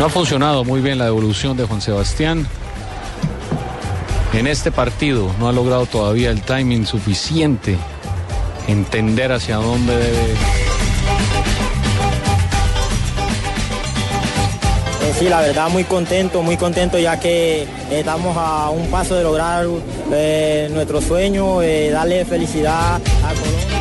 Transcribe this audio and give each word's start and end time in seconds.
No 0.00 0.06
ha 0.06 0.08
funcionado 0.08 0.64
muy 0.64 0.80
bien 0.80 0.96
la 0.96 1.04
devolución 1.04 1.58
de 1.58 1.66
Juan 1.66 1.82
Sebastián. 1.82 2.46
En 4.32 4.46
este 4.46 4.72
partido 4.72 5.30
no 5.38 5.46
ha 5.46 5.52
logrado 5.52 5.84
todavía 5.84 6.30
el 6.30 6.40
timing 6.40 6.86
suficiente, 6.86 7.76
entender 8.66 9.30
hacia 9.30 9.56
dónde 9.56 9.94
debe. 9.94 10.32
Eh, 15.02 15.14
sí, 15.18 15.28
la 15.28 15.42
verdad 15.42 15.68
muy 15.68 15.84
contento, 15.84 16.40
muy 16.40 16.56
contento 16.56 16.98
ya 16.98 17.20
que 17.20 17.68
estamos 17.90 18.34
a 18.38 18.70
un 18.70 18.90
paso 18.90 19.16
de 19.16 19.22
lograr 19.22 19.66
eh, 20.12 20.70
nuestro 20.72 21.02
sueño, 21.02 21.60
eh, 21.60 21.90
darle 21.90 22.24
felicidad 22.24 22.94
a 22.94 23.34
Colombia. 23.34 23.80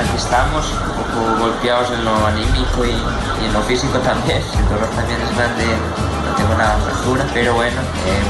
Aquí 0.00 0.16
estamos, 0.16 0.72
poco 1.14 1.38
golpeados 1.38 1.90
en 1.92 2.04
lo 2.04 2.26
anímico 2.26 2.84
y, 2.84 2.90
y 2.90 3.46
en 3.46 3.52
lo 3.52 3.62
físico 3.62 3.98
también. 3.98 4.38
El 4.58 4.68
dolor 4.68 4.88
también 4.94 5.20
es 5.20 5.36
grande, 5.36 5.64
no 5.64 6.34
tengo 6.36 6.54
una 6.54 6.70
fractura, 6.84 7.26
pero 7.32 7.54
bueno. 7.54 7.80
eh, 8.06 8.22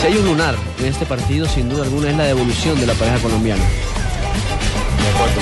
Si 0.00 0.06
hay 0.08 0.16
un 0.16 0.24
lunar 0.26 0.56
en 0.80 0.86
este 0.86 1.06
partido, 1.06 1.46
sin 1.46 1.68
duda 1.68 1.84
alguna, 1.84 2.10
es 2.10 2.16
la 2.16 2.24
devolución 2.24 2.78
de 2.80 2.86
la 2.86 2.94
pareja 2.94 3.18
colombiana. 3.18 3.62
De 3.62 5.08
acuerdo. 5.14 5.40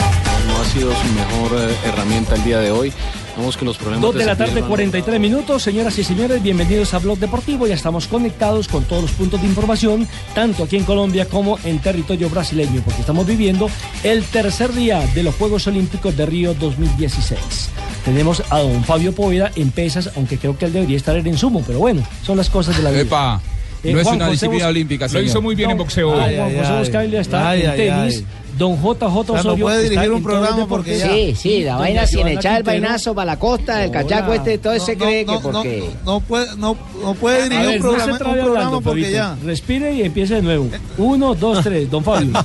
No 0.49 0.61
ha 0.61 0.65
sido 0.67 0.93
su 0.93 1.07
mejor 1.15 1.59
eh, 1.61 1.77
herramienta 1.87 2.35
el 2.35 2.45
día 2.45 2.59
de 2.59 2.71
hoy. 2.71 2.93
Vemos 3.37 3.57
que 3.57 3.65
los 3.65 3.77
problemas. 3.79 4.03
Dos 4.03 4.15
de 4.17 4.27
la 4.27 4.37
tarde, 4.37 4.53
lo 4.57 4.63
han 4.63 4.69
43 4.69 5.21
minutos. 5.21 5.63
Señoras 5.63 5.99
y 5.99 6.05
señores, 6.05 6.43
bienvenidos 6.43 6.93
a 6.95 6.99
Blog 6.99 7.19
Deportivo. 7.19 7.67
Ya 7.67 7.75
estamos 7.75 8.07
conectados 8.07 8.69
con 8.69 8.85
todos 8.85 9.03
los 9.03 9.13
puntos 9.13 9.41
de 9.41 9.47
información, 9.47 10.07
tanto 10.35 10.65
aquí 10.65 10.77
en 10.77 10.85
Colombia 10.85 11.27
como 11.27 11.59
en 11.65 11.79
territorio 11.79 12.29
brasileño, 12.29 12.83
porque 12.85 13.01
estamos 13.01 13.27
viviendo 13.27 13.71
el 14.03 14.25
tercer 14.25 14.73
día 14.75 15.01
de 15.15 15.23
los 15.23 15.35
Juegos 15.37 15.67
Olímpicos 15.67 16.17
de 16.17 16.27
Río 16.27 16.55
2016. 16.55 17.71
Tenemos 18.05 18.43
a 18.51 18.59
don 18.59 18.83
Fabio 18.85 19.15
Poveda 19.15 19.51
en 19.57 19.71
pesas, 19.71 20.11
aunque 20.17 20.37
creo 20.37 20.59
que 20.59 20.67
él 20.67 20.73
debería 20.73 20.97
estar 20.97 21.17
en 21.17 21.39
sumo, 21.39 21.63
pero 21.67 21.79
bueno, 21.79 22.03
son 22.23 22.37
las 22.37 22.51
cosas 22.51 22.77
de 22.77 22.83
la 22.83 22.91
vida. 22.91 23.03
Epa, 23.03 23.41
Eh, 23.83 23.95
no 23.95 24.01
es 24.01 24.05
Juan 24.05 24.17
una 24.17 24.27
José 24.27 24.33
disciplina 24.35 24.67
Bus- 24.67 24.71
olímpica, 24.73 25.09
Lo 25.09 25.23
hizo 25.23 25.41
muy 25.41 25.55
bien 25.55 25.71
en 25.71 25.79
boxeo. 25.79 26.21
Ay, 26.21 26.37
Juan 26.37 26.49
ay, 26.51 26.57
José 26.59 26.71
ay. 26.73 26.79
Buscaglia 26.81 27.21
está 27.23 27.49
Ay, 27.49 27.63
en 27.63 27.71
ay, 27.71 27.77
tenis. 27.79 28.25
Don 28.61 28.77
JJ 28.77 29.01
sea, 29.01 29.09
no 29.09 29.19
Osorio 29.33 29.65
puede 29.65 29.83
dirigir 29.89 30.13
un 30.13 30.23
programa 30.23 30.67
porque 30.69 30.99
ya- 30.99 31.09
Sí, 31.09 31.35
sí, 31.35 31.63
la 31.65 31.77
vaina 31.77 32.07
sin 32.07 32.29
echar 32.29 32.59
el 32.59 32.63
vainazo 32.63 33.15
para 33.15 33.25
la 33.33 33.39
costa, 33.39 33.83
el 33.83 33.91
cachaco 33.91 34.35
este, 34.35 34.59
todo 34.59 34.79
se 34.79 34.99
cree 34.99 35.25
que 35.25 35.39
porque... 35.39 35.89
No 36.05 36.21
puede, 36.21 36.55
no, 36.59 36.77
no 37.03 37.15
puede 37.15 37.41
A 37.41 37.45
dirigir 37.49 37.67
ver, 37.67 37.81
un 37.81 37.97
no 37.97 38.05
se 38.05 38.19
programa, 38.19 38.77
un 38.77 38.83
porque 38.85 39.01
Fabito. 39.03 39.11
ya. 39.17 39.37
Respire 39.43 39.95
y 39.95 40.03
empiece 40.03 40.35
de 40.35 40.43
nuevo. 40.43 40.69
Uno, 40.99 41.35
dos, 41.35 41.65
tres. 41.65 41.91
Don 41.91 42.05
Fabio. 42.05 42.33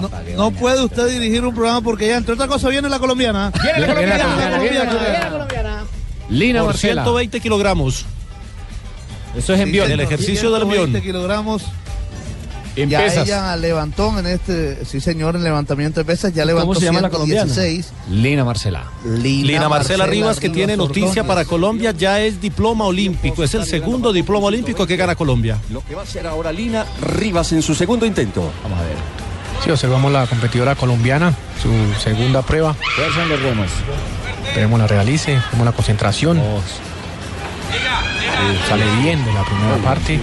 No, 0.00 0.08
no 0.36 0.50
puede 0.52 0.82
usted 0.82 1.08
dirigir 1.08 1.44
un 1.44 1.54
programa 1.54 1.82
porque 1.82 2.06
ya, 2.08 2.16
entre 2.16 2.32
otras 2.32 2.48
cosas, 2.48 2.70
viene 2.70 2.88
la 2.88 2.98
colombiana. 2.98 3.52
Viene 3.62 3.80
la 3.80 3.86
colombiana, 3.88 4.36
Viene 4.36 4.50
la 4.50 4.58
viene 4.58 4.78
la 5.18 5.30
colombiana. 5.30 5.84
Lina 6.30 6.60
Por 6.60 6.68
Marcela. 6.68 7.02
120 7.02 7.40
kilogramos. 7.40 8.06
Eso 9.36 9.52
es 9.54 9.60
envión. 9.60 9.90
El 9.90 10.00
ejercicio 10.00 10.50
del 10.50 10.62
120 10.62 10.84
envión. 10.98 11.02
kilogramos. 11.02 11.62
En 12.82 12.90
ya 12.90 13.00
pesas. 13.00 13.26
ella 13.26 13.56
levantó 13.56 14.18
en 14.18 14.26
este, 14.26 14.84
sí 14.84 15.00
señor, 15.00 15.36
en 15.36 15.44
levantamiento 15.44 16.00
de 16.00 16.04
pesas, 16.04 16.32
ya 16.32 16.42
¿Cómo 16.44 16.58
levantó 16.60 16.80
se 16.80 16.86
llama 16.86 17.00
la 17.00 17.10
colombiana? 17.10 17.52
116. 17.52 17.92
Lina 18.10 18.44
Marcela. 18.44 18.84
Lina 19.04 19.68
Marcela 19.68 20.06
Rivas, 20.06 20.38
que 20.38 20.48
Rivas 20.48 20.56
tiene 20.56 20.76
noticia 20.76 21.24
para 21.24 21.44
Colombia, 21.44 21.92
ya 21.92 22.20
es 22.20 22.40
diploma 22.40 22.84
olímpico. 22.84 23.42
Es 23.42 23.54
el 23.54 23.64
segundo 23.64 24.12
diploma 24.12 24.46
olímpico 24.46 24.86
que 24.86 24.96
gana 24.96 25.14
Colombia. 25.14 25.58
Lo 25.70 25.84
que 25.84 25.94
va 25.94 26.02
a 26.02 26.04
hacer 26.04 26.26
ahora 26.26 26.52
Lina 26.52 26.86
Rivas 27.00 27.52
en 27.52 27.62
su 27.62 27.74
segundo 27.74 28.06
intento. 28.06 28.50
Vamos 28.62 28.78
a 28.78 28.82
ver. 28.82 28.96
Sí, 29.64 29.70
observamos 29.70 30.10
la 30.10 30.26
competidora 30.26 30.74
colombiana, 30.74 31.34
su 31.62 31.70
segunda 32.02 32.40
prueba. 32.42 32.74
Fuerzan 32.96 33.28
los 33.28 33.42
remos. 33.42 33.68
Esperemos 34.46 34.78
la 34.80 34.86
realice, 34.86 35.38
vemos 35.52 35.66
la 35.66 35.72
concentración. 35.72 36.38
Eh, 36.38 36.60
sale 38.68 38.84
bien 39.02 39.22
de 39.24 39.32
la 39.32 39.44
primera 39.44 39.76
parte. 39.76 40.18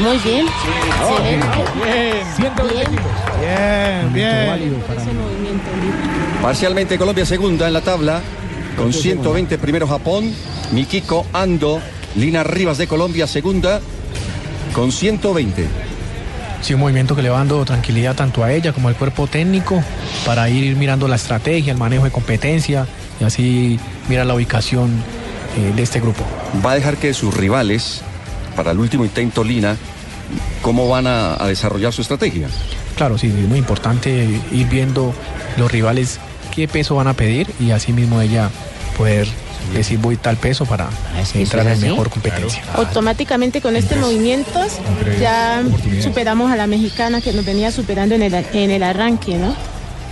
Muy 0.00 0.18
bien. 0.18 0.46
Bien, 3.40 4.12
bien. 4.12 4.48
Movimiento 4.48 5.70
olímpico. 5.70 6.42
Parcialmente 6.42 6.98
Colombia 6.98 7.24
segunda 7.24 7.66
en 7.66 7.72
la 7.72 7.80
tabla, 7.80 8.20
con 8.76 8.92
120 8.92 9.56
primero 9.58 9.86
Japón, 9.86 10.32
Mikiko 10.72 11.26
Ando, 11.32 11.80
Lina 12.16 12.42
Rivas 12.42 12.78
de 12.78 12.86
Colombia 12.86 13.26
segunda, 13.26 13.80
con 14.74 14.92
120. 14.92 15.66
Sí, 16.60 16.74
un 16.74 16.80
movimiento 16.80 17.14
que 17.14 17.22
le 17.22 17.28
va 17.28 17.38
dando 17.38 17.64
tranquilidad 17.64 18.14
tanto 18.16 18.42
a 18.42 18.52
ella 18.52 18.72
como 18.72 18.88
al 18.88 18.96
cuerpo 18.96 19.26
técnico 19.26 19.82
para 20.24 20.48
ir 20.48 20.76
mirando 20.76 21.08
la 21.08 21.16
estrategia, 21.16 21.72
el 21.72 21.78
manejo 21.78 22.04
de 22.04 22.10
competencia 22.10 22.86
y 23.20 23.24
así 23.24 23.78
mirar 24.08 24.26
la 24.26 24.34
ubicación 24.34 24.90
eh, 25.58 25.72
de 25.74 25.82
este 25.82 26.00
grupo. 26.00 26.24
Va 26.64 26.72
a 26.72 26.74
dejar 26.74 26.96
que 26.96 27.12
sus 27.14 27.34
rivales, 27.34 28.02
para 28.56 28.70
el 28.72 28.78
último 28.78 29.04
intento 29.04 29.44
Lina, 29.44 29.76
cómo 30.62 30.88
van 30.88 31.06
a, 31.06 31.42
a 31.42 31.46
desarrollar 31.48 31.92
su 31.92 32.02
estrategia. 32.02 32.48
Claro, 32.96 33.18
sí, 33.18 33.26
es 33.26 33.48
muy 33.48 33.58
importante 33.58 34.28
ir 34.52 34.68
viendo 34.68 35.12
los 35.56 35.70
rivales 35.70 36.20
qué 36.54 36.68
peso 36.68 36.94
van 36.94 37.08
a 37.08 37.14
pedir 37.14 37.48
y 37.58 37.72
así 37.72 37.92
mismo 37.92 38.20
ella 38.20 38.50
poder 38.96 39.26
decir 39.72 39.98
voy 39.98 40.16
tal 40.16 40.36
peso 40.36 40.66
para 40.66 40.88
que 41.32 41.42
entrar 41.42 41.66
en 41.66 41.80
mejor 41.80 42.10
competencia. 42.10 42.62
Automáticamente 42.74 43.60
con 43.60 43.76
este 43.76 43.96
movimiento 43.96 44.60
ya 45.20 45.62
superamos 46.02 46.50
a 46.52 46.56
la 46.56 46.66
mexicana 46.66 47.20
que 47.20 47.32
nos 47.32 47.44
venía 47.44 47.72
superando 47.72 48.14
en 48.14 48.22
el, 48.22 48.34
en 48.34 48.70
el 48.70 48.82
arranque, 48.82 49.36
¿no? 49.36 49.54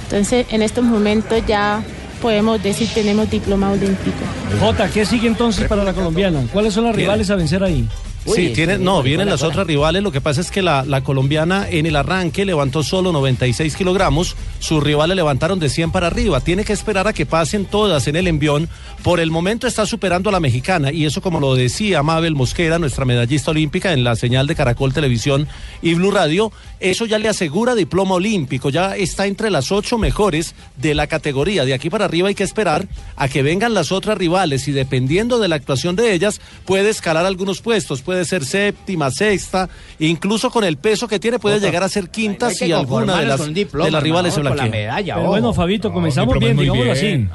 Entonces 0.05 0.47
en 0.51 0.63
estos 0.63 0.85
momentos 0.85 1.43
ya 1.47 1.83
podemos 2.21 2.63
decir 2.63 2.89
tenemos 2.95 3.31
diploma 3.31 3.71
olímpico. 3.71 4.19
Jota, 4.61 4.89
¿qué 4.89 5.05
sigue 5.05 5.29
entonces 5.29 5.69
para 5.69 5.85
la 5.85 5.93
colombiana? 5.93 6.45
¿Cuáles 6.53 6.75
son 6.75 6.85
las 6.85 6.97
rivales 6.97 7.31
a 7.31 7.37
vencer 7.37 7.63
ahí? 7.63 7.89
Sí, 8.25 8.51
tiene, 8.51 8.79
no, 8.79 9.03
vienen 9.03 9.29
las 9.29 9.43
otras 9.43 9.67
rivales. 9.67 10.03
Lo 10.03 10.13
que 10.13 10.21
pasa 10.21 10.41
es 10.41 10.51
que 10.51 10.63
la, 10.63 10.85
la 10.85 11.03
colombiana 11.03 11.69
en 11.69 11.87
el 11.87 11.97
arranque 11.97 12.45
levantó 12.45 12.83
solo 12.83 13.13
96 13.13 13.75
kilogramos. 13.75 14.37
Sus 14.61 14.83
rivales 14.83 15.17
levantaron 15.17 15.59
de 15.59 15.69
100 15.69 15.91
para 15.91 16.07
arriba. 16.07 16.41
Tiene 16.41 16.65
que 16.65 16.73
esperar 16.73 17.09
a 17.09 17.13
que 17.13 17.27
pasen 17.27 17.65
todas 17.65 18.07
en 18.07 18.17
el 18.17 18.29
envión. 18.29 18.69
Por 19.03 19.19
el 19.19 19.31
momento 19.31 19.67
está 19.67 19.87
superando 19.87 20.29
a 20.29 20.33
la 20.33 20.41
mexicana. 20.41 20.93
Y 20.93 21.05
eso, 21.05 21.21
como 21.21 21.41
lo 21.41 21.55
decía 21.55 22.03
Mabel 22.03 22.37
Mosquera, 22.37 22.79
nuestra 22.79 23.05
medallista 23.05 23.51
olímpica, 23.51 23.93
en 23.93 24.05
la 24.05 24.15
señal 24.15 24.47
de 24.47 24.55
Caracol 24.55 24.93
Televisión 24.93 25.49
y 25.81 25.95
Blue 25.95 26.13
Radio, 26.13 26.53
eso 26.79 27.07
ya 27.07 27.19
le 27.19 27.29
asegura 27.29 27.75
diploma 27.75 28.15
olímpico. 28.15 28.71
Ya 28.71 28.97
está 28.97 29.27
entre 29.27 29.51
las 29.51 29.73
ocho 29.73 29.99
mejores 29.99 30.55
de 30.77 30.95
la 30.95 31.09
categoría. 31.09 31.65
De 31.65 31.75
aquí 31.75 31.91
para 31.91 32.05
arriba 32.05 32.29
hay 32.29 32.35
que 32.35 32.45
esperar 32.45 32.87
a 33.17 33.29
que 33.29 33.43
vengan 33.43 33.75
las 33.75 33.91
otras 33.91 34.17
rivales. 34.17 34.69
Y 34.69 34.73
dependiendo 34.73 35.41
de 35.41 35.49
la 35.49 35.57
actuación 35.57 35.97
de 35.97 36.13
ellas, 36.13 36.41
puede 36.65 36.91
escalar 36.91 37.27
algunos 37.27 37.61
puestos. 37.61 38.03
Puede 38.03 38.12
ser 38.25 38.45
séptima, 38.45 39.11
sexta, 39.11 39.69
incluso 39.99 40.51
con 40.51 40.65
el 40.65 40.77
peso 40.77 41.09
que 41.09 41.19
tiene 41.19 41.39
puede 41.39 41.61
llegar 41.61 41.83
a 41.83 41.89
ser 41.89 42.11
quinta 42.11 42.51
si 42.51 42.73
alguna 42.73 43.19
de 43.21 43.27
las, 43.27 43.53
diploma, 43.53 43.87
de 43.87 43.91
las 43.91 44.03
rivales 44.03 44.35
se 44.35 44.41
con 44.41 44.45
la 44.45 44.51
blanquea. 44.53 44.81
medalla. 44.81 45.15
Pero 45.17 45.29
bueno, 45.29 45.53
Fabito, 45.53 45.93
comenzamos 45.93 46.39
bien, 46.39 46.57
digámoslo 46.57 46.93
así. 46.93 47.27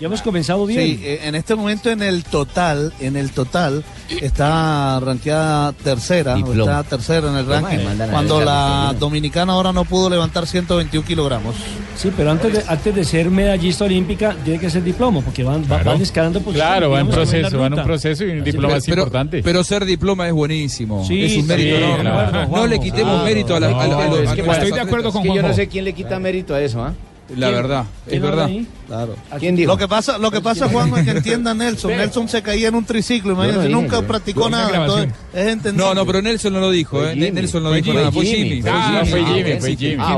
Ya 0.00 0.06
hemos 0.08 0.20
comenzado 0.22 0.66
bien. 0.66 0.80
Sí, 0.98 1.00
eh, 1.04 1.20
en 1.24 1.34
este 1.36 1.54
momento 1.54 1.88
en 1.90 2.02
el 2.02 2.24
total, 2.24 2.92
en 2.98 3.16
el 3.16 3.30
total 3.30 3.84
está 4.20 4.98
rankeada 5.00 5.72
tercera, 5.72 6.34
o 6.36 6.52
está 6.52 6.82
tercera 6.82 7.28
en 7.30 7.36
el 7.36 7.46
ranking, 7.46 7.78
cuando 8.10 8.40
la 8.40 8.94
dominicana 8.98 9.52
ahora 9.52 9.72
no 9.72 9.84
pudo 9.84 10.10
levantar 10.10 10.46
121 10.46 11.06
kilogramos. 11.06 11.54
Sí, 11.96 12.10
pero 12.16 12.32
antes 12.32 12.52
de, 12.52 12.64
antes 12.66 12.94
de 12.94 13.04
ser 13.04 13.30
medallista 13.30 13.84
olímpica 13.84 14.34
tiene 14.44 14.58
que 14.58 14.70
ser 14.70 14.82
diploma, 14.82 15.20
porque 15.20 15.44
van, 15.44 15.64
va- 15.70 15.82
van 15.82 16.00
escalando 16.02 16.40
posiciones. 16.40 16.68
Claro, 16.72 16.90
va 16.90 17.00
en 17.00 17.08
proceso, 17.08 17.58
va 17.58 17.66
en 17.68 17.74
un 17.74 17.84
proceso 17.84 18.24
y 18.24 18.30
un 18.30 18.44
diploma 18.44 18.76
es 18.78 18.88
importante. 18.88 19.42
Pero 19.42 19.62
ser 19.62 19.84
diploma 19.84 20.26
es 20.26 20.32
buenísimo. 20.32 21.04
Sí, 21.06 21.22
es 21.24 21.36
un 21.36 21.42
sí, 21.42 21.48
mérito 21.48 21.76
sí, 21.76 21.82
enorme. 21.82 22.02
claro, 22.10 22.32
no 22.32 22.46
Juanjo, 22.48 22.66
le 22.66 22.80
quitemos 22.80 23.12
claro. 23.12 23.24
mérito 23.24 23.54
a, 23.56 23.60
la, 23.60 23.66
a, 23.68 23.86
No, 23.86 24.16
estoy 24.52 24.72
de 24.72 24.80
acuerdo 24.80 25.12
con 25.12 25.22
Es 25.22 25.28
que 25.28 25.34
yo 25.36 25.42
no 25.42 25.48
Juanjo. 25.48 25.56
sé 25.56 25.68
quién 25.68 25.84
le 25.84 25.92
quita 25.92 26.18
mérito 26.18 26.54
a 26.54 26.60
eso, 26.60 26.82
¿ah? 26.82 26.92
La 27.36 27.50
verdad, 27.50 27.84
es 28.06 28.10
¿Quién 28.10 28.24
habla 28.24 28.46
verdad. 28.46 28.62
Claro. 28.86 29.16
¿Quién 29.38 29.56
dijo? 29.56 29.72
Lo 29.72 29.78
que 29.78 29.88
pasa, 29.88 30.18
lo 30.18 30.30
que 30.30 30.40
pasa, 30.40 30.68
Juan, 30.68 30.94
es 30.98 31.04
que 31.04 31.12
entienda 31.12 31.54
Nelson. 31.54 31.92
Nelson 31.96 32.28
se 32.28 32.42
caía 32.42 32.68
en 32.68 32.74
un 32.74 32.84
triciclo, 32.84 33.32
imagínate, 33.32 33.68
nunca 33.68 34.02
practicó 34.02 34.50
nada. 34.50 34.82
Entonces, 34.82 35.12
es. 35.32 35.74
No, 35.74 35.94
no, 35.94 36.04
pero 36.04 36.20
Nelson 36.20 36.52
no 36.52 36.60
lo 36.60 36.70
dijo, 36.70 37.02
¿eh? 37.02 37.14
Jimmy. 37.14 37.30
Nelson 37.30 37.62
no 37.62 37.70
Fue 37.70 37.80
dijo 37.80 37.92
Jimmy. 37.92 38.00
nada, 38.00 38.10
fue 38.10 38.24
Jimmy. 38.26 38.48
Jimmy. 38.50 38.62
Ah, 38.68 39.04
fue 39.08 39.24
Jimmy, 39.24 39.60
fue. 39.60 39.76
Jimmy. 39.76 39.96
Ah, 39.98 40.16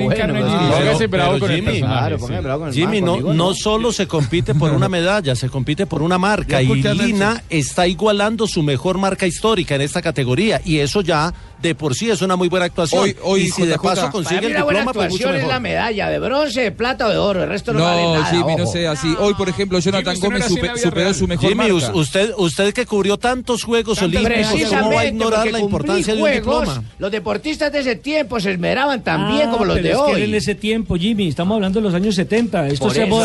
Jimmy. 2.72 3.00
no, 3.00 3.54
solo 3.54 3.92
se 3.92 4.08
compite 4.08 4.54
por 4.54 4.72
una 4.72 4.88
medalla, 4.88 5.36
se 5.36 5.48
compite 5.48 5.86
por 5.86 6.02
una 6.02 6.18
marca. 6.18 6.60
Y. 6.62 6.82
Lina 6.94 7.42
está 7.48 7.86
igualando 7.86 8.46
su 8.46 8.62
mejor 8.62 8.98
marca 8.98 9.26
histórica 9.26 9.74
en 9.74 9.82
esta 9.82 10.02
categoría. 10.02 10.60
Y 10.64 10.78
eso 10.78 11.00
ya 11.00 11.32
de 11.68 11.74
por 11.74 11.94
sí 11.94 12.10
es 12.10 12.20
una 12.22 12.36
muy 12.36 12.48
buena 12.48 12.66
actuación. 12.66 13.02
Hoy- 13.02 13.16
hoy, 13.22 13.40
y 13.42 13.48
si 13.48 13.64
de 13.66 13.78
paso 13.78 14.10
consigue 14.10 14.40
mí 14.42 14.46
el 14.48 14.62
buena 14.62 14.80
diploma, 14.80 14.92
pues 14.92 15.10
mucho 15.10 15.32
es 15.34 15.46
la 15.46 15.60
medalla 15.60 16.08
de 16.10 16.18
bronce, 16.18 16.60
de 16.60 16.72
plata 16.72 17.06
o 17.06 17.10
de 17.10 17.16
oro. 17.16 17.42
El 17.42 17.48
resto 17.48 17.72
no, 17.72 17.82
vale 17.82 18.02
No, 18.02 18.14
nada. 18.14 18.26
Jimmy, 18.26 18.56
no 18.56 18.66
sea 18.66 18.92
así. 18.92 19.14
Hoy, 19.18 19.34
por 19.34 19.48
ejemplo, 19.48 19.78
Jonathan 19.78 20.14
Jimmy, 20.14 20.26
Gómez 20.26 20.36
era 20.40 20.46
así 20.46 20.54
en 20.54 20.60
supe- 20.60 20.66
la 20.66 20.72
vida 20.74 20.82
superó 20.84 21.02
real. 21.04 21.14
su 21.14 21.26
mejor 21.28 21.48
Jimmy, 21.48 21.72
marca. 21.72 21.92
usted, 21.98 22.32
usted 22.36 22.74
que 22.74 22.86
cubrió 22.86 23.16
tantos 23.18 23.62
Juegos 23.64 24.00
Olímpicos, 24.02 24.68
¿cómo 24.68 24.92
va 24.94 25.00
a 25.00 25.06
ignorar 25.06 25.50
la 25.50 25.58
importancia 25.60 26.14
de 26.14 26.22
un 26.22 26.30
diploma? 26.30 26.82
los 26.98 27.10
deportistas 27.10 27.72
de 27.72 27.80
ese 27.80 27.96
tiempo 27.96 28.38
se 28.40 28.52
esmeraban 28.52 29.02
también 29.02 29.48
Ah, 29.48 29.52
como 29.52 29.64
los 29.64 29.76
pero 29.76 29.86
de 29.88 29.92
es 29.92 29.96
que 29.98 30.02
hoy. 30.16 30.22
en 30.22 30.34
ese 30.34 30.54
tiempo, 30.54 30.96
Jimmy, 30.96 31.28
estamos 31.28 31.54
hablando 31.54 31.80
de 31.80 31.84
los 31.84 31.94
años 31.94 32.14
70. 32.14 32.66
Esto 32.68 32.84
Por 32.86 32.94
se 32.94 33.02
ha 33.02 33.04
eso, 33.06 33.16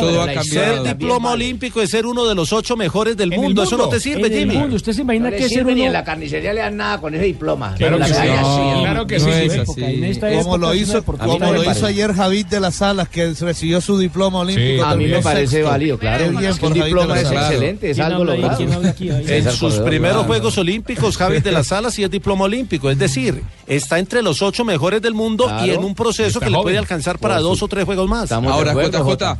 todo 0.00 0.22
ha 0.22 0.26
cambiado. 0.32 0.42
Ser 0.44 0.82
diploma 0.84 1.30
vale. 1.30 1.44
olímpico 1.44 1.80
es 1.82 1.90
ser 1.90 2.06
uno 2.06 2.24
de 2.26 2.34
los 2.34 2.52
ocho 2.52 2.76
mejores 2.76 3.16
del 3.16 3.30
mundo. 3.30 3.62
Eso 3.64 3.76
no 3.76 3.88
te 3.88 3.98
sirve, 3.98 4.30
Jimmy. 4.30 4.56
¿Usted 4.74 4.92
se 4.92 5.02
imagina 5.02 5.30
que 5.30 5.40
ser 5.40 5.48
sirve 5.48 5.74
ni 5.74 5.80
uno 5.80 5.86
en 5.88 5.92
la 5.92 6.04
carnicería 6.04 6.52
le 6.52 6.60
dan 6.60 6.76
nada 6.76 7.00
con 7.00 7.14
ese 7.14 7.24
diploma. 7.24 7.74
Claro 7.88 8.04
que 8.04 8.10
medalla 8.10 8.40
No, 8.42 8.80
claro 8.82 9.06
que 9.06 9.18
no 9.18 9.24
sí. 9.24 9.30
es 9.30 9.58
así. 9.58 10.42
Como 10.42 10.58
lo 10.58 10.74
hizo, 10.74 11.02
como 11.02 11.52
lo 11.52 11.70
hizo 11.70 11.86
ayer 11.86 12.12
Javid 12.12 12.46
de 12.46 12.60
las 12.60 12.76
Salas, 12.76 13.08
que 13.08 13.32
recibió 13.40 13.80
su 13.80 13.98
diploma 13.98 14.40
olímpico. 14.40 14.84
A 14.84 14.94
mí 14.94 15.06
me 15.06 15.20
parece 15.20 15.62
válido, 15.62 15.98
claro. 15.98 16.24
Es 16.24 16.58
que 16.58 16.66
un 16.66 16.72
Javid 16.72 16.84
diploma 16.84 17.20
es 17.20 17.30
excelente, 17.30 17.90
es 17.90 17.96
¿Quién 17.96 18.06
algo 18.06 18.24
logrado. 18.24 18.58
En 18.98 19.50
sus 19.52 19.74
primeros. 19.80 20.26
Juegos 20.26 20.58
Olímpicos, 20.58 21.16
Javi 21.16 21.40
de 21.40 21.52
las 21.52 21.68
Salas 21.68 21.98
y 21.98 22.04
es 22.04 22.10
diploma 22.10 22.44
olímpico. 22.44 22.90
Es 22.90 22.98
decir, 22.98 23.42
está 23.66 23.98
entre 23.98 24.22
los 24.22 24.42
ocho 24.42 24.64
mejores 24.64 25.00
del 25.00 25.14
mundo 25.14 25.50
y 25.64 25.70
en 25.70 25.84
un 25.84 25.94
proceso 25.94 26.40
que 26.40 26.50
le 26.50 26.58
puede 26.60 26.78
alcanzar 26.78 27.18
para 27.18 27.40
dos 27.40 27.62
o 27.62 27.68
tres 27.68 27.84
juegos 27.84 28.08
más. 28.08 28.30
Ahora, 28.32 28.72
JJ, 28.74 28.98
Jota. 28.98 29.38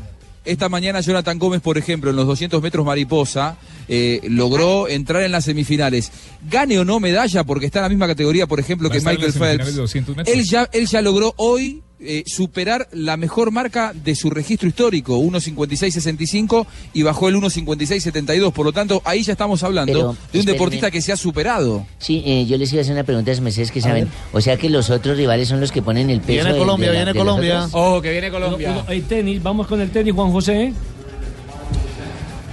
Esta 0.49 0.69
mañana 0.69 1.01
Jonathan 1.01 1.39
Gómez, 1.39 1.61
por 1.61 1.79
ejemplo, 1.79 2.11
en 2.11 2.17
los 2.17 2.27
200 2.27 2.63
metros 2.63 2.85
mariposa, 2.85 3.57
eh, 3.89 4.21
logró 4.29 4.89
entrar 4.89 5.23
en 5.23 5.33
las 5.33 5.45
semifinales. 5.45 6.11
Gane 6.49 6.79
o 6.79 6.85
no 6.85 7.01
medalla, 7.01 7.45
porque 7.45 7.67
está 7.67 7.81
en 7.81 7.83
la 7.85 7.89
misma 7.89 8.07
categoría, 8.07 8.47
por 8.47 8.61
ejemplo, 8.61 8.89
Va 8.89 8.95
que 8.95 9.01
Michael 9.01 9.33
Phelps. 9.33 9.67
de 9.67 9.73
200 9.73 10.17
metros. 10.17 10.37
Él 10.37 10.45
ya, 10.45 10.69
él 10.73 10.87
ya 10.87 11.03
logró 11.03 11.35
hoy 11.37 11.83
eh, 12.01 12.23
superar 12.27 12.89
la 12.93 13.17
mejor 13.17 13.51
marca 13.51 13.93
de 13.93 14.15
su 14.15 14.31
registro 14.31 14.69
histórico, 14.69 15.19
1.56.65, 15.19 16.67
y 16.93 17.03
bajó 17.03 17.29
el 17.29 17.37
1.56.72. 17.37 18.53
Por 18.53 18.67
lo 18.67 18.73
tanto, 18.73 19.03
ahí 19.05 19.23
ya 19.23 19.33
estamos 19.33 19.63
hablando 19.63 19.93
Pero, 19.93 20.17
de 20.33 20.41
un 20.41 20.47
deportista 20.47 20.91
que 20.91 21.03
se 21.03 21.13
ha 21.13 21.17
superado. 21.17 21.87
Sí, 21.99 22.23
eh, 22.25 22.47
yo 22.47 22.57
les 22.57 22.73
iba 22.73 22.81
a 22.81 22.83
hacer 22.83 22.95
una 22.95 23.05
pregunta 23.05 23.33
a 23.33 23.41
mercedes 23.41 23.71
que 23.71 23.81
saben. 23.81 24.09
O 24.33 24.41
sea 24.41 24.57
que 24.57 24.69
los 24.71 24.91
otros 24.91 25.17
rivales 25.17 25.49
son 25.49 25.61
los 25.61 25.73
que 25.73 25.83
ponen 25.83 26.09
el 26.11 26.21
peso. 26.21 26.33
Viene 26.33 26.49
de- 26.49 26.53
de 26.55 26.59
Colombia, 26.59 26.87
la- 26.89 26.93
viene 27.05 27.15
Colombia. 27.19 27.69
Ojo, 27.73 28.01
que 28.03 28.11
viene 28.13 28.31
Colombia. 28.31 28.71
Uno- 28.71 28.85
hay 28.87 29.01
tenis, 29.03 29.43
vamos 29.43 29.67
con 29.67 29.81
el 29.81 29.91
tenis, 29.91 30.15
Juan 30.15 30.31
José. 30.33 30.73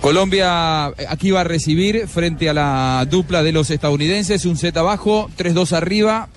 Colombia 0.01 0.89
eh, 0.97 1.05
aquí 1.09 1.31
va 1.31 1.41
a 1.41 1.43
recibir 1.43 2.07
frente 2.07 2.49
a 2.49 2.53
la 2.53 3.07
dupla 3.09 3.41
de 3.43 3.51
los 3.51 3.69
estadounidenses 3.71 4.45
un 4.45 4.57
set 4.57 4.77
abajo, 4.77 5.29
3-2 5.37 5.73
arriba. 5.73 6.29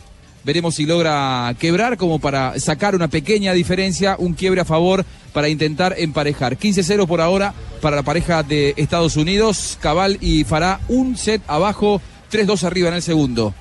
Veremos 0.44 0.76
si 0.76 0.86
logra 0.86 1.54
quebrar 1.58 1.96
como 1.96 2.18
para 2.18 2.58
sacar 2.58 2.94
una 2.94 3.08
pequeña 3.08 3.52
diferencia, 3.52 4.16
un 4.18 4.34
quiebre 4.34 4.60
a 4.60 4.64
favor 4.64 5.04
para 5.32 5.48
intentar 5.48 5.94
emparejar. 5.98 6.56
15-0 6.56 7.06
por 7.06 7.20
ahora 7.20 7.54
para 7.80 7.96
la 7.96 8.02
pareja 8.02 8.42
de 8.42 8.74
Estados 8.76 9.16
Unidos. 9.16 9.78
Cabal 9.80 10.18
y 10.20 10.44
Fará 10.44 10.80
un 10.88 11.16
set 11.16 11.42
abajo, 11.46 12.00
3-2 12.32 12.64
arriba 12.64 12.88
en 12.88 12.94
el 12.94 13.02
segundo. 13.02 13.54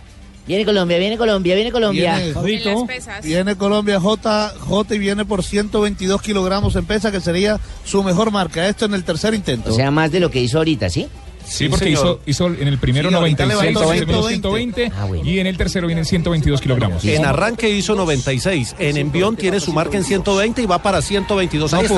Viene 0.47 0.63
Colombia, 0.63 0.97
viene 0.97 1.17
Colombia, 1.17 1.55
viene 1.55 1.71
Colombia. 1.73 2.19
Viene, 2.41 2.85
viene 3.21 3.55
Colombia 3.57 3.99
J, 3.99 4.53
J 4.57 4.95
y 4.95 4.99
viene 4.99 5.25
por 5.25 5.43
122 5.43 6.21
kilogramos 6.21 6.73
en 6.77 6.85
pesa, 6.85 7.11
que 7.11 7.19
sería 7.19 7.59
su 7.83 8.01
mejor 8.01 8.31
marca. 8.31 8.65
Esto 8.65 8.85
en 8.85 8.93
el 8.93 9.03
tercer 9.03 9.33
intento. 9.33 9.71
O 9.71 9.75
sea, 9.75 9.91
más 9.91 10.09
de 10.09 10.21
lo 10.21 10.31
que 10.31 10.41
hizo 10.41 10.59
ahorita, 10.59 10.89
¿sí? 10.89 11.07
Sí, 11.47 11.69
porque 11.69 11.89
hizo, 11.89 12.19
hizo 12.25 12.47
en 12.47 12.67
el 12.67 12.77
primero 12.77 13.09
Sí, 13.09 13.15
ahorita 13.15 13.45
96, 13.45 13.73
levantó 13.73 13.93
en 13.93 13.99
el 13.99 14.05
segundo 14.07 14.27
120. 14.27 14.81
120 14.91 15.29
y 15.29 15.39
en 15.39 15.47
el 15.47 15.57
tercero 15.57 15.87
vienen 15.87 16.05
122 16.05 16.61
kilogramos. 16.61 17.05
En 17.05 17.25
arranque 17.25 17.69
hizo 17.69 17.95
96. 17.95 18.75
En 18.79 18.97
envión 18.97 19.35
tiene 19.35 19.59
su 19.59 19.71
marca 19.73 19.97
en 19.97 20.03
120 20.03 20.61
y 20.61 20.65
va 20.65 20.81
para 20.81 21.01
122. 21.01 21.73
Ahí 21.73 21.85
está. 21.85 21.95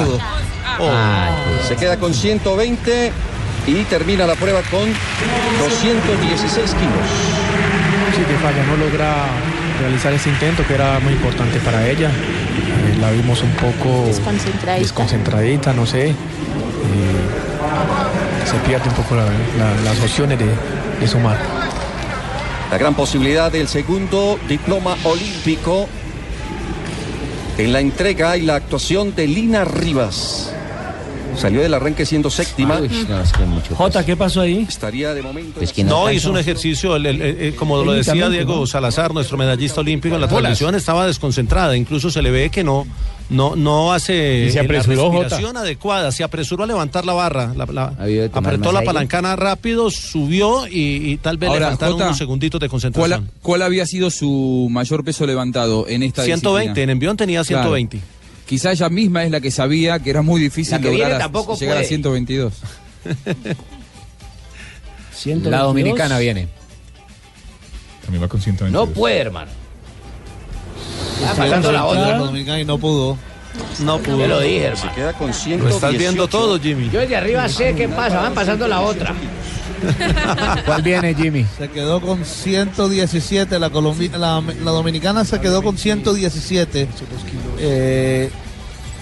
Oh. 0.80 1.68
Se 1.68 1.76
queda 1.76 1.98
con 1.98 2.14
120 2.14 3.12
y 3.68 3.84
termina 3.86 4.26
la 4.26 4.36
prueba 4.36 4.62
con 4.70 4.88
216 5.60 6.72
kilos. 6.74 7.08
Sí, 8.16 8.22
que 8.24 8.36
falla, 8.42 8.64
no 8.66 8.78
logra 8.78 9.28
realizar 9.82 10.14
ese 10.14 10.30
intento 10.30 10.66
que 10.68 10.74
era 10.74 11.00
muy 11.00 11.14
importante 11.14 11.60
para 11.60 11.88
ella. 11.90 12.10
Eh, 12.10 12.98
la 13.00 13.12
vimos 13.12 13.42
un 13.42 13.52
poco 13.52 14.06
Desconcentradita. 14.08 14.80
desconcentradita, 14.82 15.74
no 15.74 15.86
sé. 15.86 16.10
Eh, 16.10 16.14
se 18.50 18.58
pierde 18.68 18.90
un 18.90 18.96
poco 18.96 19.16
la- 19.16 19.26
la- 19.26 19.82
las 19.84 20.00
opciones 20.02 20.40
de, 20.40 20.46
de 21.00 21.08
sumar. 21.08 21.38
La 22.72 22.78
gran 22.78 22.94
posibilidad 22.96 23.52
del 23.52 23.68
segundo 23.68 24.40
diploma 24.48 24.96
olímpico 25.04 25.88
en 27.58 27.74
la 27.74 27.80
entrega 27.80 28.38
y 28.38 28.42
la 28.42 28.56
actuación 28.56 29.16
de 29.16 29.28
Lina 29.28 29.66
Rivas. 29.66 30.54
Salió 31.38 31.62
del 31.62 31.74
arranque 31.74 32.06
siendo 32.06 32.30
séptima. 32.30 32.80
Jota, 33.76 34.06
¿qué 34.06 34.16
pasó 34.18 34.42
ahí? 34.42 34.66
Estaría 34.68 35.14
de 35.14 35.22
momento. 35.22 35.62
no, 35.86 36.12
hizo 36.12 36.32
un 36.32 36.38
ejercicio, 36.38 36.96
el- 36.96 37.06
el- 37.06 37.22
el- 37.22 37.56
como 37.56 37.82
lo 37.84 37.94
decía 37.94 38.30
Diego 38.30 38.56
¿no? 38.58 38.66
Salazar, 38.68 39.14
nuestro 39.14 39.38
medallista 39.38 39.82
olímpico 39.82 40.16
en 40.16 40.22
la 40.22 40.28
transmisión, 40.28 40.76
estaba 40.76 41.08
desconcentrada. 41.08 41.78
Incluso 41.78 42.10
se 42.12 42.22
le 42.22 42.32
ve 42.32 42.50
que 42.50 42.64
no, 42.64 42.86
no, 43.30 43.56
no 43.56 43.94
hace 43.94 44.46
Y 44.48 44.52
se 44.52 44.58
eh, 44.58 44.62
apresuró, 44.62 44.96
la 44.96 45.02
Jota. 45.04 45.20
respiración 45.22 45.58
adecuada. 45.58 46.12
Se 46.12 46.24
apresuró 46.24 46.64
a 46.64 46.68
levantar 46.68 47.06
la 47.06 47.14
barra. 47.14 47.54
la- 47.56 47.94
apretó 48.34 48.72
la 48.72 48.80
aire. 48.80 48.86
palancana 48.86 49.36
rápido, 49.36 49.90
subió 49.92 50.68
y, 50.68 51.12
y 51.12 51.18
tal 51.18 51.38
vez 51.38 51.50
le 51.50 51.56
Ahora, 51.56 51.68
faltaron 51.70 51.94
Jota, 51.94 52.06
unos 52.08 52.18
segunditos 52.18 52.60
de 52.60 52.68
¿Cuál, 52.68 52.72
concentración. 52.72 53.32
cuál 53.42 53.62
había 53.62 53.86
sido 53.86 54.10
su 54.10 54.68
mayor 54.72 55.04
peso 55.06 55.26
levantado 55.26 55.88
en 55.88 56.04
esta 56.04 56.24
120, 56.24 56.62
disciplina? 56.70 56.84
en 56.84 56.90
envión 56.90 57.18
tenía 57.18 57.44
Claro. 57.44 57.64
120. 58.50 58.56
Quizá 58.56 58.72
ella 58.72 58.90
misma 58.90 59.24
es 59.26 59.32
la 59.32 59.40
que 59.40 59.52
sabía 59.52 60.00
que 60.00 60.10
era 60.10 60.22
muy 60.22 60.42
difícil 60.42 60.82
lograr 60.82 61.14
a- 61.14 61.18
tampoco 61.20 61.56
llegar 61.58 61.78
a 61.78 61.80
puede. 61.82 61.88
122. 61.88 62.54
122. 65.14 65.52
La 65.52 65.60
dominicana 65.64 66.18
viene. 66.20 66.48
También 68.02 68.24
va 68.24 68.28
con 68.28 68.42
122. 68.42 68.72
No 68.88 68.94
puede, 68.94 69.20
hermano. 69.20 69.52
Está 71.20 71.34
Sí, 71.34 71.38
pasando 71.42 71.72
la 71.72 71.86
otra. 71.86 72.08
la 72.12 72.18
dominicana 72.18 72.60
y 72.60 72.66
no 72.66 72.78
pudo. 72.78 73.18
No 73.80 74.02
Yo 74.02 74.28
lo 74.28 74.40
dije, 74.40 74.66
hermano. 74.66 74.90
Se 74.90 74.96
queda 74.96 75.14
con 75.14 75.28
Lo 75.28 75.34
118. 75.34 75.76
estás 75.76 75.98
viendo 75.98 76.28
todo, 76.28 76.60
Jimmy. 76.60 76.90
Yo 76.90 77.00
desde 77.02 77.16
arriba 77.18 77.48
sé 77.50 77.76
qué 77.76 77.90
pasa, 77.90 78.22
van 78.22 78.34
pasando 78.34 78.68
la 78.68 78.82
otra. 78.82 79.14
¿Cuál 80.66 80.82
viene, 80.82 81.14
Jimmy? 81.16 81.46
Se 81.58 81.70
quedó 81.70 82.02
con 82.02 82.24
117, 82.26 83.60
la, 83.60 83.72
colombi- 83.72 84.12
la, 84.12 84.42
la 84.42 84.72
dominicana 84.72 85.26
se 85.26 85.40
quedó 85.40 85.62
con 85.62 85.78
117. 85.78 86.88
Eh, 87.60 88.30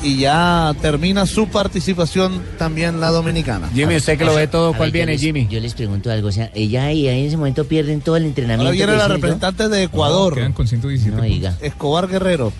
y 0.03 0.17
ya 0.19 0.75
termina 0.81 1.25
su 1.25 1.47
participación 1.47 2.43
también 2.59 2.99
la 2.99 3.09
dominicana. 3.09 3.67
Jimmy, 3.73 3.95
usted 3.95 4.17
que 4.17 4.25
lo 4.25 4.35
ve 4.35 4.47
todo, 4.47 4.73
¿cuál 4.73 4.91
ver, 4.91 5.01
yo 5.01 5.05
viene, 5.05 5.11
les- 5.13 5.21
Jimmy? 5.21 5.47
Yo 5.49 5.59
les 5.59 5.73
pregunto 5.73 6.11
algo, 6.11 6.27
o 6.27 6.31
sea, 6.31 6.51
ella 6.53 6.85
ahí, 6.85 7.07
ahí 7.07 7.21
en 7.21 7.27
ese 7.27 7.37
momento 7.37 7.65
pierden 7.65 8.01
todo 8.01 8.15
el 8.15 8.25
entrenamiento. 8.25 8.65
Ahora 8.67 8.71
viene 8.75 8.95
la 8.95 9.07
representante 9.07 9.69
de 9.69 9.83
Ecuador, 9.83 10.35
quedan 10.35 10.53
con 10.53 10.67
117 10.67 11.17
No. 11.17 11.55
Escobar 11.61 12.07
Guerrero. 12.07 12.53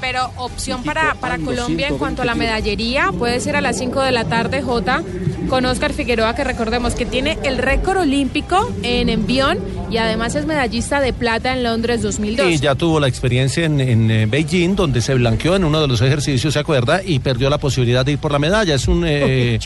Pero 0.00 0.30
opción 0.36 0.82
para, 0.82 1.14
para 1.14 1.38
Colombia 1.38 1.88
en 1.88 1.98
cuanto 1.98 2.22
a 2.22 2.24
la 2.24 2.34
medallería 2.34 3.12
puede 3.16 3.40
ser 3.40 3.56
a 3.56 3.60
las 3.60 3.78
5 3.78 4.02
de 4.02 4.12
la 4.12 4.24
tarde, 4.24 4.62
J, 4.62 5.02
con 5.48 5.64
Oscar 5.66 5.92
Figueroa, 5.92 6.34
que 6.34 6.44
recordemos 6.44 6.94
que 6.94 7.06
tiene 7.06 7.38
el 7.42 7.58
récord 7.58 7.98
olímpico 7.98 8.70
en 8.82 9.08
envión 9.08 9.58
y 9.90 9.96
además 9.96 10.34
es 10.36 10.46
medallista 10.46 11.00
de 11.00 11.12
plata 11.12 11.52
en 11.52 11.64
Londres 11.64 12.02
2002. 12.02 12.48
Y 12.48 12.58
ya 12.58 12.76
tuvo 12.76 13.00
la 13.00 13.08
experiencia 13.08 13.64
en, 13.64 13.80
en, 13.80 14.10
eh, 14.10 14.26
Beijing, 14.26 14.76
donde 14.76 15.00
se 15.00 15.14
blanqueó 15.14 15.56
en 15.56 15.64
uno 15.64 15.80
de 15.80 15.88
los 15.88 16.00
ejercicios, 16.00 16.54
¿se 16.54 16.60
acuerda? 16.60 17.02
Y 17.04 17.18
perdió 17.18 17.50
la 17.50 17.58
posibilidad 17.58 18.04
de 18.06 18.12
ir 18.12 18.18
por 18.18 18.30
la 18.30 18.38
medalla. 18.38 18.74
Es 18.74 18.86
un 18.86 19.04
eh, 19.04 19.58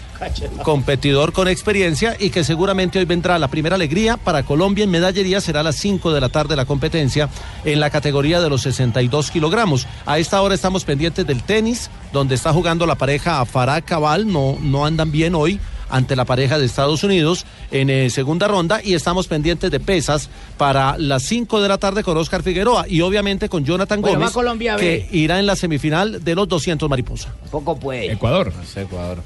competidor 0.62 1.33
con 1.33 1.47
experiencia 1.47 2.17
y 2.19 2.31
que 2.31 2.43
seguramente 2.43 2.99
hoy 2.99 3.05
vendrá 3.05 3.38
la 3.38 3.49
primera 3.49 3.75
alegría 3.75 4.17
para 4.17 4.43
Colombia 4.45 4.85
en 4.85 4.91
medallería. 4.91 5.43
Será 5.43 5.61
a 5.61 5.64
las 5.64 5.76
5 5.76 6.12
de 6.12 6.21
la 6.21 6.31
tarde 6.31 6.57
la 6.57 6.64
competencia 6.64 7.29
en 7.64 7.81
la 7.81 7.91
categoría 7.91 8.41
de 8.41 8.49
los 8.49 8.62
62 8.62 9.31
kilogramos. 9.31 9.87
A 10.07 10.19
esta 10.25 10.40
hora 10.40 10.54
estamos 10.54 10.87
pendientes 10.87 11.26
del 11.26 11.43
tenis, 11.43 11.90
donde 12.11 12.35
está 12.35 12.50
jugando 12.50 12.87
la 12.87 12.95
pareja 12.95 13.45
Farah 13.45 13.83
Cabal. 13.83 14.26
No, 14.33 14.57
no 14.62 14.87
andan 14.87 15.12
bien 15.12 15.35
hoy 15.35 15.61
ante 15.90 16.16
la 16.16 16.25
pareja 16.25 16.59
de 16.59 16.64
Estados 16.64 17.04
Unidos 17.04 17.45
en 17.71 17.90
eh, 17.90 18.09
segunda 18.09 18.49
ronda 18.49 18.81
y 18.83 18.95
estamos 18.95 19.28
pendientes 19.28 19.71
de 19.71 19.81
pesas 19.81 20.31
para 20.57 20.97
las 20.97 21.25
5 21.25 21.61
de 21.61 21.69
la 21.69 21.76
tarde 21.76 22.02
con 22.02 22.16
Oscar 22.16 22.43
Figueroa 22.43 22.87
y 22.88 23.02
obviamente 23.02 23.50
con 23.50 23.66
Jonathan 23.66 24.00
Bueno, 24.00 24.19
Gómez 24.19 24.33
Colombia, 24.33 24.76
que 24.76 25.07
irá 25.12 25.38
en 25.38 25.45
la 25.45 25.57
semifinal 25.57 26.25
de 26.25 26.35
los 26.35 26.49
200 26.49 26.88
mariposa. 26.88 27.35
Poco 27.50 27.78
puede. 27.78 28.11
Ecuador. 28.11 28.50
Ecuador. 28.75 29.23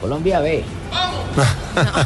Colombia 0.00 0.40
B. 0.40 0.64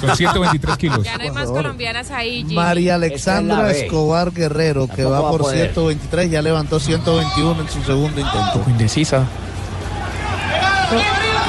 Con 0.00 0.16
123 0.16 0.76
kilos. 0.76 1.04
Ya 1.04 1.16
no 1.16 1.22
hay 1.22 1.30
más 1.30 1.48
colombianas 1.48 2.10
ahí, 2.10 2.38
Jimmy. 2.38 2.54
María 2.54 2.96
Alexandra 2.96 3.70
es. 3.70 3.82
Escobar 3.82 4.32
Guerrero, 4.32 4.88
que 4.88 5.04
va 5.04 5.20
por 5.30 5.42
poder. 5.42 5.72
123, 5.72 6.30
ya 6.30 6.42
levantó 6.42 6.80
121 6.80 7.60
en 7.60 7.68
su 7.68 7.82
segundo 7.82 8.20
intento. 8.20 8.52
poco 8.54 8.70
indecisa. 8.70 9.24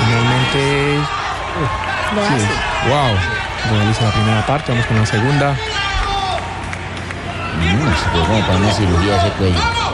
Finalmente. 0.05 0.99
Lo 2.15 2.21
hace. 2.21 2.45
Wow. 2.89 3.77
Realiza 3.77 4.03
la 4.05 4.11
primera 4.11 4.45
parte, 4.45 4.71
vamos 4.71 4.85
con 4.87 4.97
la 4.97 5.05
segunda. 5.05 5.51
Mm, 7.57 7.89
se 7.89 8.09
fue 8.09 8.21
como 8.25 8.39
para 8.41 8.57
una 8.57 8.73
cirugía 8.73 9.17
ese 9.17 9.29
cuello. 9.37 9.90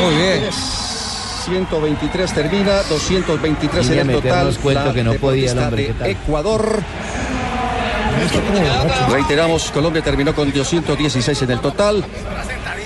Muy 0.00 0.14
bien. 0.16 0.50
123 1.44 2.32
termina, 2.32 2.82
223 2.88 3.88
Vine 3.88 4.00
en 4.00 4.10
el 4.10 4.22
total. 4.22 4.58
La 4.74 4.92
que 4.92 5.04
no 5.04 5.14
podía 5.14 5.52
el. 5.52 5.94
Ecuador. 6.04 6.82
Reiteramos, 9.10 9.70
Colombia 9.70 10.02
terminó 10.02 10.34
con 10.34 10.52
216 10.52 11.42
en 11.42 11.50
el 11.50 11.60
total. 11.60 12.04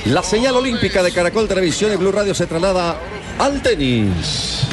La 0.06 0.22
señal 0.22 0.56
olímpica 0.56 1.02
de 1.02 1.12
Caracol 1.12 1.48
Televisión 1.48 1.92
y 1.92 1.96
Blue 1.96 2.12
Radio 2.12 2.34
se 2.34 2.46
traslada 2.46 2.96
al 3.38 3.62
tenis. 3.62 4.66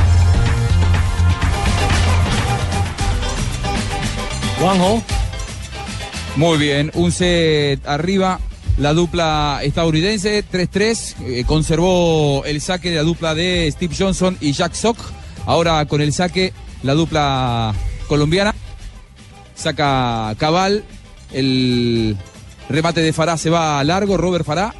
Juanjo. 4.60 5.04
Muy 6.36 6.58
bien, 6.58 6.92
un 6.94 7.12
set 7.12 7.88
arriba. 7.88 8.40
La 8.80 8.94
dupla 8.94 9.60
estadounidense, 9.62 10.42
3-3, 10.50 11.16
eh, 11.26 11.44
conservó 11.46 12.46
el 12.46 12.62
saque 12.62 12.90
de 12.90 12.96
la 12.96 13.04
dupla 13.04 13.36
de 13.36 13.70
Steve 13.74 13.94
Johnson 13.98 14.38
y 14.40 14.54
Jack 14.54 14.74
Sock. 14.74 14.98
Ahora 15.46 15.86
con 15.86 16.00
el 16.00 16.14
saque, 16.14 16.54
la 16.84 16.94
dupla 16.94 17.76
colombiana. 18.08 18.56
Saca 19.54 20.34
Cabal, 20.38 20.86
el 21.34 22.16
remate 22.70 23.02
de 23.02 23.12
Fará 23.12 23.36
se 23.36 23.50
va 23.50 23.82
a 23.82 23.84
largo, 23.84 24.16
Robert 24.16 24.46
Fará. 24.46 24.74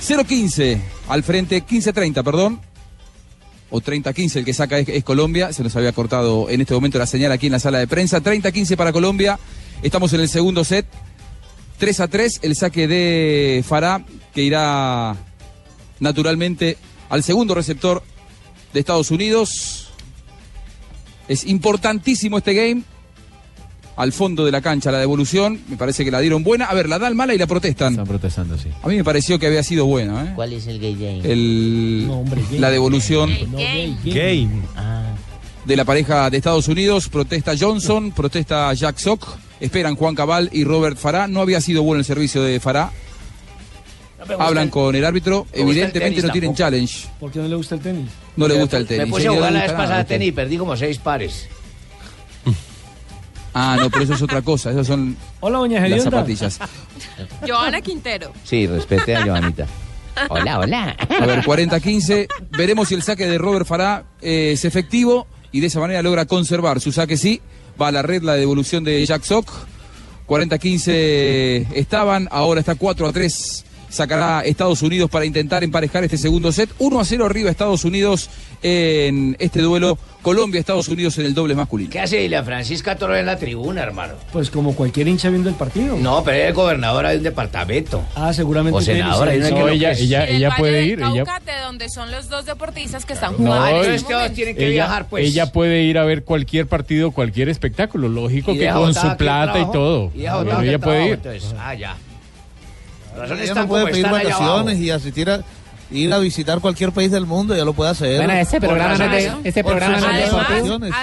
0-15 0.00 0.78
al 1.08 1.24
frente, 1.24 1.66
15-30, 1.66 2.22
perdón. 2.22 2.60
O 3.70 3.80
30-15 3.80 4.36
el 4.36 4.44
que 4.44 4.54
saca 4.54 4.78
es, 4.78 4.88
es 4.88 5.02
Colombia. 5.02 5.52
Se 5.52 5.64
nos 5.64 5.74
había 5.74 5.90
cortado 5.90 6.48
en 6.48 6.60
este 6.60 6.74
momento 6.74 6.96
la 7.00 7.06
señal 7.06 7.32
aquí 7.32 7.46
en 7.46 7.52
la 7.52 7.58
sala 7.58 7.78
de 7.80 7.88
prensa. 7.88 8.22
30-15 8.22 8.76
para 8.76 8.92
Colombia. 8.92 9.36
Estamos 9.82 10.12
en 10.12 10.20
el 10.20 10.28
segundo 10.28 10.62
set. 10.62 10.86
3 11.78 12.00
a 12.00 12.08
3, 12.08 12.40
el 12.42 12.56
saque 12.56 12.88
de 12.88 13.64
Fará, 13.66 14.04
que 14.34 14.42
irá 14.42 15.14
naturalmente 16.00 16.76
al 17.08 17.22
segundo 17.22 17.54
receptor 17.54 18.02
de 18.72 18.80
Estados 18.80 19.10
Unidos. 19.10 19.88
Es 21.28 21.44
importantísimo 21.46 22.38
este 22.38 22.54
game. 22.54 22.82
Al 23.96 24.12
fondo 24.12 24.44
de 24.44 24.52
la 24.52 24.60
cancha, 24.60 24.92
la 24.92 24.98
devolución, 24.98 25.58
me 25.68 25.78
parece 25.78 26.04
que 26.04 26.10
la 26.10 26.20
dieron 26.20 26.44
buena. 26.44 26.66
A 26.66 26.74
ver, 26.74 26.86
la 26.86 26.98
dan 26.98 27.16
mala 27.16 27.34
y 27.34 27.38
la 27.38 27.46
protestan. 27.46 27.92
Están 27.94 28.06
protestando, 28.06 28.58
sí. 28.58 28.68
A 28.82 28.88
mí 28.88 28.96
me 28.96 29.02
pareció 29.04 29.38
que 29.38 29.46
había 29.46 29.62
sido 29.62 29.86
buena. 29.86 30.22
¿eh? 30.22 30.32
¿Cuál 30.34 30.52
es 30.52 30.66
el 30.66 30.78
gay 30.78 30.92
game? 30.94 31.20
El, 31.32 32.04
No, 32.06 32.20
hombre, 32.20 32.42
gay. 32.50 32.58
la 32.58 32.70
devolución 32.70 33.30
No. 33.50 33.56
Game. 34.04 34.48
Ah, 34.76 35.14
de 35.64 35.76
la 35.76 35.86
pareja 35.86 36.28
de 36.28 36.36
Estados 36.36 36.68
Unidos. 36.68 37.08
Protesta 37.08 37.54
Johnson, 37.58 38.12
protesta 38.12 38.70
Jack 38.74 38.98
Sock. 38.98 39.26
Esperan 39.60 39.96
Juan 39.96 40.14
Cabal 40.14 40.50
y 40.52 40.64
Robert 40.64 40.98
Fará. 40.98 41.26
No 41.28 41.40
había 41.40 41.60
sido 41.60 41.82
bueno 41.82 41.98
el 42.00 42.04
servicio 42.04 42.42
de 42.42 42.60
Fará. 42.60 42.90
no 44.28 44.40
Hablan 44.40 44.64
el- 44.64 44.70
con 44.70 44.94
el 44.94 45.04
árbitro. 45.04 45.46
el 45.52 45.62
Evidentemente 45.62 46.20
no 46.22 46.32
tienen 46.32 46.50
tampoco. 46.50 46.58
challenge. 46.58 47.08
¿Por 47.20 47.30
qué 47.32 47.38
no 47.38 47.48
le 47.48 47.56
gusta 47.56 47.74
el 47.76 47.80
tenis? 47.80 48.10
No 48.36 48.48
le 48.48 48.58
gusta 48.60 48.76
el 48.76 48.86
tenis. 48.86 49.06
Me 49.06 49.10
puse 49.12 49.28
a 49.28 49.32
jugar 49.32 49.52
la 49.52 49.62
vez 49.62 49.72
pasada 49.72 49.88
nada. 49.88 50.04
tenis 50.04 50.28
y 50.28 50.32
perdí 50.32 50.56
como 50.58 50.76
seis 50.76 50.98
pares. 50.98 51.48
Ah, 53.58 53.76
no, 53.80 53.88
pero 53.88 54.04
eso 54.04 54.12
es 54.12 54.20
otra 54.20 54.42
cosa. 54.42 54.70
Esas 54.70 54.86
son 54.86 55.16
Hola, 55.40 55.56
doña 55.58 55.88
las 55.88 56.02
zapatillas. 56.04 56.58
Joana 57.48 57.80
Quintero. 57.80 58.30
Sí, 58.44 58.66
respete 58.66 59.16
a 59.16 59.24
Joanita. 59.24 59.66
hola, 60.28 60.58
hola. 60.58 60.94
A 61.20 61.24
ver, 61.24 61.42
40-15. 61.42 62.26
Veremos 62.50 62.88
si 62.88 62.94
el 62.94 63.02
saque 63.02 63.26
de 63.26 63.38
Robert 63.38 63.66
Fará 63.66 64.04
eh, 64.20 64.50
es 64.52 64.66
efectivo 64.66 65.26
y 65.52 65.60
de 65.60 65.68
esa 65.68 65.80
manera 65.80 66.02
logra 66.02 66.26
conservar 66.26 66.80
su 66.82 66.92
saque. 66.92 67.16
Sí, 67.16 67.40
va 67.80 67.88
a 67.88 67.92
la 67.92 68.02
red 68.02 68.22
la 68.22 68.34
devolución 68.34 68.84
de 68.84 69.04
Jack 69.04 69.22
Sock. 69.22 69.50
40-15 70.26 71.68
estaban, 71.74 72.28
ahora 72.30 72.60
está 72.60 72.74
4 72.74 73.06
a 73.06 73.12
3. 73.12 73.65
Sacará 73.96 74.42
Estados 74.44 74.82
Unidos 74.82 75.10
para 75.10 75.24
intentar 75.24 75.64
emparejar 75.64 76.04
este 76.04 76.18
segundo 76.18 76.52
set. 76.52 76.70
1 76.78 77.00
a 77.00 77.04
0 77.04 77.24
arriba 77.26 77.50
Estados 77.50 77.84
Unidos 77.84 78.28
en 78.62 79.36
este 79.38 79.60
duelo. 79.62 79.98
Colombia-Estados 80.22 80.88
Unidos 80.88 81.16
en 81.18 81.26
el 81.26 81.34
doble 81.34 81.54
masculino. 81.54 81.88
¿Qué 81.88 82.00
hace 82.00 82.24
Isla 82.24 82.42
Francisca 82.42 82.96
Torres 82.96 83.20
en 83.20 83.26
la 83.26 83.36
tribuna, 83.38 83.82
hermano? 83.84 84.14
Pues 84.32 84.50
como 84.50 84.74
cualquier 84.74 85.06
hincha 85.06 85.30
viendo 85.30 85.48
el 85.48 85.54
partido. 85.54 85.96
No, 85.96 86.24
pero 86.24 86.36
es 86.48 86.52
gobernadora 86.52 87.10
de 87.10 87.18
un 87.18 87.22
departamento. 87.22 88.02
Ah, 88.16 88.32
seguramente. 88.32 88.76
O 88.76 88.80
senadora, 88.82 89.32
No, 89.36 89.68
ella, 89.68 89.92
es- 89.92 90.00
ella, 90.00 90.26
ella 90.26 90.50
puede 90.56 90.82
ir. 90.84 91.00
Ella, 91.00 91.24
donde 91.64 91.88
son 91.88 92.10
los 92.10 92.28
dos 92.28 92.44
deportistas 92.44 93.06
que 93.06 93.12
están 93.12 93.32
No, 93.32 93.36
jugando. 93.38 93.66
en 93.68 93.70
entonces 93.76 93.94
este 93.94 94.06
todos 94.08 94.20
momento. 94.22 94.34
tienen 94.34 94.56
que 94.56 94.64
ella, 94.66 94.72
viajar, 94.72 95.08
pues. 95.08 95.26
ella 95.26 95.52
puede 95.52 95.82
ir 95.84 95.98
a 95.98 96.04
ver 96.04 96.24
cualquier 96.24 96.66
partido, 96.66 97.12
cualquier 97.12 97.48
espectáculo. 97.48 98.08
Lógico 98.08 98.52
Y 98.52 98.58
que 98.58 98.68
con 98.70 98.92
su 98.94 99.16
plata 99.16 99.60
y 99.60 99.70
todo. 99.70 100.10
Y 100.12 100.20
ella 100.22 100.40
el 100.40 100.46
puede 100.48 100.78
trabajo, 100.78 101.06
ir. 101.06 101.12
entonces. 101.14 101.54
Ah, 101.56 101.74
ya. 101.74 101.96
Razón 103.16 103.40
Ella 103.40 103.54
no 103.54 103.68
puede 103.68 103.86
pedir 103.86 104.08
vacaciones 104.08 104.78
y 104.78 104.90
asistir 104.90 105.30
a 105.30 105.40
ir 105.90 106.12
a 106.12 106.18
visitar 106.18 106.60
cualquier 106.60 106.92
país 106.92 107.10
del 107.10 107.26
mundo, 107.26 107.56
ya 107.56 107.64
lo 107.64 107.72
puede 107.72 107.90
hacer. 107.90 108.16
Bueno, 108.16 108.32
este 108.34 108.60
Por 108.60 108.70
programa 108.70 108.98
no 108.98 109.04
es 109.04 109.10
de, 109.10 109.48
este 109.48 109.62
Por 109.62 109.76
programa 109.76 110.00
no 110.00 110.86
es. 110.86 110.94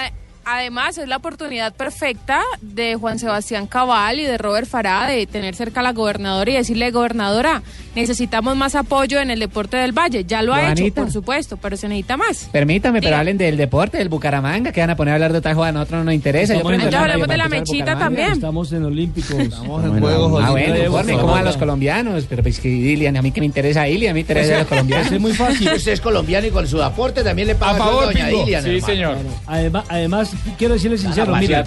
Además, 0.44 0.98
a- 0.98 1.02
es 1.02 1.08
la 1.08 1.16
oportunidad 1.16 1.72
perfecta 1.74 2.40
de 2.60 2.94
Juan 2.96 3.18
Sebastián 3.18 3.66
Cabal 3.66 4.20
y 4.20 4.24
de 4.24 4.38
Robert 4.38 4.66
Farah 4.68 5.08
de 5.08 5.26
tener 5.26 5.54
cerca 5.54 5.80
a 5.80 5.82
la 5.82 5.92
gobernadora 5.92 6.50
y 6.50 6.54
decirle, 6.54 6.90
gobernadora, 6.90 7.62
necesitamos 7.94 8.56
más 8.56 8.74
apoyo 8.74 9.20
en 9.20 9.30
el 9.30 9.38
deporte 9.40 9.76
del 9.76 9.92
Valle. 9.92 10.24
Ya 10.24 10.42
lo 10.42 10.54
ha 10.54 10.72
hecho, 10.72 10.92
por 10.94 11.10
supuesto, 11.10 11.56
pero 11.56 11.76
se 11.76 11.88
necesita 11.88 12.16
más. 12.16 12.48
Permítame, 12.52 13.00
pero 13.00 13.16
hablen 13.16 13.38
del 13.38 13.56
deporte, 13.56 13.98
del 13.98 14.08
Bucaramanga, 14.08 14.72
que 14.72 14.80
van 14.80 14.90
a 14.90 14.96
poner 14.96 15.12
a 15.12 15.14
hablar 15.14 15.32
de 15.32 15.38
otra 15.38 15.54
jugada, 15.54 15.70
a 15.70 15.72
nosotros 15.72 15.98
no 16.00 16.04
nos 16.06 16.14
interesa. 16.14 16.54
Estamos 16.54 16.72
Yo 16.72 16.98
hablemos 16.98 17.22
hablar 17.22 17.28
de 17.28 17.36
la 17.36 17.48
mechita 17.48 17.98
también. 17.98 18.32
Estamos 18.32 18.72
en 18.72 18.84
Olímpicos. 18.84 19.30
Estamos 19.38 19.84
en 19.84 20.00
Juegos 20.00 20.42
Ah, 20.44 20.50
bueno. 20.50 21.20
¿cómo 21.20 21.32
van 21.32 21.44
los 21.44 21.56
colombianos? 21.56 22.24
Pero 22.28 22.42
pues 22.42 22.60
que 22.60 22.68
Ilian, 22.68 23.16
a 23.16 23.22
mí 23.22 23.30
que 23.32 23.40
me 23.40 23.46
interesa 23.46 23.88
Ilian, 23.88 24.10
a 24.10 24.14
mí 24.14 24.18
me 24.18 24.20
interesa 24.20 24.58
los 24.58 24.66
colombianos. 24.66 25.12
Es 25.12 25.20
muy 25.20 25.32
fácil. 25.32 25.68
Usted 25.74 25.92
es 25.92 26.00
colombiano 26.00 26.46
y 26.46 26.50
con 26.50 26.66
su 26.66 26.82
aporte 26.82 27.22
también 27.22 27.48
le 27.48 27.54
paga 27.54 27.84
a 27.84 27.90
doña 27.90 28.30
Ilian, 28.30 28.66
hermano. 28.66 29.18
Además, 29.46 29.84
además, 29.88 30.33
quiero 30.58 30.74
decirle 30.74 30.98
sincero, 30.98 31.34
mira, 31.36 31.64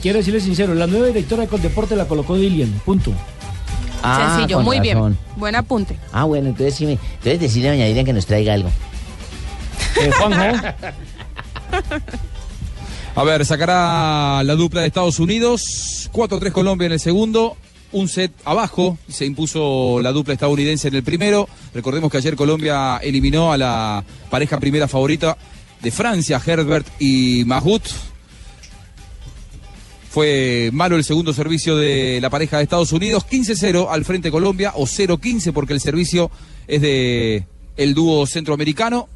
quiero 0.00 0.18
decirle 0.18 0.40
sincero, 0.40 0.74
la 0.74 0.86
nueva 0.86 1.06
directora 1.06 1.42
de 1.42 1.48
Coldeporte 1.48 1.96
la 1.96 2.06
colocó 2.06 2.36
Dilian, 2.36 2.70
punto. 2.84 3.12
Ah, 4.02 4.34
Sencillo, 4.36 4.56
con 4.58 4.66
muy 4.66 4.80
bien. 4.80 5.16
Buen 5.36 5.54
apunte. 5.54 5.98
Ah, 6.12 6.24
bueno, 6.24 6.48
entonces 6.48 6.74
sí 6.74 6.84
me... 6.84 6.92
Entonces 6.92 7.40
decirle 7.40 7.70
a 7.70 7.72
doña 7.72 7.86
Dilian 7.86 8.04
que 8.04 8.12
nos 8.12 8.26
traiga 8.26 8.52
algo. 8.52 8.68
Eh, 10.00 10.10
Juanjo, 10.18 10.66
A 13.16 13.24
ver, 13.24 13.46
sacará 13.46 14.42
la 14.42 14.54
dupla 14.56 14.82
de 14.82 14.88
Estados 14.88 15.20
Unidos. 15.20 16.10
4-3 16.12 16.52
Colombia 16.52 16.86
en 16.86 16.92
el 16.92 17.00
segundo. 17.00 17.56
Un 17.92 18.08
set 18.08 18.32
abajo. 18.44 18.98
Se 19.08 19.24
impuso 19.24 20.00
la 20.02 20.12
dupla 20.12 20.34
estadounidense 20.34 20.88
en 20.88 20.96
el 20.96 21.02
primero. 21.04 21.48
Recordemos 21.72 22.10
que 22.10 22.18
ayer 22.18 22.34
Colombia 22.36 22.98
eliminó 22.98 23.52
a 23.52 23.56
la 23.56 24.04
pareja 24.30 24.58
primera 24.58 24.88
favorita 24.88 25.38
de 25.84 25.90
Francia, 25.92 26.40
Herbert 26.44 26.86
y 26.98 27.44
Mahut. 27.46 27.82
Fue 30.10 30.70
malo 30.72 30.96
el 30.96 31.02
segundo 31.04 31.32
servicio 31.32 31.76
de 31.76 32.20
la 32.20 32.30
pareja 32.30 32.56
de 32.58 32.62
Estados 32.64 32.92
Unidos. 32.92 33.26
15-0 33.28 33.88
al 33.90 34.04
frente 34.04 34.30
Colombia 34.30 34.72
o 34.76 34.84
0-15 34.86 35.52
porque 35.52 35.72
el 35.72 35.80
servicio 35.80 36.30
es 36.68 36.80
de 36.80 37.46
el 37.76 37.94
dúo 37.94 38.24
centroamericano. 38.26 39.08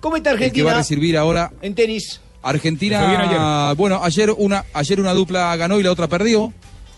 ¿Cómo 0.00 0.16
está 0.16 0.30
el 0.32 0.38
que 0.38 0.62
va 0.62 0.72
a 0.72 0.74
Argentina? 0.74 0.76
recibir 0.76 1.16
ahora 1.16 1.50
En 1.62 1.74
tenis. 1.74 2.20
Argentina. 2.42 3.20
Ayer. 3.68 3.76
Bueno, 3.76 4.00
ayer 4.02 4.30
una, 4.36 4.64
ayer 4.74 5.00
una 5.00 5.12
dupla 5.14 5.54
ganó 5.56 5.80
y 5.80 5.82
la 5.82 5.90
otra 5.92 6.06
perdió. 6.08 6.52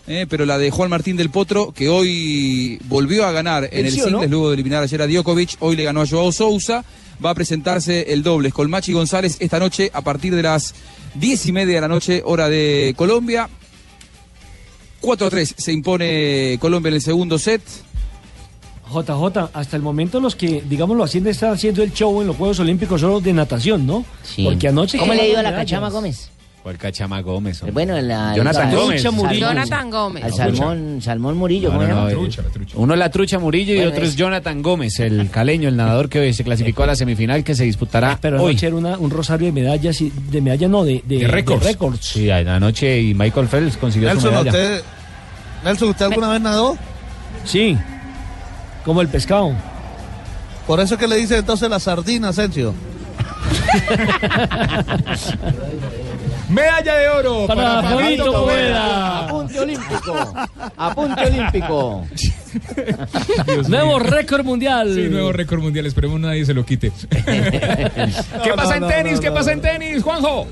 eh, 0.07 0.25
pero 0.29 0.45
la 0.45 0.57
de 0.57 0.69
Juan 0.69 0.89
Martín 0.89 1.15
del 1.15 1.29
Potro, 1.29 1.71
que 1.73 1.87
hoy 1.89 2.77
volvió 2.85 3.25
a 3.25 3.31
ganar 3.31 3.69
en 3.71 3.85
el 3.85 3.91
singles 3.91 4.11
¿no? 4.11 4.25
luego 4.27 4.49
de 4.49 4.55
eliminar 4.55 4.83
ayer 4.83 5.01
a 5.01 5.07
Djokovic, 5.07 5.55
hoy 5.59 5.77
le 5.77 5.83
ganó 5.85 6.01
a 6.01 6.05
Joao 6.07 6.31
Sousa, 6.33 6.83
va 7.23 7.31
a 7.31 7.35
presentarse 7.35 8.13
el 8.13 8.23
dobles 8.23 8.53
con 8.53 8.69
Machi 8.69 8.93
González 8.93 9.37
esta 9.39 9.59
noche 9.59 9.89
a 9.93 10.01
partir 10.01 10.35
de 10.35 10.43
las 10.43 10.75
diez 11.15 11.45
y 11.45 11.51
media 11.51 11.75
de 11.75 11.81
la 11.81 11.87
noche, 11.87 12.21
hora 12.25 12.49
de 12.49 12.93
Colombia. 12.97 13.49
4 15.01 15.27
a 15.27 15.29
3 15.29 15.55
se 15.57 15.73
impone 15.73 16.57
Colombia 16.59 16.89
en 16.89 16.95
el 16.95 17.01
segundo 17.01 17.37
set. 17.37 17.61
JJ, 18.89 19.49
hasta 19.53 19.75
el 19.75 19.81
momento 19.81 20.19
los 20.19 20.35
que, 20.35 20.61
digamos, 20.61 20.95
lo 20.95 21.03
haciendo 21.03 21.29
están 21.29 21.53
haciendo 21.53 21.83
el 21.83 21.93
show 21.93 22.21
en 22.21 22.27
los 22.27 22.35
Juegos 22.35 22.59
Olímpicos 22.59 23.01
son 23.01 23.11
los 23.11 23.23
de 23.23 23.33
natación, 23.33 23.87
¿no? 23.87 24.05
Sí. 24.23 24.43
Porque 24.43 24.67
anoche... 24.67 24.97
¿Cómo 24.97 25.13
le 25.13 25.21
ha 25.21 25.27
ido 25.27 25.39
a 25.39 25.43
la. 25.43 25.55
Cachama 25.55 25.89
Gómez? 25.89 26.29
¿Cuál 26.63 26.77
Cachama 26.77 27.19
Gómez? 27.21 27.61
hombre? 27.61 27.73
Bueno, 27.73 27.99
la- 27.99 28.33
Jonathan 28.37 28.71
la- 28.71 28.75
Gómez. 28.79 29.01
Trucha 29.01 29.11
Murillo. 29.17 29.47
Jonathan 29.49 29.89
Gómez. 29.91 30.23
Al 30.23 30.33
Salmón, 30.33 30.99
Salmón 31.01 31.37
Murillo, 31.37 31.67
No, 31.67 31.73
¿cómo 31.75 31.81
no, 31.81 31.87
se 31.89 31.93
no, 32.15 32.21
llama? 32.21 32.29
eh, 32.63 32.67
Uno 32.75 32.93
es 32.93 32.99
la 32.99 33.11
trucha 33.11 33.37
Murillo 33.37 33.73
y 33.73 33.77
Bueno, 33.77 33.91
otro 33.91 34.03
es 34.05 34.09
es- 34.11 34.15
Jonathan 34.15 34.61
Gómez, 34.61 34.97
el 35.01 35.29
caleño, 35.29 35.67
el 35.67 35.75
nadador 35.75 36.07
que 36.07 36.19
hoy 36.21 36.33
se 36.33 36.45
clasificó 36.45 36.83
a 36.83 36.87
la 36.87 36.95
semifinal 36.95 37.43
que 37.43 37.53
se 37.53 37.65
disputará 37.65 38.17
Pero 38.21 38.41
hoy. 38.41 38.51
anoche 38.51 38.67
era 38.67 38.75
una- 38.77 38.97
un 38.97 39.09
rosario 39.09 39.47
de 39.47 39.51
medallas, 39.51 39.99
y, 39.99 40.09
de 40.09 40.39
medallas 40.39 40.69
no, 40.69 40.85
de, 40.85 41.03
de, 41.05 41.17
De 41.19 41.27
récords. 41.27 41.59
de 41.63 41.67
récords. 41.67 41.99
Sí, 42.05 42.31
anoche 42.31 43.01
y 43.01 43.13
Michael 43.13 43.49
Phelps 43.49 43.75
consiguió 43.75 44.07
su 44.11 44.15
Nelson, 44.15 44.31
medalla. 44.31 44.51
¿usted, 44.51 44.81
Nelson, 45.65 45.89
¿usted 45.89 46.05
alguna 46.05 46.29
vez 46.29 46.39
nadó? 46.39 46.77
Sí, 47.43 47.77
como 48.85 49.01
el 49.01 49.09
pescado. 49.09 49.51
Por 50.65 50.79
eso 50.79 50.93
es 50.93 50.99
que 51.01 51.09
le 51.09 51.17
dice 51.17 51.39
entonces 51.39 51.69
la 51.69 51.81
sardina, 51.81 52.29
Asensio. 52.29 52.73
Medalla 56.49 56.95
de 56.95 57.07
oro 57.09 57.47
Para 57.47 57.81
Fabito 57.81 58.31
Poveda. 58.31 59.25
Apunte 59.25 59.59
olímpico. 59.59 60.33
Apunte 60.77 61.21
olímpico. 61.25 62.05
Nuevo 63.69 63.99
récord 63.99 64.43
mundial. 64.45 64.93
Sí, 64.93 65.01
nuevo 65.09 65.31
récord 65.31 65.61
mundial. 65.61 65.85
Esperemos 65.85 66.19
nadie 66.19 66.45
se 66.45 66.53
lo 66.53 66.65
quite. 66.65 66.91
¿Qué 67.09 68.49
No, 68.49 68.55
pasa 68.55 68.79
no, 68.79 68.87
en 68.89 68.93
tenis? 68.93 69.13
no, 69.15 69.21
¿Qué 69.21 69.27
no. 69.29 69.33
pasa 69.33 69.51
en 69.53 69.61
tenis, 69.61 70.03
Juanjo? 70.03 70.47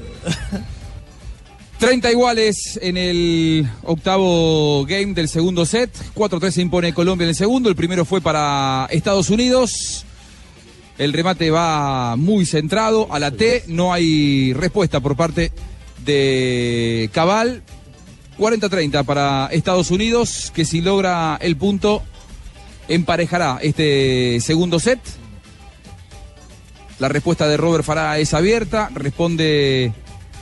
30 1.80 2.12
iguales 2.12 2.80
en 2.82 2.96
el 2.98 3.68
octavo 3.84 4.86
game 4.86 5.14
del 5.14 5.28
segundo 5.28 5.66
set. 5.66 5.90
4-3 6.16 6.52
se 6.52 6.62
impone 6.62 6.94
Colombia 6.94 7.26
en 7.26 7.30
el 7.30 7.36
segundo. 7.36 7.70
El 7.70 7.76
primero 7.76 8.06
fue 8.06 8.22
para 8.22 8.88
Estados 8.92 9.30
Unidos. 9.30 10.06
El 10.98 11.14
remate 11.14 11.50
va 11.50 12.16
muy 12.16 12.46
centrado 12.46 13.08
a 13.12 13.20
la 13.20 13.32
T. 13.32 13.64
No 13.68 13.92
hay 13.94 14.54
respuesta 14.54 15.00
por 15.00 15.16
parte 15.16 15.42
de 15.42 15.52
Cabal. 17.12 17.64
40-30 18.38 19.06
para 19.06 19.50
Estados 19.52 19.92
Unidos, 19.92 20.52
que 20.56 20.66
si 20.66 20.82
logra 20.82 21.38
el 21.42 21.58
punto 21.58 22.02
emparejará 22.88 23.60
este 23.62 24.40
segundo 24.42 24.80
set. 24.80 25.00
La 27.00 27.08
respuesta 27.08 27.48
de 27.48 27.58
Robert 27.58 27.84
Farah 27.84 28.20
es 28.20 28.34
abierta. 28.34 28.90
Responde 28.94 29.94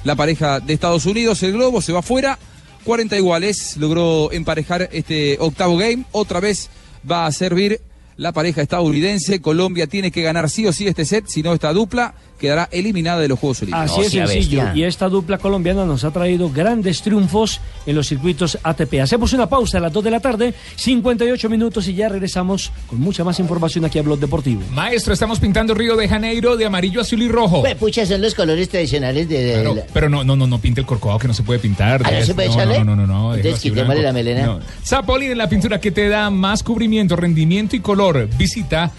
la 0.03 0.15
pareja 0.15 0.59
de 0.59 0.73
Estados 0.73 1.05
Unidos. 1.05 1.41
El 1.43 1.53
globo 1.53 1.81
se 1.81 1.93
va 1.93 2.01
fuera. 2.01 2.37
40 2.83 3.17
iguales. 3.17 3.77
Logró 3.77 4.31
emparejar 4.31 4.89
este 4.91 5.37
octavo 5.39 5.77
game. 5.77 6.03
Otra 6.11 6.39
vez 6.39 6.69
va 7.09 7.25
a 7.25 7.31
servir 7.31 7.81
la 8.17 8.33
pareja 8.33 8.61
estadounidense. 8.61 9.41
Colombia 9.41 9.87
tiene 9.87 10.11
que 10.11 10.21
ganar 10.21 10.49
sí 10.49 10.67
o 10.67 10.73
sí 10.73 10.87
este 10.87 11.05
set. 11.05 11.27
Si 11.27 11.41
no, 11.43 11.53
esta 11.53 11.71
dupla 11.71 12.13
quedará 12.39 12.69
eliminada 12.71 13.19
de 13.19 13.27
los 13.27 13.37
Juegos 13.37 13.61
Olímpicos. 13.61 13.91
Así 13.91 14.01
es 14.01 14.11
sencillo. 14.11 14.63
Y 14.73 14.83
esta 14.83 15.09
dupla 15.09 15.37
colombiana 15.37 15.85
nos 15.85 16.03
ha 16.03 16.11
traído 16.11 16.49
grandes 16.49 17.01
triunfos 17.01 17.59
en 17.85 17.95
los 17.95 18.07
circuitos 18.07 18.57
ATP. 18.63 18.95
Hacemos 19.01 19.33
una 19.33 19.47
pausa 19.47 19.77
a 19.77 19.81
las 19.81 19.93
2 19.93 20.03
de 20.03 20.11
la 20.11 20.19
tarde, 20.19 20.53
58 20.75 21.49
minutos 21.49 21.87
y 21.87 21.93
ya 21.93 22.09
regresamos 22.09 22.71
con 22.87 22.99
mucha 22.99 23.23
más 23.23 23.39
información 23.39 23.85
aquí 23.85 23.99
a 23.99 24.01
Blog 24.01 24.19
Deportivo. 24.19 24.61
Maestro, 24.71 25.13
estamos 25.13 25.39
pintando 25.39 25.73
Río 25.73 25.95
de 25.95 26.07
Janeiro 26.07 26.55
de 26.57 26.65
amarillo, 26.65 27.01
azul 27.01 27.21
y 27.21 27.27
rojo. 27.27 27.61
Pues, 27.61 27.75
pucha, 27.75 28.05
son 28.05 28.21
los 28.21 28.33
colores 28.35 28.69
tradicionales 28.69 29.27
de... 29.27 29.43
de- 29.43 29.53
Claro, 29.53 29.75
la- 29.75 29.83
pero 29.93 30.09
no, 30.09 30.23
no, 30.23 30.35
no, 30.35 30.47
no 30.47 30.59
pinte 30.59 30.79
el 30.81 30.87
corcovado 30.87 31.19
que 31.19 31.27
no 31.27 31.33
se 31.33 31.43
puede 31.43 31.59
pintar. 31.59 32.01
Ah, 32.05 32.11
¿no 32.19 32.25
se 32.25 32.33
puede 32.33 32.47
no, 32.47 32.53
echarle? 32.55 32.77
no, 32.79 32.85
no, 32.85 32.95
no, 32.95 33.07
no, 33.07 33.35
Entonces, 33.35 33.61
quitémosle 33.61 34.01
la 34.01 34.13
melena. 34.13 34.45
No. 34.45 34.59
Zapolín 34.85 35.31
es 35.31 35.37
la 35.37 35.49
pintura 35.49 35.79
que 35.81 35.91
te 35.91 36.07
da 36.09 36.29
más 36.29 36.63
cubrimiento, 36.63 37.15
rendimiento 37.15 37.75
y 37.75 37.79
color. 37.81 38.27
Visita 38.37 38.91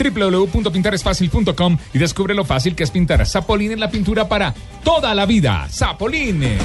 www.pintaresfacil.com 0.00 1.78
y 1.92 1.98
descubre 1.98 2.34
lo 2.34 2.44
fácil 2.44 2.74
que 2.74 2.84
es 2.84 2.90
pintar. 2.90 3.26
Zapolín 3.26 3.72
es 3.72 3.78
la 3.78 3.90
pintura 3.90 4.28
para 4.28 4.54
toda 4.82 5.14
la 5.14 5.26
vida. 5.26 5.68
Zapolín. 5.70 6.58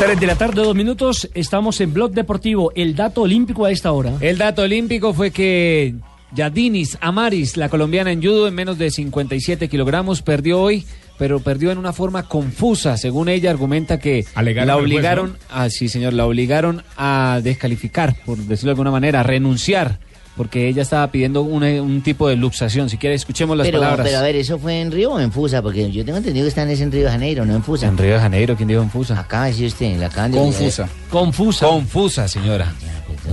Tres 0.00 0.18
de 0.18 0.26
la 0.26 0.34
tarde, 0.34 0.62
dos 0.62 0.74
minutos, 0.74 1.28
estamos 1.34 1.78
en 1.82 1.92
Blog 1.92 2.12
Deportivo. 2.12 2.72
El 2.74 2.96
dato 2.96 3.20
olímpico 3.20 3.66
a 3.66 3.70
esta 3.70 3.92
hora. 3.92 4.14
El 4.22 4.38
dato 4.38 4.62
olímpico 4.62 5.12
fue 5.12 5.30
que 5.30 5.94
Yadinis 6.32 6.96
Amaris, 7.02 7.58
la 7.58 7.68
colombiana 7.68 8.10
en 8.10 8.22
judo 8.22 8.48
en 8.48 8.54
menos 8.54 8.78
de 8.78 8.90
57 8.90 9.68
kilogramos, 9.68 10.22
perdió 10.22 10.58
hoy, 10.58 10.86
pero 11.18 11.40
perdió 11.40 11.70
en 11.70 11.76
una 11.76 11.92
forma 11.92 12.22
confusa. 12.28 12.96
Según 12.96 13.28
ella, 13.28 13.50
argumenta 13.50 13.98
que 13.98 14.24
Alegaron 14.34 14.68
la 14.68 14.74
juez, 14.76 14.84
obligaron, 14.84 15.32
¿no? 15.32 15.38
ah, 15.50 15.68
sí 15.68 15.90
señor, 15.90 16.14
la 16.14 16.24
obligaron 16.24 16.82
a 16.96 17.40
descalificar, 17.42 18.16
por 18.24 18.38
decirlo 18.38 18.70
de 18.70 18.72
alguna 18.72 18.92
manera, 18.92 19.20
a 19.20 19.22
renunciar, 19.22 19.98
porque 20.40 20.68
ella 20.68 20.80
estaba 20.80 21.06
pidiendo 21.12 21.42
un, 21.42 21.62
un 21.62 22.00
tipo 22.00 22.26
de 22.26 22.34
luxación. 22.34 22.88
Si 22.88 22.96
quiere, 22.96 23.14
escuchemos 23.14 23.58
las 23.58 23.66
Pero, 23.66 23.80
palabras. 23.80 24.06
pero 24.06 24.20
a 24.20 24.22
ver, 24.22 24.36
¿eso 24.36 24.58
fue 24.58 24.80
en 24.80 24.90
Río 24.90 25.12
o 25.12 25.20
en 25.20 25.30
Fusa? 25.30 25.60
Porque 25.60 25.92
yo 25.92 26.02
tengo 26.02 26.16
entendido 26.16 26.46
que 26.46 26.48
están 26.48 26.70
es 26.70 26.80
en 26.80 26.90
Río 26.90 27.04
de 27.04 27.10
Janeiro, 27.10 27.44
no 27.44 27.54
en 27.54 27.62
Fusa. 27.62 27.86
En 27.86 27.98
Río 27.98 28.14
de 28.14 28.20
Janeiro, 28.20 28.56
¿quién 28.56 28.66
dijo 28.66 28.80
en 28.80 28.88
Fusa? 28.88 29.20
Acaba 29.20 29.44
de 29.44 29.50
decir 29.50 29.66
usted, 29.66 29.98
la 29.98 30.08
Confusa. 30.08 30.88
Confusa. 31.10 31.66
Confusa, 31.66 32.26
señora. 32.26 32.72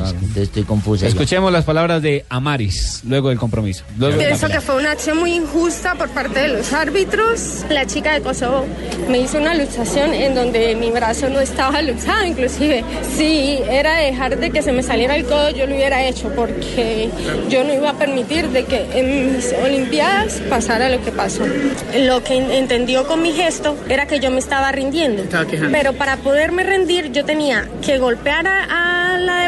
Entonces 0.05 0.43
estoy 0.43 0.63
confusa. 0.63 1.03
ya. 1.03 1.07
Escuchemos 1.09 1.51
las 1.51 1.65
palabras 1.65 2.01
de 2.01 2.25
Amaris, 2.29 3.01
luego 3.07 3.29
del 3.29 3.37
compromiso. 3.37 3.83
Luego 3.97 4.17
Pienso 4.17 4.47
que 4.47 4.61
fue 4.61 4.75
una 4.77 4.91
acción 4.91 5.17
muy 5.17 5.33
injusta 5.33 5.95
por 5.95 6.09
parte 6.09 6.39
de 6.39 6.47
los 6.49 6.73
árbitros. 6.73 7.65
La 7.69 7.85
chica 7.85 8.13
de 8.13 8.21
Kosovo 8.21 8.65
me 9.09 9.19
hizo 9.19 9.37
una 9.37 9.55
luxación 9.55 10.13
en 10.13 10.35
donde 10.35 10.75
mi 10.75 10.91
brazo 10.91 11.29
no 11.29 11.39
estaba 11.39 11.81
luxado, 11.83 12.25
inclusive. 12.25 12.83
Si 13.15 13.59
era 13.69 13.97
dejar 13.97 14.37
de 14.37 14.51
que 14.51 14.61
se 14.61 14.71
me 14.71 14.83
saliera 14.83 15.15
el 15.15 15.25
codo, 15.25 15.49
yo 15.51 15.65
lo 15.67 15.75
hubiera 15.75 16.05
hecho 16.05 16.29
porque 16.35 17.09
yo 17.49 17.63
no 17.63 17.73
iba 17.73 17.91
a 17.91 17.97
permitir 17.97 18.49
de 18.49 18.65
que 18.65 18.85
en 18.93 19.33
mis 19.35 19.53
Olimpiadas 19.63 20.41
pasara 20.49 20.89
lo 20.89 21.03
que 21.03 21.11
pasó. 21.11 21.43
Lo 21.97 22.23
que 22.23 22.35
en- 22.37 22.51
entendió 22.51 23.07
con 23.07 23.21
mi 23.21 23.31
gesto 23.33 23.75
era 23.89 24.07
que 24.07 24.19
yo 24.19 24.31
me 24.31 24.39
estaba 24.39 24.71
rindiendo. 24.71 25.23
Pero 25.71 25.93
para 25.93 26.17
poderme 26.17 26.63
rendir 26.63 27.11
yo 27.11 27.25
tenía 27.25 27.67
que 27.85 27.97
golpear 27.97 28.47
a, 28.47 29.13
a 29.13 29.17
la 29.17 29.45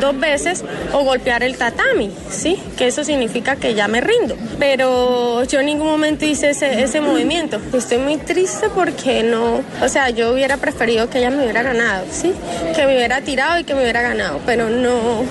dos 0.00 0.18
veces 0.18 0.64
o 0.92 1.04
golpear 1.04 1.42
el 1.42 1.56
tatami, 1.56 2.12
¿sí? 2.30 2.58
Que 2.76 2.86
eso 2.86 3.04
significa 3.04 3.56
que 3.56 3.74
ya 3.74 3.88
me 3.88 4.00
rindo. 4.00 4.36
Pero 4.58 5.44
yo 5.44 5.60
en 5.60 5.66
ningún 5.66 5.88
momento 5.88 6.24
hice 6.24 6.50
ese, 6.50 6.82
ese 6.82 7.00
movimiento. 7.00 7.60
Estoy 7.72 7.98
muy 7.98 8.16
triste 8.16 8.68
porque 8.74 9.22
no, 9.22 9.62
o 9.82 9.88
sea, 9.88 10.10
yo 10.10 10.32
hubiera 10.32 10.56
preferido 10.56 11.08
que 11.08 11.18
ella 11.18 11.30
me 11.30 11.42
hubiera 11.42 11.62
ganado, 11.62 12.04
¿sí? 12.10 12.32
Que 12.74 12.86
me 12.86 12.96
hubiera 12.96 13.20
tirado 13.20 13.58
y 13.60 13.64
que 13.64 13.74
me 13.74 13.82
hubiera 13.82 14.02
ganado, 14.02 14.40
pero 14.46 14.68
no, 14.68 15.22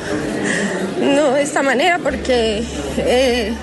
no 1.01 1.31
de 1.33 1.41
esta 1.41 1.61
manera 1.61 1.99
porque... 1.99 2.63
eh, 2.97 3.53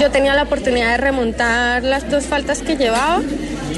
yo 0.00 0.10
tenía 0.10 0.34
la 0.34 0.42
oportunidad 0.42 0.90
de 0.90 0.96
remontar 0.98 1.82
las 1.82 2.10
dos 2.10 2.26
faltas 2.26 2.60
que 2.60 2.76
llevaba. 2.76 3.22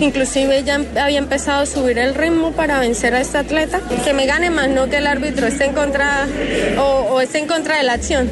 Inclusive 0.01 0.63
ya 0.65 0.81
había 1.03 1.19
empezado 1.19 1.63
a 1.63 1.67
subir 1.67 1.99
el 1.99 2.15
ritmo 2.15 2.53
para 2.53 2.79
vencer 2.79 3.15
a 3.15 3.21
esta 3.21 3.41
atleta. 3.41 3.81
Que 4.05 4.13
me 4.13 4.27
gane 4.27 4.51
más, 4.51 4.69
no 4.69 4.89
que 4.89 4.99
el 4.99 5.07
árbitro 5.07 5.47
esté 5.47 5.67
en 5.67 5.73
contra 5.73 6.27
o, 6.79 6.83
o 7.15 7.21
esté 7.21 7.39
en 7.41 7.47
contra 7.47 7.77
de 7.79 7.83
la 7.83 7.95
acción. 7.95 8.29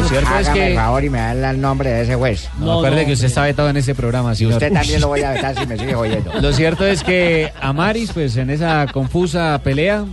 Lo 0.00 0.08
cierto 0.08 0.38
es 0.38 0.48
que... 0.48 0.68
el 0.68 0.74
favor 0.76 1.04
y 1.04 1.10
me 1.10 1.18
da 1.18 1.50
el 1.50 1.60
nombre 1.60 1.90
de 1.90 2.02
ese 2.02 2.14
juez. 2.14 2.48
No, 2.58 2.78
acuerde 2.78 3.04
que 3.06 3.12
usted 3.12 3.26
está 3.26 3.42
vetado 3.44 3.68
en 3.68 3.76
ese 3.76 3.94
programa, 3.94 4.32
Y 4.32 4.36
señor. 4.36 4.54
usted 4.54 4.72
también 4.72 5.00
lo 5.00 5.08
voy 5.08 5.22
a 5.22 5.32
vetar 5.32 5.54
si 5.58 5.66
me 5.66 5.76
sigue 5.76 5.94
oyendo. 5.96 6.32
Lo 6.40 6.52
cierto 6.52 6.86
es 6.86 7.02
que 7.04 7.52
Amaris, 7.60 8.12
pues 8.12 8.36
en 8.36 8.50
esa 8.50 8.86
confusa 8.92 9.60
pelea, 9.62 10.04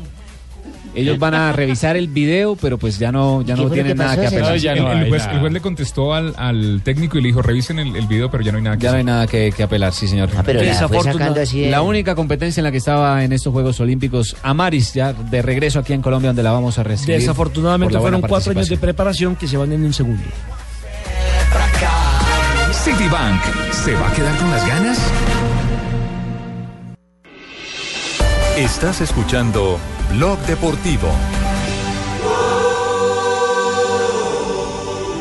Ellos 0.98 1.20
van 1.20 1.34
a 1.36 1.52
revisar 1.52 1.96
el 1.96 2.08
video, 2.08 2.56
pero 2.56 2.78
pues 2.78 2.98
ya 3.00 3.12
no, 3.12 3.42
ya 3.44 3.56
no 3.56 3.70
tienen 3.70 3.96
nada 3.98 4.16
que 4.20 4.28
apelar. 4.28 4.56
el, 4.56 4.66
el 5.04 5.10
juez, 5.10 5.28
el 5.32 5.40
juez 5.40 5.54
le 5.54 5.62
contestó 5.62 6.14
al, 6.14 6.34
al 6.38 6.82
técnico 6.84 7.18
y 7.18 7.22
le 7.22 7.28
dijo, 7.28 7.42
revisen 7.42 7.80
el, 7.80 7.96
el 7.96 8.08
video, 8.08 8.30
pero 8.32 8.44
ya 8.44 8.52
no 8.52 8.58
hay 8.58 8.64
nada 8.64 8.78
que 8.78 8.84
Ya 8.84 8.92
no 8.92 8.98
hay 8.98 9.04
nada 9.04 9.28
que, 9.28 9.52
que 9.56 9.64
apelar, 9.64 9.94
sí, 9.94 10.08
señor. 10.08 10.30
Ah, 10.36 10.42
pero 10.46 10.60
la 10.62 10.66
fue 10.66 10.74
Desafortuna- 10.98 11.14
sacando 11.14 11.42
así 11.42 11.62
de- 11.62 11.70
La 11.72 11.82
única 11.82 12.16
competencia 12.16 12.60
en 12.62 12.64
la 12.66 12.72
que 12.72 12.78
estaba 12.78 13.24
en 13.24 13.32
estos 13.32 13.54
Juegos 13.54 13.80
Olímpicos, 13.80 14.36
Amaris, 14.44 14.94
ya 14.94 15.14
de 15.14 15.42
regreso 15.42 15.80
aquí 15.80 15.94
en 15.94 16.02
Colombia, 16.02 16.30
donde 16.30 16.44
la 16.44 16.52
vamos 16.52 16.80
a 16.80 16.84
recibir. 16.84 17.20
Desafortunadamente 17.20 17.98
fueron 18.00 18.22
cuatro 18.22 18.52
años 18.52 18.68
de 18.70 18.78
preparación 18.78 19.36
que 19.36 19.48
se 19.48 19.58
van 19.58 19.72
en 19.72 19.84
un 19.86 19.94
segundo. 19.94 20.24
Citibank, 22.74 23.42
¿se 23.72 23.94
va 23.94 24.08
a 24.10 24.14
quedar 24.14 24.36
con 24.38 24.50
las 24.52 24.68
ganas? 24.68 24.98
Estás 28.58 29.02
escuchando 29.02 29.78
Blog 30.12 30.40
Deportivo. 30.48 31.08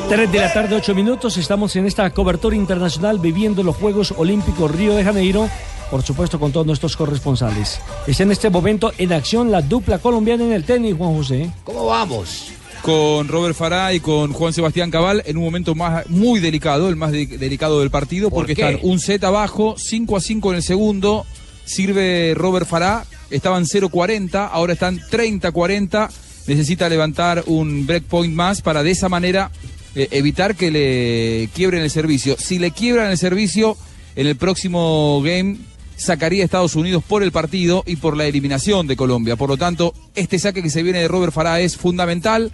3 0.08 0.30
de 0.32 0.38
la 0.38 0.52
tarde, 0.52 0.76
8 0.76 0.94
minutos. 0.94 1.36
Estamos 1.36 1.74
en 1.76 1.86
esta 1.86 2.08
cobertura 2.10 2.54
internacional 2.54 3.18
viviendo 3.18 3.62
los 3.62 3.76
Juegos 3.76 4.14
Olímpicos 4.16 4.70
Río 4.70 4.94
de 4.94 5.04
Janeiro. 5.04 5.48
Por 5.90 6.02
supuesto, 6.02 6.38
con 6.38 6.52
todos 6.52 6.66
nuestros 6.66 6.96
corresponsales. 6.96 7.80
Está 8.06 8.22
en 8.22 8.32
este 8.32 8.50
momento 8.50 8.92
en 8.98 9.12
acción 9.12 9.50
la 9.50 9.62
dupla 9.62 9.98
colombiana 9.98 10.44
en 10.44 10.52
el 10.52 10.64
tenis, 10.64 10.94
Juan 10.96 11.14
José. 11.16 11.50
¿Cómo 11.64 11.86
vamos? 11.86 12.50
Con 12.82 13.26
Robert 13.28 13.56
Farah 13.56 13.92
y 13.94 14.00
con 14.00 14.32
Juan 14.32 14.52
Sebastián 14.52 14.90
Cabal 14.90 15.22
en 15.26 15.36
un 15.36 15.44
momento 15.44 15.74
más, 15.74 16.08
muy 16.08 16.38
delicado, 16.40 16.88
el 16.88 16.96
más 16.96 17.10
de- 17.10 17.26
delicado 17.26 17.80
del 17.80 17.90
partido, 17.90 18.30
¿Por 18.30 18.40
porque 18.40 18.54
qué? 18.54 18.62
están 18.70 18.88
un 18.88 19.00
set 19.00 19.22
abajo, 19.24 19.74
5 19.76 20.16
a 20.16 20.20
5 20.20 20.50
en 20.50 20.56
el 20.56 20.62
segundo. 20.62 21.26
Sirve 21.64 22.32
Robert 22.36 22.66
Farah, 22.68 23.04
estaban 23.30 23.64
0-40, 23.64 24.48
ahora 24.52 24.74
están 24.74 24.98
30-40. 24.98 26.10
Necesita 26.46 26.88
levantar 26.88 27.42
un 27.46 27.86
breakpoint 27.86 28.34
más 28.34 28.62
para 28.62 28.82
de 28.82 28.92
esa 28.92 29.08
manera 29.08 29.50
eh, 29.94 30.08
evitar 30.12 30.54
que 30.54 30.70
le 30.70 31.48
quiebren 31.54 31.82
el 31.82 31.90
servicio. 31.90 32.36
Si 32.38 32.58
le 32.58 32.70
quiebran 32.70 33.10
el 33.10 33.18
servicio, 33.18 33.76
en 34.14 34.26
el 34.26 34.36
próximo 34.36 35.20
game 35.22 35.58
sacaría 35.96 36.42
a 36.42 36.44
Estados 36.44 36.76
Unidos 36.76 37.02
por 37.06 37.22
el 37.22 37.32
partido 37.32 37.82
y 37.86 37.96
por 37.96 38.16
la 38.16 38.26
eliminación 38.26 38.86
de 38.86 38.96
Colombia. 38.96 39.36
Por 39.36 39.48
lo 39.48 39.56
tanto, 39.56 39.94
este 40.14 40.38
saque 40.38 40.62
que 40.62 40.70
se 40.70 40.82
viene 40.82 41.00
de 41.00 41.08
Robert 41.08 41.32
Farah 41.32 41.60
es 41.60 41.76
fundamental 41.76 42.52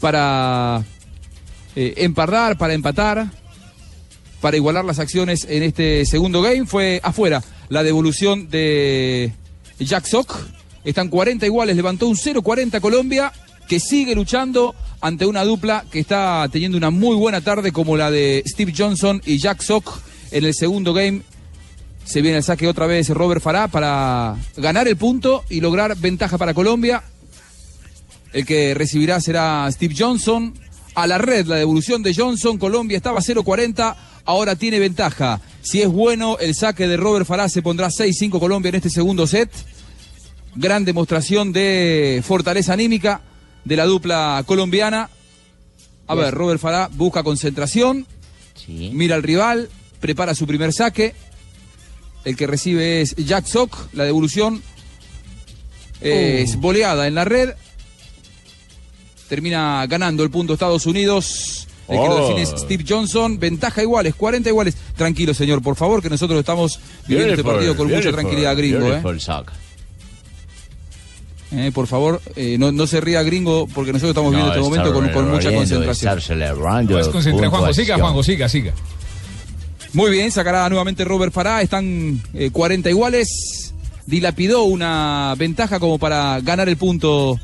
para 0.00 0.84
eh, 1.76 1.94
empardar, 1.98 2.56
para 2.56 2.74
empatar, 2.74 3.30
para 4.40 4.56
igualar 4.56 4.84
las 4.84 4.98
acciones 4.98 5.46
en 5.48 5.62
este 5.62 6.06
segundo 6.06 6.40
game. 6.42 6.66
Fue 6.66 7.00
afuera 7.02 7.42
la 7.68 7.82
devolución 7.82 8.48
de 8.48 9.32
Jack 9.78 10.06
Sock. 10.06 10.34
Están 10.84 11.08
40 11.08 11.44
iguales, 11.46 11.76
levantó 11.76 12.08
un 12.08 12.16
0-40 12.16 12.80
Colombia, 12.80 13.32
que 13.68 13.80
sigue 13.80 14.14
luchando 14.14 14.74
ante 15.00 15.26
una 15.26 15.44
dupla 15.44 15.84
que 15.90 16.00
está 16.00 16.48
teniendo 16.50 16.78
una 16.78 16.90
muy 16.90 17.14
buena 17.16 17.40
tarde 17.40 17.72
como 17.72 17.96
la 17.96 18.10
de 18.10 18.42
Steve 18.46 18.72
Johnson 18.76 19.20
y 19.24 19.38
Jack 19.38 19.62
Sock 19.62 20.00
en 20.30 20.44
el 20.44 20.54
segundo 20.54 20.92
game. 20.94 21.22
Se 22.04 22.22
viene 22.22 22.38
el 22.38 22.42
saque 22.42 22.66
otra 22.66 22.86
vez 22.86 23.10
Robert 23.10 23.42
Farah 23.42 23.68
para 23.68 24.36
ganar 24.56 24.88
el 24.88 24.96
punto 24.96 25.44
y 25.50 25.60
lograr 25.60 25.94
ventaja 25.96 26.38
para 26.38 26.54
Colombia. 26.54 27.02
El 28.32 28.46
que 28.46 28.74
recibirá 28.74 29.20
será 29.20 29.68
Steve 29.70 29.94
Johnson. 29.96 30.54
A 30.94 31.06
la 31.06 31.18
red, 31.18 31.46
la 31.46 31.56
devolución 31.56 32.02
de 32.02 32.14
Johnson. 32.14 32.58
Colombia 32.58 32.96
estaba 32.96 33.20
0-40, 33.20 33.94
ahora 34.24 34.56
tiene 34.56 34.78
ventaja. 34.78 35.40
Si 35.70 35.82
es 35.82 35.88
bueno, 35.88 36.38
el 36.38 36.54
saque 36.54 36.88
de 36.88 36.96
Robert 36.96 37.26
Farah 37.26 37.46
se 37.50 37.60
pondrá 37.60 37.88
6-5 37.90 38.40
Colombia 38.40 38.70
en 38.70 38.76
este 38.76 38.88
segundo 38.88 39.26
set. 39.26 39.50
Gran 40.54 40.86
demostración 40.86 41.52
de 41.52 42.22
fortaleza 42.26 42.72
anímica 42.72 43.20
de 43.66 43.76
la 43.76 43.84
dupla 43.84 44.42
colombiana. 44.46 45.10
A 46.06 46.14
ver, 46.14 46.32
Robert 46.32 46.58
Farah 46.58 46.88
busca 46.90 47.22
concentración. 47.22 48.06
Mira 48.66 49.14
al 49.16 49.22
rival, 49.22 49.68
prepara 50.00 50.34
su 50.34 50.46
primer 50.46 50.72
saque. 50.72 51.14
El 52.24 52.34
que 52.34 52.46
recibe 52.46 53.02
es 53.02 53.14
Jack 53.16 53.44
Sock. 53.44 53.92
La 53.92 54.04
devolución 54.04 54.62
es 56.00 56.54
Oh. 56.54 56.58
boleada 56.60 57.06
en 57.06 57.14
la 57.14 57.26
red. 57.26 57.50
Termina 59.28 59.84
ganando 59.86 60.22
el 60.22 60.30
punto 60.30 60.54
Estados 60.54 60.86
Unidos. 60.86 61.67
El 61.88 61.98
que 61.98 62.06
lo 62.08 62.14
Oh. 62.16 62.20
define 62.28 62.42
es 62.42 62.50
Steve 62.60 62.84
Johnson. 62.86 63.38
Ventaja 63.38 63.82
iguales, 63.82 64.14
40 64.14 64.48
iguales. 64.48 64.74
Tranquilo, 64.96 65.32
señor, 65.34 65.62
por 65.62 65.74
favor, 65.76 66.02
que 66.02 66.10
nosotros 66.10 66.38
estamos 66.38 66.78
viviendo 67.06 67.32
este 67.34 67.44
partido 67.44 67.76
con 67.76 67.88
mucha 67.90 68.12
tranquilidad, 68.12 68.56
gringo. 68.56 68.86
¿eh? 68.86 69.00
Eh, 71.50 71.70
por 71.72 71.86
favor, 71.86 72.20
eh, 72.36 72.56
no, 72.58 72.72
no 72.72 72.86
se 72.86 73.00
ría, 73.00 73.22
gringo, 73.22 73.66
porque 73.74 73.90
nosotros 73.92 74.10
estamos 74.10 74.32
viviendo 74.32 74.52
este 74.52 74.62
momento 74.62 74.92
con, 74.92 75.08
con 75.08 75.30
mucha 75.30 75.50
concentración. 75.52 76.10
Concentrar, 77.10 77.48
Juanjo, 77.50 77.72
siga, 77.72 77.94
puntuación. 77.96 78.00
Juanjo, 78.00 78.22
siga, 78.22 78.48
siga. 78.50 78.72
Muy 79.94 80.10
bien, 80.10 80.30
sacará 80.30 80.68
nuevamente 80.68 81.04
Robert 81.04 81.32
Farah. 81.32 81.62
Están 81.62 82.20
eh, 82.34 82.50
40 82.52 82.90
iguales. 82.90 83.72
Dilapidó 84.04 84.64
una 84.64 85.34
ventaja 85.38 85.80
como 85.80 85.98
para 85.98 86.40
ganar 86.42 86.68
el 86.68 86.76
punto 86.76 87.38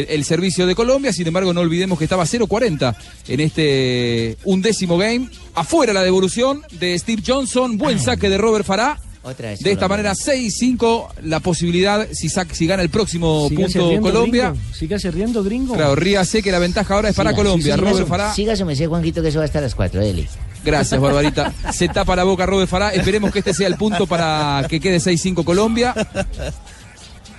el, 0.00 0.06
el 0.10 0.24
servicio 0.24 0.66
de 0.66 0.74
Colombia. 0.74 1.12
Sin 1.12 1.26
embargo, 1.26 1.52
no 1.52 1.60
olvidemos 1.60 1.98
que 1.98 2.04
estaba 2.04 2.24
0-40 2.24 2.94
en 3.28 3.40
este 3.40 4.36
undécimo 4.44 4.96
game. 4.98 5.28
Afuera 5.54 5.92
la 5.92 6.02
devolución 6.02 6.62
de 6.72 6.98
Steve 6.98 7.22
Johnson. 7.26 7.76
Buen 7.78 7.98
saque 7.98 8.28
de 8.28 8.38
Robert 8.38 8.64
Farah. 8.64 8.98
Otra 9.22 9.48
vez 9.50 9.58
De 9.60 9.72
esta 9.72 9.88
manera, 9.88 10.12
6-5. 10.14 11.08
La 11.24 11.40
posibilidad, 11.40 12.06
si, 12.12 12.28
sac- 12.28 12.52
si 12.52 12.68
gana 12.68 12.82
el 12.84 12.90
próximo 12.90 13.48
Sígase 13.48 13.72
punto 13.80 13.88
riendo, 13.88 14.08
Colombia. 14.12 14.50
gringo. 14.50 14.74
Sígase 14.74 15.10
riendo, 15.10 15.42
gringo. 15.42 15.74
Claro, 15.74 15.96
ríase 15.96 16.42
que 16.44 16.52
la 16.52 16.60
ventaja 16.60 16.94
ahora 16.94 17.08
es 17.08 17.16
para 17.16 17.34
Colombia. 17.34 17.74
sí, 17.74 17.80
Robert 17.80 18.06
Farah. 18.06 18.32
Siga 18.32 18.54
su 18.54 18.64
merced, 18.64 18.86
Juanquito, 18.88 19.22
que 19.22 19.28
eso 19.28 19.38
va 19.38 19.42
a 19.42 19.46
estar 19.46 19.58
a 19.60 19.66
las 19.66 19.74
4, 19.74 20.00
dele. 20.00 20.28
Gracias, 20.64 21.00
Barbarita. 21.00 21.52
Se 21.72 21.88
tapa 21.88 22.14
la 22.14 22.22
boca 22.22 22.46
Robert 22.46 22.68
Farah. 22.70 22.90
Esperemos 22.94 23.32
que 23.32 23.40
este 23.40 23.52
sea 23.52 23.66
el 23.66 23.74
punto 23.76 24.06
para 24.06 24.64
que 24.68 24.78
quede 24.78 24.98
6-5 24.98 25.42
Colombia. 25.44 25.92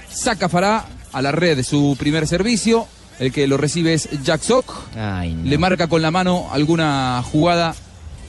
Saca 0.10 0.50
Farah 0.50 0.86
a 1.12 1.22
la 1.22 1.32
red 1.32 1.64
su 1.64 1.96
primer 1.98 2.28
servicio. 2.28 2.88
El 3.20 3.32
que 3.32 3.48
lo 3.48 3.58
recibe 3.58 3.94
es 3.94 4.10
Jack 4.24 4.42
Sock. 4.42 4.72
Le 5.44 5.58
marca 5.58 5.88
con 5.88 6.02
la 6.02 6.12
mano 6.12 6.50
alguna 6.52 7.24
jugada 7.24 7.74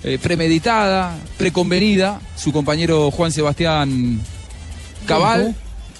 eh, 0.03 0.19
premeditada, 0.23 1.17
preconvenida. 1.37 2.21
Su 2.37 2.53
compañero 2.53 3.11
Juan 3.11 3.31
Sebastián 3.31 4.21
Cabal, 5.07 5.55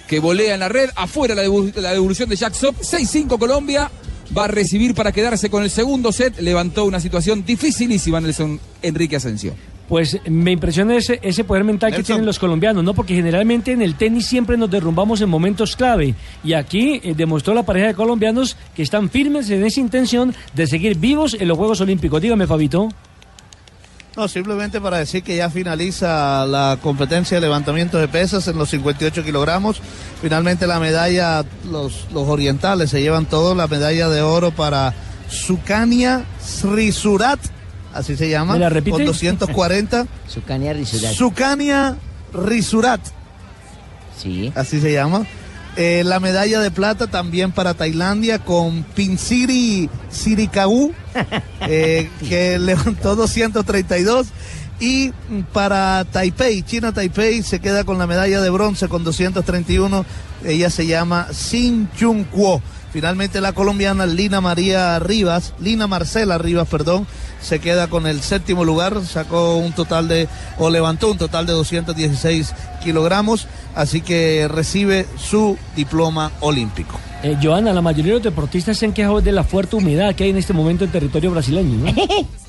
que 0.07 0.21
volea 0.21 0.55
en 0.55 0.61
la 0.61 0.69
red. 0.69 0.91
Afuera 0.97 1.35
la, 1.35 1.43
la 1.43 1.93
devolución 1.93 2.29
de 2.29 2.37
Jack 2.37 2.55
Sock. 2.55 2.77
6-5 2.81 3.39
Colombia. 3.39 3.91
Va 4.37 4.45
a 4.45 4.49
recibir 4.49 4.95
para 4.95 5.13
quedarse 5.13 5.51
con 5.51 5.63
el 5.63 5.71
segundo 5.71 6.13
set. 6.13 6.39
Levantó 6.41 6.85
una 6.85 7.01
situación 7.01 7.45
dificilísima 7.45 8.21
Nelson 8.21 8.61
Enrique 8.83 9.17
Asensio. 9.17 9.55
Pues 9.89 10.21
me 10.29 10.53
impresiona 10.53 10.97
ese, 10.97 11.19
ese 11.23 11.45
poder 11.45 11.65
mental 11.65 11.95
que 11.95 12.03
tienen 12.03 12.27
los 12.27 12.39
colombianos, 12.39 12.85
¿no? 12.85 12.93
Porque 12.93 13.15
generalmente 13.15 13.73
en 13.73 13.81
el 13.81 13.95
tenis 13.95 14.27
siempre 14.27 14.57
nos 14.59 14.71
derrumbamos 14.71 15.21
en 15.23 15.31
momentos 15.31 15.77
clave. 15.77 16.15
Y 16.45 16.53
aquí 16.53 17.01
eh, 17.03 17.15
demostró 17.17 17.55
la 17.55 17.63
pareja 17.63 17.89
de 17.89 17.95
colombianos 17.95 18.57
que 18.77 18.83
están 18.83 19.09
firmes 19.09 19.49
en 19.51 19.65
esa 19.65 19.81
intención 19.81 20.35
de 20.53 20.67
seguir 20.67 20.99
vivos 20.99 21.35
en 21.41 21.49
los 21.49 21.57
Juegos 21.57 21.81
Olímpicos. 21.81 22.21
Dígame, 22.21 22.47
Fabito. 22.47 22.89
No, 24.19 24.27
simplemente 24.27 24.81
para 24.81 24.99
decir 24.99 25.23
que 25.23 25.37
ya 25.37 25.49
finaliza 25.49 26.45
la 26.45 26.77
competencia 26.83 27.37
de 27.37 27.41
levantamiento 27.41 27.99
de 27.99 28.09
pesas 28.09 28.49
en 28.49 28.59
los 28.59 28.69
58 28.71 29.23
kilogramos. 29.23 29.81
Finalmente 30.21 30.67
la 30.67 30.81
medalla, 30.81 31.45
los, 31.71 32.09
los 32.13 32.27
orientales 32.27 32.91
se 32.91 33.01
llevan 33.01 33.27
todo, 33.27 33.55
la 33.55 33.69
medalla 33.69 34.09
de 34.09 34.21
oro 34.21 34.51
para 34.51 34.93
Sukania 35.29 36.25
Srisurat, 36.43 37.39
así 37.93 38.17
se 38.17 38.29
llama, 38.29 38.55
¿Me 38.55 38.59
la 38.61 38.69
repite? 38.69 38.97
con 38.97 39.05
240. 39.05 40.07
Sukania 40.29 40.73
Risurat. 40.73 41.13
Sukania 41.13 41.97
Risurat. 42.33 43.01
Sí. 44.21 44.53
Así 44.55 44.81
se 44.81 44.93
llama. 44.93 45.27
Eh, 45.77 46.03
la 46.05 46.19
medalla 46.19 46.61
de 46.61 46.73
plata 46.73 47.07
también 47.07 47.53
para 47.53 47.75
Tailandia 47.75 48.41
con 48.41 48.83
Pinsiri 48.83 49.89
Sirikagu, 50.11 50.93
eh, 51.61 52.11
que 52.29 52.59
levantó 52.59 53.15
232. 53.15 54.27
Y 54.81 55.13
para 55.53 56.05
Taipei, 56.05 56.63
China 56.63 56.93
Taipei 56.93 57.43
se 57.43 57.61
queda 57.61 57.85
con 57.85 57.99
la 57.99 58.07
medalla 58.07 58.41
de 58.41 58.51
bronce 58.51 58.89
con 58.89 59.05
231. 59.05 60.05
Ella 60.45 60.71
se 60.71 60.87
llama 60.87 61.29
Sin 61.33 61.89
Chung 61.97 62.25
Kuo. 62.27 62.63
Finalmente 62.93 63.41
la 63.41 63.53
colombiana 63.53 64.07
Lina 64.07 64.41
María 64.41 64.99
Rivas, 64.99 65.53
Lina 65.61 65.87
Marcela 65.87 66.39
Rivas, 66.39 66.69
perdón, 66.69 67.07
se 67.41 67.59
queda 67.59 67.89
con 67.89 68.07
el 68.07 68.23
séptimo 68.23 68.65
lugar, 68.65 69.05
sacó 69.05 69.57
un 69.57 69.73
total 69.73 70.09
de, 70.09 70.29
o 70.59 70.71
levantó 70.71 71.11
un 71.11 71.19
total 71.19 71.47
de 71.47 71.53
216 71.53 72.55
kilogramos, 72.83 73.47
así 73.75 74.01
que 74.01 74.49
recibe 74.49 75.07
su 75.17 75.59
diploma 75.77 76.33
olímpico. 76.41 76.99
Eh, 77.23 77.37
Joana, 77.43 77.73
la 77.73 77.83
mayoría 77.83 78.13
de 78.13 78.19
los 78.19 78.25
deportistas 78.25 78.79
se 78.79 78.87
han 78.87 78.93
quejado 78.93 79.21
de 79.21 79.33
la 79.33 79.45
fuerte 79.45 79.77
humedad 79.77 80.15
que 80.15 80.25
hay 80.25 80.31
en 80.31 80.37
este 80.37 80.53
momento 80.53 80.85
en 80.85 80.91
territorio 80.91 81.31
brasileño, 81.31 81.79
¿no? 81.85 81.93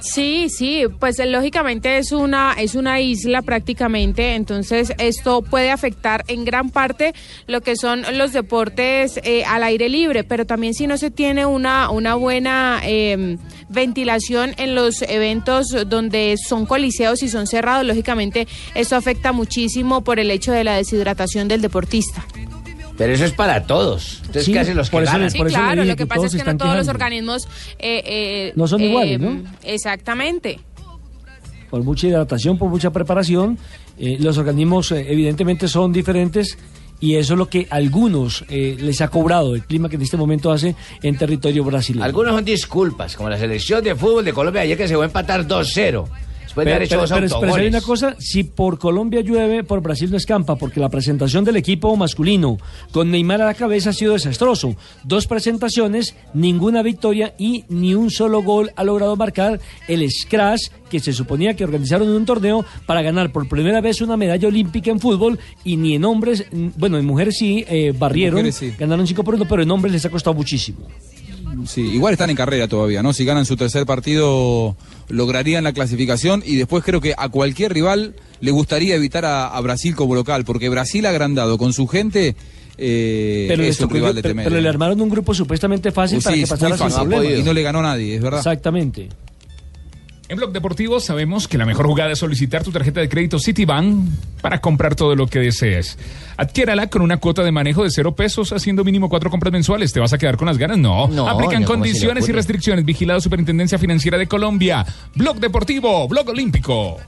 Sí, 0.00 0.48
sí, 0.48 0.84
pues 0.98 1.18
eh, 1.18 1.26
lógicamente 1.26 1.98
es 1.98 2.10
una 2.12 2.54
es 2.54 2.74
una 2.74 3.00
isla 3.00 3.42
prácticamente, 3.42 4.34
entonces 4.34 4.92
esto 4.98 5.42
puede 5.42 5.70
afectar 5.70 6.24
en 6.28 6.44
gran 6.44 6.70
parte 6.70 7.12
lo 7.46 7.60
que 7.60 7.76
son 7.76 8.04
los 8.16 8.32
deportes 8.32 9.20
eh, 9.24 9.44
al 9.44 9.62
aire 9.62 9.90
libre, 9.90 10.24
pero 10.24 10.46
también 10.46 10.72
si 10.72 10.86
no 10.86 10.96
se 10.96 11.10
tiene 11.10 11.44
una 11.44 11.90
una 11.90 12.14
buena 12.14 12.80
eh, 12.82 13.36
ventilación 13.68 14.54
en 14.56 14.74
los 14.74 15.02
eventos 15.02 15.66
donde 15.86 16.36
son 16.48 16.64
coliseos 16.64 17.22
y 17.22 17.28
son 17.28 17.46
cerrados, 17.46 17.86
lógicamente 17.86 18.48
esto 18.74 18.96
afecta 18.96 19.32
muchísimo 19.32 20.02
por 20.02 20.18
el 20.18 20.30
hecho 20.30 20.52
de 20.52 20.64
la 20.64 20.76
deshidratación 20.76 21.46
del 21.46 21.60
deportista. 21.60 22.24
Pero 23.00 23.14
eso 23.14 23.24
es 23.24 23.32
para 23.32 23.62
todos. 23.64 24.16
Entonces, 24.18 24.44
Sí, 24.44 24.52
¿qué 24.52 24.58
hacen 24.58 24.76
los 24.76 24.90
por 24.90 25.00
que 25.00 25.04
eso 25.04 25.12
ganan? 25.14 25.30
Sí, 25.30 25.38
por 25.38 25.46
eso 25.46 25.56
le 25.56 25.62
claro, 25.64 25.80
dije 25.82 25.92
lo 25.92 25.96
que 25.96 26.02
que 26.02 26.06
pasa 26.06 26.26
es 26.26 26.34
que 26.36 26.44
no 26.44 26.56
todos 26.58 26.76
los 26.76 26.88
organismos 26.88 27.48
eh, 27.78 28.02
eh, 28.04 28.52
No 28.56 28.68
son 28.68 28.82
iguales, 28.82 29.18
¿no? 29.18 29.42
Exactamente. 29.64 30.60
por 31.70 31.82
mucha 31.82 32.06
hidratación, 32.08 32.58
por 32.58 32.68
mucha 32.68 32.90
preparación. 32.90 33.56
eh, 33.98 34.18
los 34.20 34.36
organismos 34.36 34.92
eh, 34.92 35.06
evidentemente 35.08 35.66
son 35.66 35.92
diferentes 35.94 36.58
y 37.00 37.14
eso 37.14 37.32
es 37.32 37.38
lo 37.38 37.48
que 37.48 37.66
a 37.70 37.76
algunos 37.76 38.44
eh, 38.50 38.76
les 38.78 39.00
ha 39.00 39.08
cobrado 39.08 39.54
el 39.54 39.64
clima 39.64 39.88
que 39.88 39.96
en 39.96 40.02
este 40.02 40.18
momento 40.18 40.52
hace 40.52 40.74
en 41.02 41.16
territorio 41.16 41.64
brasileño. 41.64 42.04
Algunos 42.04 42.34
son 42.34 42.44
disculpas, 42.44 43.16
como 43.16 43.30
la 43.30 43.38
selección 43.38 43.82
de 43.82 43.94
fútbol 43.94 44.26
de 44.26 44.34
Colombia 44.34 44.60
ayer 44.60 44.76
que 44.76 44.86
se 44.86 44.94
fue 44.94 45.04
a 45.04 45.06
empatar 45.06 45.46
2-0. 45.48 46.04
Después 46.50 46.64
de 46.64 46.70
Pero, 46.70 46.76
haber 46.76 46.86
hecho 46.86 46.90
pero- 46.96 47.00
dos 47.28 47.30
pero- 47.38 47.40
pero 47.42 47.54
hay 47.62 47.68
una 47.68 47.80
cosa, 47.80 48.16
si 48.18 48.42
por 48.42 48.76
Colombia 48.80 49.20
llueve, 49.20 49.62
por 49.62 49.80
Brasil 49.82 50.10
no 50.10 50.16
escampa, 50.16 50.56
porque 50.56 50.80
la 50.80 50.88
presentación 50.88 51.44
del 51.44 51.54
equipo 51.54 51.94
masculino 51.96 52.58
con 52.90 53.08
Neymar 53.12 53.40
a 53.42 53.46
la 53.46 53.54
cabeza 53.54 53.90
ha 53.90 53.92
sido 53.92 54.14
desastroso. 54.14 54.74
Dos 55.04 55.28
presentaciones, 55.28 56.16
ninguna 56.34 56.82
victoria 56.82 57.34
y 57.38 57.64
ni 57.68 57.94
un 57.94 58.10
solo 58.10 58.42
gol 58.42 58.72
ha 58.74 58.82
logrado 58.82 59.14
marcar 59.14 59.60
el 59.86 60.10
Scratch 60.10 60.62
que 60.90 60.98
se 60.98 61.12
suponía 61.12 61.54
que 61.54 61.62
organizaron 61.62 62.08
un 62.08 62.26
torneo 62.26 62.64
para 62.84 63.00
ganar 63.02 63.30
por 63.30 63.48
primera 63.48 63.80
vez 63.80 64.00
una 64.00 64.16
medalla 64.16 64.48
olímpica 64.48 64.90
en 64.90 64.98
fútbol 64.98 65.38
y 65.62 65.76
ni 65.76 65.94
en 65.94 66.04
hombres, 66.04 66.46
bueno, 66.76 66.98
en 66.98 67.04
mujeres 67.06 67.36
sí, 67.38 67.64
eh, 67.68 67.94
barrieron, 67.96 68.40
mujeres 68.40 68.56
sí. 68.56 68.74
ganaron 68.76 69.06
5 69.06 69.22
por 69.22 69.36
1, 69.36 69.46
pero 69.46 69.62
en 69.62 69.70
hombres 69.70 69.92
les 69.92 70.04
ha 70.04 70.10
costado 70.10 70.34
muchísimo. 70.34 70.78
Sí, 71.66 71.82
igual 71.82 72.12
están 72.12 72.30
en 72.30 72.36
carrera 72.36 72.68
todavía, 72.68 73.02
¿no? 73.02 73.12
Si 73.12 73.24
ganan 73.24 73.44
su 73.44 73.56
tercer 73.56 73.84
partido, 73.84 74.76
lograrían 75.10 75.64
la 75.64 75.72
clasificación 75.72 76.42
y 76.46 76.56
después 76.56 76.82
creo 76.84 77.00
que 77.00 77.14
a 77.16 77.28
cualquier 77.28 77.72
rival 77.74 78.14
le 78.40 78.50
gustaría 78.50 78.94
evitar 78.94 79.24
a, 79.24 79.48
a 79.48 79.60
Brasil 79.60 79.94
como 79.94 80.14
local, 80.14 80.44
porque 80.44 80.68
Brasil 80.68 81.04
agrandado 81.06 81.58
con 81.58 81.72
su 81.72 81.86
gente 81.86 82.34
eh, 82.78 83.44
Pero, 83.48 83.62
es 83.62 83.78
un 83.80 83.90
rival 83.90 84.14
de 84.14 84.22
pero- 84.22 84.32
temer. 84.32 84.44
pero 84.48 84.60
le 84.60 84.68
armaron 84.68 85.00
un 85.00 85.10
grupo 85.10 85.34
supuestamente 85.34 85.92
fácil 85.92 86.18
Uh, 86.18 86.22
para 86.22 86.36
que 86.36 86.46
pasara 86.46 86.78
sin 86.78 86.86
problemas. 87.08 87.38
Y 87.38 87.42
no 87.42 87.52
le 87.52 87.62
ganó 87.62 87.82
nadie, 87.82 88.14
es 88.16 88.22
verdad. 88.22 88.40
Exactamente. 88.40 89.08
En 90.30 90.36
Blog 90.36 90.52
Deportivo 90.52 91.00
sabemos 91.00 91.48
que 91.48 91.58
la 91.58 91.66
mejor 91.66 91.88
jugada 91.88 92.12
es 92.12 92.20
solicitar 92.20 92.62
tu 92.62 92.70
tarjeta 92.70 93.00
de 93.00 93.08
crédito 93.08 93.40
Citibank 93.40 94.10
para 94.40 94.60
comprar 94.60 94.94
todo 94.94 95.16
lo 95.16 95.26
que 95.26 95.40
desees. 95.40 95.98
Adquiérala 96.36 96.86
con 96.86 97.02
una 97.02 97.16
cuota 97.16 97.42
de 97.42 97.50
manejo 97.50 97.82
de 97.82 97.90
cero 97.90 98.14
pesos 98.14 98.52
haciendo 98.52 98.84
mínimo 98.84 99.08
cuatro 99.08 99.28
compras 99.28 99.52
mensuales. 99.52 99.92
¿Te 99.92 99.98
vas 99.98 100.12
a 100.12 100.18
quedar 100.18 100.36
con 100.36 100.46
las 100.46 100.56
ganas? 100.56 100.78
No. 100.78 101.08
No, 101.08 101.28
Aplican 101.28 101.62
no, 101.62 101.66
¿cómo 101.66 101.82
se 101.82 101.90
le 101.90 101.94
condiciones 101.96 102.28
y 102.28 102.32
restricciones. 102.32 102.84
Vigilado 102.84 103.20
Superintendencia 103.20 103.76
Financiera 103.76 104.18
de 104.18 104.28
Colombia. 104.28 104.86
Blog 105.16 105.40
Deportivo, 105.40 106.06
Blog 106.06 106.28
Olímpico. 106.28 106.98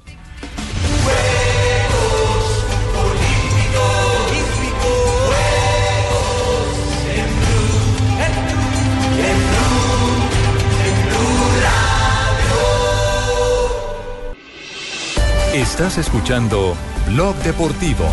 Estás 15.54 15.98
escuchando 15.98 16.74
Blog 17.08 17.36
Deportivo. 17.42 18.06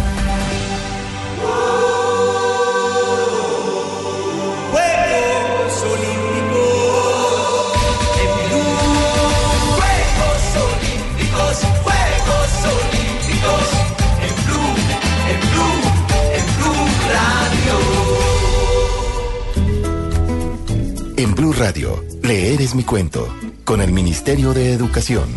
Juegos 4.71 5.83
Olímpicos. 5.83 6.59
En 8.19 8.31
Blue. 8.49 8.75
Juegos 9.77 10.43
Olímpicos. 10.67 11.55
Juegos 11.81 12.51
Olímpicos. 12.75 13.67
En 14.27 14.35
Blue. 14.45 14.75
En 15.31 15.39
Blue. 15.49 15.79
En 16.35 16.45
Blue 16.57 16.83
Radio. 17.13 17.75
En 21.15 21.29
Blue 21.35 21.53
Radio, 21.53 22.03
leer 22.21 22.61
es 22.61 22.75
mi 22.75 22.83
cuento, 22.83 23.33
con 23.63 23.79
el 23.79 23.93
Ministerio 23.93 24.53
de 24.53 24.73
Educación. 24.73 25.29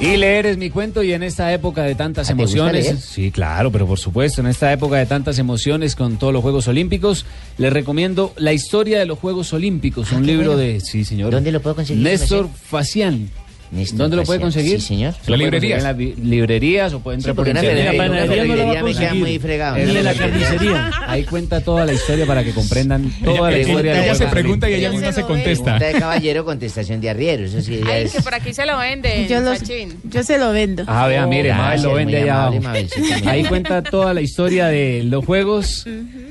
Y 0.00 0.16
leer 0.16 0.46
es 0.46 0.56
mi 0.58 0.70
cuento 0.70 1.02
y 1.02 1.12
en 1.12 1.24
esta 1.24 1.52
época 1.52 1.82
de 1.82 1.96
tantas 1.96 2.28
¿Ah, 2.28 2.32
emociones, 2.32 3.04
sí, 3.04 3.32
claro, 3.32 3.72
pero 3.72 3.84
por 3.84 3.98
supuesto, 3.98 4.40
en 4.40 4.46
esta 4.46 4.72
época 4.72 4.96
de 4.96 5.06
tantas 5.06 5.40
emociones 5.40 5.96
con 5.96 6.18
todos 6.18 6.32
los 6.32 6.40
Juegos 6.40 6.68
Olímpicos, 6.68 7.26
les 7.56 7.72
recomiendo 7.72 8.32
La 8.36 8.52
historia 8.52 9.00
de 9.00 9.06
los 9.06 9.18
Juegos 9.18 9.52
Olímpicos, 9.52 10.12
un 10.12 10.20
qué 10.20 10.28
libro 10.28 10.52
bueno. 10.52 10.62
de, 10.62 10.80
sí, 10.80 11.04
señor. 11.04 11.32
¿Dónde 11.32 11.50
lo 11.50 11.60
puedo 11.60 11.74
conseguir, 11.74 12.04
Néstor? 12.04 12.48
Facián. 12.48 13.28
Néstor 13.70 13.98
¿Dónde 13.98 14.16
lo 14.16 14.22
puede 14.24 14.40
conseguir? 14.40 14.80
sí, 14.80 14.86
señor. 14.88 15.12
Conseguir 15.14 15.38
librerías. 15.38 15.78
En 15.78 15.84
las 15.84 15.96
librerías 16.24 16.92
o 16.94 17.00
puede 17.00 17.16
entrar 17.16 17.32
Sí, 17.32 17.36
por 17.36 17.44
porque 17.44 17.50
una 17.50 17.60
internet. 17.60 17.84
ferretería- 17.86 18.00
una 18.06 18.14
panadería 18.14 18.44
no 18.44 18.56
lo 18.56 18.66
va 18.74 18.80
a 18.80 18.82
me 18.82 18.94
queda 18.94 19.14
muy 19.14 19.38
fregado. 19.38 19.76
De 19.76 20.02
la 20.02 20.14
carnicería. 20.14 20.90
Ahí 21.06 21.24
cuenta 21.24 21.60
toda 21.60 21.84
la 21.84 21.92
historia 21.92 22.24
para 22.26 22.42
que 22.44 22.52
comprendan 22.52 23.12
toda 23.24 23.50
la 23.50 23.56
Ella- 23.58 23.68
historia 23.68 23.92
de 23.92 23.98
ella 24.00 24.08
los 24.08 24.18
se 24.18 24.26
pregunta 24.26 24.70
y 24.70 24.74
ella 24.74 24.90
misma 24.90 25.12
se 25.12 25.22
contesta. 25.22 25.64
Pregunta 25.76 25.86
de 25.86 25.92
caballero, 26.00 26.44
contestación 26.44 27.00
de 27.00 27.10
arriero. 27.10 27.44
Eso 27.44 27.60
sí, 27.60 27.80
ya 27.84 27.92
Ay, 27.92 28.04
es... 28.04 28.12
que 28.12 28.22
por 28.22 28.34
aquí 28.34 28.54
se 28.54 28.64
lo 28.64 28.78
venden, 28.78 29.28
Yo, 29.28 29.40
los- 29.40 29.60
yo 30.04 30.22
se 30.22 30.38
lo 30.38 30.50
vendo. 30.52 30.84
Ah, 30.86 31.06
vea, 31.06 31.26
mire, 31.26 31.48
Gracias, 31.48 31.58
Mabel 31.66 31.82
lo 31.82 31.94
vende 31.94 32.16
allá 32.22 32.46
amable, 32.46 32.66
abajo. 32.66 33.28
Ahí 33.28 33.44
cuenta 33.44 33.82
toda 33.82 34.14
la 34.14 34.20
historia 34.22 34.66
de 34.68 35.02
los 35.04 35.24
juegos 35.24 35.84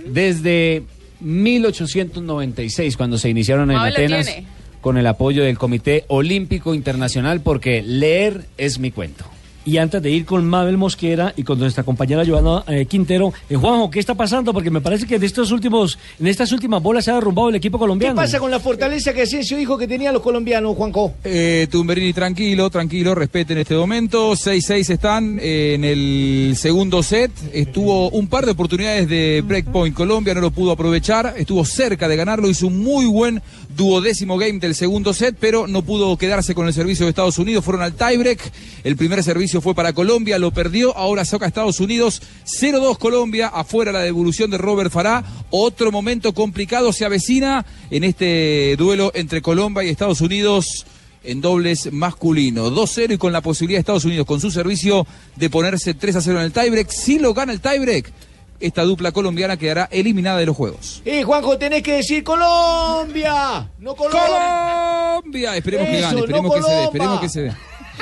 desde 0.07 0.81
1896, 1.21 2.97
cuando 2.97 3.17
se 3.17 3.29
iniciaron 3.29 3.71
en 3.71 3.77
Atenas, 3.77 4.25
tiene. 4.25 4.47
Con 4.87 4.97
el 4.97 5.07
apoyo 5.07 5.43
del 5.43 5.57
Comité 5.57 6.05
Olímpico 6.07 6.73
Internacional, 6.73 7.41
porque 7.41 7.81
leer 7.81 8.45
es 8.57 8.79
mi 8.79 8.89
cuento. 8.89 9.25
Y 9.67 9.79
antes 9.79 10.01
de 10.01 10.09
ir 10.09 10.23
con 10.23 10.47
Mabel 10.47 10.77
Mosquera 10.77 11.33
y 11.35 11.43
con 11.43 11.59
nuestra 11.59 11.83
compañera 11.83 12.23
Joana 12.25 12.63
eh, 12.67 12.85
Quintero, 12.85 13.33
eh, 13.49 13.57
Juanjo, 13.57 13.89
¿qué 13.89 13.99
está 13.99 14.15
pasando? 14.15 14.53
Porque 14.53 14.71
me 14.71 14.79
parece 14.79 15.05
que 15.05 15.15
en 15.15 15.23
estos 15.25 15.51
últimos, 15.51 15.99
en 16.17 16.27
estas 16.27 16.53
últimas 16.53 16.81
bolas 16.81 17.03
se 17.03 17.11
ha 17.11 17.15
derrumbado 17.15 17.49
el 17.49 17.55
equipo 17.55 17.77
¿Qué 17.77 17.81
colombiano. 17.81 18.15
pasa 18.15 18.39
con 18.39 18.49
la 18.49 18.61
fortaleza 18.61 19.13
que 19.13 19.23
Asensio 19.23 19.57
dijo 19.57 19.77
que 19.77 19.85
tenían 19.85 20.13
los 20.13 20.23
colombianos, 20.23 20.73
Juanco? 20.77 21.15
Eh, 21.21 21.67
Tumberini, 21.69 22.13
tranquilo, 22.13 22.69
tranquilo, 22.69 23.13
respeten 23.13 23.57
este 23.57 23.75
momento. 23.75 24.35
6-6 24.35 24.89
están 24.89 25.37
eh, 25.41 25.73
en 25.73 25.83
el 25.83 26.53
segundo 26.55 27.03
set. 27.03 27.31
Estuvo 27.51 28.09
un 28.11 28.27
par 28.27 28.45
de 28.45 28.51
oportunidades 28.51 29.09
de 29.09 29.43
breakpoint. 29.45 29.93
Colombia 29.93 30.33
no 30.33 30.39
lo 30.39 30.51
pudo 30.51 30.71
aprovechar. 30.71 31.33
Estuvo 31.35 31.65
cerca 31.65 32.07
de 32.07 32.15
ganarlo. 32.15 32.49
Hizo 32.49 32.67
un 32.67 32.79
muy 32.81 33.05
buen 33.05 33.41
duodécimo 33.75 34.37
game 34.37 34.59
del 34.59 34.75
segundo 34.75 35.13
set, 35.13 35.35
pero 35.37 35.67
no 35.67 35.81
pudo 35.81 36.17
quedarse 36.17 36.55
con 36.55 36.67
el 36.67 36.73
servicio 36.73 37.05
de 37.05 37.09
Estados 37.09 37.37
Unidos. 37.37 37.65
Fueron 37.65 37.81
al 37.81 37.91
tiebreak. 37.91 38.39
El 38.85 38.95
primer 38.95 39.21
servicio 39.23 39.56
fue 39.61 39.75
para 39.75 39.93
Colombia, 39.93 40.39
lo 40.39 40.51
perdió. 40.51 40.95
Ahora 40.97 41.25
saca 41.25 41.45
a 41.45 41.47
Estados 41.47 41.79
Unidos 41.79 42.21
0-2 42.45 42.97
Colombia. 42.97 43.47
Afuera 43.47 43.91
la 43.91 44.01
devolución 44.01 44.49
de 44.49 44.57
Robert 44.57 44.91
Farah. 44.91 45.23
Otro 45.49 45.91
momento 45.91 46.33
complicado 46.33 46.93
se 46.93 47.05
avecina 47.05 47.65
en 47.89 48.03
este 48.03 48.75
duelo 48.77 49.11
entre 49.15 49.41
Colombia 49.41 49.83
y 49.83 49.89
Estados 49.89 50.21
Unidos 50.21 50.85
en 51.23 51.41
dobles 51.41 51.91
masculino. 51.91 52.69
2-0 52.69 53.13
y 53.13 53.17
con 53.17 53.33
la 53.33 53.41
posibilidad 53.41 53.77
de 53.77 53.81
Estados 53.81 54.05
Unidos 54.05 54.25
con 54.25 54.39
su 54.39 54.51
servicio 54.51 55.05
de 55.35 55.49
ponerse 55.49 55.95
3-0 55.97 56.31
en 56.31 56.37
el 56.37 56.51
tiebreak. 56.51 56.89
Si 56.89 57.19
lo 57.19 57.33
gana 57.33 57.51
el 57.51 57.59
tiebreak, 57.59 58.11
esta 58.59 58.83
dupla 58.83 59.11
colombiana 59.11 59.57
quedará 59.57 59.87
eliminada 59.91 60.39
de 60.39 60.45
los 60.47 60.55
juegos. 60.55 61.01
Eh, 61.05 61.23
Juanjo, 61.23 61.57
tenés 61.57 61.83
que 61.83 61.93
decir 61.93 62.23
Colombia. 62.23 63.69
No 63.79 63.95
Colombia. 63.95 65.17
Colombia, 65.21 65.57
esperemos 65.57 65.87
que 65.87 66.01
gane, 66.01 66.19
esperemos 66.19 66.51
no 66.51 66.55
que 66.55 66.63
se 66.63 66.71
dé, 66.71 66.83
esperemos 66.85 67.19
que 67.19 67.29
se 67.29 67.41
dé. 67.41 67.53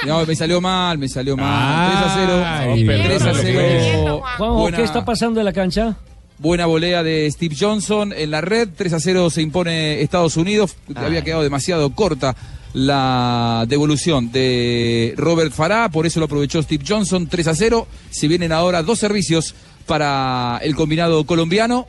No, 0.06 0.26
me 0.26 0.36
salió 0.36 0.62
mal, 0.62 0.98
me 0.98 1.08
salió 1.08 1.36
mal. 1.38 1.92
3 1.92 2.02
a 2.04 2.16
0. 2.16 2.44
Ay, 2.46 2.86
3 2.86 3.22
a 3.22 3.26
perdón, 3.26 3.42
0. 3.46 4.22
Juanjo, 4.38 4.56
Buena- 4.60 4.78
¿qué 4.78 4.84
está 4.84 5.06
pasando 5.06 5.40
en 5.40 5.46
la 5.46 5.54
cancha? 5.54 5.98
Buena 6.38 6.66
volea 6.66 7.02
de 7.02 7.30
Steve 7.32 7.56
Johnson 7.58 8.14
en 8.16 8.30
la 8.32 8.42
red. 8.42 8.70
3 8.76 8.94
a 8.94 9.00
0 9.00 9.30
se 9.30 9.42
impone 9.42 10.02
Estados 10.02 10.36
Unidos. 10.38 10.76
Había 10.96 11.24
quedado 11.24 11.44
demasiado 11.44 11.90
corta 11.92 12.36
la 12.74 13.66
devolución 13.70 14.32
de 14.34 15.14
Robert 15.16 15.54
Farah. 15.54 15.90
Por 15.90 16.06
eso 16.06 16.20
lo 16.20 16.26
aprovechó 16.26 16.62
Steve 16.62 16.84
Johnson. 16.88 17.28
3 17.28 17.48
a 17.48 17.56
0. 17.56 17.88
Se 18.10 18.28
vienen 18.28 18.52
ahora 18.52 18.84
dos 18.84 19.00
servicios 19.00 19.56
para 19.86 20.60
el 20.62 20.76
combinado 20.76 21.26
colombiano. 21.26 21.88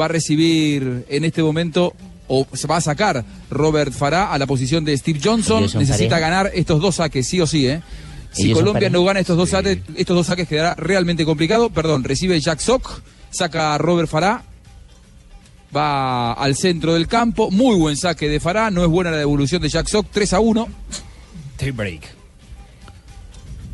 Va 0.00 0.06
a 0.06 0.08
recibir 0.08 1.04
en 1.08 1.24
este 1.24 1.42
momento. 1.42 1.94
O 2.32 2.46
se 2.52 2.68
va 2.68 2.76
a 2.76 2.80
sacar 2.80 3.24
Robert 3.50 3.92
Farah 3.92 4.32
a 4.32 4.38
la 4.38 4.46
posición 4.46 4.84
de 4.84 4.96
Steve 4.96 5.18
Johnson. 5.22 5.64
Necesita 5.64 6.10
pareja. 6.10 6.18
ganar 6.20 6.50
estos 6.54 6.80
dos 6.80 6.94
saques, 6.94 7.26
sí 7.26 7.40
o 7.40 7.46
sí, 7.46 7.66
¿eh? 7.66 7.82
Si 8.30 8.52
Colombia 8.52 8.88
no 8.88 9.02
gana 9.02 9.18
estos 9.18 9.36
dos, 9.36 9.50
saques, 9.50 9.78
estos 9.96 10.16
dos 10.16 10.28
saques 10.28 10.46
quedará 10.46 10.76
realmente 10.76 11.24
complicado. 11.24 11.70
Perdón, 11.70 12.04
recibe 12.04 12.38
Jack 12.38 12.60
Sock, 12.60 13.02
saca 13.30 13.74
a 13.74 13.78
Robert 13.78 14.08
Farah. 14.08 14.44
Va 15.76 16.32
al 16.32 16.54
centro 16.54 16.94
del 16.94 17.08
campo. 17.08 17.50
Muy 17.50 17.76
buen 17.76 17.96
saque 17.96 18.28
de 18.28 18.38
Fará. 18.38 18.70
No 18.70 18.84
es 18.84 18.88
buena 18.88 19.10
la 19.10 19.16
devolución 19.16 19.60
de 19.60 19.68
Jack 19.68 19.88
Sock. 19.88 20.06
3 20.12 20.32
a 20.34 20.40
1. 20.40 20.68
Tiebreak. 21.56 22.14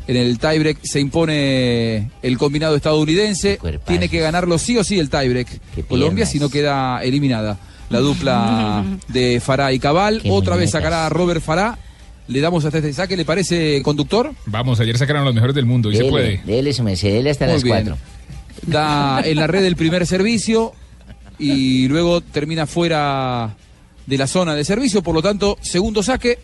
En 0.07 0.15
el 0.15 0.39
tiebreak 0.39 0.79
se 0.83 0.99
impone 0.99 2.09
el 2.23 2.37
combinado 2.39 2.75
estadounidense. 2.75 3.59
Tiene 3.85 4.09
que 4.09 4.19
ganarlo 4.19 4.57
sí 4.57 4.77
o 4.77 4.83
sí 4.83 4.97
el 4.97 5.09
tiebreak. 5.09 5.59
Colombia, 5.87 6.25
si 6.25 6.39
no 6.39 6.49
queda 6.49 7.03
eliminada. 7.03 7.59
La 7.89 7.99
dupla 7.99 8.83
de 9.07 9.39
Fará 9.39 9.71
y 9.73 9.79
Cabal. 9.79 10.21
Qué 10.21 10.31
Otra 10.31 10.55
vez 10.55 10.71
sacará 10.71 11.05
a 11.05 11.09
Robert 11.09 11.41
Fará. 11.41 11.77
Le 12.27 12.41
damos 12.41 12.65
hasta 12.65 12.79
este 12.79 12.91
saque, 12.91 13.15
¿le 13.15 13.23
parece, 13.23 13.81
conductor? 13.83 14.33
Vamos, 14.45 14.79
ayer 14.81 14.97
sacaron 14.97 15.21
a 15.21 15.25
los 15.25 15.33
mejores 15.33 15.55
del 15.55 15.65
mundo 15.65 15.89
y 15.91 15.95
se 15.95 16.05
puede. 16.05 16.41
dele, 16.45 16.73
su 16.73 16.83
merced, 16.83 17.13
dele 17.13 17.29
hasta 17.29 17.45
Muy 17.45 17.53
las 17.53 17.63
bien. 17.63 17.75
cuatro. 17.75 17.97
Da 18.63 19.21
en 19.25 19.37
la 19.37 19.47
red 19.47 19.63
el 19.63 19.77
primer 19.77 20.05
servicio 20.05 20.73
y 21.39 21.87
luego 21.87 22.19
termina 22.19 22.65
fuera 22.67 23.55
de 24.05 24.17
la 24.17 24.27
zona 24.27 24.55
de 24.55 24.65
servicio. 24.65 25.01
Por 25.01 25.15
lo 25.15 25.21
tanto, 25.21 25.57
segundo 25.61 26.03
saque 26.03 26.39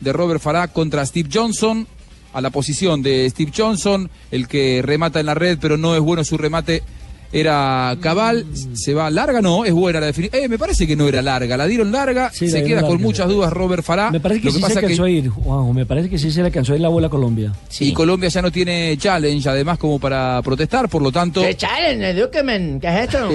de 0.00 0.12
Robert 0.12 0.40
Farah 0.40 0.68
contra 0.68 1.04
Steve 1.04 1.28
Johnson. 1.32 1.86
A 2.34 2.40
la 2.42 2.50
posición 2.50 3.02
de 3.02 3.28
Steve 3.30 3.52
Johnson, 3.56 4.10
el 4.30 4.48
que 4.48 4.80
remata 4.82 5.18
en 5.18 5.26
la 5.26 5.34
red, 5.34 5.58
pero 5.60 5.76
no 5.78 5.94
es 5.94 6.00
bueno 6.00 6.24
su 6.24 6.36
remate. 6.36 6.82
Era 7.30 7.96
Cabal, 8.00 8.46
se 8.74 8.94
va 8.94 9.10
larga, 9.10 9.42
no, 9.42 9.64
es 9.66 9.72
buena 9.72 10.00
la 10.00 10.06
definición. 10.06 10.42
Eh, 10.42 10.48
me 10.48 10.58
parece 10.58 10.86
que 10.86 10.96
no 10.96 11.06
era 11.06 11.20
larga, 11.20 11.56
la 11.58 11.66
dieron 11.66 11.92
larga, 11.92 12.30
Sí, 12.32 12.46
la 12.46 12.52
se 12.52 12.64
queda 12.64 12.82
con 12.82 13.02
muchas 13.02 13.28
dudas 13.28 13.52
Robert 13.52 13.82
Farah. 13.84 14.10
Me 14.10 14.18
parece 14.20 14.40
que 14.40 14.46
Lo 14.46 14.52
sí 14.52 14.60
se 14.60 14.78
alcanzó 14.78 15.04
a 15.04 15.10
ir, 15.10 15.28
Juanjo. 15.28 15.72
Me 15.74 15.84
parece 15.84 16.08
que 16.08 16.18
sí 16.18 16.30
se 16.30 16.40
le 16.40 16.46
alcanzó 16.46 16.72
a 16.72 16.76
ir 16.76 16.82
la 16.82 16.88
bola 16.88 17.08
a 17.08 17.10
Colombia. 17.10 17.52
Y 17.80 17.92
Colombia 17.92 18.30
ya 18.30 18.40
no 18.40 18.50
tiene 18.50 18.96
challenge, 18.98 19.46
además, 19.48 19.78
como 19.78 19.98
para 19.98 20.40
protestar, 20.42 20.88
por 20.88 21.02
lo 21.02 21.12
tanto. 21.12 21.42
¿Qué 21.42 21.54
challenge? 21.54 22.28
¿Qué 22.80 22.88
es 22.88 23.04
esto? 23.04 23.28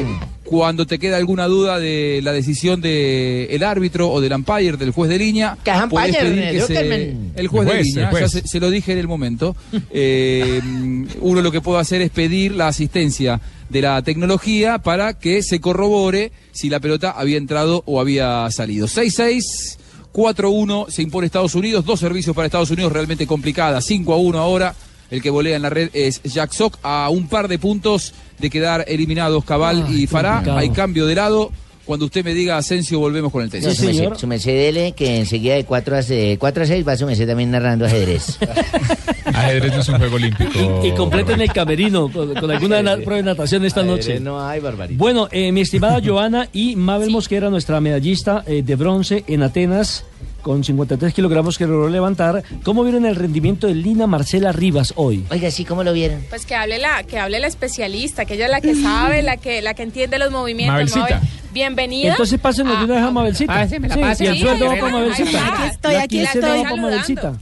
Cuando 0.44 0.86
te 0.86 1.00
queda 1.00 1.18
alguna 1.18 1.46
duda 1.48 1.80
de 1.80 2.20
la 2.22 2.34
decisión 2.34 2.82
del 2.82 3.48
el 3.50 3.64
árbitro 3.64 4.10
o 4.12 4.20
del 4.22 4.34
umpire, 4.34 4.76
del 4.78 4.92
juez 4.92 5.10
de 5.10 5.18
línea, 5.18 5.58
¿Qué 5.64 5.72
es 5.72 5.78
puedes 5.90 6.10
umpire, 6.10 6.30
pedir 6.30 6.52
que 6.52 6.62
se- 6.62 7.16
el 7.36 7.48
juez, 7.48 7.68
de 7.68 7.84
línea, 7.84 8.12
ya 8.12 8.28
se, 8.28 8.48
se 8.48 8.60
lo 8.60 8.70
dije 8.70 8.92
en 8.92 8.98
el 8.98 9.08
momento. 9.08 9.56
Eh, 9.92 10.60
uno 11.22 11.42
lo 11.42 11.52
que 11.52 11.62
puede 11.62 11.80
hacer 11.80 12.02
es 12.02 12.10
pedir 12.10 12.52
la 12.54 12.68
asistencia 12.68 13.40
de 13.74 13.82
la 13.82 14.02
tecnología 14.04 14.78
para 14.78 15.20
que 15.20 15.44
se 15.44 15.60
corrobore 15.60 16.32
si 16.54 16.70
la 16.70 16.80
pelota 16.80 17.12
había 17.12 17.38
entrado 17.38 17.84
o 17.86 18.00
había 18.00 18.50
salido. 18.52 18.88
6-6. 18.88 19.78
4-1 20.14 20.90
se 20.90 21.02
impone 21.02 21.26
Estados 21.26 21.56
Unidos, 21.56 21.84
dos 21.86 22.00
servicios 22.00 22.36
para 22.36 22.46
Estados 22.46 22.70
Unidos 22.70 22.92
realmente 22.94 23.26
complicadas, 23.26 23.84
5 23.86 24.14
a 24.14 24.18
1 24.18 24.38
ahora. 24.40 24.76
El 25.10 25.22
que 25.22 25.30
volea 25.32 25.56
en 25.56 25.62
la 25.64 25.70
red 25.70 25.90
es 25.94 26.22
Jack 26.24 26.52
Sock 26.54 26.78
a 26.84 27.10
un 27.10 27.28
par 27.28 27.48
de 27.48 27.58
puntos 27.60 28.14
de 28.40 28.50
quedar 28.50 28.86
eliminados 28.88 29.44
Cabal 29.44 29.86
Ay, 29.88 30.04
y 30.04 30.08
Fará. 30.08 30.34
complicado. 30.36 30.58
Hay 30.60 30.70
cambio 30.70 31.06
de 31.08 31.16
lado. 31.16 31.52
Cuando 31.86 32.06
usted 32.06 32.24
me 32.24 32.34
diga 32.34 32.58
Asensio, 32.58 32.98
volvemos 33.00 33.32
con 33.32 33.42
el 33.42 33.48
No, 33.48 33.52
tenis. 33.52 33.76
su, 33.78 33.86
merced, 33.86 34.10
su 34.16 34.28
merced 34.28 34.54
dele 34.56 34.94
que 34.94 35.18
enseguida 35.20 35.56
de 35.56 35.66
4 35.66 35.96
a, 35.98 36.02
de 36.02 36.38
4 36.40 36.64
a 36.64 36.66
6 36.68 36.88
va 36.88 36.96
su 36.96 37.06
merced 37.06 37.28
también 37.28 37.52
narrando 37.52 37.86
ajedrez. 37.86 38.38
Ajedrez 39.26 39.74
no 39.74 39.82
es 39.82 39.90
un 39.90 39.98
juego 39.98 40.16
olímpico. 40.16 40.82
Y 40.86 40.92
completen 40.92 41.42
el 41.42 41.52
camerino 41.52 42.10
con, 42.12 42.34
con 42.34 42.52
alguna 42.52 42.82
na- 42.82 42.96
prueba 42.98 43.16
de 43.18 43.24
natación 43.24 43.64
esta 43.66 43.84
noche. 43.84 44.20
No 44.20 44.46
hay 44.46 44.60
barbaridad. 44.60 44.98
Bueno, 44.98 45.28
eh, 45.32 45.52
mi 45.52 45.62
estimada 45.62 46.00
Joana 46.06 46.48
y 46.54 46.76
Mabel 46.76 47.10
Mosquera, 47.10 47.50
nuestra 47.50 47.80
medallista 47.82 48.44
eh, 48.46 48.62
de 48.64 48.76
bronce 48.76 49.24
en 49.28 49.44
Atenas, 49.44 50.06
con 50.42 50.64
53 50.64 51.14
kilogramos 51.14 51.58
que 51.58 51.66
logró 51.66 51.88
levantar. 51.90 52.44
¿Cómo 52.64 52.84
vieron 52.84 53.06
el 53.06 53.16
rendimiento 53.16 53.68
de 53.68 53.76
Lina 53.76 54.08
Marcela 54.08 54.52
Rivas 54.52 54.94
hoy? 54.98 55.24
Oiga, 55.32 55.50
sí, 55.52 55.64
¿cómo 55.64 55.84
lo 55.84 55.94
vieron? 55.94 56.22
Pues 56.30 56.46
que 56.46 56.56
hable 56.56 56.80
la, 56.80 57.04
que 57.04 57.18
hable 57.18 57.40
la 57.40 57.48
especialista, 57.48 58.26
que 58.26 58.34
ella 58.34 58.46
es 58.46 58.52
la 58.52 58.60
que 58.62 58.76
sabe, 58.76 59.22
la 59.24 59.38
que, 59.38 59.62
la 59.62 59.74
que 59.74 59.84
entiende 59.84 60.20
los 60.20 60.32
movimientos. 60.32 60.74
Mabelcita. 60.74 61.00
Mabel, 61.16 61.20
bienvenida. 61.54 62.12
Entonces 62.12 62.40
pásenlo 62.42 62.76
de 62.78 62.84
una 62.84 62.96
vez 62.96 63.04
a 63.04 63.12
Mabelcita. 63.12 63.54
Pásenmela, 63.54 63.96
Sí, 63.96 64.02
pásenla. 64.02 64.34
Y 64.34 64.36
el 64.36 64.42
sueldo 64.44 64.66
va 64.66 64.74
Sí, 64.74 64.80
para 64.82 64.92
Mabelcita. 64.92 65.48
Aquí 65.48 65.64
estoy, 65.72 65.94
Y 65.94 65.96
aquí 65.98 66.20
el 66.20 66.28
sueldo 66.28 66.48
estoy. 66.48 66.64
va 66.64 66.70
para 66.70 66.82
Mabelcita. 66.82 67.34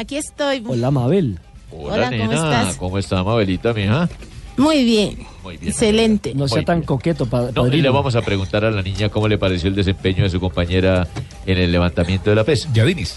Aquí 0.00 0.16
estoy. 0.16 0.64
Hola, 0.66 0.90
Mabel. 0.90 1.38
Hola, 1.70 2.08
¿cómo 2.10 2.32
estás? 2.32 2.76
¿Cómo 2.76 2.98
está, 2.98 3.22
Mabelita, 3.22 3.74
mija? 3.74 4.08
Muy 4.56 4.82
bien. 4.82 5.18
Muy 5.42 5.58
bien. 5.58 5.70
Excelente. 5.70 6.34
No 6.34 6.48
sea 6.48 6.62
tan 6.64 6.80
coqueto, 6.82 7.26
pa- 7.26 7.50
No, 7.54 7.66
y 7.68 7.82
le 7.82 7.90
vamos 7.90 8.16
a 8.16 8.22
preguntar 8.22 8.64
a 8.64 8.70
la 8.70 8.80
niña 8.80 9.10
cómo 9.10 9.28
le 9.28 9.36
pareció 9.36 9.68
el 9.68 9.74
desempeño 9.74 10.22
de 10.24 10.30
su 10.30 10.40
compañera 10.40 11.06
en 11.44 11.58
el 11.58 11.70
levantamiento 11.70 12.30
de 12.30 12.36
la 12.36 12.44
pesa. 12.44 12.70
Yadiris. 12.72 13.14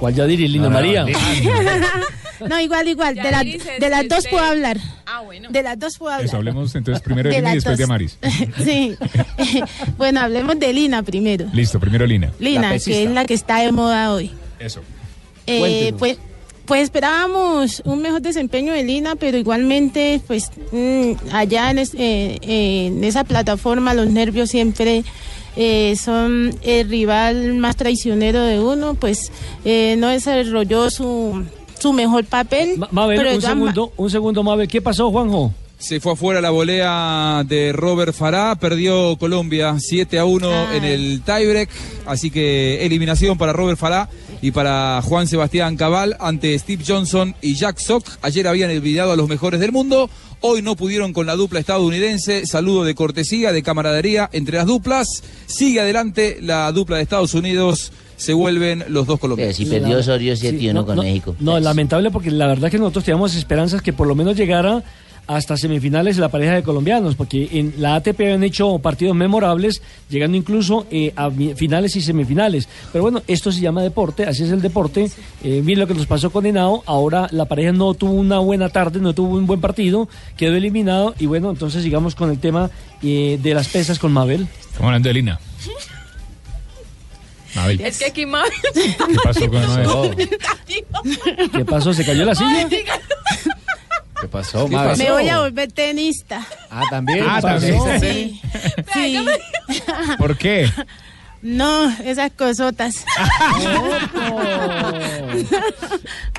¿Cuál 0.00 0.14
Yadiri? 0.16 0.48
Lina 0.48 0.66
Ah, 0.66 0.70
María. 0.70 1.06
No, 2.50 2.60
igual, 2.60 2.86
igual. 2.86 3.14
De, 3.14 3.30
la- 3.30 3.42
dice, 3.44 3.78
de 3.80 3.88
las 3.88 4.06
dos 4.08 4.26
puedo 4.28 4.44
hablar. 4.44 4.76
Ah, 5.06 5.22
bueno. 5.22 5.48
De 5.50 5.62
las 5.62 5.78
dos 5.78 5.96
puedo 5.96 6.12
hablar. 6.12 6.26
Eso, 6.26 6.36
hablemos 6.36 6.74
entonces 6.74 7.02
primero 7.02 7.30
de 7.30 7.36
De 7.36 7.40
Lina 7.40 7.52
y 7.52 7.54
después 7.54 7.78
de. 7.78 7.84
Amaris. 7.84 8.18
sí. 8.64 8.94
bueno, 9.96 10.20
hablemos 10.20 10.58
de 10.58 10.72
Lina 10.72 11.02
primero. 11.02 11.46
Listo, 11.54 11.78
primero 11.80 12.04
Lina. 12.06 12.32
Lina, 12.40 12.76
que 12.78 13.04
es 13.04 13.10
la 13.10 13.24
que 13.24 13.32
está 13.34 13.60
de 13.60 13.70
moda 13.72 14.12
hoy. 14.12 14.32
Eso. 14.58 14.82
Eh, 15.46 15.92
pues, 15.98 16.18
pues 16.64 16.82
esperábamos 16.82 17.80
un 17.84 18.02
mejor 18.02 18.20
desempeño 18.22 18.72
de 18.72 18.82
Lina, 18.82 19.14
pero 19.16 19.38
igualmente, 19.38 20.20
pues 20.26 20.50
mm, 20.72 21.12
allá 21.32 21.70
en, 21.70 21.78
es- 21.78 21.94
eh, 21.94 22.38
eh, 22.42 22.86
en 22.88 23.04
esa 23.04 23.22
plataforma 23.24 23.94
los 23.94 24.08
nervios 24.08 24.50
siempre 24.50 25.04
eh, 25.56 25.94
son 25.96 26.54
el 26.62 26.88
rival 26.88 27.54
más 27.54 27.76
traicionero 27.76 28.40
de 28.42 28.60
uno, 28.60 28.94
pues 28.94 29.30
eh, 29.64 29.94
no 29.98 30.08
desarrolló 30.08 30.90
su, 30.90 31.44
su 31.78 31.92
mejor 31.92 32.24
papel. 32.24 32.78
Mabel, 32.90 33.16
pero 33.18 33.30
de 33.30 33.36
un 33.36 33.42
segundo, 33.42 33.92
un 33.96 34.10
segundo, 34.10 34.42
Mabel. 34.42 34.66
¿Qué 34.68 34.82
pasó, 34.82 35.10
Juanjo? 35.10 35.52
Se 35.78 36.00
fue 36.00 36.12
afuera 36.14 36.40
la 36.40 36.50
volea 36.50 37.44
de 37.46 37.70
Robert 37.72 38.14
Farah, 38.14 38.56
perdió 38.56 39.16
Colombia 39.18 39.76
7 39.78 40.18
a 40.18 40.24
1 40.24 40.50
Ah. 40.50 40.74
en 40.74 40.84
el 40.84 41.20
tiebreak, 41.22 41.68
así 42.06 42.30
que 42.30 42.84
eliminación 42.86 43.36
para 43.36 43.52
Robert 43.52 43.78
Farah 43.78 44.08
y 44.40 44.52
para 44.52 45.02
Juan 45.02 45.26
Sebastián 45.28 45.76
Cabal 45.76 46.16
ante 46.18 46.58
Steve 46.58 46.82
Johnson 46.86 47.34
y 47.42 47.54
Jack 47.56 47.78
Sock. 47.78 48.06
Ayer 48.22 48.48
habían 48.48 48.70
olvidado 48.70 49.12
a 49.12 49.16
los 49.16 49.28
mejores 49.28 49.60
del 49.60 49.70
mundo, 49.70 50.08
hoy 50.40 50.62
no 50.62 50.76
pudieron 50.76 51.12
con 51.12 51.26
la 51.26 51.36
dupla 51.36 51.60
estadounidense. 51.60 52.46
Saludo 52.46 52.82
de 52.84 52.94
cortesía, 52.94 53.52
de 53.52 53.62
camaradería 53.62 54.30
entre 54.32 54.56
las 54.56 54.66
duplas. 54.66 55.22
Sigue 55.46 55.80
adelante 55.80 56.38
la 56.40 56.72
dupla 56.72 56.96
de 56.96 57.02
Estados 57.02 57.34
Unidos, 57.34 57.92
se 58.16 58.32
vuelven 58.32 58.82
los 58.88 59.06
dos 59.06 59.20
colombianos. 59.20 59.56
Si 59.56 59.66
perdió 59.66 59.98
Osorio 59.98 60.34
7 60.36 60.56
y 60.58 60.70
1 60.70 60.80
no, 60.80 60.86
con 60.86 60.96
no, 60.96 61.02
México. 61.02 61.36
No, 61.38 61.60
lamentable 61.60 62.10
porque 62.10 62.30
la 62.30 62.46
verdad 62.46 62.70
que 62.70 62.78
nosotros 62.78 63.04
teníamos 63.04 63.34
esperanzas 63.34 63.82
que 63.82 63.92
por 63.92 64.06
lo 64.06 64.14
menos 64.14 64.36
llegara 64.36 64.82
hasta 65.26 65.56
semifinales 65.56 66.18
la 66.18 66.28
pareja 66.28 66.54
de 66.54 66.62
colombianos, 66.62 67.14
porque 67.16 67.48
en 67.52 67.74
la 67.78 67.96
ATP 67.96 68.20
habían 68.20 68.44
hecho 68.44 68.78
partidos 68.78 69.16
memorables, 69.16 69.82
llegando 70.08 70.36
incluso 70.36 70.86
eh, 70.90 71.12
a 71.16 71.30
finales 71.30 71.96
y 71.96 72.00
semifinales. 72.00 72.68
Pero 72.92 73.02
bueno, 73.02 73.22
esto 73.26 73.50
se 73.50 73.60
llama 73.60 73.82
deporte, 73.82 74.24
así 74.24 74.44
es 74.44 74.50
el 74.50 74.62
deporte. 74.62 75.10
Eh, 75.42 75.62
bien 75.64 75.78
lo 75.78 75.86
que 75.86 75.94
nos 75.94 76.06
pasó 76.06 76.30
con 76.30 76.46
Henao, 76.46 76.82
ahora 76.86 77.28
la 77.30 77.46
pareja 77.46 77.72
no 77.72 77.94
tuvo 77.94 78.12
una 78.12 78.38
buena 78.38 78.68
tarde, 78.68 79.00
no 79.00 79.14
tuvo 79.14 79.36
un 79.36 79.46
buen 79.46 79.60
partido, 79.60 80.08
quedó 80.36 80.54
eliminado 80.54 81.14
y 81.18 81.26
bueno, 81.26 81.50
entonces 81.50 81.82
sigamos 81.82 82.14
con 82.14 82.30
el 82.30 82.38
tema 82.38 82.70
eh, 83.02 83.38
de 83.42 83.54
las 83.54 83.68
pesas 83.68 83.98
con 83.98 84.12
Mabel. 84.12 84.46
Estamos 84.60 84.84
hablando 84.86 85.08
de 85.08 85.14
Lina. 85.14 85.40
Mabel. 87.54 87.80
Es 87.80 87.98
que 87.98 88.04
aquí 88.06 88.26
Mabel. 88.26 88.52
¿Qué 88.74 88.96
pasó 89.24 89.50
con 89.50 89.66
Mabel? 89.66 90.28
¿Qué 91.52 91.64
pasó? 91.64 91.94
¿Se 91.94 92.04
cayó 92.04 92.24
la 92.24 92.34
silla? 92.34 92.68
¿Qué 94.20 94.28
pasó, 94.28 94.68
¿Qué 94.68 94.74
pasó? 94.76 95.02
Me 95.02 95.10
voy 95.10 95.28
a 95.28 95.40
volver 95.40 95.70
tenista. 95.72 96.46
Ah, 96.70 96.82
también. 96.90 97.24
Ah, 97.28 97.40
también. 97.40 97.78
Sí. 98.00 98.40
Sí. 98.94 99.26
¿Por 100.18 100.36
qué? 100.38 100.70
No, 101.42 101.90
esas 102.00 102.32
cosotas. 102.32 103.04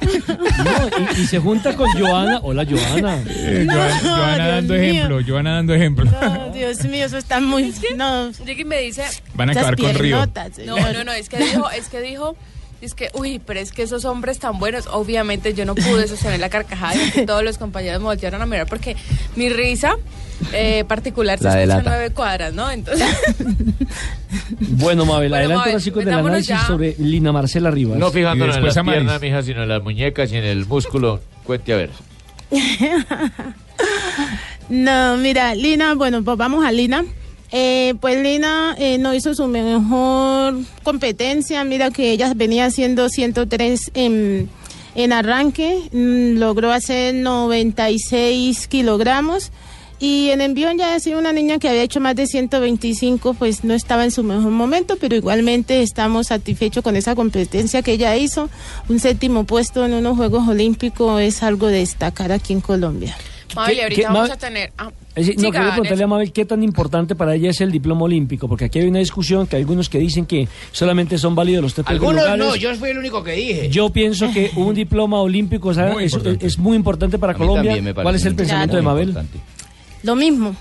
No, 0.01 0.89
y, 1.17 1.21
y 1.21 1.25
se 1.27 1.39
junta 1.39 1.75
con 1.75 1.89
Joana. 1.93 2.39
Hola, 2.43 2.65
Joana. 2.65 3.21
Eh, 3.27 3.65
Joana, 3.69 4.01
No, 4.01 4.09
Joana 4.09 4.35
Dios 4.35 4.47
dando 4.55 4.73
mío. 4.73 4.83
ejemplo, 4.83 5.19
Joana 5.27 5.53
dando 5.55 5.73
ejemplo. 5.75 6.05
No, 6.05 6.49
Dios 6.51 6.83
mío, 6.85 7.05
eso 7.05 7.17
está 7.17 7.39
muy. 7.39 7.73
No. 7.95 8.31
Llega 8.31 8.61
y 8.61 8.65
me 8.65 8.79
dice. 8.79 9.03
Van 9.33 9.49
a 9.49 9.51
acabar 9.53 9.77
con 9.77 9.93
Río. 9.95 10.25
No, 10.65 10.77
no, 10.93 11.03
no, 11.03 11.11
es 11.13 11.29
que 11.29 11.37
dijo, 11.37 11.69
es 11.71 11.87
que 11.89 12.01
dijo, 12.01 12.35
es 12.81 12.93
que, 12.93 13.09
uy, 13.13 13.39
pero 13.43 13.59
es 13.59 13.71
que 13.71 13.83
esos 13.83 14.05
hombres 14.05 14.39
tan 14.39 14.59
buenos, 14.59 14.87
obviamente 14.87 15.53
yo 15.53 15.65
no 15.65 15.73
pude 15.75 16.07
sostener 16.07 16.39
la 16.39 16.49
carcajada 16.49 16.95
y 17.15 17.25
todos 17.25 17.43
los 17.43 17.57
compañeros 17.57 17.99
me 17.99 18.05
voltearon 18.05 18.41
a 18.41 18.45
mirar 18.45 18.67
porque 18.67 18.95
mi 19.35 19.49
risa 19.49 19.95
eh, 20.53 20.83
particular 20.87 21.39
se 21.39 21.45
La 21.45 21.63
escucha 21.63 21.81
nueve 21.83 22.09
cuadras, 22.11 22.53
¿no? 22.53 22.69
Entonces, 22.69 23.07
Bueno, 24.59 25.05
Mabel, 25.05 25.29
Bueno, 25.29 25.35
adelante 25.35 25.73
Mabel, 25.73 25.93
con 25.93 26.01
el 26.07 26.13
análisis 26.13 26.49
ya. 26.49 26.67
sobre 26.67 26.95
Lina 26.99 27.31
Marcela 27.31 27.71
Rivas. 27.71 27.97
No 27.97 28.11
fijándonos 28.11 28.55
en 28.55 28.61
después 28.61 28.77
Amaris. 28.77 28.99
piernas, 29.01 29.21
mija, 29.21 29.41
sino 29.41 29.63
en 29.63 29.69
las 29.69 29.81
muñecas 29.81 30.31
y 30.31 30.37
en 30.37 30.43
el 30.43 30.65
músculo. 30.65 31.19
Cuente 31.43 31.73
a 31.73 31.77
ver. 31.77 31.89
No, 34.69 35.15
mira, 35.17 35.55
Lina, 35.55 35.93
bueno, 35.95 36.23
pues 36.23 36.37
vamos 36.37 36.65
a 36.65 36.71
Lina. 36.73 37.05
Eh, 37.51 37.95
pues 38.01 38.21
Lina 38.21 38.75
eh, 38.77 38.97
no 38.97 39.13
hizo 39.13 39.33
su 39.33 39.47
mejor 39.47 40.59
competencia. 40.83 41.63
Mira 41.63 41.91
que 41.91 42.11
ella 42.11 42.33
venía 42.35 42.65
haciendo 42.65 43.09
103 43.09 43.91
en, 43.93 44.49
en 44.95 45.13
arranque, 45.13 45.89
mm, 45.91 46.37
logró 46.39 46.71
hacer 46.71 47.15
96 47.15 48.67
kilogramos. 48.67 49.51
Y 49.99 50.29
en 50.29 50.41
envión 50.41 50.77
ya 50.77 50.93
decía 50.93 51.17
una 51.17 51.33
niña 51.33 51.57
que 51.57 51.69
había 51.69 51.81
hecho 51.81 51.99
más 51.99 52.15
de 52.15 52.27
125, 52.27 53.33
pues 53.33 53.63
no 53.63 53.73
estaba 53.73 54.03
en 54.03 54.11
su 54.11 54.23
mejor 54.23 54.51
momento, 54.51 54.95
pero 55.01 55.15
igualmente 55.15 55.81
estamos 55.81 56.27
satisfechos 56.27 56.83
con 56.83 56.95
esa 56.95 57.15
competencia 57.15 57.81
que 57.81 57.93
ella 57.93 58.15
hizo. 58.15 58.47
Un 58.89 58.99
séptimo 58.99 59.45
puesto 59.45 59.85
en 59.85 59.93
unos 59.93 60.15
Juegos 60.15 60.47
Olímpicos 60.47 61.19
es 61.21 61.41
algo 61.41 61.65
de 61.65 61.79
destacar 61.79 62.31
aquí 62.31 62.53
en 62.53 62.61
Colombia. 62.61 63.17
Mabel, 63.57 63.75
¿Qué- 63.75 63.83
ahorita 63.83 64.01
qué- 64.01 64.07
vamos 64.13 64.29
a 64.31 64.37
tener... 64.37 64.71
ah, 64.77 64.91
Es 65.15 65.27
no, 65.37 65.49
quiero 65.51 65.69
preguntarle 65.71 66.03
a. 66.03 66.07
Mabel 66.07 66.31
qué 66.31 66.45
tan 66.45 66.63
importante 66.63 67.15
para 67.15 67.35
ella 67.35 67.49
es 67.49 67.59
el 67.61 67.71
diploma 67.71 68.03
olímpico, 68.03 68.47
porque 68.47 68.65
aquí 68.65 68.79
hay 68.79 68.87
una 68.87 68.99
discusión 68.99 69.47
que 69.47 69.55
hay 69.57 69.63
algunos 69.63 69.89
que 69.89 69.97
dicen 69.99 70.25
que 70.25 70.47
solamente 70.71 71.17
son 71.17 71.35
válidos 71.35 71.63
los 71.63 71.73
tres 71.73 71.87
Algunos 71.87 72.15
lugares. 72.23 72.37
no, 72.37 72.55
yo 72.55 72.73
fui 72.75 72.89
el 72.89 72.97
único 72.97 73.23
que 73.23 73.31
dije. 73.33 73.69
Yo 73.69 73.89
pienso 73.89 74.31
que 74.31 74.51
un 74.55 74.73
diploma 74.73 75.19
olímpico 75.21 75.69
o 75.69 75.73
sea, 75.73 75.87
Muy 75.93 76.05
es, 76.05 76.57
muy 76.57 76.75
importante 76.77 77.17
para 77.19 77.33
Colombia. 77.33 77.63
también 77.71 77.83
me 77.83 77.93
parece 77.93 78.03
¿Cuál 78.05 78.15
es 78.15 78.25
el 78.25 78.33
muy 78.33 78.37
pensamiento 78.37 78.75
de 78.77 78.81
importante. 78.83 79.37
Mabel? 79.37 79.47
Lo 80.03 80.15
mismo, 80.15 80.55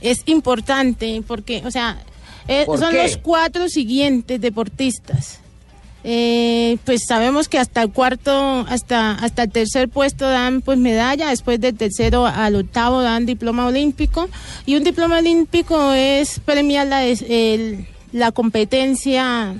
es 0.00 0.22
importante 0.26 1.22
porque, 1.26 1.62
o 1.64 1.70
sea, 1.70 2.02
eh, 2.48 2.64
¿Por 2.66 2.78
son 2.78 2.90
qué? 2.90 3.02
los 3.04 3.16
cuatro 3.18 3.68
siguientes 3.68 4.40
deportistas. 4.40 5.38
Eh, 6.04 6.78
pues 6.84 7.04
sabemos 7.06 7.48
que 7.48 7.58
hasta 7.58 7.80
el 7.82 7.92
cuarto, 7.92 8.66
hasta 8.68 9.12
hasta 9.12 9.44
el 9.44 9.52
tercer 9.52 9.88
puesto 9.88 10.28
dan 10.28 10.60
pues 10.60 10.76
medalla, 10.78 11.28
después 11.28 11.60
del 11.60 11.76
tercero 11.76 12.26
al 12.26 12.56
octavo 12.56 13.02
dan 13.02 13.24
diploma 13.24 13.66
olímpico 13.66 14.28
y 14.66 14.74
un 14.74 14.82
diploma 14.82 15.18
olímpico 15.18 15.92
es 15.92 16.40
premiar 16.40 16.88
la, 16.88 17.04
el- 17.04 17.86
la 18.12 18.32
competencia, 18.32 19.54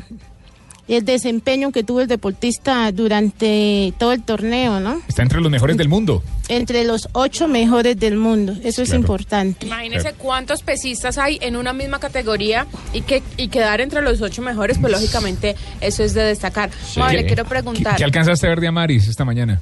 el 0.88 1.04
desempeño 1.04 1.70
que 1.70 1.84
tuvo 1.84 2.00
el 2.00 2.08
deportista 2.08 2.90
durante 2.92 3.94
todo 3.98 4.12
el 4.12 4.22
torneo, 4.22 4.80
¿no? 4.80 5.00
Está 5.08 5.22
entre 5.22 5.40
los 5.40 5.50
mejores 5.50 5.76
del 5.76 5.88
mundo. 5.88 6.22
Entre 6.48 6.84
los 6.84 7.08
ocho 7.12 7.48
mejores 7.48 7.98
del 7.98 8.16
mundo, 8.16 8.54
eso 8.62 8.82
es 8.82 8.92
importante. 8.92 9.66
Imagínese 9.66 10.12
cuántos 10.14 10.62
pesistas 10.62 11.18
hay 11.18 11.38
en 11.40 11.56
una 11.56 11.72
misma 11.72 11.98
categoría 11.98 12.66
y 12.92 13.02
que 13.02 13.22
y 13.36 13.48
quedar 13.48 13.80
entre 13.80 14.02
los 14.02 14.20
ocho 14.20 14.42
mejores, 14.42 14.78
pues 14.78 14.92
lógicamente 14.92 15.54
eso 15.80 16.02
es 16.02 16.14
de 16.14 16.24
destacar. 16.24 16.70
Mabel, 16.96 17.16
le 17.16 17.26
quiero 17.26 17.44
preguntar. 17.44 17.96
¿Qué 17.96 18.04
alcanzaste 18.04 18.46
a 18.46 18.50
ver 18.50 18.60
de 18.60 18.68
Amaris 18.68 19.08
esta 19.08 19.24
mañana? 19.24 19.60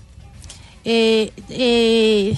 Eh, 0.85 1.31
eh, 1.51 2.35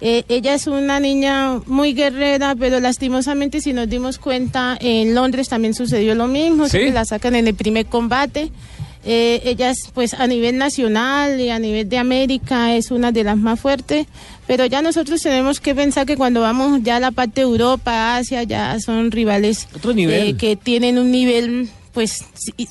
eh, 0.00 0.24
ella 0.28 0.54
es 0.54 0.66
una 0.66 1.00
niña 1.00 1.60
muy 1.66 1.92
guerrera, 1.92 2.54
pero 2.58 2.80
lastimosamente 2.80 3.60
si 3.60 3.72
nos 3.72 3.88
dimos 3.88 4.18
cuenta, 4.18 4.76
en 4.80 5.14
Londres 5.14 5.48
también 5.48 5.74
sucedió 5.74 6.14
lo 6.14 6.26
mismo, 6.28 6.68
¿Sí? 6.68 6.90
la 6.90 7.04
sacan 7.04 7.34
en 7.34 7.48
el 7.48 7.54
primer 7.54 7.86
combate. 7.86 8.50
Eh, 9.04 9.40
ella 9.44 9.70
es, 9.70 9.90
pues 9.94 10.12
a 10.14 10.26
nivel 10.26 10.58
nacional 10.58 11.40
y 11.40 11.50
a 11.50 11.58
nivel 11.58 11.88
de 11.88 11.98
América 11.98 12.74
es 12.74 12.90
una 12.90 13.10
de 13.12 13.24
las 13.24 13.36
más 13.36 13.58
fuertes, 13.58 14.06
pero 14.46 14.66
ya 14.66 14.82
nosotros 14.82 15.20
tenemos 15.22 15.60
que 15.60 15.74
pensar 15.74 16.04
que 16.04 16.16
cuando 16.16 16.40
vamos 16.40 16.80
ya 16.82 16.96
a 16.96 17.00
la 17.00 17.10
parte 17.12 17.40
de 17.40 17.46
Europa, 17.46 18.16
Asia, 18.16 18.42
ya 18.42 18.78
son 18.80 19.10
rivales 19.10 19.68
Otro 19.74 19.94
nivel. 19.94 20.28
eh, 20.30 20.36
que 20.36 20.56
tienen 20.56 20.98
un 20.98 21.10
nivel 21.10 21.68
pues 21.92 22.24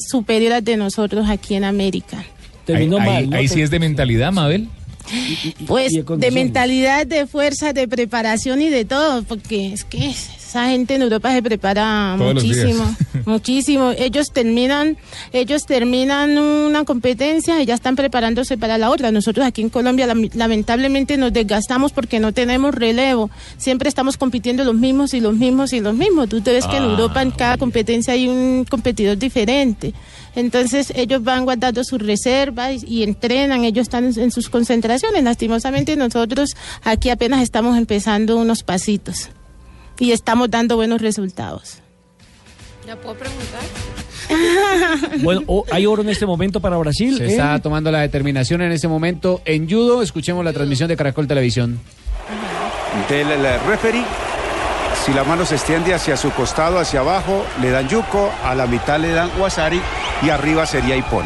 superior 0.09 0.53
al 0.53 0.63
de 0.63 0.77
nosotros 0.77 1.27
aquí 1.29 1.55
en 1.55 1.63
América. 1.63 2.23
Terminó 2.65 2.97
ahí 2.97 3.05
mal, 3.05 3.15
ahí- 3.17 3.27
¿no? 3.27 3.37
ahí 3.37 3.47
sí 3.47 3.61
es 3.61 3.71
de 3.71 3.79
mentalidad, 3.79 4.31
Mabel. 4.31 4.67
Pues 5.67 5.93
y 5.93 6.01
de 6.01 6.17
de, 6.17 6.31
mentalidad, 6.31 7.05
de 7.05 7.27
fuerza, 7.27 7.73
de 7.73 7.87
preparación 7.87 8.61
y 8.61 8.69
de 8.69 8.85
todo, 8.85 9.23
porque 9.23 9.73
es 9.73 9.83
que 9.83 10.13
esa 10.57 10.69
gente 10.69 10.95
en 10.95 11.01
Europa 11.03 11.31
se 11.31 11.43
prepara 11.43 12.15
Todos 12.17 12.33
muchísimo, 12.35 12.95
muchísimo. 13.25 13.91
Ellos 13.97 14.31
terminan, 14.33 14.97
ellos 15.33 15.65
terminan 15.65 16.37
una 16.37 16.83
competencia 16.83 17.61
y 17.61 17.65
ya 17.65 17.75
están 17.75 17.95
preparándose 17.95 18.57
para 18.57 18.77
la 18.77 18.89
otra. 18.89 19.11
Nosotros 19.11 19.45
aquí 19.45 19.61
en 19.61 19.69
Colombia 19.69 20.07
lam- 20.07 20.31
lamentablemente 20.33 21.17
nos 21.17 21.31
desgastamos 21.33 21.91
porque 21.91 22.19
no 22.19 22.31
tenemos 22.31 22.73
relevo. 22.73 23.29
Siempre 23.57 23.89
estamos 23.89 24.17
compitiendo 24.17 24.63
los 24.63 24.75
mismos 24.75 25.13
y 25.13 25.19
los 25.19 25.35
mismos 25.35 25.73
y 25.73 25.79
los 25.79 25.93
mismos. 25.93 26.29
Tú 26.29 26.41
te 26.41 26.51
ves 26.53 26.65
que 26.65 26.77
en 26.77 26.83
Ah, 26.83 26.89
Europa 26.91 27.21
en 27.21 27.31
cada 27.31 27.57
competencia 27.57 28.13
hay 28.13 28.27
un 28.27 28.65
competidor 28.69 29.17
diferente. 29.17 29.93
Entonces 30.35 30.91
ellos 30.95 31.23
van 31.23 31.45
guardando 31.45 31.83
sus 31.83 31.99
reservas 32.01 32.83
y, 32.83 32.97
y 32.99 33.03
entrenan, 33.03 33.63
ellos 33.63 33.83
están 33.83 34.05
en, 34.05 34.19
en 34.19 34.31
sus 34.31 34.49
concentraciones. 34.49 35.23
Lastimosamente 35.23 35.95
nosotros 35.95 36.49
aquí 36.83 37.09
apenas 37.09 37.41
estamos 37.41 37.77
empezando 37.77 38.37
unos 38.37 38.63
pasitos 38.63 39.29
y 39.99 40.11
estamos 40.11 40.49
dando 40.49 40.75
buenos 40.75 41.01
resultados. 41.01 41.79
¿Ya 42.85 42.95
puedo 42.95 43.15
preguntar? 43.15 43.61
Bueno, 45.23 45.41
o- 45.47 45.63
hay 45.71 45.85
oro 45.85 46.01
en 46.01 46.09
este 46.09 46.25
momento 46.25 46.59
para 46.59 46.75
Brasil. 46.77 47.17
Se 47.17 47.25
¿eh? 47.25 47.29
está 47.31 47.59
tomando 47.59 47.91
la 47.91 47.99
determinación 48.01 48.61
en 48.61 48.71
este 48.73 48.87
momento 48.87 49.41
en 49.45 49.69
judo. 49.69 50.01
Escuchemos 50.01 50.43
la 50.43 50.51
transmisión 50.51 50.89
de 50.89 50.97
Caracol 50.97 51.27
Televisión. 51.27 51.79
del 53.09 53.31
el 53.31 53.59
referee. 53.61 54.03
Si 55.05 55.13
la 55.13 55.23
mano 55.23 55.45
se 55.45 55.55
extiende 55.55 55.93
hacia 55.93 56.17
su 56.17 56.31
costado, 56.31 56.77
hacia 56.79 56.99
abajo, 56.99 57.45
le 57.61 57.69
dan 57.71 57.87
yuko, 57.87 58.29
a 58.43 58.53
la 58.55 58.67
mitad 58.67 58.99
le 58.99 59.11
dan 59.13 59.29
wasari 59.39 59.79
y 60.21 60.29
arriba 60.29 60.65
sería 60.65 60.97
ipon. 60.97 61.25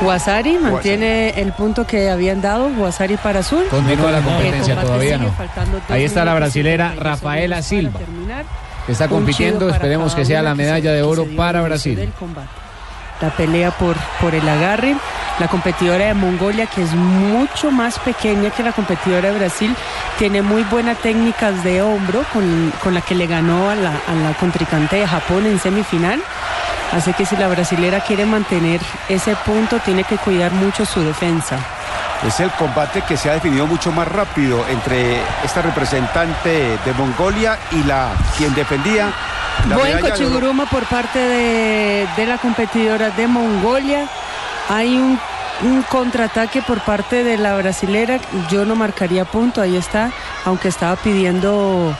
Guasari 0.00 0.58
mantiene 0.58 1.30
el 1.40 1.52
punto 1.52 1.86
que 1.86 2.08
habían 2.10 2.40
dado, 2.40 2.70
Guasari 2.70 3.16
para 3.16 3.40
Azul. 3.40 3.64
Continúa 3.68 4.10
la 4.12 4.20
competencia, 4.20 4.80
todavía 4.80 5.18
no. 5.18 5.34
Ahí 5.88 6.04
está 6.04 6.24
la 6.24 6.34
brasilera 6.34 6.92
42 6.94 7.04
Rafaela 7.04 7.62
Silva. 7.62 8.00
Está 8.86 9.08
compitiendo, 9.08 9.68
esperemos 9.68 10.14
que 10.14 10.24
sea 10.24 10.42
la 10.42 10.54
medalla 10.54 10.92
de 10.92 11.02
oro 11.02 11.26
para 11.36 11.60
Brasil. 11.62 12.10
La 13.20 13.30
pelea 13.30 13.72
por, 13.72 13.96
por 14.20 14.34
el 14.34 14.48
agarre. 14.48 14.94
La 15.40 15.46
competidora 15.46 16.06
de 16.06 16.14
Mongolia, 16.14 16.66
que 16.66 16.82
es 16.82 16.92
mucho 16.94 17.70
más 17.70 17.98
pequeña 18.00 18.50
que 18.50 18.64
la 18.64 18.72
competidora 18.72 19.30
de 19.30 19.38
Brasil, 19.38 19.74
tiene 20.18 20.42
muy 20.42 20.64
buenas 20.64 20.98
técnicas 20.98 21.62
de 21.62 21.80
hombro 21.80 22.24
con, 22.32 22.72
con 22.82 22.92
la 22.92 23.00
que 23.02 23.14
le 23.14 23.28
ganó 23.28 23.70
a 23.70 23.76
la, 23.76 23.90
a 23.90 24.14
la 24.14 24.34
contrincante 24.34 24.96
de 24.96 25.06
Japón 25.06 25.46
en 25.46 25.60
semifinal. 25.60 26.20
Así 26.92 27.12
que 27.12 27.26
si 27.26 27.36
la 27.36 27.48
brasilera 27.48 28.00
quiere 28.00 28.24
mantener 28.24 28.80
ese 29.08 29.36
punto, 29.36 29.78
tiene 29.80 30.04
que 30.04 30.16
cuidar 30.16 30.52
mucho 30.52 30.86
su 30.86 31.00
defensa. 31.02 31.58
Es 32.26 32.40
el 32.40 32.50
combate 32.52 33.02
que 33.02 33.16
se 33.16 33.30
ha 33.30 33.34
definido 33.34 33.66
mucho 33.66 33.92
más 33.92 34.08
rápido 34.08 34.64
entre 34.68 35.20
esta 35.44 35.62
representante 35.62 36.78
de 36.84 36.92
Mongolia 36.96 37.58
y 37.70 37.84
la 37.84 38.08
quien 38.36 38.54
defendía 38.54 39.12
la 39.68 39.76
Buen 39.76 39.88
medalla 39.88 40.02
de 40.02 40.10
cochiguruma 40.10 40.66
por 40.66 40.84
parte 40.86 41.18
de, 41.18 42.08
de 42.16 42.26
la 42.26 42.38
competidora 42.38 43.10
de 43.10 43.28
Mongolia. 43.28 44.08
Hay 44.68 44.96
un, 44.96 45.18
un 45.62 45.82
contraataque 45.82 46.62
por 46.62 46.80
parte 46.80 47.22
de 47.22 47.36
la 47.36 47.56
brasilera. 47.56 48.18
Yo 48.50 48.64
no 48.64 48.74
marcaría 48.74 49.24
punto, 49.24 49.60
ahí 49.60 49.76
está, 49.76 50.10
aunque 50.44 50.68
estaba 50.68 50.96
pidiendo 50.96 51.94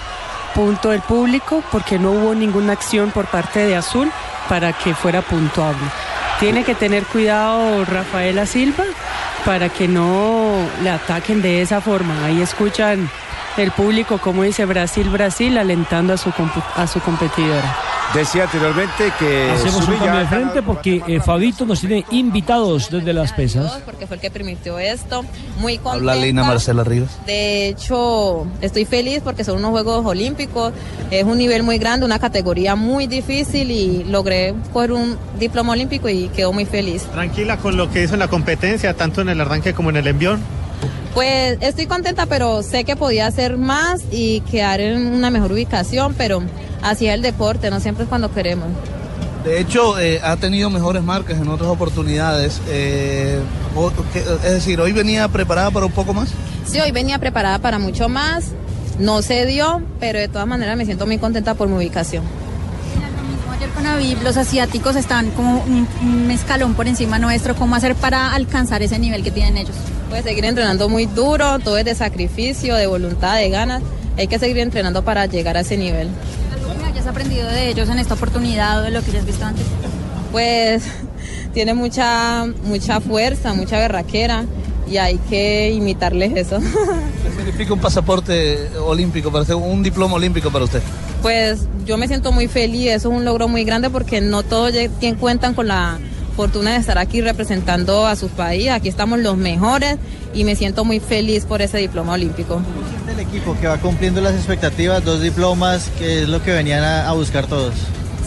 punto 0.54 0.92
el 0.92 1.00
público 1.02 1.62
porque 1.70 1.98
no 1.98 2.10
hubo 2.10 2.34
ninguna 2.34 2.72
acción 2.72 3.10
por 3.10 3.26
parte 3.26 3.60
de 3.60 3.76
Azul 3.76 4.10
para 4.48 4.72
que 4.72 4.94
fuera 4.94 5.22
puntuable. 5.22 5.84
Tiene 6.40 6.64
que 6.64 6.74
tener 6.74 7.04
cuidado 7.04 7.84
Rafaela 7.84 8.46
Silva 8.46 8.84
para 9.44 9.68
que 9.68 9.88
no 9.88 10.66
le 10.82 10.90
ataquen 10.90 11.42
de 11.42 11.62
esa 11.62 11.80
forma. 11.80 12.24
Ahí 12.24 12.40
escuchan 12.40 13.10
el 13.56 13.72
público, 13.72 14.18
como 14.18 14.44
dice 14.44 14.64
Brasil, 14.64 15.08
Brasil, 15.10 15.58
alentando 15.58 16.12
a 16.12 16.16
su, 16.16 16.32
a 16.76 16.86
su 16.86 17.00
competidora. 17.00 17.87
Decía 18.14 18.44
anteriormente 18.44 19.12
que 19.18 19.50
Hacemos 19.50 19.86
un 19.86 19.96
cambio 19.96 20.20
de 20.20 20.26
frente 20.26 20.62
porque 20.62 21.02
eh, 21.06 21.20
Fabito 21.20 21.66
nos 21.66 21.80
tiene 21.80 22.06
invitados 22.10 22.88
desde 22.90 23.12
las 23.12 23.32
pesas. 23.34 23.80
porque 23.84 24.06
fue 24.06 24.16
el 24.16 24.22
que 24.22 24.30
permitió 24.30 24.78
esto. 24.78 25.24
Muy 25.60 25.76
contenta. 25.76 26.12
Habla 26.12 26.24
Lina 26.24 26.42
Marcela 26.42 26.84
Rivas. 26.84 27.10
De 27.26 27.68
hecho, 27.68 28.46
estoy 28.62 28.86
feliz 28.86 29.20
porque 29.22 29.44
son 29.44 29.56
unos 29.58 29.72
Juegos 29.72 30.06
Olímpicos. 30.06 30.72
Es 31.10 31.24
un 31.24 31.36
nivel 31.36 31.62
muy 31.62 31.76
grande, 31.76 32.06
una 32.06 32.18
categoría 32.18 32.76
muy 32.76 33.06
difícil 33.06 33.70
y 33.70 34.04
logré 34.04 34.54
coger 34.72 34.92
un 34.92 35.18
diploma 35.38 35.72
olímpico 35.74 36.08
y 36.08 36.28
quedo 36.28 36.52
muy 36.52 36.64
feliz. 36.64 37.02
Tranquila 37.12 37.58
con 37.58 37.76
lo 37.76 37.90
que 37.90 38.02
hizo 38.02 38.14
en 38.14 38.20
la 38.20 38.28
competencia, 38.28 38.94
tanto 38.94 39.20
en 39.20 39.28
el 39.28 39.40
arranque 39.40 39.74
como 39.74 39.90
en 39.90 39.96
el 39.96 40.06
envión. 40.06 40.40
Pues 41.12 41.58
estoy 41.60 41.86
contenta, 41.86 42.24
pero 42.26 42.62
sé 42.62 42.84
que 42.84 42.96
podía 42.96 43.26
hacer 43.26 43.58
más 43.58 44.02
y 44.10 44.40
quedar 44.42 44.80
en 44.80 45.06
una 45.06 45.30
mejor 45.30 45.52
ubicación, 45.52 46.14
pero 46.16 46.42
es 47.08 47.14
el 47.14 47.22
deporte, 47.22 47.70
no 47.70 47.80
siempre 47.80 48.04
es 48.04 48.08
cuando 48.08 48.32
queremos. 48.32 48.68
De 49.44 49.60
hecho, 49.60 49.98
eh, 49.98 50.20
ha 50.22 50.36
tenido 50.36 50.68
mejores 50.68 51.02
marcas 51.02 51.40
en 51.40 51.48
otras 51.48 51.70
oportunidades. 51.70 52.60
eh, 52.68 53.40
es 54.44 54.52
decir, 54.52 54.80
hoy 54.80 54.92
venía 54.92 55.28
preparada 55.28 55.70
para 55.70 55.86
un 55.86 55.92
poco 55.92 56.12
más. 56.12 56.28
Sí, 56.66 56.80
hoy 56.80 56.90
venía 56.90 57.18
preparada 57.18 57.58
para 57.58 57.78
mucho 57.78 58.08
más, 58.08 58.46
no 58.98 59.22
se 59.22 59.46
dio, 59.46 59.80
pero 60.00 60.18
de 60.18 60.28
todas 60.28 60.46
maneras 60.46 60.76
me 60.76 60.84
siento 60.84 61.06
muy 61.06 61.18
contenta 61.18 61.54
por 61.54 61.68
mi 61.68 61.76
ubicación. 61.76 62.24
Ayer 63.56 63.70
con 63.70 63.86
Aviv, 63.86 64.22
los 64.22 64.36
asiáticos 64.36 64.94
están 64.96 65.30
como 65.30 65.62
un, 65.62 65.88
un 66.02 66.30
escalón 66.30 66.74
por 66.74 66.86
encima 66.86 67.18
nuestro. 67.18 67.56
¿Cómo 67.56 67.74
hacer 67.74 67.94
para 67.94 68.34
alcanzar 68.34 68.82
ese 68.82 68.98
nivel 68.98 69.22
que 69.22 69.30
tienen 69.30 69.56
ellos? 69.56 69.74
Puedes 70.08 70.24
seguir 70.24 70.44
entrenando 70.44 70.88
muy 70.88 71.06
duro, 71.06 71.58
todo 71.58 71.76
es 71.78 71.84
de 71.84 71.94
sacrificio, 71.94 72.74
de 72.76 72.86
voluntad, 72.86 73.36
de 73.36 73.50
ganas. 73.50 73.82
Hay 74.16 74.26
que 74.26 74.38
seguir 74.38 74.58
entrenando 74.58 75.02
para 75.04 75.26
llegar 75.26 75.56
a 75.56 75.60
ese 75.60 75.76
nivel. 75.76 76.08
¿Algo 77.08 77.14
que 77.14 77.22
hayas 77.22 77.40
aprendido 77.40 77.48
de 77.48 77.70
ellos 77.70 77.88
en 77.88 77.98
esta 77.98 78.14
oportunidad 78.14 78.80
o 78.80 78.82
de 78.82 78.90
lo 78.90 79.02
que 79.02 79.12
hayas 79.12 79.24
visto 79.24 79.42
antes? 79.42 79.64
Pues 80.30 80.82
tiene 81.54 81.72
mucha, 81.72 82.44
mucha 82.64 83.00
fuerza, 83.00 83.54
mucha 83.54 83.78
berraquera 83.78 84.44
y 84.86 84.98
hay 84.98 85.16
que 85.30 85.70
imitarles 85.70 86.36
eso. 86.36 86.58
¿Qué 87.22 87.30
significa 87.34 87.72
un 87.72 87.80
pasaporte 87.80 88.68
olímpico 88.78 89.32
para 89.32 89.56
un 89.56 89.82
diploma 89.82 90.16
olímpico 90.16 90.50
para 90.50 90.66
usted? 90.66 90.82
Pues 91.22 91.60
yo 91.86 91.96
me 91.96 92.08
siento 92.08 92.30
muy 92.30 92.46
feliz, 92.46 92.88
eso 92.88 93.08
es 93.08 93.16
un 93.16 93.24
logro 93.24 93.48
muy 93.48 93.64
grande 93.64 93.88
porque 93.88 94.20
no 94.20 94.42
todos 94.42 94.74
cuentan 95.18 95.54
con 95.54 95.68
la 95.68 95.98
fortuna 96.38 96.74
de 96.74 96.76
estar 96.76 96.98
aquí 96.98 97.20
representando 97.20 98.06
a 98.06 98.14
su 98.14 98.28
país, 98.28 98.68
aquí 98.70 98.88
estamos 98.88 99.18
los 99.18 99.36
mejores 99.36 99.96
y 100.32 100.44
me 100.44 100.54
siento 100.54 100.84
muy 100.84 101.00
feliz 101.00 101.44
por 101.44 101.62
ese 101.62 101.78
diploma 101.78 102.12
olímpico. 102.12 102.62
El 103.12 103.18
equipo 103.18 103.56
que 103.60 103.66
va 103.66 103.76
cumpliendo 103.78 104.20
las 104.20 104.34
expectativas, 104.34 105.04
dos 105.04 105.20
diplomas, 105.20 105.90
que 105.98 106.22
es 106.22 106.28
lo 106.28 106.40
que 106.40 106.52
venían 106.52 106.84
a, 106.84 107.08
a 107.08 107.12
buscar 107.12 107.48
todos. 107.48 107.74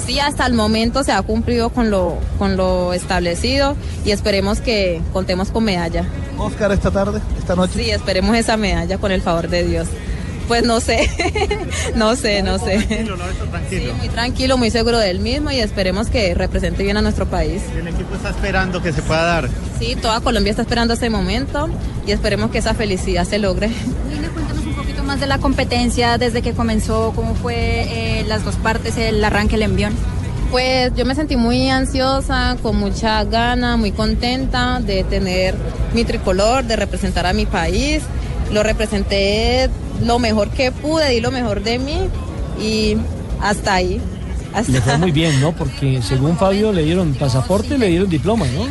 Sí, 0.06 0.20
hasta 0.20 0.46
el 0.46 0.54
momento 0.54 1.06
se 1.06 1.14
ha 1.14 1.22
cumplido 1.22 1.70
con 1.70 1.90
lo, 1.90 2.18
con 2.38 2.58
lo 2.58 2.92
establecido 2.92 3.78
y 4.04 4.12
esperemos 4.12 4.60
que 4.60 5.02
contemos 5.14 5.50
con 5.50 5.64
medalla. 5.64 6.04
Oscar 6.38 6.74
esta 6.74 6.92
tarde, 6.92 7.22
esta 7.38 7.56
noche. 7.56 7.82
Sí, 7.82 7.92
esperemos 7.92 8.36
esa 8.36 8.58
medalla 8.58 8.98
con 8.98 9.14
el 9.14 9.22
favor 9.22 9.48
de 9.48 9.64
Dios. 9.64 9.88
Pues 10.52 10.64
no 10.66 10.82
sé, 10.82 11.10
no 11.96 12.14
sé, 12.18 12.44
no 12.44 12.60
sé. 12.60 12.86
Sí, 13.70 13.88
muy 13.98 14.10
tranquilo, 14.10 14.58
muy 14.58 14.70
seguro 14.70 15.00
del 15.00 15.20
mismo 15.20 15.50
y 15.50 15.62
esperemos 15.62 16.10
que 16.10 16.34
represente 16.34 16.84
bien 16.84 16.98
a 16.98 17.02
nuestro 17.02 17.26
país. 17.26 17.62
El 17.74 17.88
equipo 17.88 18.16
está 18.16 18.32
esperando 18.32 18.82
que 18.84 18.92
se 18.92 19.02
pueda 19.02 19.24
dar. 19.24 19.50
Sí, 19.80 19.96
toda 19.96 20.20
Colombia 20.20 20.50
está 20.50 20.64
esperando 20.64 20.96
ese 20.96 21.10
momento 21.10 21.70
y 22.06 22.12
esperemos 22.12 22.52
que 22.52 22.58
esa 22.58 22.74
felicidad 22.74 23.24
se 23.24 23.40
logre. 23.40 23.70
Lina, 24.10 24.28
cuéntanos 24.28 24.66
un 24.66 24.76
poquito 24.76 25.06
más 25.06 25.22
de 25.22 25.28
la 25.28 25.38
competencia 25.38 26.18
desde 26.18 26.42
que 26.42 26.52
comenzó, 26.52 27.14
cómo 27.16 27.34
fue 27.34 27.56
eh, 28.20 28.26
las 28.28 28.44
dos 28.44 28.58
partes, 28.58 28.98
el 28.98 29.24
arranque, 29.24 29.56
el 29.56 29.62
envión. 29.62 29.94
Pues 30.52 30.94
yo 30.98 31.06
me 31.06 31.16
sentí 31.16 31.38
muy 31.38 31.70
ansiosa, 31.70 32.58
con 32.62 32.76
mucha 32.76 33.24
gana, 33.24 33.78
muy 33.78 33.94
contenta 33.94 34.82
de 34.82 35.06
tener 35.06 35.56
mi 35.94 36.04
tricolor, 36.04 36.66
de 36.66 36.76
representar 36.76 37.26
a 37.26 37.32
mi 37.32 37.46
país. 37.46 38.04
Lo 38.52 38.64
representé 38.64 39.70
lo 40.06 40.20
mejor 40.20 40.50
que 40.50 40.72
pude, 40.72 41.10
di 41.10 41.22
lo 41.22 41.32
mejor 41.32 41.64
de 41.64 41.80
mí 41.80 41.98
y 42.60 42.98
hasta 43.42 43.76
ahí. 43.76 44.00
Hasta- 44.54 44.72
Le 44.72 44.82
fue 44.82 44.98
muy 44.98 45.12
bien, 45.12 45.40
¿no? 45.40 45.54
Porque 45.54 46.02
según 46.02 46.38
Fabio 46.38 46.74
le 46.74 46.84
dieron 46.84 47.14
pasaporte 47.14 47.76
y 47.76 47.78
le 47.78 47.88
dieron 47.88 48.10
diploma, 48.10 48.46
¿no? 48.48 48.68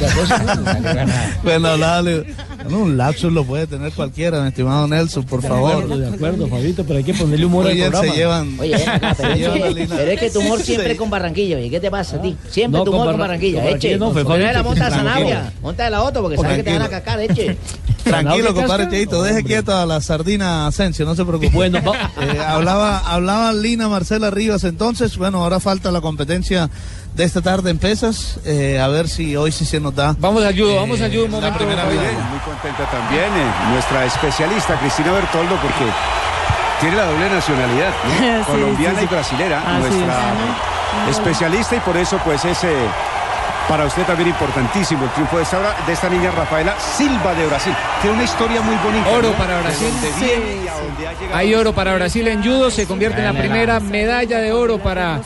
Bueno, 1.42 1.76
dale. 1.76 2.24
Bueno, 2.64 2.78
un 2.78 2.96
lapsus 2.96 3.30
lo 3.32 3.44
puede 3.44 3.66
tener 3.66 3.92
cualquiera, 3.92 4.40
mi 4.40 4.48
estimado 4.48 4.86
Nelson, 4.88 5.24
por 5.24 5.42
De 5.42 5.48
favor. 5.48 5.72
acuerdo, 5.84 5.98
de 5.98 6.08
acuerdo, 6.08 6.46
Fabito, 6.48 6.84
pero 6.84 6.98
hay 6.98 7.04
que 7.04 7.12
ponerle 7.14 7.44
humor 7.46 7.64
Muy 7.66 7.82
al 7.82 7.90
programa. 7.90 8.12
se 8.14 8.18
llevan. 8.18 8.60
Oye, 8.60 8.76
pero, 9.00 9.14
se 9.14 9.32
es 9.32 9.38
llevan 9.38 9.54
que, 9.58 9.60
la 9.64 9.70
línea. 9.70 9.96
pero 9.98 10.10
es 10.10 10.20
que 10.20 10.30
tu 10.30 10.40
humor 10.40 10.60
siempre 10.62 10.92
Sí. 10.92 10.96
con 10.96 11.10
Barranquilla, 11.10 11.56
oye, 11.56 11.68
¿qué 11.70 11.80
te 11.80 11.90
pasa 11.90 12.16
a 12.16 12.22
ti? 12.22 12.34
Siempre 12.50 12.78
No, 12.78 12.84
tu 12.84 12.90
humor 12.92 13.06
con 13.06 13.12
Barra- 13.16 13.18
Barranquilla, 13.28 13.56
con 13.58 13.64
Barranquilla 13.64 13.90
eche. 13.92 13.98
no, 13.98 14.12
fue 14.12 14.24
Fabito, 14.24 14.48
era 14.48 14.62
monta 14.62 14.88
tranquilo. 14.88 15.08
zanahoria, 15.10 15.52
monta 15.62 15.84
de 15.84 15.90
la 15.90 16.02
otra 16.02 16.22
porque 16.22 16.36
sabes 16.38 16.56
que 16.56 16.62
te 16.62 16.72
van 16.72 16.82
a 16.82 16.88
cacar, 16.88 17.20
eche. 17.20 17.56
Tranquilo, 18.04 18.54
compadre? 18.54 18.88
Cheito, 18.88 19.22
deje 19.22 19.44
quieta 19.44 19.82
a 19.82 19.86
la 19.86 20.00
sardina 20.00 20.66
Asensio, 20.66 21.04
no 21.06 21.14
se 21.14 21.24
preocupe. 21.24 21.50
Bueno, 21.52 21.80
Eh, 22.20 22.38
hablaba, 22.46 22.98
hablaba 22.98 23.52
Lina 23.52 23.88
Marcela 23.88 24.30
Rivas 24.30 24.64
entonces, 24.64 25.16
bueno, 25.16 25.42
ahora 25.42 25.60
falta 25.60 25.90
la 25.90 26.00
competencia 26.00 26.70
de 27.14 27.24
esta 27.24 27.40
tarde 27.42 27.70
en 27.70 27.78
pesas, 27.78 28.38
eh, 28.44 28.78
a 28.80 28.88
ver 28.88 29.08
si 29.08 29.34
hoy 29.36 29.52
sí 29.52 29.64
se 29.64 29.80
nos 29.80 29.94
da. 29.94 30.14
Vamos 30.18 30.42
vamos 30.76 31.00
un 31.24 31.30
la 31.32 31.36
momento. 31.38 31.58
primera 31.58 31.82
Fabio. 31.82 32.00
medalla. 32.00 32.24
Muy 32.30 32.38
contenta 32.40 32.90
también 32.90 33.24
eh, 33.24 33.72
nuestra 33.72 34.04
especialista 34.04 34.78
Cristina 34.78 35.12
Bertoldo 35.12 35.56
porque 35.60 35.84
tiene 36.80 36.96
la 36.96 37.04
doble 37.06 37.28
nacionalidad, 37.30 37.90
¿no? 38.04 38.44
Sí, 38.46 38.50
colombiana 38.52 39.00
sí, 39.00 39.06
sí. 39.06 39.08
y 39.10 39.14
brasilera, 39.14 39.58
Así 39.60 39.80
nuestra 39.80 40.32
es. 41.08 41.16
especialista 41.16 41.76
y 41.76 41.80
por 41.80 41.96
eso 41.96 42.18
pues 42.24 42.44
es 42.44 42.64
eh, 42.64 42.68
para 43.70 43.84
usted 43.84 44.02
también 44.02 44.30
importantísimo 44.30 45.04
el 45.04 45.10
triunfo 45.10 45.36
de 45.36 45.44
esta, 45.44 45.76
de 45.86 45.92
esta 45.92 46.08
niña 46.08 46.32
Rafaela 46.32 46.74
Silva 46.80 47.32
de 47.34 47.46
Brasil. 47.46 47.72
Tiene 48.02 48.16
una 48.16 48.24
historia 48.24 48.60
muy 48.62 48.74
bonita. 48.82 49.08
Oro 49.10 49.30
¿no? 49.30 49.36
para 49.36 49.60
Brasil. 49.60 49.88
Sí. 50.18 50.24
viene 50.98 51.32
ha. 51.32 51.36
Hay 51.38 51.54
oro 51.54 51.72
para 51.72 51.94
Brasil 51.94 52.26
en 52.26 52.42
judo, 52.42 52.72
se 52.72 52.88
convierte 52.88 53.20
en 53.20 53.32
la 53.32 53.40
primera 53.40 53.78
medalla 53.78 54.40
de 54.40 54.52
oro 54.52 54.78
para 54.78 55.20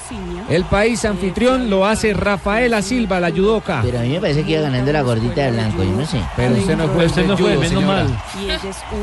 el 0.50 0.64
país 0.66 1.06
anfitrión, 1.06 1.70
lo 1.70 1.86
hace 1.86 2.12
Rafaela 2.12 2.82
Silva, 2.82 3.18
la 3.18 3.30
judoka. 3.30 3.80
Pero 3.82 4.00
a 4.00 4.02
mí 4.02 4.10
me 4.10 4.20
parece 4.20 4.44
que 4.44 4.52
iba 4.52 4.60
ganando 4.60 4.92
la 4.92 5.00
gordita 5.00 5.40
de 5.40 5.52
blanco, 5.52 5.82
yo 5.82 5.92
no 5.92 6.04
sé. 6.04 6.20
Pero 6.36 6.54
usted 6.54 6.76
no 6.76 6.88
fue, 6.88 7.06
Usted 7.06 7.26
no 7.26 7.38
fue, 7.38 7.56
menos 7.56 7.82
mal. 7.82 8.06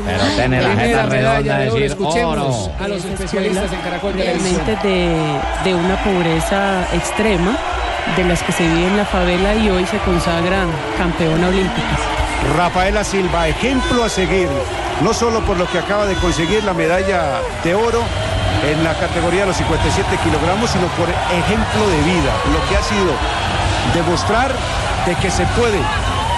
Pero 0.06 0.24
tiene 0.36 0.62
la 0.62 0.76
jeta 0.76 1.06
redonda 1.06 1.58
de 1.58 1.64
decir 1.64 1.82
escuchemos 1.82 2.38
oro. 2.38 2.72
a 2.78 2.86
los 2.86 3.04
especialistas 3.04 3.72
en 3.72 3.80
Caracol 3.80 4.12
de, 4.16 5.16
de 5.64 5.74
una 5.74 5.96
pobreza 6.04 6.86
extrema 6.94 7.58
de 8.16 8.24
las 8.24 8.42
que 8.42 8.52
se 8.52 8.66
vive 8.66 8.86
en 8.86 8.96
la 8.96 9.04
favela 9.04 9.54
y 9.54 9.70
hoy 9.70 9.86
se 9.86 9.98
consagra 9.98 10.66
campeona 10.98 11.48
olímpica. 11.48 11.96
Rafaela 12.56 13.04
Silva, 13.04 13.48
ejemplo 13.48 14.04
a 14.04 14.08
seguir, 14.08 14.48
no 15.02 15.14
solo 15.14 15.40
por 15.40 15.56
lo 15.56 15.66
que 15.70 15.78
acaba 15.78 16.06
de 16.06 16.14
conseguir 16.16 16.64
la 16.64 16.74
medalla 16.74 17.40
de 17.62 17.74
oro 17.74 18.02
en 18.70 18.84
la 18.84 18.94
categoría 18.94 19.40
de 19.40 19.46
los 19.46 19.56
57 19.56 20.18
kilogramos, 20.22 20.70
sino 20.70 20.86
por 20.88 21.08
ejemplo 21.08 21.88
de 21.88 22.02
vida, 22.02 22.32
lo 22.52 22.68
que 22.68 22.76
ha 22.76 22.82
sido 22.82 23.12
demostrar 23.94 24.52
de 25.06 25.14
que 25.16 25.30
se 25.30 25.44
puede 25.46 25.78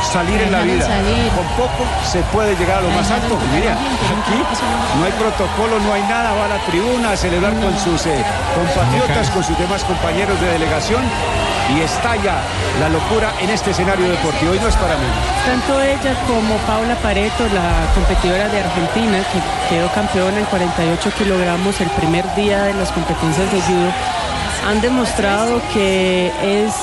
salir 0.04 0.40
en 0.40 0.52
la 0.52 0.60
vida. 0.62 0.86
salir. 0.86 1.28
Con 1.32 1.46
poco 1.56 1.84
se 2.04 2.20
puede 2.32 2.54
llegar 2.56 2.78
a 2.78 2.82
lo 2.82 2.90
más 2.90 3.10
alto. 3.10 3.38
Mira, 3.54 3.72
aquí 3.72 4.38
no 4.98 5.04
hay 5.04 5.12
protocolo, 5.12 5.80
no 5.80 5.92
hay 5.92 6.02
nada, 6.02 6.32
va 6.32 6.44
a 6.44 6.48
la 6.48 6.58
tribuna 6.66 7.12
a 7.12 7.16
celebrar 7.16 7.52
con 7.54 7.76
sus 7.78 8.06
eh, 8.06 8.24
compatriotas, 8.54 9.30
con 9.30 9.42
sus 9.42 9.58
demás 9.58 9.84
compañeros 9.84 10.40
de 10.40 10.46
delegación 10.52 11.02
y 11.74 11.80
estalla 11.80 12.42
la 12.80 12.88
locura 12.88 13.32
en 13.40 13.50
este 13.50 13.70
escenario 13.70 14.08
deportivo. 14.08 14.54
Y 14.54 14.58
no 14.58 14.68
es 14.68 14.76
para 14.76 14.96
menos. 14.96 15.16
Tanto 15.46 15.80
ella 15.80 16.14
como 16.26 16.56
Paula 16.66 16.94
Pareto, 16.96 17.44
la 17.54 17.92
competidora 17.94 18.48
de 18.48 18.60
Argentina, 18.60 19.18
que 19.32 19.74
quedó 19.74 19.88
campeona 19.92 20.38
en 20.38 20.44
48 20.46 21.10
kilogramos 21.18 21.80
el 21.80 21.90
primer 21.90 22.24
día 22.34 22.64
de 22.64 22.74
las 22.74 22.92
competencias 22.92 23.50
de 23.50 23.60
judo, 23.62 23.90
han 24.68 24.80
demostrado 24.80 25.60
que 25.72 26.32
es 26.42 26.74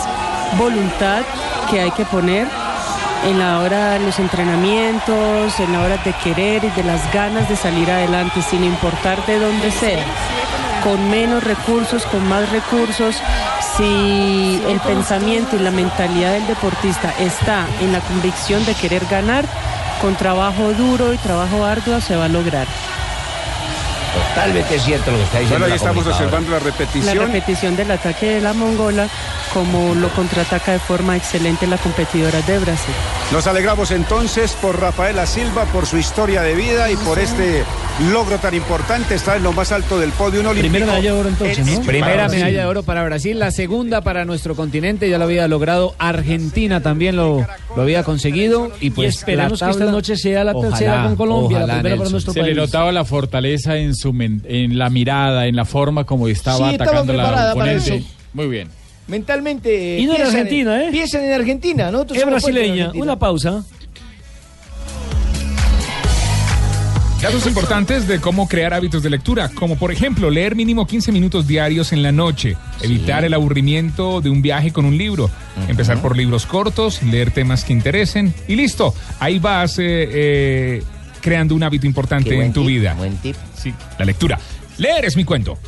voluntad 0.58 1.22
que 1.70 1.82
hay 1.82 1.92
que 1.92 2.06
poner 2.06 2.48
en 3.24 3.40
la 3.40 3.60
hora 3.60 3.92
de 3.92 4.00
los 4.00 4.20
entrenamientos, 4.20 5.60
en 5.60 5.72
la 5.72 5.82
hora 5.82 5.98
de 5.98 6.14
querer 6.24 6.64
y 6.64 6.70
de 6.70 6.84
las 6.84 7.12
ganas 7.14 7.48
de 7.50 7.56
salir 7.56 7.90
adelante, 7.90 8.42
sin 8.42 8.64
importar 8.64 9.26
de 9.26 9.40
dónde 9.40 9.72
sea, 9.72 10.04
con 10.84 11.10
menos 11.10 11.44
recursos, 11.44 12.04
con 12.06 12.28
más 12.28 12.50
recursos, 12.52 13.16
si 13.78 14.62
el 14.68 14.80
pensamiento 14.80 15.56
y 15.56 15.60
la 15.60 15.72
mentalidad 15.72 16.34
del 16.34 16.48
deportista 16.48 17.14
está 17.20 17.68
en 17.80 17.92
la 17.92 18.00
convicción 18.00 18.66
de 18.66 18.74
querer 18.74 19.06
ganar, 19.06 19.46
con 20.02 20.16
trabajo 20.16 20.74
duro 20.74 21.14
y 21.14 21.18
trabajo 21.18 21.64
arduo 21.64 22.02
se 22.02 22.16
va 22.16 22.26
a 22.26 22.30
lograr. 22.30 22.68
Totalmente 24.34 24.80
cierto 24.80 25.12
lo 25.12 25.18
que 25.18 25.24
está 25.24 25.40
diciendo. 25.40 25.60
Bueno, 25.60 25.66
ahí 25.66 25.70
la 25.70 25.76
estamos 25.76 26.08
observando 26.08 26.52
la 26.52 26.58
La 26.58 26.64
repetición. 26.64 27.18
repetición 27.18 27.76
del 27.76 27.92
ataque 27.92 28.26
de 28.36 28.42
la 28.42 28.54
mongola, 28.54 29.08
como 29.54 29.96
lo 29.96 30.10
contraataca 30.10 30.72
de 30.74 30.80
forma 30.80 31.16
excelente 31.18 31.68
la 31.68 31.78
competidora 31.78 32.42
de 32.42 32.60
Brasil. 32.60 32.94
Nos 33.32 33.48
alegramos 33.48 33.92
entonces 33.92 34.54
por 34.62 34.80
Rafaela 34.80 35.26
Silva, 35.26 35.66
por 35.66 35.86
su 35.86 35.98
historia 35.98 36.42
de 36.42 36.56
vida 36.56 36.92
y 36.92 36.96
por 36.98 37.20
este 37.20 37.64
logro 38.12 38.38
tan 38.38 38.54
importante. 38.54 39.16
Está 39.16 39.36
en 39.38 39.44
lo 39.44 39.54
más 39.54 39.72
alto 39.72 40.00
del 40.00 40.12
podio 40.12 40.40
olímpico. 40.42 40.62
Primera 40.62 40.86
medalla 40.86 41.14
de 41.14 41.20
oro 41.20 41.30
entonces, 41.30 41.68
En- 41.68 41.74
¿no? 41.76 41.82
Primera 41.82 42.28
medalla 42.30 42.60
de 42.62 42.66
oro 42.66 42.84
para 42.84 43.04
Brasil, 43.04 43.40
la 43.40 43.52
segunda 43.52 44.02
para 44.02 44.26
nuestro 44.26 44.56
continente, 44.56 45.10
ya 45.10 45.18
lo 45.18 45.26
había 45.26 45.48
logrado 45.48 45.96
Argentina 46.00 46.82
también 46.82 47.16
lo, 47.16 47.46
lo 47.76 47.82
había 47.82 48.04
conseguido 48.04 48.72
y 48.80 48.90
pues 48.92 49.24
y 49.28 49.32
la 49.36 49.48
que 49.48 49.54
esta 49.54 49.74
noche 49.92 50.16
sea 50.18 50.44
la 50.44 50.52
Ojalá, 50.54 50.70
tercera 50.70 51.04
con 51.04 51.16
Colombia, 51.16 51.58
ojalá, 51.58 51.68
la 51.68 51.74
primera 51.80 51.96
para 51.96 51.96
Nelson. 51.96 52.12
nuestro 52.12 52.34
Se 52.34 52.40
país. 52.42 52.56
le 52.56 52.62
notaba 52.62 52.92
la 52.92 53.06
fortaleza 53.06 53.78
en 53.78 53.96
su 53.96 54.12
en 54.22 54.78
la 54.78 54.90
mirada, 54.90 55.48
en 55.48 55.56
la 55.56 55.66
forma 55.66 56.04
como 56.06 56.28
estaba 56.28 56.70
Sí, 56.70 56.74
estaba 56.76 56.90
atacando 56.92 57.14
la 57.14 57.52
oponente. 57.54 57.96
eso. 57.98 58.06
Muy 58.34 58.48
bien. 58.48 58.70
Mentalmente. 59.12 60.00
Y 60.00 60.06
no 60.08 60.16
en- 60.16 60.22
Argentina, 60.24 60.84
¿eh? 60.84 60.90
Piensan 60.92 61.24
en 61.26 61.34
Argentina, 61.34 61.92
¿no? 61.92 62.02
Es 62.04 62.26
brasileña. 62.26 62.92
Una 62.96 63.20
pausa. 63.20 63.64
Datos 67.22 67.46
importantes 67.46 68.08
de 68.08 68.20
cómo 68.20 68.48
crear 68.48 68.74
hábitos 68.74 69.04
de 69.04 69.12
lectura, 69.12 69.50
como 69.50 69.78
por 69.78 69.92
ejemplo 69.92 70.32
leer 70.32 70.56
mínimo 70.56 70.88
15 70.88 71.12
minutos 71.12 71.46
diarios 71.46 71.94
en 71.94 72.02
la 72.02 72.12
noche, 72.12 72.58
evitar 72.82 73.24
el 73.24 73.36
aburrimiento 73.36 74.22
de 74.22 74.32
un 74.32 74.42
viaje 74.42 74.72
con 74.72 74.86
un 74.86 74.98
libro, 74.98 75.30
empezar 75.68 76.02
por 76.02 76.18
libros 76.18 76.48
cortos, 76.48 77.04
leer 77.04 77.30
temas 77.30 77.64
que 77.64 77.74
interesen 77.74 78.34
y 78.48 78.56
listo, 78.56 78.96
ahí 79.20 79.38
vas 79.38 79.78
eh, 79.78 79.84
eh, 80.12 80.84
creando 81.22 81.54
un 81.54 81.62
hábito 81.62 81.86
importante 81.86 82.30
Qué 82.32 82.36
buen 82.38 82.48
en 82.48 82.54
tu 82.54 82.62
tip, 82.62 82.70
vida. 82.70 82.96
buen 82.96 83.16
tip. 83.18 83.36
Sí, 83.56 83.72
la 84.00 84.06
lectura. 84.06 84.40
Leer 84.80 85.06
es 85.06 85.16
mi 85.16 85.24
cuento. 85.24 85.60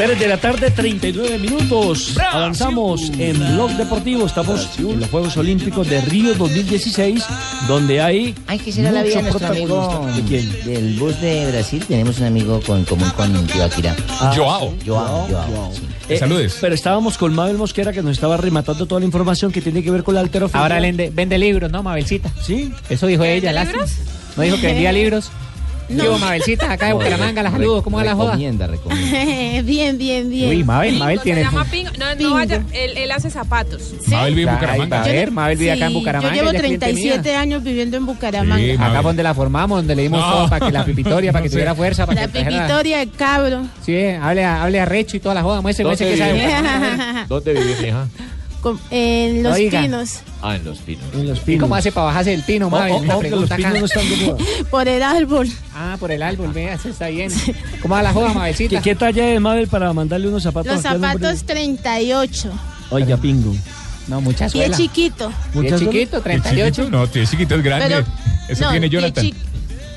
3 0.00 0.18
de 0.18 0.28
la 0.28 0.38
tarde, 0.38 0.70
39 0.70 1.38
minutos. 1.38 2.16
Avanzamos 2.32 3.12
en 3.18 3.38
Blog 3.52 3.70
Deportivo. 3.72 4.24
Estamos 4.24 4.66
en 4.78 4.98
los 4.98 5.10
Juegos 5.10 5.36
Olímpicos 5.36 5.90
de 5.90 6.00
Río 6.00 6.32
2016, 6.36 7.22
donde 7.68 8.00
hay. 8.00 8.34
Ay, 8.46 8.58
que 8.60 8.72
será 8.72 8.92
la 8.92 9.02
vida 9.02 9.16
de 9.16 9.22
nuestro 9.24 9.46
amigo 9.48 9.76
protagonista. 9.76 10.22
¿De 10.22 10.26
quién? 10.26 10.64
del 10.64 10.98
bus 10.98 11.20
de 11.20 11.50
Brasil. 11.50 11.84
Tenemos 11.86 12.18
un 12.18 12.24
amigo 12.24 12.62
con 12.66 12.82
común 12.86 13.10
con 13.10 13.46
Tibaquira. 13.46 13.94
Ah, 14.08 14.32
Joao. 14.34 14.74
Joao. 14.86 15.28
Joao. 15.28 15.70
sí. 15.74 15.82
Eh, 16.08 16.48
Pero 16.62 16.74
estábamos 16.74 17.18
con 17.18 17.34
Mabel 17.34 17.58
Mosquera 17.58 17.92
que 17.92 18.02
nos 18.02 18.12
estaba 18.12 18.38
rematando 18.38 18.86
toda 18.86 19.00
la 19.00 19.04
información 19.04 19.52
que 19.52 19.60
tiene 19.60 19.82
que 19.82 19.90
ver 19.90 20.02
con 20.02 20.14
la 20.14 20.20
alterofilia. 20.20 20.62
Ahora 20.62 20.80
vende, 20.80 21.10
vende 21.10 21.36
libros, 21.36 21.70
¿no, 21.70 21.82
Mabelcita? 21.82 22.32
Sí. 22.40 22.72
Eso 22.88 23.06
dijo 23.06 23.22
ella, 23.22 23.52
lástima. 23.52 23.84
¿No 24.34 24.44
dijo 24.44 24.56
que 24.56 24.66
vendía 24.68 24.92
libros? 24.92 25.30
No. 25.90 26.02
Digo, 26.04 26.18
Mabelcita, 26.18 26.70
acá 26.72 26.86
de 26.86 26.92
Bucaramanga, 26.92 27.42
la 27.42 27.50
saludo. 27.50 27.82
¿Cómo 27.82 27.96
va 27.96 28.04
la 28.04 28.14
joda? 28.14 28.30
Recomienda, 28.32 28.66
recomienda. 28.68 29.62
bien, 29.62 29.98
bien, 29.98 30.30
bien. 30.30 30.48
Uy, 30.50 30.64
Mabel, 30.64 30.96
Mabel 30.98 31.18
Se 31.18 31.24
tiene... 31.24 31.42
llama 31.42 31.64
Pingo. 31.64 31.90
No, 31.98 32.14
no 32.14 32.34
vaya, 32.34 32.62
él, 32.72 32.96
él 32.96 33.10
hace 33.12 33.28
zapatos. 33.30 33.92
Mabel 34.06 34.34
vive 34.34 34.50
en 34.50 34.56
Bucaramanga. 34.56 35.02
A 35.02 35.06
ver, 35.06 35.30
Mabel 35.30 35.58
vive 35.58 35.72
acá 35.72 35.86
en 35.86 35.92
Sí, 35.92 35.98
Bucaramanga. 35.98 36.28
Yo 36.30 36.34
llevo 36.42 36.50
ella 36.50 36.58
es 36.58 36.62
cliente 36.64 36.86
37 36.86 37.28
mía. 37.28 37.40
años 37.40 37.62
viviendo 37.64 37.96
en 37.96 38.06
Bucaramanga. 38.06 38.74
Acá 38.86 38.92
fue 39.02 39.02
donde 39.10 39.22
la 39.22 39.34
formamos, 39.34 39.78
donde 39.78 39.96
le 39.96 40.02
dimos 40.02 40.20
No. 40.20 40.32
todo 40.32 40.48
para 40.48 40.66
que 40.66 40.72
la 40.72 40.84
pipitoria, 40.84 41.32
para 41.32 41.42
que 41.42 41.50
tuviera 41.50 41.74
fuerza, 41.74 42.06
para 42.06 42.20
La 42.22 42.28
que 42.28 42.44
pipitoria, 42.44 43.02
el 43.02 43.10
cabro. 43.10 43.62
Sí, 43.84 43.96
hable 44.20 44.44
a, 44.44 44.62
hable 44.62 44.80
a 44.80 44.84
Recho 44.84 45.16
y 45.16 45.20
toda 45.20 45.34
la 45.34 45.42
joda. 45.42 45.60
Muestre, 45.60 45.84
muestre 45.84 46.10
que 46.12 46.16
sabe. 46.16 47.24
¿Dónde 47.28 47.52
vive 47.52 47.88
hija? 47.88 48.06
Con- 48.60 48.78
en 48.90 49.42
Los 49.42 49.54
Oiga. 49.54 49.80
Pinos. 49.82 50.20
Ah, 50.42 50.56
en 50.56 50.64
Los 50.64 50.78
Pinos. 50.78 51.04
En 51.14 51.26
los 51.28 51.38
¿Y 51.38 51.42
pinos. 51.42 51.62
cómo 51.62 51.74
hace 51.76 51.92
para 51.92 52.06
bajarse 52.06 52.30
del 52.30 52.42
pino, 52.42 52.66
Oh, 52.66 52.70
Mabel? 52.70 52.92
oh, 52.92 52.98
Una 52.98 53.16
oh, 53.16 53.20
que 53.20 53.30
los 53.30 53.48
pregunta 53.48 53.54
acá. 53.54 53.72
pinos 53.72 53.78
no 53.80 53.86
están 53.86 54.08
de 54.10 54.26
moda. 54.26 54.44
Por 54.70 54.88
el 54.88 55.02
árbol. 55.02 55.48
Ah, 55.74 55.96
por 55.98 56.10
el 56.10 56.22
árbol, 56.22 56.52
vea, 56.52 56.74
eso 56.74 56.88
está 56.90 57.08
bien. 57.08 57.30
¿Cómo 57.80 57.94
va 57.94 58.02
la 58.02 58.12
joda, 58.12 58.34
Mabelcita? 58.34 58.76
¿Qué, 58.82 58.90
qué 58.90 58.94
talla 58.94 59.28
es 59.32 59.40
Mabel 59.40 59.66
para 59.68 59.92
mandarle 59.92 60.28
unos 60.28 60.42
zapatos? 60.42 60.72
Los 60.74 60.84
hombre? 60.84 61.08
zapatos 61.12 61.44
38. 61.44 62.50
Oiga, 62.90 63.16
pingo. 63.16 63.54
No, 64.08 64.20
mucha 64.20 64.46
Pie 64.48 64.62
suela. 64.64 64.76
chiquito. 64.76 65.28
Pie 65.52 65.62
Muchas 65.62 65.80
chiquito, 65.80 66.16
¿Es 66.18 66.22
38. 66.22 66.70
chiquito? 66.82 66.90
No, 66.90 67.04
es 67.04 67.30
chiquito, 67.30 67.54
es 67.54 67.62
grande. 67.62 67.86
Pero- 67.88 68.06
Eso 68.48 68.64
no, 68.64 68.70
tiene 68.72 68.88
pie 68.88 68.98
Jonathan. 68.98 69.24
chi- 69.24 69.34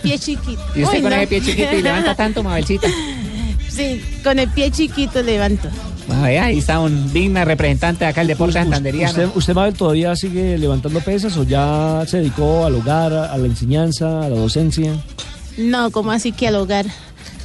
Pie 0.04 0.20
chiquito. 0.20 0.62
Y 0.76 0.84
usted 0.84 0.98
Uy, 0.98 1.02
con 1.02 1.10
no. 1.12 1.16
ese 1.18 1.28
pie 1.28 1.42
chiquito 1.42 1.76
y 1.76 1.82
levanta 1.82 2.16
tanto, 2.16 2.44
Mabelcita. 2.44 2.88
Sí, 3.70 4.04
con 4.24 4.38
el 4.38 4.48
pie 4.50 4.70
chiquito 4.70 5.24
levanto. 5.24 5.68
Bueno, 6.08 6.24
ahí 6.24 6.58
está 6.58 6.80
un 6.82 7.12
digna 7.14 7.46
representante 7.46 8.04
de 8.04 8.10
acá 8.12 8.22
el 8.22 8.28
deporte 8.28 8.54
santanderiano. 8.54 9.10
¿Usted, 9.12 9.30
usted, 9.36 9.54
Mabel, 9.54 9.74
todavía 9.74 10.16
sigue 10.16 10.58
levantando 10.58 11.00
pesas 11.00 11.38
o 11.38 11.44
ya 11.44 12.04
se 12.08 12.18
dedicó 12.18 12.66
al 12.66 12.76
hogar, 12.76 13.14
a, 13.14 13.38
la 13.38 13.46
enseñanza, 13.46 14.24
a 14.26 14.30
la 14.30 14.36
docencia? 14.36 14.94
No, 15.58 15.92
como 15.92 16.12
así 16.12 16.32
que 16.34 16.48
al 16.50 16.56
hogar. 16.56 16.86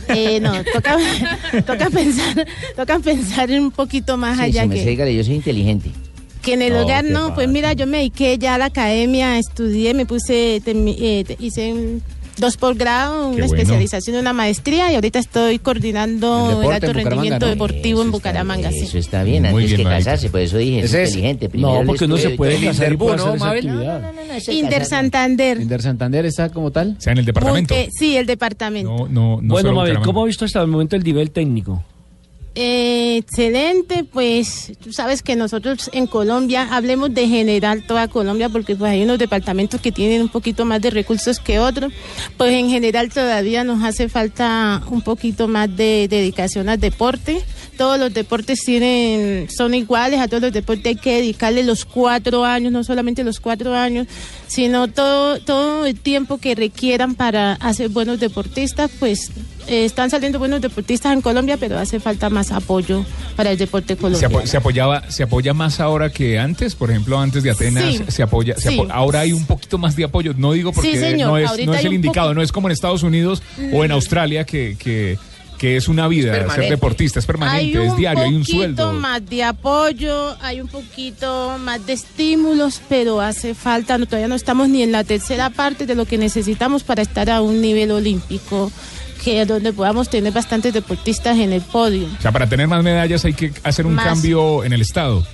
Eh, 0.09 0.41
no, 0.41 0.53
toca, 0.73 0.97
toca 1.67 1.91
pensar, 1.91 2.47
toca 2.75 2.99
pensar 2.99 3.51
un 3.51 3.71
poquito 3.71 4.17
más 4.17 4.39
Sí, 4.39 4.43
allá 4.45 4.63
si 4.63 4.69
me 4.69 4.75
que, 4.77 4.83
sé, 4.85 4.91
dígale, 4.91 5.15
yo 5.15 5.23
soy 5.23 5.35
inteligente. 5.35 5.91
que 6.43 6.55
en 6.55 6.63
el 6.63 6.73
No, 6.73 6.81
hogar 6.81 7.05
¿qué 7.05 7.13
no. 7.13 7.35
Pues 7.35 7.49
mira, 7.49 7.75
yo 7.75 7.87
me 7.87 7.99
dediqué 7.99 8.39
ya 8.39 8.55
a 8.57 8.59
la 8.59 8.65
academia, 8.67 9.39
estudié, 9.39 9.95
me 9.95 10.07
puse, 10.07 10.57
eh, 10.57 11.25
te- 11.27 11.37
hice 11.39 11.73
un- 11.73 12.03
dos 12.39 12.57
posgrados, 12.57 13.27
una 13.35 13.47
bueno. 13.47 13.47
especialización, 13.47 14.17
una 14.17 14.33
maestría 14.33 14.91
y 14.93 14.95
ahorita 14.95 15.19
estoy 15.19 15.59
coordinando 15.59 16.61
El 16.63 16.67
el, 16.67 16.73
alto 16.73 16.93
rendimiento 16.93 17.47
¿no? 17.47 17.51
deportivo 17.53 18.03
en 18.03 18.11
Bucaramanga. 18.11 18.69
Está, 18.69 18.81
sí. 18.81 18.87
eso 18.87 18.99
está 18.99 19.23
bien, 19.25 19.43
Muy 19.51 19.65
antes 19.65 19.77
bien, 19.77 19.89
que 19.89 19.95
casarse, 19.97 20.31
por 20.31 20.41
eso 20.41 20.59
dije, 20.59 20.81
es 20.81 20.95
es- 20.95 21.09
inteligente. 21.11 21.49
Primero 21.49 21.81
No, 21.81 21.87
porque 21.87 22.07
no 22.09 22.17
se 22.17 22.31
puede 22.31 22.61
casar 22.61 22.97
puede 22.97 23.17
¿no. 23.17 23.27
No, 23.27 23.33
casar- 23.33 24.85
Santander. 24.85 25.61
¿Inder 25.61 25.83
Santander 25.83 26.27
está 26.27 26.49
como 26.51 26.71
tal? 26.71 26.97
O 26.99 27.01
sea, 27.01 27.13
en 27.13 27.19
el 27.19 27.25
departamento. 27.25 27.75
Eh, 27.75 27.89
sí, 27.93 28.17
el 28.17 28.27
departamento. 28.27 28.91
No, 28.91 29.09
no, 29.09 29.41
no 29.43 29.53
bueno, 29.55 29.73
Mabel. 29.73 29.99
¿cómo 30.01 30.23
ha 30.23 30.27
visto 30.27 30.45
hasta 30.45 30.61
el 30.61 30.69
momento 30.69 30.97
el 30.97 31.03
nivel 31.03 31.31
técnico? 31.31 31.83
Eh, 32.61 33.19
excelente, 33.19 34.03
pues 34.03 34.73
tú 34.83 34.93
sabes 34.93 35.23
que 35.23 35.37
nosotros 35.37 35.89
en 35.93 36.09
Colombia, 36.09 36.67
hablemos 36.73 37.15
de 37.15 37.29
general 37.29 37.87
toda 37.87 38.09
Colombia, 38.09 38.49
porque 38.49 38.75
pues 38.75 38.91
hay 38.91 39.05
unos 39.05 39.21
departamentos 39.21 39.81
que 39.81 39.93
tienen 39.93 40.23
un 40.23 40.29
poquito 40.29 40.65
más 40.65 40.81
de 40.81 40.91
recursos 40.91 41.39
que 41.39 41.61
otros, 41.61 41.93
pues 42.37 42.55
en 42.55 42.69
general 42.69 43.13
todavía 43.13 43.63
nos 43.63 43.85
hace 43.85 44.09
falta 44.09 44.83
un 44.91 45.03
poquito 45.03 45.47
más 45.47 45.77
de 45.77 46.09
dedicación 46.11 46.69
al 46.69 46.81
deporte. 46.81 47.45
Todos 47.77 47.97
los 47.97 48.13
deportes 48.13 48.59
tienen, 48.65 49.49
son 49.57 49.73
iguales, 49.73 50.19
a 50.19 50.27
todos 50.27 50.43
los 50.43 50.53
deportes 50.53 50.87
hay 50.87 50.97
que 50.97 51.15
dedicarle 51.15 51.63
los 51.63 51.85
cuatro 51.85 52.45
años, 52.45 52.73
no 52.73 52.83
solamente 52.83 53.23
los 53.23 53.39
cuatro 53.39 53.73
años, 53.73 54.09
sino 54.49 54.89
todo, 54.89 55.39
todo 55.41 55.87
el 55.87 55.95
tiempo 55.99 56.39
que 56.39 56.55
requieran 56.55 57.15
para 57.15 57.53
hacer 57.55 57.89
buenos 57.91 58.19
deportistas, 58.19 58.91
pues 58.99 59.31
eh, 59.69 59.85
están 59.85 60.09
saliendo 60.11 60.39
buenos 60.39 60.61
deportistas 60.63 61.13
en 61.13 61.21
Colombia, 61.21 61.57
pero 61.59 61.79
hace 61.79 62.01
falta 62.01 62.31
más 62.31 62.51
apoyo 62.51 63.05
para 63.37 63.51
el 63.53 63.59
deporte 63.59 63.95
¿Se, 63.95 64.01
colombiano. 64.01 64.39
apo- 64.39 64.47
se 64.47 64.57
apoyaba, 64.57 65.11
¿Se 65.11 65.23
apoya 65.23 65.53
más 65.55 65.79
ahora 65.81 66.11
que 66.11 66.39
antes? 66.39 66.75
Por 66.75 66.91
ejemplo, 66.91 67.19
antes 67.21 67.43
de 67.43 67.51
Atenas 67.51 67.85
Sí, 67.97 68.01
se 68.09 68.23
apoya. 68.23 68.57
se 68.57 68.71
sí. 68.71 68.79
apo- 68.79 68.89
ahora 68.91 69.21
hay 69.21 69.33
un 69.33 69.45
poquito 69.47 69.77
más 69.79 69.95
de 69.95 70.05
apoyo. 70.05 70.33
No 70.37 70.53
digo 70.53 70.73
porque 70.73 70.93
Sí, 70.93 70.99
señor, 70.99 71.29
no 71.29 71.37
es, 71.39 71.67
no 71.67 71.75
es 71.75 71.85
el 71.85 71.93
indicado, 71.93 72.33
no 72.35 72.41
es 72.43 72.51
como 72.51 72.69
en 72.69 72.73
Estados 72.73 73.03
Unidos 73.03 73.43
o 73.73 73.85
en 73.85 73.91
Mm. 73.91 73.95
Australia 73.95 74.45
que, 74.45 74.77
que, 74.79 75.19
que 75.59 75.77
es 75.77 75.89
una 75.89 76.09
vida 76.09 76.33
ser 76.55 76.71
deportista, 76.71 77.19
es 77.19 77.27
permanente, 77.27 77.79
hay 77.79 77.85
es 77.85 77.91
un 77.91 77.97
diario, 77.99 78.23
hay 78.23 78.35
un 78.35 78.41
poquito 78.41 78.57
sueldo. 78.57 78.93
más 78.95 79.29
de 79.29 79.45
apoyo, 79.45 80.37
hay 80.41 80.61
un 80.61 80.69
poquito 80.69 81.59
más 81.59 81.85
de 81.85 81.93
estímulos, 81.95 82.81
pero 82.89 83.21
hace 83.21 83.55
falta, 83.55 83.99
no, 83.99 84.07
todavía 84.07 84.29
no 84.29 84.37
estamos 84.37 84.69
ni 84.69 84.83
en 84.83 84.93
la 84.93 85.05
tercera 85.05 85.51
parte 85.51 85.85
de 85.85 85.95
lo 85.95 86.07
que 86.07 86.17
necesitamos 86.17 86.85
para 86.85 87.03
estar 87.03 87.29
a 87.29 87.43
un 87.43 87.61
nivel 87.61 87.91
olímpico, 87.91 88.71
que 89.23 89.45
donde 89.45 89.73
podamos 89.73 90.09
tener 90.09 90.33
bastantes 90.33 90.73
deportistas 90.73 91.37
en 91.39 91.53
el 91.53 91.61
podio. 91.61 92.07
O 92.19 92.23
sea, 92.23 92.33
para 92.33 92.49
tener 92.49 92.69
más 92.69 92.83
medallas 92.85 93.25
hay 93.25 93.35
que 93.35 93.53
hacer 93.65 93.85
un 93.85 93.95
Más. 93.95 94.07
cambio 94.07 94.65
en 94.65 94.73
el 94.73 94.81
Estado. 94.81 95.27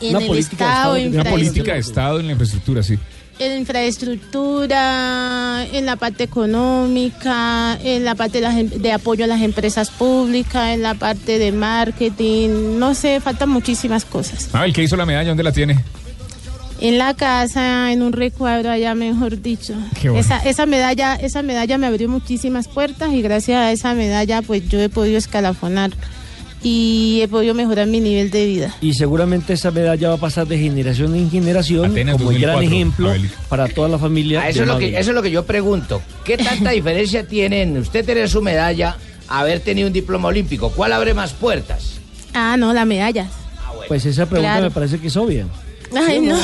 En 0.00 0.16
el 0.16 0.38
Estado, 0.38 0.96
Una 0.96 1.24
política 1.24 1.74
de 1.74 1.78
Estado 1.78 2.20
en 2.20 2.26
la 2.26 2.32
infraestructura, 2.32 2.82
sí. 2.82 2.98
En 3.38 3.58
infraestructura, 3.60 5.66
en 5.72 5.86
la 5.86 5.96
parte 5.96 6.24
económica, 6.24 7.78
en 7.82 8.04
la 8.04 8.14
parte 8.14 8.38
de, 8.38 8.42
las 8.42 8.56
em- 8.56 8.70
de 8.70 8.92
apoyo 8.92 9.24
a 9.24 9.28
las 9.28 9.42
empresas 9.42 9.90
públicas, 9.90 10.74
en 10.74 10.82
la 10.82 10.94
parte 10.94 11.38
de 11.38 11.52
marketing, 11.52 12.78
no 12.78 12.94
sé, 12.94 13.20
faltan 13.20 13.48
muchísimas 13.48 14.04
cosas. 14.04 14.48
Ah, 14.52 14.64
el 14.64 14.72
que 14.72 14.82
hizo 14.82 14.96
la 14.96 15.06
medalla, 15.06 15.28
¿dónde 15.28 15.42
la 15.42 15.52
tiene? 15.52 15.78
En 16.80 16.98
la 16.98 17.14
casa, 17.14 17.92
en 17.92 18.02
un 18.02 18.12
recuadro 18.12 18.70
allá, 18.70 18.94
mejor 18.94 19.40
dicho. 19.40 19.74
Qué 20.00 20.10
bueno. 20.10 20.24
Esa, 20.24 20.38
esa 20.38 20.66
medalla, 20.66 21.14
esa 21.14 21.42
medalla 21.42 21.78
me 21.78 21.86
abrió 21.86 22.08
muchísimas 22.08 22.68
puertas 22.68 23.12
y 23.12 23.22
gracias 23.22 23.58
a 23.58 23.72
esa 23.72 23.94
medalla, 23.94 24.42
pues 24.42 24.68
yo 24.68 24.80
he 24.80 24.88
podido 24.88 25.16
escalafonar 25.16 25.92
y 26.64 27.20
he 27.20 27.28
podido 27.28 27.54
mejorar 27.54 27.86
mi 27.86 28.00
nivel 28.00 28.30
de 28.30 28.46
vida. 28.46 28.74
Y 28.80 28.94
seguramente 28.94 29.52
esa 29.52 29.70
medalla 29.70 30.08
va 30.08 30.14
a 30.14 30.18
pasar 30.18 30.46
de 30.48 30.58
generación 30.58 31.14
en 31.14 31.30
generación 31.30 31.90
Atenas 31.90 32.16
como 32.16 32.30
el 32.30 32.40
gran 32.40 32.56
2004, 32.56 32.74
ejemplo 33.12 33.30
para 33.48 33.68
toda 33.68 33.88
la 33.90 33.98
familia. 33.98 34.40
Ah, 34.42 34.48
eso, 34.48 34.60
de 34.60 34.64
es 34.64 34.68
lo 34.68 34.78
que, 34.78 34.88
eso 34.98 35.10
es 35.10 35.14
lo 35.14 35.22
que 35.22 35.30
yo 35.30 35.44
pregunto. 35.44 36.02
¿Qué 36.24 36.38
tanta 36.38 36.70
diferencia 36.72 37.28
tiene 37.28 37.62
en 37.62 37.76
usted 37.76 38.04
tener 38.04 38.28
su 38.30 38.40
medalla, 38.40 38.96
haber 39.28 39.60
tenido 39.60 39.86
un 39.86 39.92
diploma 39.92 40.28
olímpico? 40.28 40.70
¿Cuál 40.70 40.94
abre 40.94 41.12
más 41.12 41.34
puertas? 41.34 42.00
Ah, 42.32 42.56
no, 42.56 42.72
la 42.72 42.86
medalla. 42.86 43.28
Pues 43.86 44.06
esa 44.06 44.24
pregunta 44.24 44.52
Claro. 44.52 44.64
me 44.64 44.70
parece 44.70 44.98
que 44.98 45.08
es 45.08 45.16
obvia. 45.16 45.46
Ay, 45.94 46.20
no, 46.20 46.36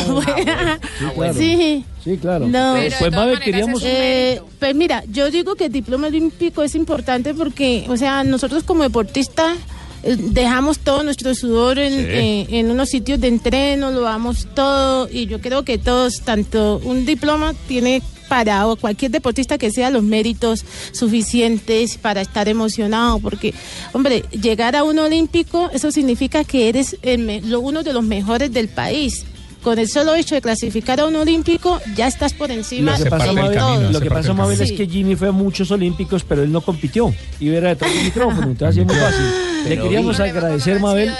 claro. 1.15 1.35
sí. 1.35 1.85
Sí, 2.05 2.17
claro. 2.19 2.47
No. 2.47 2.75
Pues, 2.77 2.95
pues, 2.99 3.13
Mabel, 3.13 3.41
queríamos... 3.41 3.83
Eh, 3.85 4.41
pues 4.59 4.75
mira, 4.75 5.03
yo 5.11 5.31
digo 5.31 5.55
que 5.57 5.67
el 5.67 5.73
diploma 5.73 6.07
olímpico 6.07 6.63
es 6.63 6.75
importante 6.75 7.35
porque, 7.35 7.85
o 7.89 7.97
sea, 7.97 8.23
nosotros 8.23 8.63
como 8.65 8.83
deportistas 8.85 9.57
dejamos 10.03 10.79
todo 10.79 11.03
nuestro 11.05 11.35
sudor 11.35 11.79
en, 11.79 11.93
Sí. 11.93 11.99
eh, 12.09 12.47
en 12.51 12.71
unos 12.71 12.89
sitios 12.89 13.21
de 13.21 13.29
entreno, 13.29 13.91
lo 13.91 14.01
damos 14.03 14.47
todo 14.55 15.09
y 15.11 15.27
yo 15.27 15.41
creo 15.41 15.65
que 15.65 15.79
todos, 15.79 16.21
tanto 16.25 16.81
un 16.85 17.05
diploma 17.07 17.55
tiene 17.69 18.03
para 18.29 18.67
o 18.69 18.77
cualquier 18.77 19.11
deportista 19.11 19.59
que 19.59 19.73
sea 19.73 19.91
los 19.91 20.05
méritos 20.05 20.65
suficientes 20.93 21.99
para 21.99 22.21
estar 22.21 22.49
emocionado 22.49 23.19
porque 23.19 23.53
hombre 23.93 24.25
llegar 24.31 24.77
a 24.77 24.85
un 24.85 25.01
olímpico 25.01 25.69
eso 25.73 25.91
significa 25.91 26.45
que 26.45 26.69
eres 26.69 26.97
el 27.03 27.19
me- 27.23 27.41
lo- 27.41 27.59
uno 27.59 27.83
de 27.83 27.93
los 27.93 28.05
mejores 28.05 28.53
del 28.53 28.69
país 28.69 29.25
con 29.63 29.79
el 29.79 29.89
solo 29.89 30.15
hecho 30.15 30.35
de 30.35 30.41
clasificar 30.41 31.01
a 31.01 31.07
un 31.07 31.17
olímpico 31.17 31.81
ya 31.95 32.07
estás 32.07 32.33
por 32.33 32.51
encima 32.51 32.97
Lo 32.99 33.05
que 33.05 33.11
pasa, 33.11 33.27
de 33.27 33.33
Mabel, 33.35 33.59
todos. 33.59 33.93
lo 33.93 34.01
que 34.01 34.11
pasa, 34.11 34.33
Mabel, 34.33 34.61
es 34.61 34.73
que 34.73 34.87
Jimmy 34.87 35.17
fue 35.17 35.29
a 35.29 35.33
muchos 35.33 35.71
olímpicos, 35.71 36.25
pero 36.25 36.43
él 36.43 36.51
no 36.53 36.61
compitió. 36.61 37.15
Y 37.39 37.49
era 37.51 37.69
detrás 37.71 37.93
del 37.93 38.05
micrófono, 38.05 38.43
entonces 38.49 38.69
así 38.71 38.81
es 38.81 38.87
muy 38.87 38.97
fácil. 38.97 39.25
Le 39.65 39.69
Pero 39.71 39.83
queríamos 39.83 40.17
vi- 40.17 40.23
agradecer, 40.25 40.81
Mabel, 40.81 41.13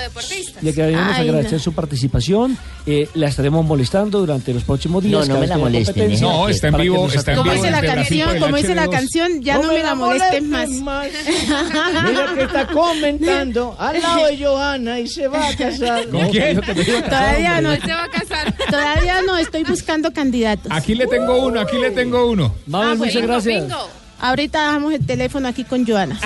le 0.63 0.73
queríamos 0.73 1.15
Ay, 1.15 1.29
agradecer 1.29 1.53
no. 1.55 1.59
su 1.59 1.73
participación. 1.75 2.57
Eh, 2.87 3.07
la 3.13 3.29
estaremos 3.29 3.63
molestando 3.67 4.21
durante 4.21 4.55
los 4.55 4.65
próximos 4.65 5.03
días. 5.05 5.29
No, 5.29 5.35
no 5.35 5.41
me 5.41 5.47
la 5.47 5.59
molesten, 5.59 6.19
No, 6.23 6.49
está 6.49 6.69
en 6.69 6.77
vivo, 6.79 7.07
está 7.13 7.33
en 7.33 7.39
como 7.39 7.53
dice 7.53 7.71
la 7.71 7.83
canción 7.83 8.39
como 8.39 8.57
dice 8.57 8.75
la 8.75 8.87
H2. 8.87 8.91
canción 8.91 9.43
ya 9.43 9.59
no, 9.59 9.69
me 9.71 9.83
la 9.83 9.95
molestes 9.95 10.43
más 10.43 10.69
Mira 10.71 12.35
que 12.35 12.43
está 12.45 12.67
comentando 12.69 13.77
al 13.79 14.01
lado 14.01 14.27
de 14.27 14.45
Johanna 14.45 14.99
y 15.01 15.07
se 15.09 15.29
va 15.29 15.49
a 15.49 15.55
casar. 15.57 16.09
¿Con 16.09 16.29
quién? 16.31 16.61
todavía 16.61 17.61
no 17.61 17.73
se 17.77 17.93
va 17.93 18.05
a 18.05 18.09
casar 18.09 18.30
todavía 18.71 19.23
no 19.23 19.37
estoy 19.37 19.65
buscando 19.65 20.13
candidatos 20.13 20.71
Aquí 20.71 20.95
le 20.95 21.07
tengo 21.07 21.45
uno, 21.47 21.61
aquí 21.61 21.79
le 21.79 21.91
tengo 21.91 22.27
uno. 22.31 22.55
Mabel, 22.67 22.89
Ah, 22.91 22.95
muchas 22.97 23.23
gracias. 23.23 23.63
bingo. 23.65 23.89
Ahorita 24.23 24.67
dejamos 24.67 24.93
el 24.93 25.07
teléfono 25.07 25.49
aquí 25.49 25.65
con 25.65 25.87
Joana. 25.87 26.19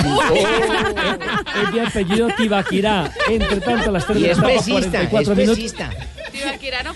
Es 1.67 1.73
de 1.73 1.81
apellido 1.81 2.29
Tibaquirá. 2.37 3.11
Entre 3.29 3.61
tanto, 3.61 3.91
a 3.91 3.93
las 3.93 4.07
3 4.07 4.19
Y 4.19 4.23
de 4.23 4.27
la 4.29 4.33
es 4.33 4.39
tarde, 4.41 4.55
pesista, 4.57 5.09
44 5.09 5.33
es 5.33 5.39
minutos. 5.39 5.57
pesista. 5.57 5.91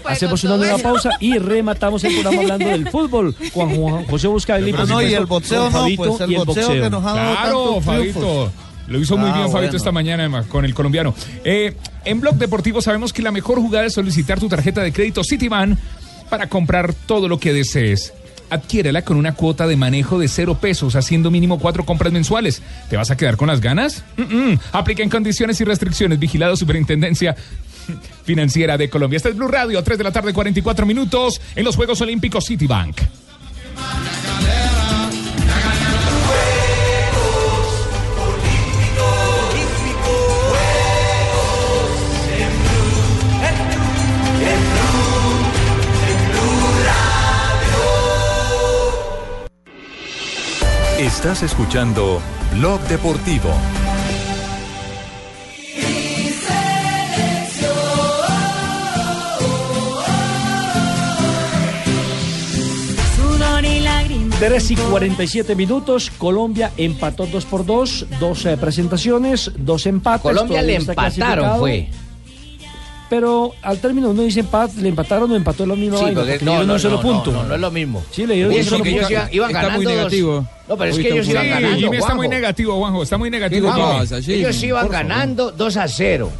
Hacemos 0.06 0.42
una 0.44 0.56
nueva 0.56 0.78
pausa 0.78 1.10
y 1.20 1.38
rematamos 1.38 2.02
el 2.02 2.14
programa 2.14 2.42
hablando 2.42 2.68
del 2.68 2.88
fútbol. 2.90 3.34
Juan, 3.52 3.76
Juan 3.76 4.04
José 4.06 4.26
Buscaeli. 4.26 4.72
Pero 4.72 4.86
no, 4.86 5.00
y 5.00 5.14
el 5.14 5.26
boxeo 5.26 5.70
no, 5.70 5.86
pues, 5.96 6.20
el 6.20 6.36
boxeo 6.36 6.68
que 6.70 6.90
nos 6.90 7.04
ha 7.04 7.12
dado 7.12 7.36
Claro, 7.36 7.80
triunfos. 7.86 8.50
Lo 8.88 8.98
hizo 8.98 9.16
muy 9.16 9.28
Ah, 9.30 9.34
bien 9.34 9.44
Fabito 9.50 9.58
bueno. 9.72 9.76
esta 9.76 9.92
mañana 9.92 10.22
además, 10.24 10.46
con 10.46 10.64
el 10.64 10.74
colombiano. 10.74 11.14
Eh, 11.44 11.74
en 12.04 12.20
Blog 12.20 12.36
Deportivo 12.36 12.80
sabemos 12.80 13.12
que 13.12 13.22
la 13.22 13.30
mejor 13.30 13.58
jugada 13.60 13.86
es 13.86 13.92
solicitar 13.94 14.40
tu 14.40 14.48
tarjeta 14.48 14.82
de 14.82 14.92
crédito 14.92 15.22
Citibank 15.22 15.78
para 16.30 16.48
comprar 16.48 16.92
todo 16.94 17.28
lo 17.28 17.38
que 17.38 17.52
desees. 17.52 18.12
Adquiérela 18.50 19.02
con 19.02 19.18
una 19.18 19.34
cuota 19.34 19.66
de 19.66 19.76
manejo 19.76 20.18
de 20.18 20.26
cero 20.26 20.56
pesos, 20.58 20.96
haciendo 20.96 21.30
mínimo 21.30 21.58
cuatro 21.58 21.84
compras 21.84 22.12
mensuales. 22.14 22.62
¿Te 22.88 22.96
vas 22.96 23.10
a 23.10 23.16
quedar 23.16 23.36
con 23.36 23.48
las 23.48 23.60
ganas? 23.60 24.04
Mm, 24.16 24.22
mm. 24.52 24.58
Aplica 24.72 25.02
en 25.02 25.10
condiciones 25.10 25.60
y 25.60 25.64
restricciones. 25.64 26.18
Vigilado 26.18 26.56
Superintendencia 26.56 27.36
Financiera 28.24 28.78
de 28.78 28.88
Colombia. 28.88 29.18
Este 29.18 29.28
es 29.28 29.36
Blue 29.36 29.48
Radio, 29.48 29.82
3 29.82 29.98
de 29.98 30.04
la 30.04 30.12
tarde, 30.12 30.32
44 30.32 30.86
minutos, 30.86 31.40
en 31.56 31.64
los 31.64 31.76
Juegos 31.76 32.00
Olímpicos 32.00 32.46
Citibank. 32.46 32.96
Estás 51.08 51.42
escuchando 51.42 52.20
Blog 52.52 52.78
Deportivo. 52.82 53.48
Sudor 63.16 63.64
y 63.64 63.80
lágrimas. 63.80 64.38
3 64.38 64.70
y 64.70 64.76
47 64.76 65.56
minutos, 65.56 66.12
Colombia 66.18 66.72
empató 66.76 67.24
2 67.24 67.44
por 67.46 67.64
2, 67.64 68.06
dos 68.20 68.44
eh, 68.44 68.58
presentaciones, 68.58 69.50
dos 69.56 69.86
empates. 69.86 70.20
Colombia 70.20 70.60
le 70.60 70.76
empataron, 70.76 71.58
fue. 71.58 71.88
Pero 73.10 73.54
al 73.62 73.78
término 73.78 74.10
uno 74.10 74.22
dice 74.22 74.40
empat, 74.40 74.74
le 74.74 74.90
empataron 74.90 75.30
o 75.32 75.36
empató 75.36 75.64
la 75.64 75.74
misma 75.74 75.96
Sí, 75.98 76.04
vaina, 76.04 76.20
porque 76.20 76.38
no, 76.44 76.50
le 76.50 76.50
dieron 76.50 76.66
no, 76.66 76.74
un 76.74 76.80
solo 76.80 76.96
no, 76.96 77.02
punto. 77.02 77.32
no, 77.32 77.44
no 77.44 77.54
es 77.54 77.60
lo 77.60 77.70
mismo. 77.70 78.04
Sí, 78.10 78.26
le 78.26 78.34
dieron 78.34 78.52
un 78.54 78.64
solo 78.64 78.84
que 78.84 78.90
ellos 78.90 79.00
punto. 79.04 79.12
iban, 79.14 79.28
iban 79.32 79.48
Está 79.50 79.62
ganando 79.62 79.76
muy 79.78 79.84
dos- 79.86 79.94
negativo. 79.96 80.46
No, 80.68 80.76
pero 80.76 80.90
es 80.90 80.98
que 80.98 81.08
ellos 81.12 81.28
iban 81.28 81.42
Sí, 81.44 81.48
ganando. 81.48 81.76
Jimmy 81.78 81.84
está 81.96 82.00
Juanjo. 82.00 82.16
muy 82.16 82.28
negativo, 82.28 82.76
Juanjo. 82.78 83.02
Está 83.02 83.18
muy 83.18 83.30
negativo. 83.30 83.72
¿Qué 83.74 84.14
le 84.14 84.22
Jimmy. 84.22 84.38
Ellos 84.38 84.62
iban 84.62 84.86
Por 84.86 84.92
favor. 84.94 85.08
ganando 85.08 85.50
2 85.52 85.76
a 85.78 85.88
0. 85.88 86.30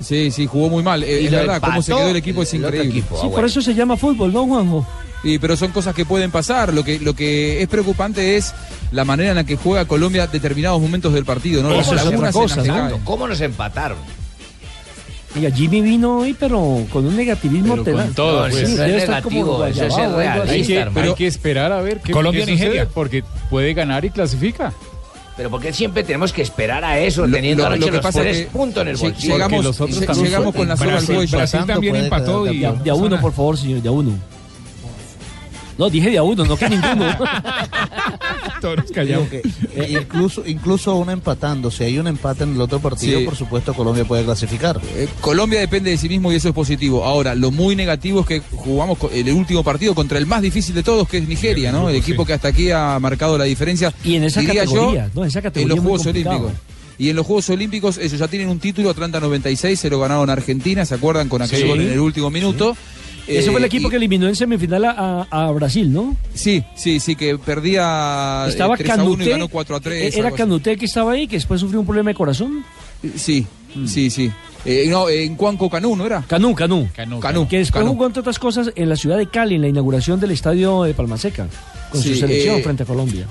Sí, 0.00 0.30
sí, 0.32 0.46
jugó 0.46 0.68
muy 0.68 0.82
mal. 0.82 1.02
Eh, 1.04 1.24
es 1.26 1.30
lo 1.30 1.38
verdad, 1.38 1.60
cómo 1.60 1.80
se 1.80 1.92
quedó 1.94 2.08
el 2.08 2.16
equipo 2.16 2.42
es 2.42 2.52
increíble. 2.54 2.88
equipo. 2.90 3.18
Sí, 3.22 3.28
por 3.32 3.44
eso 3.44 3.62
se 3.62 3.72
llama 3.74 3.96
fútbol, 3.96 4.32
¿no, 4.32 4.44
Juanjo? 4.46 4.86
Sí, 5.22 5.38
pero 5.38 5.56
son 5.56 5.70
cosas 5.70 5.94
que 5.94 6.04
pueden 6.04 6.30
pasar. 6.30 6.74
Lo 6.74 6.84
que, 6.84 6.98
lo 6.98 7.14
que 7.14 7.62
es 7.62 7.68
preocupante 7.68 8.36
es 8.36 8.52
la 8.90 9.04
manera 9.04 9.30
en 9.30 9.36
la 9.36 9.44
que 9.44 9.56
juega 9.56 9.84
Colombia 9.86 10.26
determinados 10.26 10.80
momentos 10.80 11.12
del 11.14 11.24
partido. 11.24 11.62
¿no? 11.62 11.72
Eso 11.72 11.94
Las 11.94 12.32
cosa, 12.32 12.62
¿no? 12.62 12.98
¿Cómo 13.04 13.26
nos 13.26 13.40
empataron? 13.40 13.98
Oiga, 15.36 15.50
Jimmy 15.50 15.82
vino 15.82 16.18
hoy, 16.20 16.34
pero 16.38 16.84
con 16.90 17.06
un 17.06 17.14
negativismo 17.16 17.72
Pero 17.74 17.84
tenaz. 17.84 18.04
con 18.06 18.14
todo, 18.14 18.48
pues. 18.48 18.56
Es 18.56 19.20
como 19.22 19.64
eso. 19.64 19.82
Hay 20.48 20.62
que, 20.64 20.78
hay 21.00 21.14
que 21.14 21.26
esperar 21.26 21.72
a 21.72 21.80
ver 21.82 22.00
qué, 22.00 22.12
Colombia, 22.12 22.44
qué 22.46 22.52
sucede, 22.52 22.68
Nigeria. 22.68 22.88
porque 22.92 23.22
puede 23.50 23.74
ganar 23.74 24.04
y 24.04 24.10
clasifica. 24.10 24.72
Pero 25.36 25.50
porque 25.50 25.74
siempre 25.74 26.02
tenemos 26.02 26.32
que 26.32 26.40
esperar 26.40 26.82
a 26.82 26.98
eso, 26.98 27.26
Lo- 27.26 27.36
teniendo 27.36 27.64
lo- 27.64 27.66
anoche 27.68 27.80
lo 27.80 27.86
que 27.88 27.92
los 27.92 28.02
pasa 28.02 28.20
es 28.20 28.24
tres 28.26 28.46
que 28.46 28.52
puntos 28.52 28.82
en 28.82 28.88
el 28.88 28.96
lleg- 28.96 29.00
bolsillo. 29.12 29.32
llegamos, 29.34 29.64
los 29.64 29.80
otros 29.82 30.00
lleg- 30.00 30.06
también 30.06 30.26
llegamos 30.28 30.54
con 30.54 30.68
la 30.68 30.76
soga 30.78 30.96
al 30.96 31.26
Brasil, 31.26 31.60
también 31.66 31.96
empató 31.96 32.46
y... 32.50 32.58
De, 32.60 32.66
a- 32.66 32.72
de 32.72 32.90
a 32.90 32.94
uno, 32.94 33.20
por 33.20 33.32
favor, 33.32 33.58
señor, 33.58 33.82
de 33.82 33.88
a 33.88 33.92
uno. 33.92 34.12
No, 35.78 35.90
dije 35.90 36.10
de 36.10 36.18
a 36.18 36.22
uno, 36.22 36.44
no 36.44 36.56
que 36.56 36.68
ninguno. 36.70 37.04
Todos 38.60 38.76
nos 38.78 38.90
callamos. 38.90 39.30
Digo 39.30 39.42
que, 39.42 39.48
eh, 39.82 39.98
incluso, 40.00 40.42
incluso 40.46 40.90
aún 40.90 41.10
empatando, 41.10 41.70
si 41.70 41.84
hay 41.84 41.98
un 41.98 42.06
empate 42.06 42.44
en 42.44 42.54
el 42.54 42.60
otro 42.60 42.80
partido, 42.80 43.18
Sí. 43.18 43.24
por 43.24 43.36
supuesto 43.36 43.74
Colombia 43.74 44.04
puede 44.04 44.24
clasificar. 44.24 44.80
Eh, 44.94 45.08
Colombia 45.20 45.60
depende 45.60 45.90
de 45.90 45.98
sí 45.98 46.08
mismo 46.08 46.32
y 46.32 46.36
eso 46.36 46.48
es 46.48 46.54
positivo. 46.54 47.04
Ahora, 47.04 47.34
lo 47.34 47.50
muy 47.50 47.76
negativo 47.76 48.20
es 48.20 48.26
que 48.26 48.40
jugamos 48.52 48.98
el 49.12 49.30
último 49.32 49.62
partido 49.62 49.94
contra 49.94 50.18
el 50.18 50.26
más 50.26 50.40
difícil 50.42 50.74
de 50.74 50.82
todos, 50.82 51.06
que 51.08 51.18
es 51.18 51.28
Nigeria, 51.28 51.72
¿no? 51.72 51.88
El 51.90 51.96
equipo 51.96 52.24
que 52.24 52.32
hasta 52.32 52.48
aquí 52.48 52.70
ha 52.70 52.98
marcado 52.98 53.36
la 53.36 53.44
diferencia. 53.44 53.92
Y 54.02 54.14
en 54.16 54.24
esa 54.24 54.40
yo, 54.42 54.54
categoría, 54.54 55.10
¿no? 55.14 55.22
En 55.22 55.28
esa 55.28 55.42
categoría 55.42 55.72
en 55.74 55.76
los 55.76 55.84
Juegos. 55.84 56.06
Olímpicos. 56.06 56.52
Y 56.98 57.10
en 57.10 57.16
los 57.16 57.26
Juegos 57.26 57.50
Olímpicos 57.50 57.98
ellos 57.98 58.18
ya 58.18 58.26
tienen 58.28 58.48
un 58.48 58.58
título, 58.58 58.88
Atlanta 58.88 59.20
96, 59.20 59.78
se 59.78 59.90
lo 59.90 60.00
ganaron 60.00 60.30
Argentina, 60.30 60.86
¿se 60.86 60.94
acuerdan? 60.94 61.28
Con 61.28 61.42
aquel 61.42 61.60
Sí. 61.60 61.68
gol 61.68 61.80
en 61.82 61.92
el 61.92 62.00
último 62.00 62.30
minuto. 62.30 62.74
Ese 63.26 63.50
fue 63.50 63.58
el 63.58 63.64
Eh, 63.64 63.66
equipo 63.66 63.88
y- 63.88 63.90
que 63.90 63.96
eliminó 63.96 64.28
en 64.28 64.36
semifinal 64.36 64.84
a, 64.84 65.26
a- 65.30 65.46
a 65.46 65.50
Brasil, 65.52 65.92
¿no? 65.92 66.16
Sí, 66.34 66.62
sí, 66.76 67.00
sí, 67.00 67.16
que 67.16 67.36
perdía 67.38 68.44
eh, 68.46 68.50
Estaba 68.50 68.76
3 68.76 68.90
a 68.90 69.02
1 69.04 69.24
y 69.24 69.28
ganó 69.28 69.48
4 69.48 69.76
a 69.76 69.80
3. 69.80 70.14
eh, 70.14 70.18
Era. 70.18 70.30
Canuté 70.30 70.76
que 70.76 70.84
estaba 70.86 71.12
ahí, 71.12 71.26
que 71.26 71.36
después 71.36 71.60
sufrió 71.60 71.80
un 71.80 71.86
problema 71.86 72.10
de 72.10 72.14
corazón. 72.14 72.64
Sí, 73.16 73.46
sí, 73.86 74.10
sí. 74.10 74.30
Eh, 74.64 74.86
no, 74.88 75.08
en 75.08 75.36
Cuanco 75.36 75.68
Canú, 75.70 75.94
¿no 75.96 76.06
era? 76.06 76.22
Canú, 76.26 76.54
Canú. 76.54 76.88
Canú. 76.94 77.46
Que 77.48 77.58
después 77.58 77.82
Canú. 77.82 77.92
jugó, 77.92 78.06
entre 78.06 78.20
otras 78.20 78.38
cosas, 78.38 78.72
en 78.74 78.88
la 78.88 78.96
ciudad 78.96 79.16
de 79.16 79.28
Cali, 79.28 79.54
en 79.56 79.62
la 79.62 79.68
inauguración 79.68 80.18
del 80.18 80.32
estadio 80.32 80.82
de 80.82 80.92
Palmaseca, 80.94 81.46
con 81.90 82.02
Sí, 82.02 82.10
su 82.14 82.20
selección 82.20 82.56
eh, 82.56 82.62
frente 82.62 82.82
a 82.82 82.86
Colombia. 82.86 83.26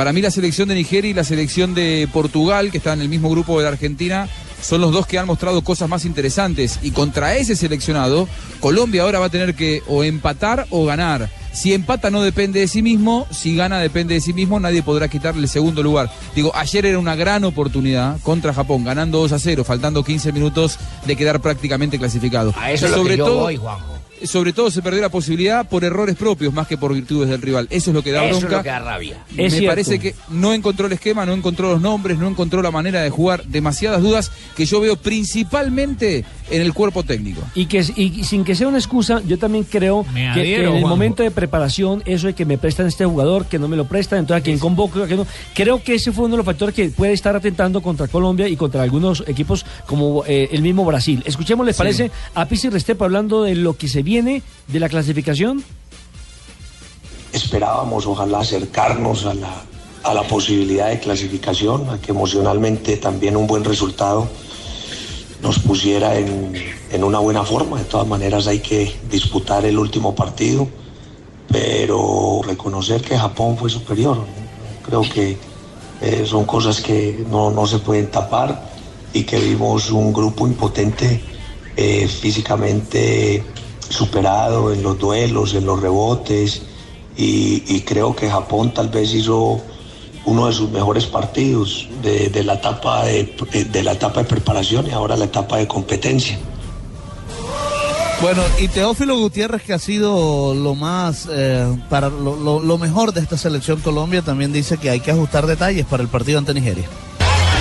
Para 0.00 0.14
mí 0.14 0.22
la 0.22 0.30
selección 0.30 0.66
de 0.66 0.74
Nigeria 0.74 1.10
y 1.10 1.12
la 1.12 1.24
selección 1.24 1.74
de 1.74 2.08
Portugal, 2.10 2.70
que 2.70 2.78
están 2.78 3.00
en 3.00 3.02
el 3.02 3.10
mismo 3.10 3.28
grupo 3.28 3.58
de 3.58 3.64
la 3.64 3.68
Argentina, 3.68 4.30
son 4.62 4.80
los 4.80 4.92
dos 4.92 5.06
que 5.06 5.18
han 5.18 5.26
mostrado 5.26 5.60
cosas 5.60 5.90
más 5.90 6.06
interesantes. 6.06 6.78
Y 6.80 6.92
contra 6.92 7.36
ese 7.36 7.54
seleccionado, 7.54 8.26
Colombia 8.60 9.02
ahora 9.02 9.18
va 9.18 9.26
a 9.26 9.28
tener 9.28 9.54
que 9.54 9.82
o 9.88 10.02
empatar 10.02 10.66
o 10.70 10.86
ganar. 10.86 11.28
Si 11.52 11.74
empata 11.74 12.10
no 12.10 12.22
depende 12.22 12.60
de 12.60 12.66
sí 12.66 12.80
mismo, 12.80 13.26
si 13.30 13.54
gana 13.54 13.78
depende 13.78 14.14
de 14.14 14.22
sí 14.22 14.32
mismo, 14.32 14.58
nadie 14.58 14.82
podrá 14.82 15.06
quitarle 15.08 15.42
el 15.42 15.48
segundo 15.50 15.82
lugar. 15.82 16.10
Digo, 16.34 16.50
ayer 16.54 16.86
era 16.86 16.98
una 16.98 17.14
gran 17.14 17.44
oportunidad 17.44 18.18
contra 18.22 18.54
Japón, 18.54 18.84
ganando 18.84 19.18
2 19.18 19.32
a 19.32 19.38
0, 19.38 19.64
faltando 19.64 20.02
15 20.02 20.32
minutos 20.32 20.78
de 21.04 21.14
quedar 21.14 21.40
prácticamente 21.40 21.98
clasificado. 21.98 22.54
A 22.56 22.72
eso 22.72 22.86
es 22.86 22.96
lo 22.96 23.04
que 23.04 23.18
yo 23.18 23.34
voy, 23.34 23.58
Juanjo. 23.58 23.89
Sobre 24.24 24.52
todo 24.52 24.70
se 24.70 24.82
perdió 24.82 25.00
la 25.00 25.08
posibilidad 25.08 25.68
por 25.68 25.84
errores 25.84 26.16
propios 26.16 26.52
más 26.54 26.66
que 26.66 26.76
por 26.78 26.92
virtudes 26.94 27.28
del 27.28 27.40
rival. 27.42 27.66
Eso 27.70 27.90
es 27.90 27.94
lo 27.94 28.02
que 28.02 28.12
da 28.12 28.24
Eso 28.24 28.36
es 28.36 28.40
bronca. 28.40 28.56
lo 28.58 28.62
que 28.62 28.68
da 28.68 28.78
rabia. 28.80 29.24
Me 29.34 29.46
Es 29.46 29.62
parece 29.62 29.98
que 29.98 30.14
no 30.30 30.52
encontró 30.54 30.86
el 30.86 30.92
esquema, 30.92 31.24
no 31.26 31.32
encontró 31.32 31.70
los 31.72 31.80
nombres, 31.80 32.18
no 32.18 32.28
encontró 32.28 32.62
la 32.62 32.70
manera 32.70 33.02
de 33.02 33.10
jugar. 33.10 33.44
Demasiadas 33.44 34.02
dudas 34.02 34.30
que 34.56 34.64
yo 34.66 34.80
veo 34.80 34.96
principalmente 34.96 36.24
en 36.50 36.62
el 36.62 36.72
cuerpo 36.74 37.02
técnico. 37.04 37.40
Y 37.54 37.66
que 37.66 37.78
y 37.96 38.24
sin 38.24 38.44
que 38.44 38.54
sea 38.54 38.68
una 38.68 38.78
excusa, 38.78 39.22
yo 39.26 39.38
también 39.38 39.64
creo 39.64 40.04
que, 40.34 40.56
en 40.56 40.62
el 40.64 40.70
Juanjo. 40.70 40.88
momento 40.88 41.22
de 41.22 41.30
preparación, 41.30 42.02
eso 42.06 42.26
de 42.26 42.34
que 42.34 42.44
me 42.44 42.58
prestan 42.58 42.86
este 42.86 43.04
jugador, 43.04 43.46
que 43.46 43.58
no 43.58 43.68
me 43.68 43.76
lo 43.76 43.86
prestan, 43.86 44.18
entonces 44.20 44.40
a 44.42 44.44
quien 44.44 44.58
convoco, 44.58 45.02
a 45.02 45.06
quien 45.06 45.18
no. 45.20 45.26
Creo 45.54 45.82
que 45.82 45.94
ese 45.94 46.12
fue 46.12 46.24
uno 46.24 46.32
de 46.32 46.38
los 46.38 46.46
factores 46.46 46.74
que 46.74 46.88
puede 46.90 47.12
estar 47.12 47.34
atentando 47.36 47.80
contra 47.80 48.08
Colombia 48.08 48.48
y 48.48 48.56
contra 48.56 48.82
algunos 48.82 49.24
equipos 49.26 49.64
como 49.86 50.24
eh, 50.26 50.48
el 50.52 50.62
mismo 50.62 50.84
Brasil. 50.84 51.22
Escuchemos, 51.24 51.64
¿les 51.66 51.76
Sí. 51.76 51.78
parece? 51.78 52.10
A 52.34 52.46
Pizzi 52.46 52.68
Restepo 52.68 53.04
hablando 53.04 53.42
de 53.44 53.54
lo 53.54 53.76
que 53.76 53.88
se 53.88 54.02
viene 54.02 54.09
de 54.10 54.80
la 54.80 54.88
clasificación. 54.88 55.62
esperábamos 57.32 58.06
ojalá 58.06 58.40
acercarnos 58.40 59.24
a 59.24 59.34
la, 59.34 59.62
a 60.02 60.14
la 60.14 60.24
posibilidad 60.24 60.88
de 60.88 60.98
clasificación, 60.98 61.88
a 61.88 62.00
que 62.00 62.10
emocionalmente 62.10 62.96
también 62.96 63.36
un 63.36 63.46
buen 63.46 63.62
resultado 63.62 64.28
nos 65.40 65.60
pusiera 65.60 66.18
en, 66.18 66.52
en 66.90 67.04
una 67.04 67.20
buena 67.20 67.44
forma. 67.44 67.78
De 67.78 67.84
todas 67.84 68.08
maneras 68.08 68.48
hay 68.48 68.58
que 68.58 68.92
disputar 69.08 69.64
el 69.64 69.78
último 69.78 70.12
partido, 70.12 70.66
pero 71.46 72.40
reconocer 72.44 73.02
que 73.02 73.16
Japón 73.16 73.56
fue 73.56 73.70
superior. 73.70 74.24
Creo 74.84 75.02
que 75.02 75.38
eh, 76.00 76.24
son 76.26 76.46
cosas 76.46 76.80
que 76.80 77.24
no, 77.30 77.52
no 77.52 77.64
se 77.64 77.78
pueden 77.78 78.10
tapar 78.10 78.70
y 79.12 79.22
que 79.22 79.38
vimos 79.38 79.92
un 79.92 80.12
grupo 80.12 80.48
impotente 80.48 81.20
eh, 81.76 82.08
físicamente 82.08 83.44
superado 83.90 84.72
en 84.72 84.82
los 84.82 84.98
duelos, 84.98 85.52
en 85.54 85.66
los 85.66 85.80
rebotes 85.80 86.62
y, 87.16 87.80
creo 87.82 88.16
que 88.16 88.30
Japón 88.30 88.72
tal 88.72 88.88
vez 88.88 89.12
hizo 89.12 89.60
uno 90.24 90.46
de 90.46 90.52
sus 90.54 90.70
mejores 90.70 91.04
partidos 91.06 91.86
de, 92.02 92.42
la 92.44 92.54
etapa 92.54 93.04
de, 93.04 93.82
la 93.82 93.92
etapa 93.92 94.20
de 94.20 94.26
preparación 94.26 94.86
y 94.86 94.92
ahora 94.92 95.16
la 95.16 95.26
etapa 95.26 95.58
de 95.58 95.66
competencia. 95.66 96.38
Bueno, 98.22 98.42
y 98.58 98.68
Teófilo 98.68 99.16
Gutiérrez, 99.18 99.62
que 99.62 99.72
ha 99.72 99.78
sido 99.78 100.54
lo 100.54 100.74
más, 100.74 101.26
eh, 101.30 101.66
para 101.88 102.08
lo- 102.10 102.60
lo 102.60 102.78
mejor 102.78 103.12
de 103.12 103.20
esta 103.20 103.36
selección 103.38 103.80
Colombia, 103.80 104.22
también 104.22 104.52
dice 104.52 104.76
que 104.78 104.90
hay 104.90 105.00
que 105.00 105.10
ajustar 105.10 105.46
detalles 105.46 105.86
para 105.86 106.02
el 106.02 106.08
partido 106.08 106.38
ante 106.38 106.52
Nigeria. 106.54 106.86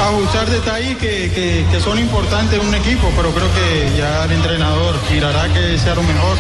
Ajustar 0.01 0.49
detalles 0.49 0.97
que, 0.97 1.31
que- 1.33 1.65
que 1.71 1.79
son 1.81 1.99
importantes 1.99 2.59
en 2.59 2.67
un 2.67 2.73
equipo, 2.75 3.11
pero 3.15 3.31
creo 3.31 3.47
que 3.53 3.97
ya 3.97 4.23
el 4.25 4.31
entrenador 4.31 4.95
mirará 5.11 5.47
que 5.53 5.77
sea 5.77 5.95
lo 5.95 6.03
mejor. 6.03 6.37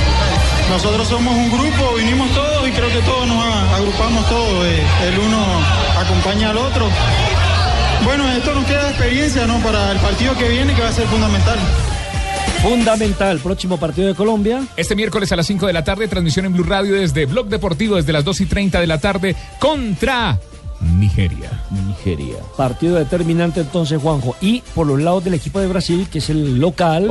nosotros 0.69 1.07
somos 1.07 1.33
un 1.35 1.49
grupo, 1.51 1.95
vinimos 1.97 2.29
todos 2.33 2.67
y 2.67 2.71
creo 2.71 2.89
que 2.89 3.01
todos 3.01 3.27
nos 3.27 3.43
agrupamos 3.73 4.27
todos. 4.29 4.65
eh, 4.65 4.83
el 5.09 5.19
uno 5.19 5.37
acompaña 5.97 6.49
al 6.51 6.57
otro. 6.57 6.87
Bueno, 8.05 8.29
esto 8.31 8.53
nos 8.55 8.65
queda 8.65 8.89
experiencia 8.89 9.45
¿no? 9.45 9.57
para 9.59 9.91
el 9.91 9.97
partido 9.99 10.33
que 10.37 10.47
viene 10.47 10.73
que 10.73 10.81
va 10.81 10.87
a 10.89 10.93
ser 10.93 11.05
fundamental. 11.07 11.59
Fundamental, 12.61 13.39
próximo 13.39 13.77
partido 13.77 14.07
de 14.07 14.15
Colombia. 14.15 14.61
Este 14.75 14.95
miércoles 14.95 15.31
a 15.31 15.35
las 15.37 15.47
5 15.47 15.65
de 15.67 15.73
la 15.73 15.83
tarde, 15.83 16.07
transmisión 16.07 16.45
en 16.45 16.53
Blue 16.53 16.63
Radio 16.63 16.95
desde 16.95 17.25
Blog 17.25 17.47
Deportivo 17.47 17.95
desde 17.95 18.11
las 18.13 18.23
2 18.25 18.41
y 18.41 18.45
30 18.47 18.79
de 18.81 18.87
la 18.87 18.99
tarde 18.99 19.35
contra 19.59 20.37
Nigeria. 20.97 21.49
Nigeria. 21.87 22.37
Partido 22.55 22.95
determinante 22.95 23.61
entonces, 23.61 24.01
Juanjo. 24.01 24.35
Y 24.41 24.61
por 24.73 24.87
los 24.87 25.01
lados 25.01 25.23
del 25.23 25.33
equipo 25.33 25.59
de 25.59 25.67
Brasil, 25.67 26.07
que 26.11 26.19
es 26.19 26.29
el 26.29 26.59
local, 26.59 27.09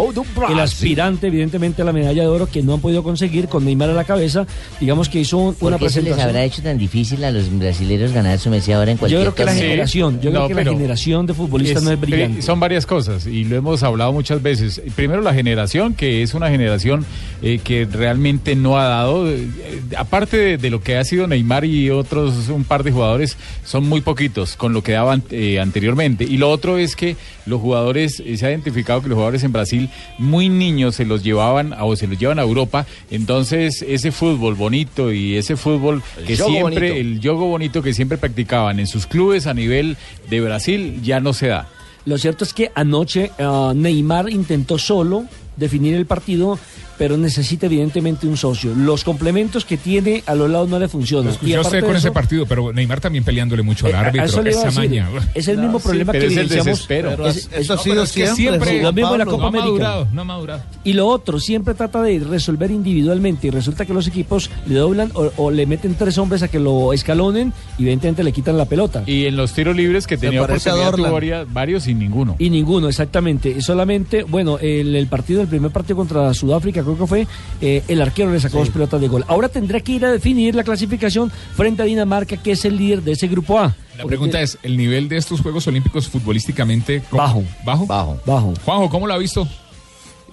el 0.51 0.59
aspirante 0.61 1.27
evidentemente 1.27 1.83
a 1.83 1.85
la 1.85 1.93
medalla 1.93 2.23
de 2.23 2.29
oro 2.29 2.47
que 2.47 2.63
no 2.63 2.75
han 2.75 2.81
podido 2.81 3.03
conseguir 3.03 3.49
con 3.49 3.65
Neymar 3.65 3.91
a 3.91 3.93
la 3.95 4.05
cabeza, 4.05 4.47
digamos 4.81 5.09
que 5.09 5.21
hizo 5.21 5.37
un- 5.39 5.55
¿Por 5.55 5.69
una 5.69 5.79
qué 5.79 5.91
se 5.91 6.01
les 6.01 6.15
presentación. 6.15 6.29
habrá 6.29 6.45
hecho 6.45 6.63
tan 6.63 6.79
difícil 6.79 7.23
a 7.25 7.31
los 7.31 7.51
brasileños 7.59 8.13
ganar 8.13 8.39
su 8.39 8.49
Messi 8.51 8.73
ahora 8.73 8.91
en 8.91 8.97
Yo 8.97 9.01
cualquier 9.01 9.21
creo 9.23 9.35
que 9.35 9.45
la 9.45 9.53
generación, 9.55 10.21
yo 10.21 10.31
creo 10.31 10.49
que 10.49 10.55
la 10.55 10.65
generación 10.65 11.27
de 11.27 11.35
futbolistas 11.35 11.83
no 11.83 11.91
es 11.93 12.01
brillante. 12.01 12.43
Son 12.43 12.59
varias 12.61 12.87
cosas 12.87 13.27
y 13.27 13.45
lo 13.45 13.57
hemos 13.57 13.83
hablado 13.83 14.13
muchas 14.13 14.43
veces. 14.43 14.81
Primero 14.97 15.21
la 15.21 15.35
generación, 15.35 15.95
que 15.95 16.23
es 16.23 16.35
una 16.35 16.49
generación 16.49 17.05
eh, 17.43 17.61
que 17.63 17.85
realmente 17.85 18.57
no 18.57 18.79
ha 18.79 18.85
dado, 18.89 19.29
eh, 19.31 19.47
eh, 19.61 19.81
aparte 19.97 20.37
de, 20.37 20.59
de 20.59 20.71
lo 20.71 20.81
que 20.81 20.97
ha 20.97 21.05
sido 21.05 21.27
Neymar 21.27 21.65
y 21.65 21.91
otros 21.91 22.49
un 22.49 22.65
par 22.65 22.83
de 22.83 22.93
jugadores, 22.93 23.37
son 23.65 23.89
muy 23.89 24.01
poquitos 24.01 24.57
con 24.57 24.73
lo 24.73 24.83
que 24.83 24.93
daban 24.93 25.23
eh, 25.31 25.61
anteriormente. 25.61 26.25
Y 26.25 26.37
lo 26.39 26.51
otro 26.51 26.79
es 26.79 26.97
que 26.97 27.17
los 27.47 27.61
jugadores, 27.61 28.21
eh, 28.25 28.37
se 28.37 28.47
ha 28.47 28.51
identificado 28.51 29.03
que 29.03 29.09
los 29.09 29.17
jugadores 29.17 29.43
en 29.45 29.53
Brasil 29.53 29.91
muy 30.19 30.49
niños 30.49 30.97
se 30.97 31.05
los 31.05 31.23
llevaban 31.23 31.73
a- 31.73 31.85
o 31.85 31.95
se 31.97 32.07
los 32.07 32.19
llevan 32.19 32.39
a 32.39 32.43
Europa. 32.43 32.87
Entonces 33.11 33.83
ese 33.87 34.13
fútbol 34.13 34.55
bonito 34.55 35.13
y 35.13 35.37
ese 35.37 35.57
fútbol 35.57 36.03
El 36.19 36.25
que 36.27 36.37
siempre, 36.37 36.91
bonito. 36.91 36.95
el 36.95 37.21
juego 37.21 37.47
bonito 37.49 37.83
que 37.83 37.93
siempre 37.95 38.17
practicaban 38.19 38.81
en 38.81 38.87
sus 38.87 39.07
clubes 39.07 39.47
a 39.47 39.55
nivel 39.55 39.97
de 40.31 40.41
Brasil 40.41 41.01
ya 41.03 41.21
no 41.21 41.33
se 41.33 41.49
da. 41.49 41.69
Lo 42.05 42.17
cierto 42.17 42.45
es 42.45 42.55
que 42.55 42.71
anoche 42.75 43.31
ah, 43.39 43.73
Neymar 43.75 44.31
intentó 44.31 44.79
solo 44.79 45.25
definir 45.57 45.95
el 45.95 46.07
partido, 46.07 46.59
pero 46.99 47.17
necesita 47.17 47.67
evidentemente 47.67 48.27
un 48.27 48.37
socio. 48.37 48.75
Los 48.75 49.05
complementos 49.05 49.65
que 49.65 49.77
tiene 49.77 50.23
a 50.27 50.35
los 50.35 50.51
lados 50.51 50.69
no 50.69 50.79
le 50.79 50.89
funcionan. 50.89 51.27
Lo 51.27 51.31
Y 51.31 51.35
escuché 51.35 51.57
a 51.57 51.61
aparte 51.61 51.77
usted 51.79 51.87
con 51.87 51.97
ese 51.97 52.11
partido, 52.11 52.47
pero 52.47 52.73
Neymar 52.73 53.01
también 53.01 53.25
peleándole 53.25 53.63
mucho 53.63 53.87
al 53.87 53.93
Eh, 53.93 53.97
árbitro. 53.97 54.25
eso 54.27 54.43
le 54.43 54.51
iba 54.51 54.59
a 54.63 54.69
esa 54.69 54.81
decir. 54.81 55.03
maña. 55.03 55.09
Es 55.35 55.49
el 55.49 55.59
mismo 55.59 55.79
problema 55.79 56.13
pero 56.13 56.29
que 56.29 56.35
es. 56.41 56.87
Pero 56.89 57.27
Es- 57.29 57.49
eso 57.53 57.75
ha 57.75 57.79
sido 57.79 58.03
es 58.03 58.11
siempre. 58.11 58.83
lo 58.83 58.93
mismo 58.93 59.13
en 59.13 59.19
la. 59.19 59.25
Copa 59.27 59.37
no 59.39 59.45
ha 59.45 59.49
América. 59.49 59.69
madurado, 59.69 60.09
no 60.13 60.21
ha 60.21 60.25
madurado. 60.25 60.63
Y 60.85 60.93
lo 60.95 61.07
otro, 61.07 61.39
siempre 61.41 61.75
trata 61.75 62.03
de 62.03 62.19
resolver 62.19 62.71
individualmente 62.71 63.47
y 63.47 63.51
resulta 63.51 63.85
que 63.87 63.95
los 63.95 64.07
equipos 64.09 64.51
le 64.67 64.75
doblan 64.77 65.11
o, 65.15 65.31
o 65.37 65.51
le 65.51 65.67
meten 65.67 65.95
tres 65.95 66.19
hombres 66.19 66.43
a 66.43 66.49
que 66.49 66.59
lo 66.59 66.93
escalonen 66.93 67.53
y 67.79 67.83
evidentemente 67.83 68.25
le 68.25 68.33
quitan 68.33 68.57
la 68.59 68.65
pelota. 68.65 69.05
Y 69.07 69.27
en 69.27 69.37
los 69.37 69.53
tiros 69.53 69.77
libres 69.77 70.07
que 70.07 70.17
tenía 70.17 70.43
oportunidad 70.43 70.93
tuvo 70.93 71.47
varios 71.53 71.87
y 71.87 71.95
ninguno. 71.95 72.35
Y 72.39 72.51
ninguno, 72.51 72.89
exactamente. 72.89 73.51
Y 73.57 73.61
Solamente, 73.69 74.23
bueno, 74.25 74.59
el, 74.59 74.97
el 74.97 75.07
partido, 75.09 75.43
el 75.43 75.47
primer 75.47 75.71
partido 75.71 75.97
contra 75.97 76.33
Sudáfrica, 76.35 76.83
creo 76.95 77.05
que 77.05 77.09
fue, 77.09 77.27
eh, 77.61 77.83
el 77.89 78.01
arquero 78.03 78.33
le 78.33 78.41
sacó 78.41 78.59
dos 78.59 78.71
pelotas 78.71 79.01
de 79.01 79.09
gol. 79.09 79.25
Ahora 79.29 79.49
tendrá 79.49 79.81
que 79.81 79.93
ir 79.93 80.05
a 80.05 80.13
definir 80.13 80.55
la 80.55 80.65
clasificación 80.65 81.31
frente 81.55 81.83
a 81.83 81.85
Dinamarca, 81.85 82.37
que 82.37 82.53
es 82.53 82.65
el 82.65 82.77
líder 82.77 83.03
de 83.03 83.13
ese 83.13 83.29
grupo 83.29 83.59
A. 83.59 83.75
La 83.97 84.05
pregunta 84.05 84.41
es, 84.41 84.59
¿el 84.63 84.77
nivel 84.77 85.09
de 85.09 85.17
estos 85.17 85.41
Juegos 85.41 85.67
Olímpicos 85.67 86.09
futbolísticamente... 86.09 87.03
¿cómo? 87.11 87.23
Bajo. 87.23 87.45
¿Bajo? 87.65 87.87
Bajo. 87.87 88.21
Bajo. 88.25 88.55
Juanjo, 88.65 88.91
¿cómo 88.91 89.07
lo 89.07 89.15
ha 89.15 89.19
visto? 89.19 89.47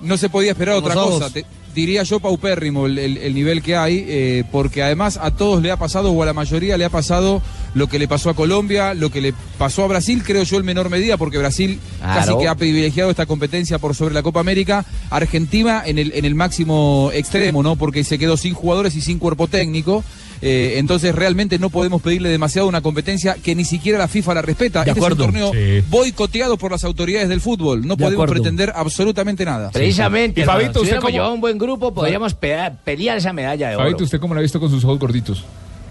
No 0.02 0.18
se 0.18 0.30
podía 0.30 0.52
esperar 0.52 0.76
Con 0.76 0.84
otra 0.92 0.96
cosa. 0.96 1.30
Te- 1.32 1.46
diría 1.76 2.02
yo 2.04 2.20
paupérrimo 2.20 2.86
el, 2.88 2.98
el- 2.98 3.18
el 3.18 3.34
nivel 3.36 3.62
que 3.62 3.76
hay, 3.76 4.06
eh, 4.08 4.44
porque 4.52 4.82
además 4.82 5.20
a 5.22 5.30
todos 5.32 5.62
le 5.62 5.70
ha 5.72 5.78
pasado, 5.78 6.12
o 6.12 6.24
a 6.24 6.26
la 6.26 6.34
mayoría 6.34 6.78
le 6.78 6.86
ha 6.86 6.90
pasado 6.90 7.42
lo 7.76 7.88
que 7.88 8.00
le 8.00 8.08
pasó 8.08 8.30
a 8.30 8.34
Colombia, 8.34 8.94
lo 8.94 9.10
que 9.12 9.20
le 9.22 9.34
pasó 9.58 9.84
a 9.84 9.88
Brasil, 9.88 10.24
creo 10.26 10.44
yo 10.44 10.58
en 10.58 10.66
menor 10.66 10.90
medida, 10.90 11.18
porque 11.18 11.38
Brasil 11.38 11.80
casi 12.16 12.32
que 12.40 12.48
ha 12.48 12.56
privilegiado 12.56 13.12
esta 13.12 13.26
competencia 13.26 13.78
por 13.78 13.94
sobre 13.94 14.14
la 14.14 14.24
Copa 14.24 14.40
América. 14.40 14.86
Argentina 15.10 15.84
en 15.86 15.98
el, 16.00 16.12
en 16.16 16.24
el 16.26 16.36
máximo 16.36 17.12
extremo, 17.14 17.62
¿no? 17.64 17.76
Porque 17.76 18.04
se 18.04 18.18
quedó 18.18 18.38
sin 18.38 18.54
jugadores 18.54 18.96
y 18.96 19.02
sin 19.02 19.20
cuerpo 19.20 19.48
técnico. 19.48 20.04
Eh, 20.48 20.78
entonces 20.78 21.16
realmente 21.16 21.58
no 21.58 21.72
podemos 21.72 22.04
pedirle 22.04 22.30
demasiado 22.30 22.68
a 22.68 22.70
una 22.70 22.82
competencia 22.82 23.34
que 23.44 23.56
ni 23.56 23.66
siquiera 23.66 23.98
la 23.98 24.08
FIFA 24.08 24.36
la 24.36 24.42
respeta. 24.44 24.84
De 24.84 24.92
este 24.92 25.00
acuerdo. 25.00 25.24
es 25.24 25.28
un 25.30 25.34
torneo 25.34 25.52
Sí. 25.52 25.84
boicoteado 25.90 26.56
por 26.58 26.72
las 26.72 26.84
autoridades 26.84 27.30
del 27.30 27.42
fútbol. 27.42 27.82
No 27.82 27.96
De 27.96 28.04
podemos 28.04 28.14
acuerdo. 28.26 28.34
pretender 28.44 28.72
absolutamente 28.76 29.44
nada. 29.44 29.72
Precisamente, 29.72 30.42
Y 30.42 30.44
Fabito, 30.44 30.86
si 30.86 30.92
¿usted 30.94 31.02
llevado 31.12 31.34
un 31.34 31.42
buen 31.42 31.58
grupo, 31.58 31.92
podríamos 31.96 32.36
pelear 32.36 33.18
esa 33.18 33.34
medalla 33.34 33.70
de 33.70 33.76
oro. 33.76 33.86
Fabito, 33.86 34.04
¿usted 34.04 34.20
cómo 34.20 34.36
lo 34.36 34.40
ha 34.40 34.44
visto 34.44 34.60
con 34.60 34.70
sus 34.70 34.84
ojos 34.84 35.00
gorditos? 35.00 35.44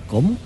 ¿Cómo? 0.07 0.36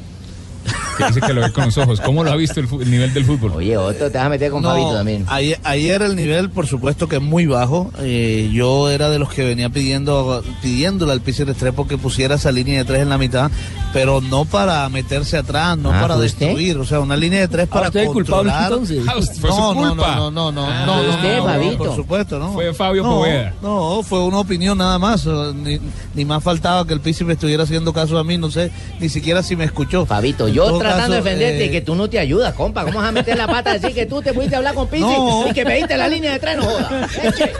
Que 0.99 1.05
dice 1.07 1.21
que 1.21 1.33
lo 1.33 1.41
ve 1.41 1.53
con 1.53 1.65
los 1.67 1.79
ojos. 1.79 2.01
¿Cómo 2.01 2.25
lo 2.25 2.31
ha 2.33 2.37
visto 2.37 2.61
el, 2.61 2.91
nivel 2.91 3.15
del 3.15 3.25
fútbol? 3.25 3.53
Oye, 3.57 3.77
Otto, 3.77 4.11
te 4.11 4.19
vas 4.19 4.27
a 4.27 4.29
meter 4.29 4.51
con 4.51 4.63
No, 4.63 4.71
Fabito 4.71 4.95
también. 4.95 5.25
Ayer, 5.29 5.59
ayer 5.65 6.03
el 6.03 6.17
nivel, 6.17 6.51
por 6.51 6.67
supuesto, 6.67 7.09
que 7.09 7.17
es 7.17 7.23
muy 7.23 7.47
bajo. 7.47 7.91
Eh, 8.01 8.51
yo 8.53 8.91
era 8.91 9.09
de 9.09 9.19
los 9.19 9.29
que 9.31 9.45
venía 9.45 9.71
pidiendo 9.71 10.43
pidiéndole 10.63 11.13
al 11.13 11.21
Pizzi 11.21 11.45
Restrepo 11.45 11.87
que 11.87 11.97
pusiera 11.99 12.35
esa 12.35 12.51
línea 12.53 12.79
de 12.79 12.85
tres 12.85 13.03
en 13.03 13.09
la 13.09 13.19
mitad, 13.19 13.51
pero 13.93 14.21
no 14.21 14.45
para 14.45 14.89
meterse 14.89 15.37
atrás, 15.39 15.79
no 15.79 15.93
Ah, 15.93 16.01
para 16.01 16.17
destruir. 16.19 16.77
O 16.79 16.85
sea, 16.85 17.01
una 17.01 17.17
línea 17.17 17.41
de 17.41 17.49
tres 17.49 17.69
Ah, 17.71 17.75
para 17.75 17.87
usted 17.89 18.01
es 18.01 18.09
culpable, 18.11 18.51
controlar. 18.51 18.73
entonces. 18.73 19.05
Ah, 19.09 19.17
usted- 19.17 19.41
fue 19.41 19.51
su 19.51 19.57
no, 19.57 19.75
no, 19.75 19.89
culpa. 19.91 20.17
no, 20.17 20.31
no, 20.31 20.53
no, 20.53 20.53
no, 20.53 20.67
Ah, 20.67 20.85
no, 20.87 20.95
fue 20.95 21.03
no, 21.07 21.11
usted, 21.15 21.37
no, 21.39 21.45
Fabito. 21.45 21.79
por 21.79 21.97
supuesto, 21.97 22.39
no. 22.39 22.53
Fue 22.53 22.75
Fabio 22.75 23.03
no, 23.05 23.11
Poveda. 23.17 23.55
No, 23.63 24.03
fue 24.03 24.21
una 24.25 24.39
opinión 24.39 24.79
nada 24.79 24.99
más. 24.99 25.27
Ni, 25.27 25.79
ni 26.15 26.25
más 26.25 26.43
faltaba 26.43 26.87
que 26.87 26.95
el 26.95 27.01
Pizzi 27.01 27.25
me 27.25 27.35
estuviera 27.35 27.63
haciendo 27.63 27.93
caso 27.93 28.19
a 28.19 28.25
mí, 28.25 28.37
no 28.39 28.51
sé, 28.51 28.71
ni 29.01 29.09
siquiera 29.09 29.43
si 29.43 29.57
me 29.57 29.65
escuchó. 29.65 30.07
Fabito, 30.07 30.49
yo 30.49 30.79
tratando 30.89 31.17
de 31.17 31.23
defenderte 31.23 31.63
eh, 31.65 31.67
y 31.67 31.71
que 31.71 31.81
tú 31.81 31.95
no 31.95 32.09
te 32.11 32.19
ayudas, 32.19 32.55
compa. 32.55 32.85
¿Cómo 32.85 32.99
vas 32.99 33.09
a 33.09 33.13
meter 33.13 33.37
la 33.37 33.47
pata 33.47 33.73
así 33.73 33.93
que 33.93 34.07
tú 34.07 34.21
te 34.23 34.33
pudiste 34.33 34.57
hablar 34.57 34.75
con 34.75 34.89
Pizzi 34.89 35.03
No. 35.03 35.47
y 35.49 35.53
que 35.53 35.65
pediste 35.65 35.97
la 35.97 36.09
línea 36.09 36.33
de 36.33 36.39
tres? 36.39 36.57
No 36.57 36.65
jodas. 36.65 36.89
Eche. 37.23 37.53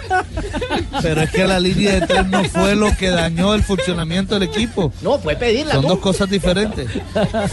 Pero 1.03 1.23
es 1.23 1.31
que 1.31 1.45
la 1.47 1.61
línea 1.61 2.01
de 2.01 2.07
tres 2.07 2.27
no 2.27 2.45
fue 2.45 2.75
lo 2.75 2.95
que 2.97 3.09
dañó 3.11 3.55
el 3.55 3.63
funcionamiento 3.63 4.35
del 4.35 4.45
equipo. 4.45 4.93
No, 5.03 5.19
fue 5.19 5.37
pedirla 5.37 5.75
Son 5.75 5.83
tú. 5.83 5.89
dos 5.89 5.99
cosas 5.99 6.29
diferentes. 6.31 6.89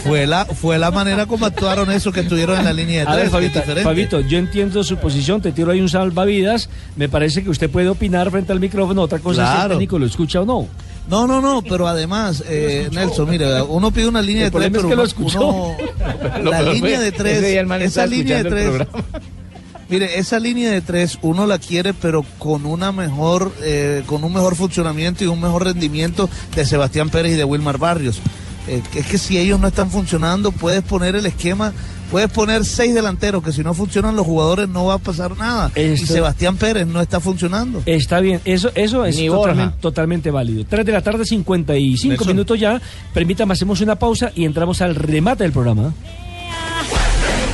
Fue 0.04 0.26
la, 0.26 0.44
fue 0.46 0.78
la 0.78 0.90
manera 0.90 1.26
como 1.26 1.46
actuaron 1.46 1.90
esos 1.90 2.12
que 2.12 2.20
estuvieron 2.20 2.58
en 2.58 2.64
la 2.64 2.72
línea 2.72 3.04
de 3.04 3.10
A 3.10 3.14
ver, 3.16 3.30
que 3.30 3.46
es 3.46 3.82
Fabito, 3.82 4.20
yo 4.20 4.38
entiendo 4.38 4.82
su 4.84 4.96
posición, 4.96 5.40
te 5.40 5.52
tiro 5.52 5.70
ahí 5.72 5.80
un 5.80 5.88
salvavidas. 5.88 6.68
Me 6.96 7.08
parece 7.08 7.42
que 7.42 7.50
usted 7.50 7.70
puede 7.70 7.88
opinar 7.88 8.30
frente 8.30 8.52
al 8.52 8.60
micrófono. 8.60 9.02
Otra 9.02 9.18
cosa 9.18 9.42
es 9.42 9.48
si 9.48 9.52
el 9.52 9.58
Claro. 9.58 9.74
técnico 9.74 9.98
lo 9.98 10.06
escucha 10.06 10.40
o 10.40 10.44
no. 10.44 10.66
No, 11.08 11.26
no, 11.26 11.40
no, 11.40 11.62
pero 11.62 11.86
además, 11.86 12.42
eh, 12.48 12.88
Nelson, 12.92 13.30
mire, 13.30 13.62
uno 13.62 13.90
pide 13.92 14.08
una 14.08 14.20
línea 14.22 14.46
El 14.46 14.52
de 14.52 14.58
tres, 14.58 14.70
problema 14.70 14.76
es 14.76 14.82
pero 14.82 14.88
que 14.88 14.96
lo 14.96 15.04
escuchó. 15.04 15.46
uno- 15.46 15.76
Lo 16.42 16.50
la 16.50 16.62
línea 16.62 17.00
de 17.00 17.12
tres, 17.12 17.42
esa 17.82 18.06
línea 18.06 18.42
de 18.42 18.50
tres, 18.50 18.86
mire, 19.88 20.18
esa 20.18 20.38
línea 20.40 20.70
de 20.70 20.80
tres 20.80 21.18
uno 21.22 21.46
la 21.46 21.58
quiere, 21.58 21.94
pero 21.94 22.24
con 22.38 22.66
una 22.66 22.90
mejor, 22.92 23.52
eh, 23.62 24.02
con 24.06 24.24
un 24.24 24.32
mejor 24.32 24.56
funcionamiento 24.56 25.22
y 25.22 25.28
un 25.28 25.40
mejor 25.40 25.64
rendimiento 25.64 26.28
de 26.56 26.66
Sebastián 26.66 27.08
Pérez 27.10 27.32
y 27.34 27.36
de 27.36 27.44
Wilmar 27.44 27.78
Barrios. 27.78 28.20
Eh, 28.68 28.82
es 28.96 29.06
que 29.06 29.16
si 29.18 29.38
ellos 29.38 29.60
no 29.60 29.68
están 29.68 29.90
funcionando, 29.90 30.50
puedes 30.50 30.82
poner 30.82 31.14
el 31.14 31.26
esquema, 31.26 31.72
puedes 32.10 32.30
poner 32.30 32.64
seis 32.64 32.94
delanteros, 32.94 33.42
que 33.42 33.52
si 33.52 33.62
no 33.62 33.74
funcionan 33.74 34.16
los 34.16 34.26
jugadores 34.26 34.68
no 34.68 34.86
va 34.86 34.94
a 34.94 34.98
pasar 34.98 35.36
nada. 35.36 35.70
Y 35.76 35.96
Sebastián 35.96 36.56
Pérez 36.56 36.86
no 36.86 37.00
está 37.00 37.20
funcionando. 37.20 37.82
Está 37.86 38.20
bien, 38.20 38.40
eso, 38.44 38.70
eso 38.74 39.04
es 39.04 39.16
totalmente, 39.26 39.76
totalmente 39.80 40.30
válido. 40.30 40.64
3 40.68 40.84
de 40.86 40.92
la 40.92 41.02
tarde, 41.02 41.24
55 41.24 42.08
Nelson. 42.08 42.28
minutos 42.28 42.58
ya. 42.58 42.80
Permítame, 43.12 43.52
hacemos 43.52 43.80
una 43.80 43.96
pausa 43.96 44.32
y 44.34 44.44
entramos 44.44 44.80
al 44.82 44.94
remate 44.94 45.44
del 45.44 45.52
programa. 45.52 45.92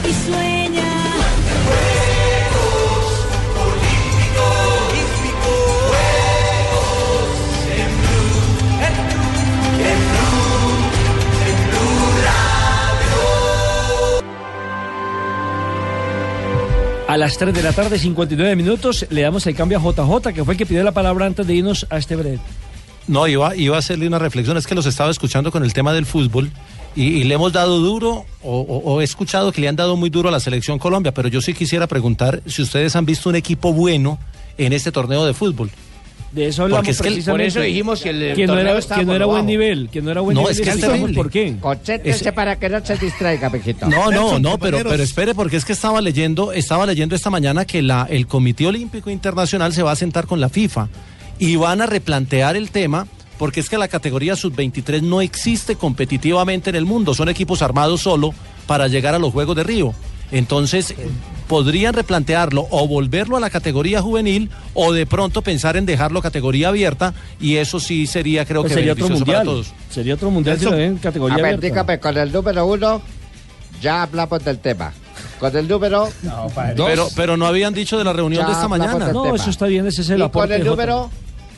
y 0.09 0.31
sueña. 0.31 0.72
A 17.13 17.19
las 17.19 17.37
3 17.37 17.53
de 17.53 17.63
la 17.63 17.75
tarde, 17.75 17.99
59 17.99 18.57
minutos, 18.57 19.05
le 19.11 19.21
damos 19.21 19.47
el 19.47 19.55
cambio 19.55 19.77
a 19.77 19.83
JJ, 19.83 20.33
que 20.33 20.45
fue 20.47 20.55
el 20.55 20.59
que 20.59 20.65
pidió 20.65 20.83
la 20.83 20.93
palabra 20.93 21.27
antes 21.27 21.47
de 21.47 21.53
irnos 21.57 21.87
a 21.91 21.99
este 21.99 22.17
break. 22.17 22.41
No, 23.07 23.29
iba, 23.29 23.55
iba 23.55 23.77
a 23.77 23.81
hacerle 23.81 24.07
una 24.07 24.19
reflexión, 24.19 24.57
es 24.57 24.67
que 24.67 24.75
los 24.75 24.87
estaba 24.87 25.11
escuchando 25.11 25.53
con 25.53 25.63
el 25.63 25.75
tema 25.75 25.93
del 25.93 26.07
fútbol 26.07 26.51
y, 26.97 27.25
le 27.25 27.35
hemos 27.35 27.53
dado 27.53 27.81
duro 27.81 28.25
o, 28.43 28.61
o- 28.61 28.95
o 28.95 29.01
he 29.03 29.05
escuchado 29.05 29.53
que 29.53 29.61
le 29.61 29.69
han 29.69 29.77
dado 29.77 29.95
muy 29.95 30.09
duro 30.09 30.31
a 30.31 30.33
la 30.33 30.41
selección 30.41 30.79
Colombia, 30.79 31.13
pero 31.13 31.29
yo 31.29 31.43
sí 31.43 31.53
quisiera 31.53 31.87
preguntar 31.87 32.41
si 32.47 32.63
ustedes 32.63 32.97
han 32.97 33.05
visto 33.05 33.29
un 33.29 33.37
equipo 33.37 33.75
bueno 33.75 34.19
en 34.57 34.73
este 34.73 34.91
torneo 34.91 35.27
de 35.27 35.35
fútbol. 35.35 35.71
De 36.33 36.47
eso 36.47 36.63
hablamos 36.63 36.79
Porque 36.79 36.91
es 36.93 37.03
que 37.03 37.09
el- 37.09 37.15
precisamente. 37.15 37.43
por 37.45 37.49
eso 37.49 37.61
dijimos 37.61 38.01
que 38.01 38.09
el 38.11 38.35
que 38.35 38.47
no 38.47 38.59
era, 38.59 38.81
que 38.81 39.05
no 39.05 39.15
era 39.15 39.27
buen 39.27 39.45
nivel, 39.45 39.89
que 39.91 40.01
no 40.01 40.11
era 40.11 40.23
buen 40.23 40.35
No, 40.35 40.41
nivel. 40.43 40.53
es 40.55 40.61
que 40.63 40.71
es. 40.71 41.15
¿Por 41.15 41.31
qué? 41.31 41.57
Concéntrese 41.61 42.33
para 42.33 42.57
que 42.59 42.71
no 42.71 42.85
se 42.85 42.97
distraiga, 42.97 43.51
Pejito. 43.51 43.87
No, 43.87 44.11
no, 44.11 44.39
no, 44.39 44.59
pero, 44.59 44.79
pero 44.83 45.03
espere, 45.03 45.35
porque 45.35 45.57
es 45.59 45.65
que 45.67 45.75
estaba 45.75 46.01
leyendo, 46.01 46.53
estaba 46.53 46.87
leyendo 46.87 47.15
esta 47.15 47.29
mañana 47.29 47.67
que 47.67 47.83
la, 47.83 48.07
el 48.09 48.27
Comité 48.27 48.67
Olímpico 48.67 49.11
Internacional 49.11 49.75
se 49.75 49.83
va 49.83 49.93
a 49.93 49.97
sentar 49.97 50.27
con 50.27 50.41
la 50.41 50.49
FIFA 50.49 50.89
y 51.39 51.57
van 51.57 51.83
a 51.83 51.87
replantear 51.87 52.57
el 52.57 52.71
tema 52.71 53.07
porque 53.39 53.61
es 53.61 53.69
que 53.69 53.77
la 53.77 53.89
categoría 53.89 54.35
sub-23 54.37 55.03
no 55.03 55.21
existe 55.21 55.77
competitivamente 55.77 56.71
en 56.71 56.77
el 56.77 56.85
mundo, 56.87 57.13
son 57.13 57.29
equipos 57.29 57.61
armados 57.61 58.01
solo 58.01 58.33
para 58.67 58.89
llegar 58.89 59.15
a 59.15 59.19
los 59.19 59.33
Juegos 59.33 59.57
de 59.57 59.65
Río. 59.65 59.93
Entonces, 60.31 60.95
podrían 61.53 61.93
replantearlo 61.93 62.67
o 62.71 62.89
volverlo 62.89 63.37
a 63.37 63.41
la 63.41 63.51
categoría 63.51 64.01
juvenil 64.01 64.49
o 64.73 64.91
de 64.95 65.05
pronto 65.05 65.43
pensar 65.43 65.77
en 65.77 65.85
dejarlo 65.85 66.23
categoría 66.23 66.69
abierta 66.69 67.13
y 67.41 67.57
eso 67.57 67.79
sí 67.79 68.07
sería, 68.07 68.47
creo 68.47 68.63
Pues 68.63 68.73
que, 68.73 68.79
sería 68.79 68.93
otro 68.95 69.05
beneficioso 69.05 69.27
mundial. 69.27 69.45
para 69.47 69.57
todos. 69.57 69.75
Sería 69.91 70.15
otro 70.15 70.31
mundial 70.31 70.59
si 70.59 70.65
lo 70.65 70.71
ven 70.71 70.81
en 70.83 70.97
categoría 70.97 71.35
A 71.35 71.37
ver, 71.37 71.45
abierta. 71.47 71.67
dígame, 71.67 72.01
con 72.01 72.17
el 72.17 72.33
número 72.33 72.65
uno 72.67 73.03
ya 73.83 74.03
hablamos 74.05 74.43
del 74.43 74.61
tema. 74.61 74.95
Con 75.39 75.55
el 75.55 75.69
número 75.69 76.09
Pero, 76.87 77.09
pero 77.15 77.37
no 77.37 77.47
habían 77.47 77.75
dicho 77.75 77.99
de 77.99 78.05
la 78.05 78.15
reunión 78.15 78.47
de 78.47 78.53
esta 78.53 78.69
mañana. 78.69 79.13
No, 79.13 79.25
tema. 79.25 79.37
eso 79.37 79.51
está 79.51 79.67
bien, 79.67 79.87
ese 79.87 80.01
es 80.01 80.09
el 80.09 80.23
Y 80.23 80.29
con 80.31 80.51
el 80.51 80.65
número 80.65 81.11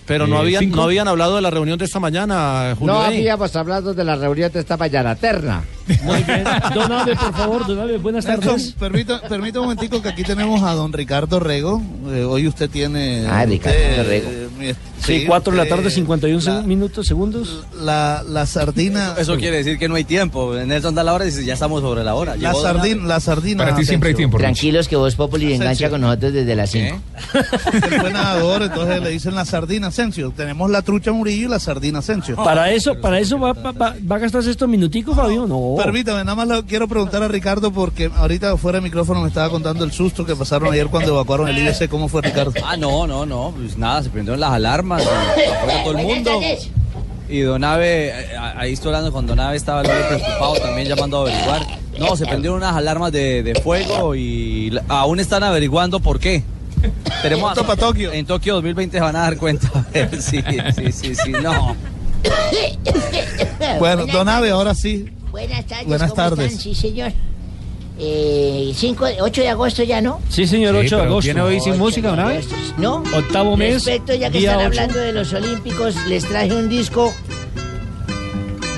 Pero 0.07 0.27
no 0.27 0.37
Eh, 0.37 0.41
habían, 0.41 0.61
cinco. 0.65 0.77
no 0.77 0.83
habían 0.83 1.07
hablado 1.07 1.37
de 1.37 1.43
la 1.43 1.51
reunión 1.51 1.79
de 1.79 1.85
esta 1.85 2.01
mañana, 2.01 2.75
Julio. 2.79 2.95
no 2.95 3.07
Rey. 3.07 3.19
habíamos 3.19 3.55
hablado 3.55 3.95
de 3.95 4.03
la 4.05 4.17
reunión 4.17 4.51
de 4.51 4.59
esta 4.61 4.77
mañana, 4.77 5.15
terna. 5.15 5.63
Muy 6.03 6.23
bien. 6.23 6.45
Don 6.75 6.93
Abe, 6.93 7.15
por 7.17 7.35
favor, 7.35 7.67
Don 7.67 7.79
Abe, 7.81 7.99
buenas 7.99 8.25
Nelson, 8.25 8.45
tardes. 8.47 8.73
permita, 8.79 9.21
permita 9.23 9.61
un 9.61 9.67
momentico 9.67 10.01
que 10.03 10.09
aquí 10.09 10.23
tenemos 10.23 10.63
a 10.63 10.73
don 10.75 10.93
Ricardo 10.93 11.41
Rego. 11.41 11.83
Eh, 12.11 12.25
hoy 12.25 12.49
usted 12.49 12.69
tiene... 12.71 13.27
Ah, 13.27 13.45
Ricardo 13.45 13.79
usted, 13.79 14.09
Rego. 14.09 14.31
eh, 14.61 14.75
Sí, 15.05 15.25
4 15.27 15.53
de 15.53 15.59
la 15.59 15.69
tarde, 15.69 15.89
eh, 15.89 15.91
51 15.91 16.41
seg- 16.41 16.65
minutos, 16.65 17.07
segundos. 17.07 17.65
La, 17.79 18.23
la 18.27 18.47
sardina... 18.47 19.15
Eso 19.19 19.37
quiere 19.37 19.59
decir 19.59 19.79
que 19.79 19.87
no 19.87 19.97
hay 19.97 20.05
tiempo. 20.05 20.55
Nelson 20.55 20.95
da 20.95 21.03
la 21.05 21.13
hora 21.13 21.25
y 21.25 21.29
dice, 21.29 21.45
ya 21.45 21.53
estamos 21.55 21.83
sobre 21.83 22.03
la 22.03 22.15
hora. 22.15 22.37
La 22.37 22.49
Llegó 22.53 22.63
sardina, 22.63 23.05
la 23.07 23.21
sardina. 23.21 23.65
Para 23.65 23.77
ti 23.77 23.85
siempre 23.85 24.09
hay 24.11 24.15
tiempo, 24.15 24.39
Tranquilos 24.39 24.89
que 24.89 24.97
Voz 24.97 25.15
Populi 25.15 25.47
engancha 25.53 25.65
Asensio. 25.73 25.91
con 25.91 26.01
nosotros 26.01 26.33
desde 26.33 26.57
las 26.57 26.71
5. 26.71 26.97
Él 27.35 28.01
fue 28.01 28.13
nadador, 28.13 28.63
entonces 28.63 29.03
le 29.03 29.11
dicen 29.11 29.35
la 29.35 29.45
sardina 29.45 29.89
Asensio. 29.89 30.33
Tenemos 30.35 30.71
la 30.71 30.81
trucha 30.81 31.13
Murillo 31.13 31.47
y 31.49 31.51
la 31.51 31.59
sardina 31.59 31.99
Asensio. 31.99 32.37
Para 32.37 32.71
eso, 32.71 32.99
para 32.99 33.19
eso 33.21 33.39
va, 33.39 33.53
va, 33.53 33.73
va- 33.73 33.95
va 34.11 34.17
a 34.17 34.19
gastarse 34.19 34.51
estos 34.51 34.69
minuticos, 34.71 35.15
Fabio. 35.15 35.47
No. 35.47 35.74
Permítame, 35.77 36.25
nada 36.25 36.35
más 36.35 36.49
lo 36.49 36.65
quiero 36.67 36.89
preguntar 36.89 37.23
a 37.23 37.29
Ricardo 37.29 37.73
porque 37.73 38.11
ahorita 38.15 38.57
fuera 38.57 38.79
de 38.79 38.83
micrófono 38.83 39.21
me 39.21 39.29
estaba 39.29 39.51
contando 39.51 39.85
el 39.85 39.93
susto 39.93 40.25
que 40.25 40.37
pasaron 40.37 40.73
ayer 40.73 40.89
cuando 40.89 41.13
evacuaron 41.13 41.49
el 41.49 41.59
IBC. 41.59 41.89
¿Cómo 41.89 42.09
fue, 42.09 42.23
Ricardo? 42.23 42.53
Ah, 42.65 42.77
no, 42.77 43.07
no, 43.07 43.27
no. 43.27 43.53
Pues 43.57 43.77
nada, 43.79 44.03
se 44.03 44.11
prendieron 44.11 44.41
las 44.41 44.53
alarmas. 44.53 45.03
y 45.03 45.51
afuera 45.51 45.83
todo 45.85 45.99
el 45.99 46.07
mundo. 46.07 46.41
Y 47.29 47.41
Donave, 47.41 48.13
ahí 48.57 48.75
estoy 48.75 48.89
hablando 48.89 49.13
con 49.13 49.27
Donave, 49.27 49.57
estaba 49.57 49.83
preocupado 49.83 50.57
también 50.57 50.89
llamando 50.89 51.19
a 51.19 51.21
averiguar. 51.23 51.67
No, 51.99 52.17
se 52.17 52.27
prendieron 52.27 52.59
unas 52.59 52.77
alarmas 52.77 53.13
de, 53.13 53.43
de 53.43 53.55
fuego 53.55 54.15
y 54.15 54.77
aún 54.89 55.21
están 55.21 55.43
averiguando 55.43 56.01
por 56.01 56.19
qué. 56.21 56.43
Tenemos 57.23 57.55
Punto 57.55 57.67
pa' 57.67 57.77
Tokio. 57.77 58.13
En 58.13 58.27
Tokio 58.27 58.55
2020 58.55 58.99
se 58.99 59.03
van 59.03 59.17
a 59.17 59.21
dar 59.21 59.37
cuenta. 59.37 59.69
sí, 60.19 60.43
sí, 60.77 60.93
sí, 60.93 61.15
sí, 61.15 61.33
no. 61.33 61.75
Bueno, 63.79 64.07
Don 64.07 64.29
Ave, 64.29 64.51
ahora 64.51 64.75
sí. 64.75 65.09
Buenas 65.35 65.67
tardes. 65.67 65.87
Buenas 65.89 66.11
¿cómo 66.13 66.23
tardes. 66.23 66.47
están? 66.53 66.61
Sí, 66.63 66.75
señor. 66.77 67.11
Eh, 67.99 68.73
cinco, 68.77 69.05
8 69.21 69.41
de 69.41 69.49
agosto 69.49 69.83
ya, 69.83 70.01
¿no? 70.01 70.21
Sí, 70.29 70.47
señor, 70.47 70.77
8 70.77 70.97
de 70.97 71.03
agosto. 71.03 71.25
¿Viene 71.27 71.41
hoy 71.41 71.59
sin 71.61 71.77
música, 71.77 72.15
¿no? 72.15 72.29
agosto. 72.29 72.55
¿No? 72.79 73.03
Octavo 73.13 73.57
mes, 73.57 73.85
Respecto, 73.85 74.15
ya 74.15 74.31
que 74.31 74.39
están 74.39 74.59
ocho. 74.59 74.67
hablando 74.67 75.01
de 75.01 75.13
los 75.13 75.33
Olímpicos, 75.33 75.97
les 76.07 76.25
traje 76.25 76.55
un 76.55 76.69
disco 76.69 77.13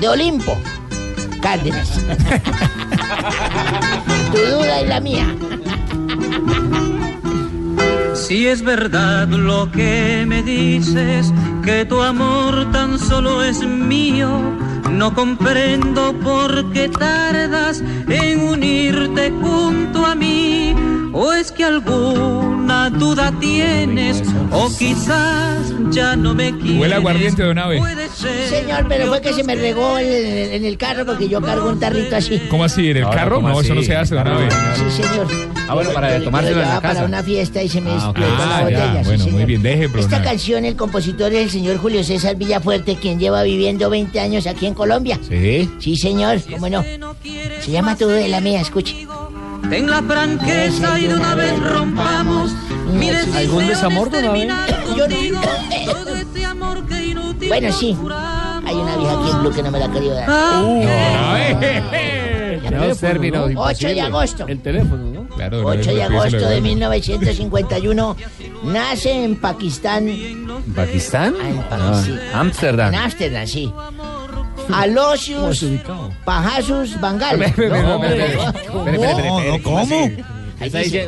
de 0.01 0.07
Olimpo. 0.09 0.57
Cárdenas. 1.43 1.91
tu 4.31 4.37
duda 4.39 4.81
y 4.81 4.87
la 4.87 4.99
mía. 4.99 5.27
Si 8.15 8.47
es 8.47 8.63
verdad 8.63 9.27
lo 9.27 9.71
que 9.71 10.25
me 10.27 10.41
dices, 10.41 11.31
que 11.63 11.85
tu 11.85 12.01
amor 12.01 12.71
tan 12.71 12.97
solo 12.97 13.43
es 13.43 13.61
mío, 13.61 14.41
no 14.89 15.13
comprendo 15.13 16.13
por 16.13 16.71
qué 16.71 16.89
tardas 16.89 17.83
en 18.07 18.41
unirte 18.41 19.31
junto 19.41 20.05
a 20.05 20.15
mí. 20.15 20.56
O 21.19 21.33
es 21.33 21.51
que 21.51 21.63
alguna 21.63 22.91
duda 22.91 23.33
tienes, 23.39 24.21
o 24.51 24.69
quizás 24.77 25.73
ya 25.89 26.15
no 26.15 26.35
me 26.35 26.55
quieres. 26.59 26.79
Huele 26.79 26.93
aguardiente, 26.95 27.41
don 27.41 27.57
Abe. 27.57 27.81
Señor, 28.49 28.85
pero 28.87 29.07
fue 29.07 29.21
que 29.21 29.33
se 29.33 29.43
me 29.43 29.55
regó 29.55 29.97
en 29.97 30.05
el, 30.07 30.51
en 30.53 30.65
el 30.65 30.77
carro 30.77 31.05
porque 31.07 31.27
yo 31.27 31.41
cargo 31.41 31.69
un 31.69 31.79
tarrito 31.79 32.15
así. 32.15 32.39
¿Cómo 32.49 32.63
así? 32.65 32.91
¿En 32.91 32.97
el 32.97 33.03
No, 33.03 33.09
carro? 33.09 33.35
¿cómo 33.37 33.49
No, 33.49 33.61
eso 33.61 33.73
no 33.73 33.81
se 33.81 33.95
hace, 33.95 34.13
don 34.13 34.25
Claro, 34.25 34.39
Abe. 34.41 34.49
Sí, 34.75 35.01
señor. 35.01 35.27
Ah, 35.67 35.73
bueno, 35.73 35.89
para 35.91 36.11
Yo- 36.13 36.17
yo 36.19 36.23
tomárselo 36.25 36.55
lo 36.57 36.61
en 36.61 36.67
la 36.67 36.73
llevaba 36.75 36.81
para 36.81 36.93
casa. 36.93 37.05
una 37.07 37.23
fiesta 37.23 37.63
y 37.63 37.69
se 37.69 37.81
me 37.81 37.89
Ah, 37.91 38.09
ok. 38.09 38.17
explotó 38.17 38.43
Ah, 38.43 38.45
la 38.47 38.57
ya, 38.57 38.63
botella. 38.63 38.99
sí, 39.03 39.07
bueno, 39.07 39.23
muy 39.23 39.31
señor. 39.31 39.45
bien, 39.47 39.61
deje, 39.63 39.89
pero 39.89 39.99
Esta 40.03 40.19
nada. 40.19 40.29
canción, 40.31 40.65
el 40.65 40.75
compositor 40.75 41.33
es 41.33 41.43
el 41.45 41.49
señor 41.49 41.77
Julio 41.77 42.03
César 42.03 42.35
Villafuerte, 42.35 42.95
quien 42.95 43.19
lleva 43.19 43.41
viviendo 43.43 43.89
20 43.89 44.19
años 44.19 44.45
aquí 44.45 44.67
en 44.67 44.75
Colombia. 44.75 45.19
Sí. 45.27 45.67
Sí, 45.79 45.97
señor, 45.97 46.39
cómo 46.49 46.69
no. 46.69 46.83
Se 47.59 47.71
llama 47.71 47.95
Todo 47.97 48.09
de 48.11 48.27
la 48.27 48.39
Mía, 48.39 48.61
escuche. 48.61 48.95
Ten 49.69 49.89
la 49.89 50.01
franqueza 50.01 50.99
y 50.99 51.07
de 51.07 51.15
una 51.15 51.35
vez 51.35 51.59
rompamos. 51.59 52.51
Mi 52.93 53.09
¿Algún 53.09 53.67
desamor, 53.67 54.09
Don 54.09 54.23
Abe? 54.25 54.47
Yo 54.95 55.07
no. 55.33 55.41
Bueno, 57.47 57.71
sí. 57.71 57.97
Hay 58.65 58.75
una 58.75 58.95
vieja 58.97 59.13
aquí 59.21 59.29
en 59.31 59.39
Blue 59.41 59.51
que 59.53 59.63
no 59.63 59.71
me 59.71 59.79
la 59.79 59.85
ha 59.85 59.91
querido 59.91 60.13
dar. 60.15 60.29
Los 62.87 62.99
términos 62.99 63.51
8 63.55 63.87
de 63.89 64.01
agosto. 64.01 64.45
El 64.47 64.61
teléfono, 64.61 65.03
¿no? 65.11 65.27
Claro, 65.35 65.57
don 65.57 65.79
8 65.79 65.93
de 65.93 66.03
agosto 66.03 66.37
de 66.37 66.55
don. 66.55 66.63
1951 66.63 68.15
nace 68.63 69.23
en 69.23 69.35
Pakistán, 69.35 70.09
¿Pakistán? 70.75 71.35
Ah, 71.41 71.49
en 71.49 71.59
Ah, 71.59 71.69
Pakistán. 71.69 72.19
Ámsterdam. 72.33 72.93
en 72.93 72.99
Ámsterdam, 72.99 73.47
sí. 73.47 73.71
Alosius 74.73 75.65
Pajasus 76.25 76.99
Bangal. 76.99 77.39
No, 77.57 77.99
¿cómo? 79.63 80.09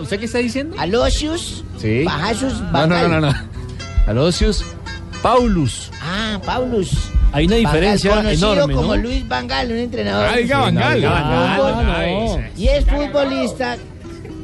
¿Usted 0.01 0.20
qué 0.20 0.26
está 0.26 0.38
diciendo? 0.39 0.76
Alosius 0.80 1.64
Sí. 1.78 2.03
Pajasus 2.05 2.53
No, 2.62 2.66
no, 2.66 2.72
Bangal. 2.72 3.10
no, 3.12 3.20
no, 3.22 3.32
no. 3.32 3.38
Alocius 4.07 4.64
Paulus. 5.22 5.91
Ah, 6.01 6.39
Paulus. 6.45 6.91
Hay 7.32 7.45
una 7.45 7.57
diferencia 7.57 8.10
Bangal, 8.12 8.26
conocido 8.26 8.53
enorme, 8.53 8.74
como 8.76 8.95
¿no? 8.95 9.01
Luis 9.01 9.28
Bangal, 9.28 9.72
un 9.72 9.78
entrenador. 9.78 10.28
Ah, 10.32 10.38
diga 10.38 10.60
Van 10.60 10.76
Gaal. 10.76 11.01
de 11.01 11.07
fútbol, 11.07 11.86
no, 11.86 12.38
no. 12.38 12.41
Y 12.57 12.68
es 12.68 12.86
futbolista 12.86 13.78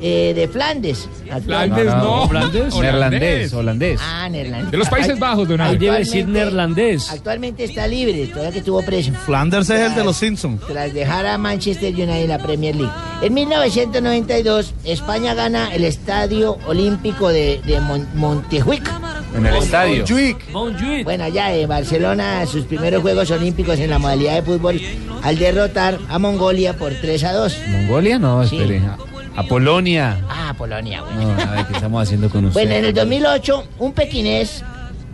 eh, 0.02 0.34
de 0.36 0.48
Flandes. 0.48 1.08
actualmente. 1.32 1.82
Flandes 1.84 2.04
no. 2.04 2.24
¿Holandés? 2.24 2.76
Neerlandés, 2.76 3.54
holandés. 3.54 4.00
Ah, 4.04 4.28
neerlandés. 4.30 4.72
De 4.72 4.78
los 4.78 4.90
Países 4.90 5.18
Bajos, 5.20 5.48
don 5.48 5.62
Ahí 5.62 5.78
debe 5.78 6.00
decir 6.00 6.22
Actualmente- 6.26 6.40
neerlandés. 6.46 7.12
Actualmente 7.12 7.64
está 7.64 7.88
libre, 7.88 8.28
todavía 8.28 8.52
que 8.52 8.60
estuvo 8.60 8.82
preso. 8.84 9.12
Flanders 9.26 9.70
es 9.70 9.82
el 9.82 9.96
de 9.96 10.04
los 10.04 10.18
Simpsons. 10.18 10.62
Tras 10.68 10.94
dejar 10.94 11.26
a 11.26 11.38
Manchester 11.38 11.94
United 11.94 12.24
en 12.24 12.30
la 12.30 12.38
Premier 12.40 12.76
League. 12.76 12.92
En 13.22 13.34
1992, 13.34 14.74
España 14.84 15.34
gana 15.34 15.74
el 15.74 15.84
Estadio 15.86 16.58
Olímpico 16.68 17.30
de, 17.30 17.62
de 17.66 17.80
Mon- 17.80 18.08
Montejuic. 18.16 18.90
En 19.36 19.46
el 19.46 19.56
estadio. 19.56 20.06
Montjuic. 20.52 21.04
Bueno, 21.04 21.24
allá 21.26 21.54
en 21.54 21.68
Barcelona, 21.68 22.46
sus 22.46 22.66
primeros 22.66 23.02
Juegos 23.02 23.32
Olímpicos 23.32 23.80
en 23.80 23.90
la 23.90 24.00
modalidad 24.00 24.36
de 24.36 24.42
fútbol, 24.44 24.80
al 25.24 25.38
derrotar 25.38 26.00
a 26.08 26.20
Mongolia 26.20 26.78
por 26.78 26.94
3 26.94 27.24
a 27.26 27.34
2. 27.34 27.58
¿Mongolia? 27.70 28.18
No, 28.20 28.46
Sí. 28.46 28.56
espere. 28.58 28.80
A, 28.80 28.98
a 29.36 29.44
Polonia. 29.44 30.18
Ah, 30.30 30.54
Polonia, 30.58 31.02
bueno. 31.02 31.36
No, 31.36 31.42
a 31.42 31.56
ver, 31.56 31.66
¿qué 31.68 31.74
estamos 31.74 32.04
haciendo 32.04 32.30
con 32.30 32.46
usted? 32.46 32.60
Bueno, 32.60 32.76
en 32.76 32.86
el 32.86 32.94
2008, 32.94 33.68
un 33.80 33.94
pequinés 33.94 34.64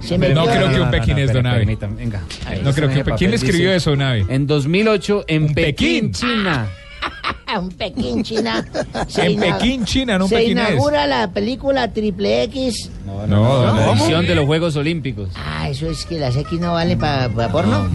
se 0.02 0.18
metió... 0.18 0.36
No 0.36 0.46
creo 0.46 0.70
que 0.70 0.82
un 0.82 0.92
pequinés, 0.92 1.34
don 1.34 1.46
Abe. 1.46 1.66
Venga. 1.66 2.22
No 2.64 2.74
creo 2.74 2.90
que. 2.90 3.04
¿Quién 3.18 3.32
le 3.32 3.38
escribió 3.38 3.72
eso, 3.74 3.92
don 3.92 4.02
Abe? 4.02 4.26
En 4.30 4.48
2008, 4.48 5.26
en 5.28 5.54
Pekín. 5.54 6.12
China. 6.12 6.68
un 7.60 7.70
Pekín, 7.70 8.24
China. 8.24 8.66
Se 9.08 9.26
En 9.26 9.40
Pekín, 9.40 9.86
China, 9.86 10.18
no 10.18 10.26
un 10.26 10.30
Se 10.30 10.44
inaugura 10.44 11.08
la 11.08 11.32
película 11.32 11.92
Triple 11.92 12.44
X. 12.44 12.90
No, 13.06 13.28
No, 13.28 13.56
don 13.66 13.76
La 13.78 13.92
edición 13.94 14.26
de 14.26 14.36
los 14.36 14.46
Juegos 14.46 14.76
Olímpicos. 14.76 15.30
Ah, 15.36 15.70
eso 15.70 15.90
es 15.90 16.06
que 16.06 16.18
las 16.20 16.36
X 16.36 16.60
no 16.60 16.74
valen 16.74 16.98
para 17.00 17.30
porno. 17.52 17.88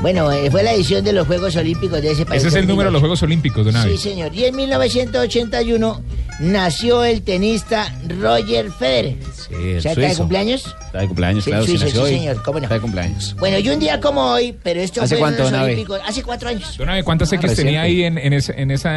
Bueno, 0.00 0.30
eh, 0.32 0.50
fue 0.50 0.62
la 0.62 0.72
edición 0.72 1.04
de 1.04 1.12
los 1.12 1.26
Juegos 1.26 1.56
Olímpicos 1.56 2.00
de 2.02 2.12
ese 2.12 2.24
país. 2.26 2.38
Ese 2.40 2.48
es 2.48 2.54
el 2.54 2.66
número 2.68 2.88
de 2.88 2.92
los 2.92 3.00
Juegos 3.00 3.22
Olímpicos, 3.22 3.64
don 3.64 3.76
Abe. 3.76 3.92
Sí, 3.92 3.98
señor. 3.98 4.34
Y 4.34 4.44
en 4.44 4.56
1981 4.56 6.00
nació 6.40 7.04
el 7.04 7.22
tenista 7.22 7.94
Roger 8.20 8.70
Federer. 8.70 9.16
Sí, 9.34 9.54
el 9.54 9.78
¿O 9.78 9.80
sea, 9.80 9.92
está 9.92 10.00
de 10.02 10.06
suizo. 10.08 10.18
cumpleaños? 10.22 10.64
Está 10.86 11.00
de 11.00 11.06
cumpleaños, 11.06 11.44
Sí, 11.44 11.50
claro. 11.50 11.64
suizo, 11.66 11.84
nació 11.84 12.06
sí, 12.06 12.12
hoy. 12.12 12.18
señor, 12.18 12.42
cómo 12.42 12.58
no. 12.58 12.64
Está 12.64 12.74
de 12.74 12.80
cumpleaños. 12.80 13.36
Bueno, 13.38 13.58
y 13.58 13.68
un 13.70 13.78
día 13.78 14.00
como 14.00 14.20
hoy, 14.22 14.54
pero 14.62 14.80
esto 14.80 15.02
¿Hace 15.02 15.14
fue 15.16 15.20
cuánto, 15.20 15.38
en 15.38 15.42
los 15.44 15.50
don 15.52 15.60
Abe? 15.60 15.72
Olímpicos, 15.72 16.00
hace 16.06 16.22
cuatro 16.22 16.48
años. 16.48 16.76
Don 16.78 16.88
Abe, 16.88 17.02
¿cuántas 17.04 17.32
X 17.32 17.42
reciente. 17.42 17.64
tenía 17.64 17.82
ahí 17.82 18.02
en, 18.04 18.18
en, 18.18 18.32
ese- 18.32 18.60
en 18.60 18.70
esa 18.70 18.91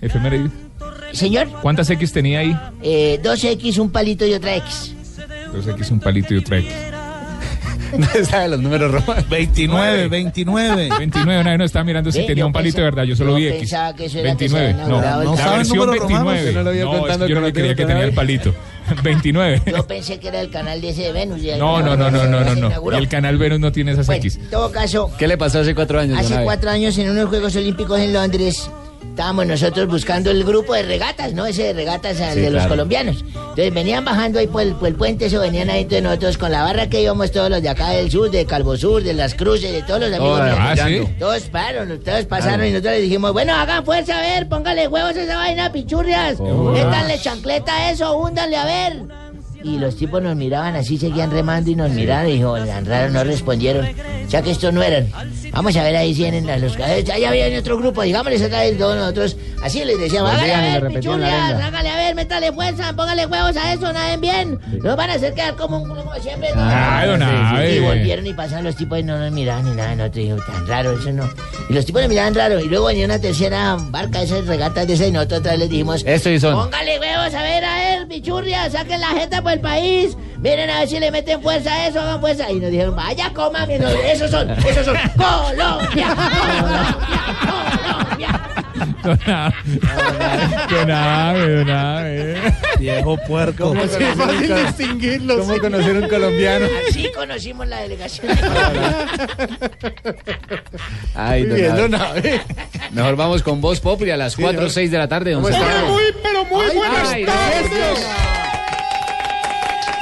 efeméride? 0.00 0.50
Señor, 1.12 1.48
¿Cuántas 1.62 1.88
X 1.90 2.12
tenía 2.12 2.40
ahí? 2.40 2.58
eh, 2.82 3.18
dos 3.22 3.42
X, 3.42 3.78
un 3.78 3.90
palito 3.90 4.26
y 4.26 4.34
otra 4.34 4.56
X. 4.56 4.94
Dos 5.52 5.66
X, 5.66 5.90
un 5.90 6.00
palito 6.00 6.34
y 6.34 6.38
otra 6.38 6.58
X. 6.58 6.72
No 7.96 8.06
sabe 8.26 8.48
los 8.48 8.60
números 8.60 8.92
romanos. 8.92 9.26
29, 9.30 10.08
29. 10.08 10.90
29, 10.98 11.40
una 11.40 11.50
vez 11.52 11.58
no 11.58 11.64
estaba 11.64 11.84
mirando 11.84 12.12
si 12.12 12.18
tenía 12.26 12.42
yo 12.42 12.46
un 12.46 12.52
palito 12.52 12.76
de 12.76 12.82
verdad, 12.82 13.04
yo 13.04 13.16
solo 13.16 13.30
yo 13.30 13.36
vi 13.36 13.46
X. 13.46 13.60
pensaba 13.60 13.94
que 13.94 14.04
eso 14.04 14.18
era 14.18 14.36
que 14.36 14.46
se 14.46 14.54
29, 14.58 14.82
había 14.82 14.86
no, 14.88 15.00
la 15.00 15.24
¿No 15.24 15.36
sabe 15.38 15.50
el 15.52 15.56
versión 15.56 15.78
número 15.78 16.02
romano? 16.02 16.24
29. 16.26 16.52
Yo 16.52 16.62
no 16.62 17.06
es 17.08 17.16
que 17.16 17.28
yo 17.28 17.34
no 17.34 17.40
lo 17.40 17.52
creía 17.54 17.68
que 17.70 17.76
que 17.76 17.86
tenía 17.86 18.04
el 18.04 18.12
palito. 18.12 18.54
29. 19.02 19.62
Yo 19.66 19.86
pensé 19.86 20.20
que 20.20 20.28
era 20.28 20.40
el 20.42 20.50
canal 20.50 20.82
de 20.82 20.90
ese 20.90 21.02
de 21.04 21.12
Venus. 21.12 21.40
No, 21.58 21.80
no, 21.80 21.96
no, 21.96 22.10
no, 22.10 22.26
no, 22.26 22.44
no, 22.44 22.54
no. 22.54 22.92
el 22.98 23.08
canal 23.08 23.38
Venus 23.38 23.60
no 23.60 23.72
tiene 23.72 23.92
esas 23.92 24.06
Bueno, 24.06 24.20
X. 24.20 24.36
en 24.36 24.50
todo 24.50 24.70
caso, 24.70 25.10
¿Qué 25.18 25.26
le 25.26 25.38
pasó 25.38 25.60
hace 25.60 25.74
cuatro 25.74 25.98
años? 25.98 26.18
hace 26.18 26.42
cuatro 26.44 26.68
años 26.68 26.98
en 26.98 27.08
unos 27.08 27.30
Juegos 27.30 27.56
Olímpicos 27.56 27.98
en 28.00 28.12
Londres 28.12 28.70
estábamos 29.02 29.46
nosotros 29.46 29.88
buscando 29.88 30.30
el 30.30 30.44
grupo 30.44 30.74
de 30.74 30.82
regatas, 30.82 31.32
¿no? 31.32 31.44
Ese 31.46 31.64
de 31.64 31.72
regatas 31.72 32.16
Sí, 32.16 32.40
de 32.40 32.50
los 32.50 32.60
claro. 32.60 32.68
colombianos. 32.70 33.24
Entonces 33.34 33.74
venían 33.74 34.04
bajando 34.04 34.38
ahí 34.38 34.46
por 34.46 34.62
el, 34.62 34.74
por 34.74 34.88
el 34.88 34.94
puente, 34.94 35.26
eso 35.26 35.40
venían 35.40 35.68
ahí 35.70 35.82
entre 35.82 36.00
nosotros 36.00 36.38
con 36.38 36.52
la 36.52 36.62
barra 36.62 36.88
que 36.88 37.02
íbamos 37.02 37.32
todos 37.32 37.50
los 37.50 37.60
de 37.62 37.68
acá 37.68 37.90
del 37.90 38.10
sur, 38.10 38.30
de 38.30 38.46
Calvo 38.46 38.76
Sur, 38.76 39.02
de 39.02 39.14
las 39.14 39.34
Cruces, 39.34 39.72
de 39.72 39.82
todos 39.82 40.00
los 40.00 40.12
amigos. 40.12 40.40
Míos. 40.42 40.56
ah, 40.58 40.74
¿sí? 40.86 41.08
Todos 41.18 41.42
pararon, 41.44 42.00
todos 42.00 42.24
pasaron 42.26 42.64
y 42.66 42.70
nosotros 42.70 42.92
les 42.94 43.02
dijimos, 43.02 43.32
bueno, 43.32 43.54
hagan 43.54 43.84
fuerza 43.84 44.18
a 44.18 44.20
ver, 44.20 44.48
póngale 44.48 44.86
huevos 44.86 45.16
a 45.16 45.22
esa 45.22 45.36
vaina, 45.36 45.72
pichurrias. 45.72 46.36
Oh. 46.38 46.70
Métanle 46.70 47.18
chancleta 47.20 47.74
a 47.74 47.90
eso, 47.90 48.16
húndanle 48.16 48.56
a 48.56 48.64
ver. 48.64 49.02
Y 49.68 49.78
los 49.78 49.96
tipos 49.96 50.22
nos 50.22 50.34
miraban 50.36 50.76
así, 50.76 50.96
seguían 50.98 51.30
remando 51.30 51.70
y 51.70 51.74
nos 51.74 51.90
miraron 51.90 52.30
y 52.30 52.34
dijo, 52.36 52.56
tan 52.64 52.84
raro, 52.86 53.10
no 53.10 53.24
respondieron. 53.24 53.86
Ya 54.28 54.42
que 54.42 54.50
estos 54.50 54.72
no 54.72 54.82
eran. 54.82 55.08
Vamos 55.52 55.74
a 55.76 55.82
ver 55.82 55.96
ahí 55.96 56.14
si 56.14 56.22
vienen 56.22 56.46
las- 56.46 56.60
los 56.60 56.76
cadetes. 56.76 57.08
Ahí 57.14 57.24
había 57.24 57.58
otro 57.58 57.78
grupo, 57.78 58.02
digámosles 58.02 58.42
otra 58.42 58.60
vez 58.60 58.76
todos 58.78 58.96
nosotros. 58.96 59.36
Así 59.62 59.84
les 59.84 59.98
decíamos, 59.98 60.32
Los 60.32 60.42
hágale 60.42 60.54
a 60.54 60.80
ver, 60.80 60.92
lengua. 60.92 61.66
hágale 61.66 61.88
a 61.88 61.96
ver, 61.96 62.14
métale 62.14 62.52
fuerza, 62.52 62.92
póngale 62.94 63.26
huevos 63.26 63.56
a 63.56 63.72
eso, 63.72 63.92
naden 63.92 64.20
bien. 64.20 64.58
Nos 64.82 64.96
van 64.96 65.10
a 65.10 65.14
hacer 65.14 65.32
quedar 65.34 65.56
como, 65.56 65.78
un- 65.78 65.88
como 65.88 66.14
siempre. 66.16 66.48
¿no? 66.54 66.60
Ah. 66.62 67.04
Y 67.68 67.80
volvieron 67.80 68.26
y 68.26 68.34
pasaron 68.34 68.64
los 68.64 68.76
tipos 68.76 68.98
y 68.98 69.02
no 69.02 69.18
nos 69.18 69.32
miraban 69.32 69.64
ni 69.64 69.70
nada. 69.74 69.94
Nosotros 69.96 70.14
dijimos, 70.16 70.46
tan 70.46 70.66
raro, 70.66 70.98
eso 70.98 71.12
no. 71.12 71.28
Y 71.68 71.72
los 71.72 71.84
tipos 71.86 72.02
nos 72.02 72.08
miraban 72.10 72.34
raro. 72.34 72.60
Y 72.60 72.68
luego 72.68 72.86
venía 72.86 73.04
una 73.06 73.18
tercera 73.20 73.76
barca, 73.78 74.22
esas 74.22 74.46
regatas 74.46 74.86
de 74.86 74.94
esa, 74.94 75.06
y 75.06 75.10
nosotros 75.12 75.40
otra 75.40 75.52
vez 75.52 75.60
les 75.60 75.70
dijimos, 75.70 76.02
Esto 76.06 76.30
y 76.30 76.38
son. 76.38 76.54
Póngale 76.54 77.00
huevos, 77.00 77.34
a 77.34 77.42
ver, 77.42 77.64
a 77.64 77.74
ver, 77.76 78.08
pichurria, 78.08 78.70
saquen 78.70 79.00
la 79.00 79.08
jeta 79.08 79.42
por 79.42 79.57
el 79.58 79.62
país. 79.62 80.16
Miren 80.38 80.70
a 80.70 80.80
ver 80.80 80.88
si 80.88 81.00
le 81.00 81.10
meten 81.10 81.42
fuerza 81.42 81.72
a 81.72 81.88
eso, 81.88 82.00
hagan 82.00 82.20
fuerza. 82.20 82.50
Y 82.50 82.60
nos 82.60 82.70
dijeron, 82.70 82.94
vaya, 82.94 83.32
coma, 83.34 83.66
mi 83.66 83.78
no, 83.78 83.88
esos 83.88 84.30
son, 84.30 84.48
esos 84.50 84.84
son. 84.84 84.96
Colombia, 85.16 86.16
Don 89.02 89.18
Abe. 89.26 89.54
Don 90.70 90.90
Abe, 90.90 91.54
don 91.56 91.70
Abe. 91.70 92.36
Viejo 92.78 93.16
puerco. 93.26 93.68
¿Cómo 93.68 93.80
conocer 93.80 94.02
un 94.92 94.98
col- 95.26 95.38
¿Cómo 95.38 95.58
conocer 95.58 95.96
un 95.96 96.08
colombiano? 96.08 96.66
Así 96.88 97.10
conocimos 97.14 97.66
la 97.66 97.80
delegación. 97.80 98.28
Ay, 101.14 101.40
Muy 101.44 101.60
don 101.60 101.90
bien, 101.90 101.94
Abe. 101.94 102.20
don 102.30 102.40
Mejor 102.92 103.16
vamos 103.16 103.42
con 103.42 103.60
Voz 103.60 103.80
Populi 103.80 104.10
a 104.12 104.16
las 104.16 104.36
4 104.36 104.66
o 104.66 104.70
6 104.70 104.90
de 104.90 104.98
la 104.98 105.08
tarde. 105.08 105.32
don 105.32 105.42
Muy, 105.42 105.52
pero 106.22 106.44
muy 106.44 106.66
buenas 106.76 107.08
tardes. 107.26 108.06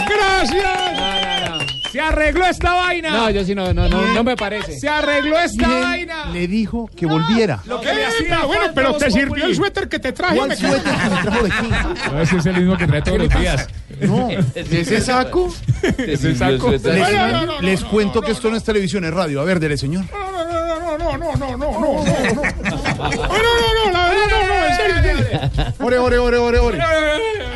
Gracias. 0.08 1.66
Se 1.92 2.00
arregló 2.00 2.44
esta 2.46 2.74
vaina. 2.74 3.10
No, 3.10 3.30
yo 3.30 3.44
sí 3.44 3.54
no, 3.54 3.72
no, 3.72 3.88
no, 3.88 4.02
no 4.12 4.24
me 4.24 4.36
parece. 4.36 4.78
Se 4.78 4.88
arregló 4.88 5.38
esta 5.38 5.66
vaina. 5.66 6.26
Le 6.32 6.46
dijo 6.46 6.90
que 6.94 7.06
volviera. 7.06 7.60
Lo 7.64 7.80
que 7.80 7.94
le 7.94 8.04
hacía 8.04 8.44
bueno, 8.44 8.66
pero 8.74 8.94
te 8.94 9.10
sirvió 9.10 9.46
el 9.46 9.56
suéter 9.56 9.88
que 9.88 9.98
te 9.98 10.12
traje. 10.12 10.36
¿Cuál 10.36 10.48
me 10.50 10.56
suéter 10.56 10.82
que 10.82 11.08
me 11.08 11.22
trajo 11.22 11.42
de 11.44 11.50
qué? 11.50 12.10
No, 12.10 12.20
ese 12.20 12.36
es 12.36 12.46
el 12.46 12.56
mismo 12.56 12.76
que 12.76 12.86
trae 12.86 13.02
todos 13.02 13.18
los 13.18 13.28
días. 13.28 13.68
No, 14.00 14.28
ese 14.54 15.00
saco. 15.00 15.54
Ese 15.82 16.34
saco. 16.34 16.70
Les, 16.70 16.82
No, 16.82 16.92
no, 16.92 17.28
no, 17.28 17.46
no, 17.46 17.60
les 17.62 17.82
no, 17.82 17.88
cuento 17.88 18.20
no, 18.20 18.26
que 18.26 18.32
esto 18.32 18.50
no 18.50 18.56
es 18.56 18.64
televisión, 18.64 19.04
es 19.04 19.14
radio. 19.14 19.40
A 19.40 19.44
ver, 19.44 19.58
dele, 19.58 19.78
señor. 19.78 20.04
No, 20.12 20.32
no, 20.32 20.44
no, 20.44 20.98
no, 20.98 20.98
no, 20.98 21.16
no, 21.16 21.36
no, 21.36 21.56
no, 21.56 21.56
no, 21.56 21.56
no, 21.56 22.02
no, 22.02 22.42
no, 22.42 22.44
no, 23.74 23.92
la 23.92 24.08
verdad, 24.08 24.26
no, 24.30 24.46
no, 24.46 24.66
en 24.66 24.76
serio, 24.76 24.96
en 24.96 25.02
serio. 25.02 25.74
Ore, 25.78 25.98
ore, 25.98 26.18
ore, 26.18 26.36
ore, 26.38 26.58
ore. 26.58 26.78
Ay, 26.82 26.88
Dios 26.90 27.48
mío, 27.48 27.55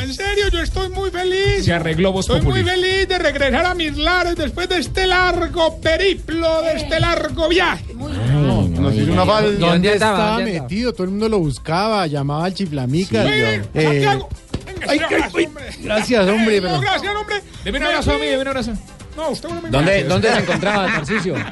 en 0.00 0.14
serio, 0.14 0.48
yo 0.52 0.60
estoy 0.60 0.88
muy 0.90 1.10
feliz. 1.10 1.64
Se 1.64 1.72
arregló 1.72 2.12
Voz 2.12 2.26
Estoy 2.28 2.40
muy 2.42 2.62
feliz 2.62 3.08
de 3.08 3.18
regresar 3.18 3.66
a 3.66 3.74
mis 3.74 3.96
lares 3.96 4.36
después 4.36 4.68
de 4.68 4.78
este 4.78 5.06
largo 5.06 5.80
periplo, 5.80 6.62
de 6.62 6.72
este 6.76 7.00
largo 7.00 7.48
viaje. 7.48 7.84
Nos 7.94 8.94
hizo 8.94 9.12
una 9.12 9.26
falda. 9.26 9.50
¿Dónde 9.50 9.66
¿Dónde 9.66 9.92
estaba? 9.94 10.12
estaba 10.18 10.36
¿Dónde 10.36 10.60
metido? 10.60 10.92
Todo 10.92 11.04
el 11.04 11.10
mundo 11.10 11.28
lo 11.28 11.38
buscaba, 11.38 12.06
llamaba 12.06 12.44
al 12.46 12.54
chiflamica. 12.54 13.24
Eh, 13.24 13.62
Santiago, 13.74 14.28
venga, 14.66 14.86
ay, 14.88 14.98
un 14.98 15.04
ay, 15.04 15.20
ay, 15.34 15.44
hombre. 15.46 15.64
gracias, 15.80 16.28
hombre, 16.28 16.60
No, 16.60 16.68
pero- 16.68 16.80
gracias, 16.80 17.14
hombre. 17.16 17.36
Deme 17.64 17.78
un 17.78 17.84
abrazo 17.84 18.10
a 18.12 18.18
mí, 18.18 18.26
deme 18.26 18.42
un 18.42 18.48
abrazo. 18.48 18.72
No, 19.16 19.30
usted 19.30 19.48
no 19.48 19.62
me 19.62 19.70
¿Dónde, 19.70 19.90
gracias. 20.02 20.08
¿Dónde 20.08 20.28
se 20.32 20.38
encontraba, 20.40 20.86
Tarcicio? 20.92 21.34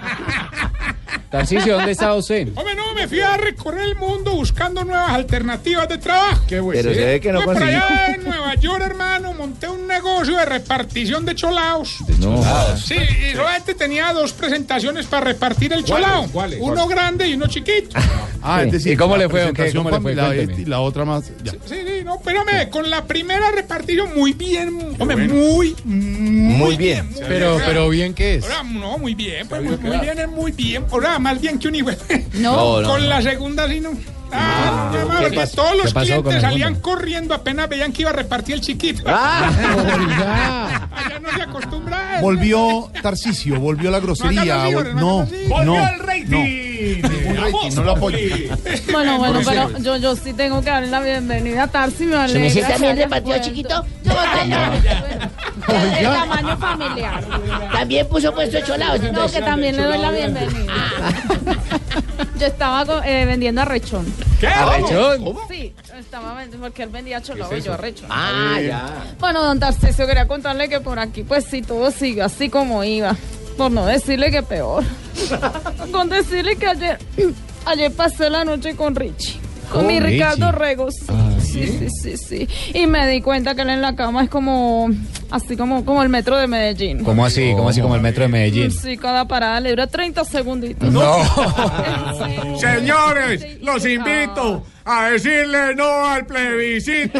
Tarcicio, 1.38 1.74
¿dónde 1.74 1.90
estaba 1.90 2.14
usted? 2.14 2.46
Hombre, 2.54 2.76
no, 2.76 2.94
me 2.94 3.08
fui 3.08 3.20
a 3.20 3.36
recorrer 3.36 3.88
el 3.88 3.96
mundo 3.96 4.30
buscando 4.36 4.84
nuevas 4.84 5.10
alternativas 5.10 5.88
de 5.88 5.98
trabajo. 5.98 6.44
Qué 6.46 6.60
bueno. 6.60 6.80
Pero 6.80 6.94
se 6.94 7.04
ve 7.04 7.20
que 7.20 7.32
no 7.32 7.42
Por 7.42 7.56
allá 7.60 7.80
consiguió. 7.88 8.14
en 8.14 8.22
Nueva 8.24 8.54
York, 8.54 8.82
hermano, 8.86 9.32
monté 9.34 9.68
un 9.68 9.84
negocio 9.88 10.36
de 10.36 10.44
repartición 10.44 11.24
de 11.24 11.34
cholaos. 11.34 11.96
No. 12.20 12.40
Sí, 12.76 12.94
y 12.94 13.34
solamente 13.34 13.74
tenía 13.74 14.12
dos 14.12 14.32
presentaciones 14.32 15.06
para 15.06 15.24
repartir 15.24 15.72
el 15.72 15.82
cholao. 15.82 16.28
¿Cuáles? 16.28 16.60
Uno 16.62 16.86
grande 16.86 17.26
y 17.26 17.34
uno 17.34 17.48
chiquito. 17.48 17.98
Ah, 18.40 18.58
Sí. 18.60 18.66
es 18.66 18.72
decir, 18.74 18.92
¿Y 18.92 18.96
cómo 18.96 19.16
la 19.16 19.24
le 19.24 19.28
fue, 19.28 19.40
¿Cómo 19.52 19.62
le 19.64 19.72
fue? 19.72 19.90
familiar 19.90 20.34
Cuénteme. 20.36 20.60
y 20.62 20.64
la 20.66 20.80
otra 20.80 21.04
más. 21.04 21.32
ya. 21.42 21.50
Sí, 21.66 21.74
sí, 21.98 22.04
no, 22.04 22.16
espérame, 22.16 22.70
con 22.70 22.88
la 22.90 23.04
primera 23.04 23.50
repartición 23.50 24.14
muy 24.14 24.32
bien, 24.32 24.96
hombre, 24.98 25.16
muy, 25.28 25.74
muy, 25.84 26.76
bien. 26.76 27.10
muy 27.10 27.20
Pero, 27.26 27.54
bien. 27.56 27.62
pero 27.66 27.88
bien 27.88 28.14
que 28.14 28.34
es. 28.36 28.44
Ahora, 28.44 28.62
no, 28.64 28.98
muy 28.98 29.14
bien, 29.14 29.46
pues 29.48 29.62
muy, 29.62 29.76
muy 29.78 29.98
bien, 29.98 30.18
es 30.18 30.28
muy 30.28 30.52
bien. 30.52 30.84
Ahora, 30.90 31.18
más 31.18 31.40
bien 31.40 31.58
que 31.58 31.68
un 31.68 31.74
hijo. 31.74 31.90
No, 32.34 32.80
no, 32.80 32.88
Con 32.88 33.02
no. 33.02 33.08
la 33.08 33.22
segunda 33.22 33.68
sí 33.68 33.80
no. 33.80 33.90
Ah, 34.36 34.90
no, 34.92 34.98
¿qué 34.98 35.06
porque 35.22 35.36
pasó? 35.36 35.56
todos 35.56 35.76
los 35.76 35.94
¿Qué 35.94 36.00
clientes 36.00 36.40
salían 36.40 36.74
corriendo 36.80 37.34
apenas 37.34 37.68
veían 37.68 37.92
que 37.92 38.02
iba 38.02 38.10
a 38.10 38.14
repartir 38.14 38.56
el 38.56 38.60
chiquito. 38.62 39.02
Allá 39.08 40.88
no 41.22 41.30
se 41.36 41.42
acostumbra. 41.42 42.18
Volvió 42.20 42.90
Tarcicio, 43.00 43.60
volvió 43.60 43.92
la 43.92 44.00
grosería. 44.00 44.44
No, 44.44 44.64
no, 44.64 44.70
vol- 44.80 44.94
no, 44.94 44.96
No, 45.00 45.20
no, 45.20 45.26
sí. 45.26 45.36
no. 45.48 45.54
Volvió 45.56 45.74
no. 45.74 45.88
el 45.88 45.98
rating. 46.00 46.63
Ningún 46.84 47.36
rating, 47.36 47.74
no 47.74 47.82
lo 47.82 47.92
apoyo. 47.92 48.18
Bueno, 48.92 49.18
bueno, 49.18 49.40
pero 49.44 49.78
yo, 49.78 49.96
yo 49.96 50.16
sí 50.16 50.32
tengo 50.32 50.60
que 50.60 50.70
darle 50.70 50.88
la 50.88 51.00
bienvenida 51.00 51.64
a 51.64 51.68
Tarsi, 51.68 52.04
me 52.04 52.28
¿Se 52.28 52.38
me 52.38 52.40
alegra 52.40 52.68
también 52.68 52.78
que 52.80 52.86
haya 52.86 53.04
repartió 53.04 53.28
vuelto. 53.28 53.48
chiquito? 53.48 53.84
El 55.68 56.04
tamaño 56.04 56.56
familiar. 56.58 57.24
También 57.72 58.08
puso 58.08 58.34
puesto 58.34 58.60
cholados. 58.60 59.00
No, 59.12 59.26
que 59.30 59.40
también 59.40 59.76
le 59.76 59.82
doy 59.84 59.98
la 59.98 60.10
bienvenida. 60.10 60.72
Yo 62.38 62.46
estaba 62.46 62.84
eh, 63.06 63.24
vendiendo 63.24 63.62
arrechón. 63.62 64.04
¿Qué? 64.40 64.48
¿Arrechón? 64.48 65.36
Sí, 65.48 65.72
estaba 65.98 66.34
vendiendo 66.34 66.66
porque 66.66 66.82
él 66.82 66.88
vendía 66.90 67.22
cholao 67.22 67.56
y 67.56 67.60
yo 67.62 67.72
arrechón. 67.74 68.08
Ah, 68.10 68.58
ya. 68.60 69.14
Bueno, 69.18 69.42
don 69.42 69.58
Tarcisio, 69.58 70.06
quería 70.06 70.26
contarle 70.26 70.68
que 70.68 70.80
por 70.80 70.98
aquí, 70.98 71.22
pues 71.22 71.44
sí, 71.44 71.62
todo 71.62 71.90
sigue 71.90 72.22
así 72.22 72.48
como 72.50 72.82
iba. 72.84 73.16
Por 73.56 73.70
no 73.70 73.86
decirle 73.86 74.30
que 74.30 74.42
peor. 74.42 74.84
Con 75.92 76.08
decirle 76.08 76.56
que 76.56 76.66
ayer, 76.66 76.98
ayer 77.66 77.92
pasé 77.92 78.28
la 78.30 78.44
noche 78.44 78.74
con 78.74 78.94
Richie. 78.94 79.38
Con 79.70 79.80
¿Con 79.82 79.86
mi 79.86 80.00
Richie? 80.00 80.14
Ricardo 80.14 80.52
Regos. 80.52 80.94
Ah, 81.08 81.33
sí, 81.44 81.66
sí, 81.66 81.88
sí, 82.02 82.16
sí. 82.16 82.48
Y 82.72 82.86
me 82.86 83.06
di 83.08 83.20
cuenta 83.20 83.54
que 83.54 83.62
él 83.62 83.70
en 83.70 83.82
la 83.82 83.94
cama 83.94 84.24
es 84.24 84.30
como, 84.30 84.90
así 85.30 85.56
como, 85.56 85.84
como 85.84 86.02
el 86.02 86.08
metro 86.08 86.36
de 86.36 86.46
Medellín. 86.46 87.04
¿Cómo 87.04 87.24
así? 87.24 87.52
¿Cómo 87.56 87.68
así 87.68 87.80
como 87.80 87.94
el 87.94 88.00
metro 88.00 88.22
de 88.24 88.28
Medellín? 88.28 88.70
Sí, 88.70 88.96
cada 88.96 89.26
parada 89.26 89.60
le 89.60 89.70
dura 89.70 89.86
30 89.86 90.24
segunditos. 90.24 90.88
Señores, 92.58 93.60
los 93.60 93.84
invito 93.86 94.64
a 94.84 95.10
decirle 95.10 95.74
no 95.74 96.06
al 96.06 96.26
plebiscito. 96.26 97.18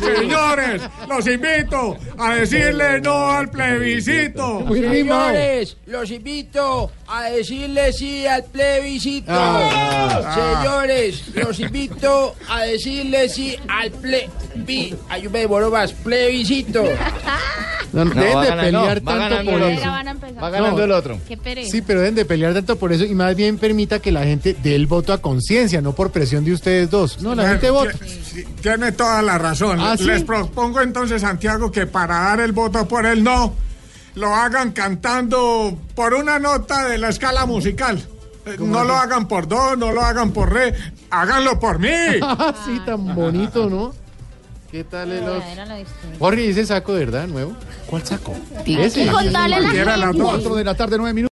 Señores, 0.00 0.82
los 1.08 1.26
invito 1.26 1.96
a 2.18 2.34
decirle 2.34 3.00
no 3.00 3.30
al 3.30 3.48
plebiscito. 3.50 4.66
Señores, 4.68 5.76
los 5.86 6.10
invito 6.10 6.90
a 7.06 7.24
decirle 7.24 7.92
sí 7.92 8.26
al 8.26 8.44
plebiscito. 8.44 9.30
Ah. 9.32 10.60
Señores, 10.62 11.28
los 11.34 11.60
invito 11.60 12.34
a 12.48 12.62
decirle 12.62 13.28
sí 13.28 13.56
al 13.68 13.90
plebi. 13.90 14.94
Ay, 15.08 15.22
yo 15.22 15.30
me 15.30 15.40
demoro 15.40 15.70
más. 15.70 15.92
Plebiscito. 15.92 16.84
No, 17.92 18.04
deben 18.06 18.36
va 18.36 18.44
de 18.44 18.62
pelear 18.62 19.00
tanto 19.00 19.50
por 19.50 19.62
eso. 19.62 19.90
Va 20.42 20.50
ganando 20.50 20.84
el 20.84 20.90
otro. 20.90 21.20
Qué 21.28 21.36
pereza. 21.36 21.70
Sí, 21.70 21.80
pero 21.80 22.00
deben 22.00 22.16
de 22.16 22.24
pelear 22.24 22.52
tanto 22.52 22.76
por 22.76 22.92
eso 22.92 23.04
y 23.04 23.14
más 23.14 23.36
bien 23.36 23.56
permita 23.56 24.00
que 24.00 24.10
la 24.10 24.24
gente 24.24 24.56
dé 24.62 24.74
el 24.74 24.86
voto 24.86 25.12
a 25.12 25.18
conciencia, 25.18 25.80
no 25.80 25.94
por 25.94 26.10
presión 26.10 26.44
de 26.44 26.52
ustedes 26.52 26.90
dos. 26.90 27.22
No, 27.22 27.34
la 27.34 27.48
gente 27.48 27.70
vota. 27.70 27.92
Tiene 28.60 28.92
toda 28.92 29.22
la 29.22 29.38
razón. 29.38 29.78
¿Ah, 29.80 29.96
sí? 29.96 30.04
Les 30.04 30.24
propongo 30.24 30.80
entonces, 30.80 31.22
Santiago, 31.22 31.70
que 31.70 31.86
para 31.86 32.18
dar 32.20 32.40
el 32.40 32.52
voto 32.52 32.86
por 32.88 33.06
el 33.06 33.22
no, 33.22 33.54
lo 34.16 34.34
hagan 34.34 34.72
cantando 34.72 35.78
por 35.94 36.14
una 36.14 36.38
nota 36.38 36.88
de 36.88 36.98
la 36.98 37.10
escala 37.10 37.46
musical. 37.46 38.02
Eh, 38.46 38.56
No 38.58 38.84
lo 38.84 38.94
hagan 38.94 39.26
por 39.28 39.48
do, 39.48 39.76
no 39.76 39.92
lo 39.92 40.02
hagan 40.02 40.32
por 40.32 40.52
re, 40.52 40.74
háganlo 41.10 41.58
por 41.58 41.78
mí. 41.78 41.88
sí, 42.66 42.80
tan 42.84 43.14
bonito, 43.14 43.68
¿no? 43.70 43.92
¿Qué 44.70 44.82
tal 44.82 45.12
el 45.12 45.22
otro? 45.22 45.42
Jorge, 46.18 46.46
¿y 46.46 46.48
ese 46.48 46.66
saco 46.66 46.94
de 46.94 47.04
verdad 47.04 47.28
nuevo? 47.28 47.54
¿Cuál 47.86 48.04
saco? 48.04 48.34
Ese. 48.66 49.06
contarle 49.06 49.56
la 49.56 49.62
Cualquiera, 49.62 49.96
las 49.96 50.16
de 50.16 50.64
la 50.64 50.74
tarde, 50.74 50.96
nueve 50.98 51.14
minutos. 51.14 51.22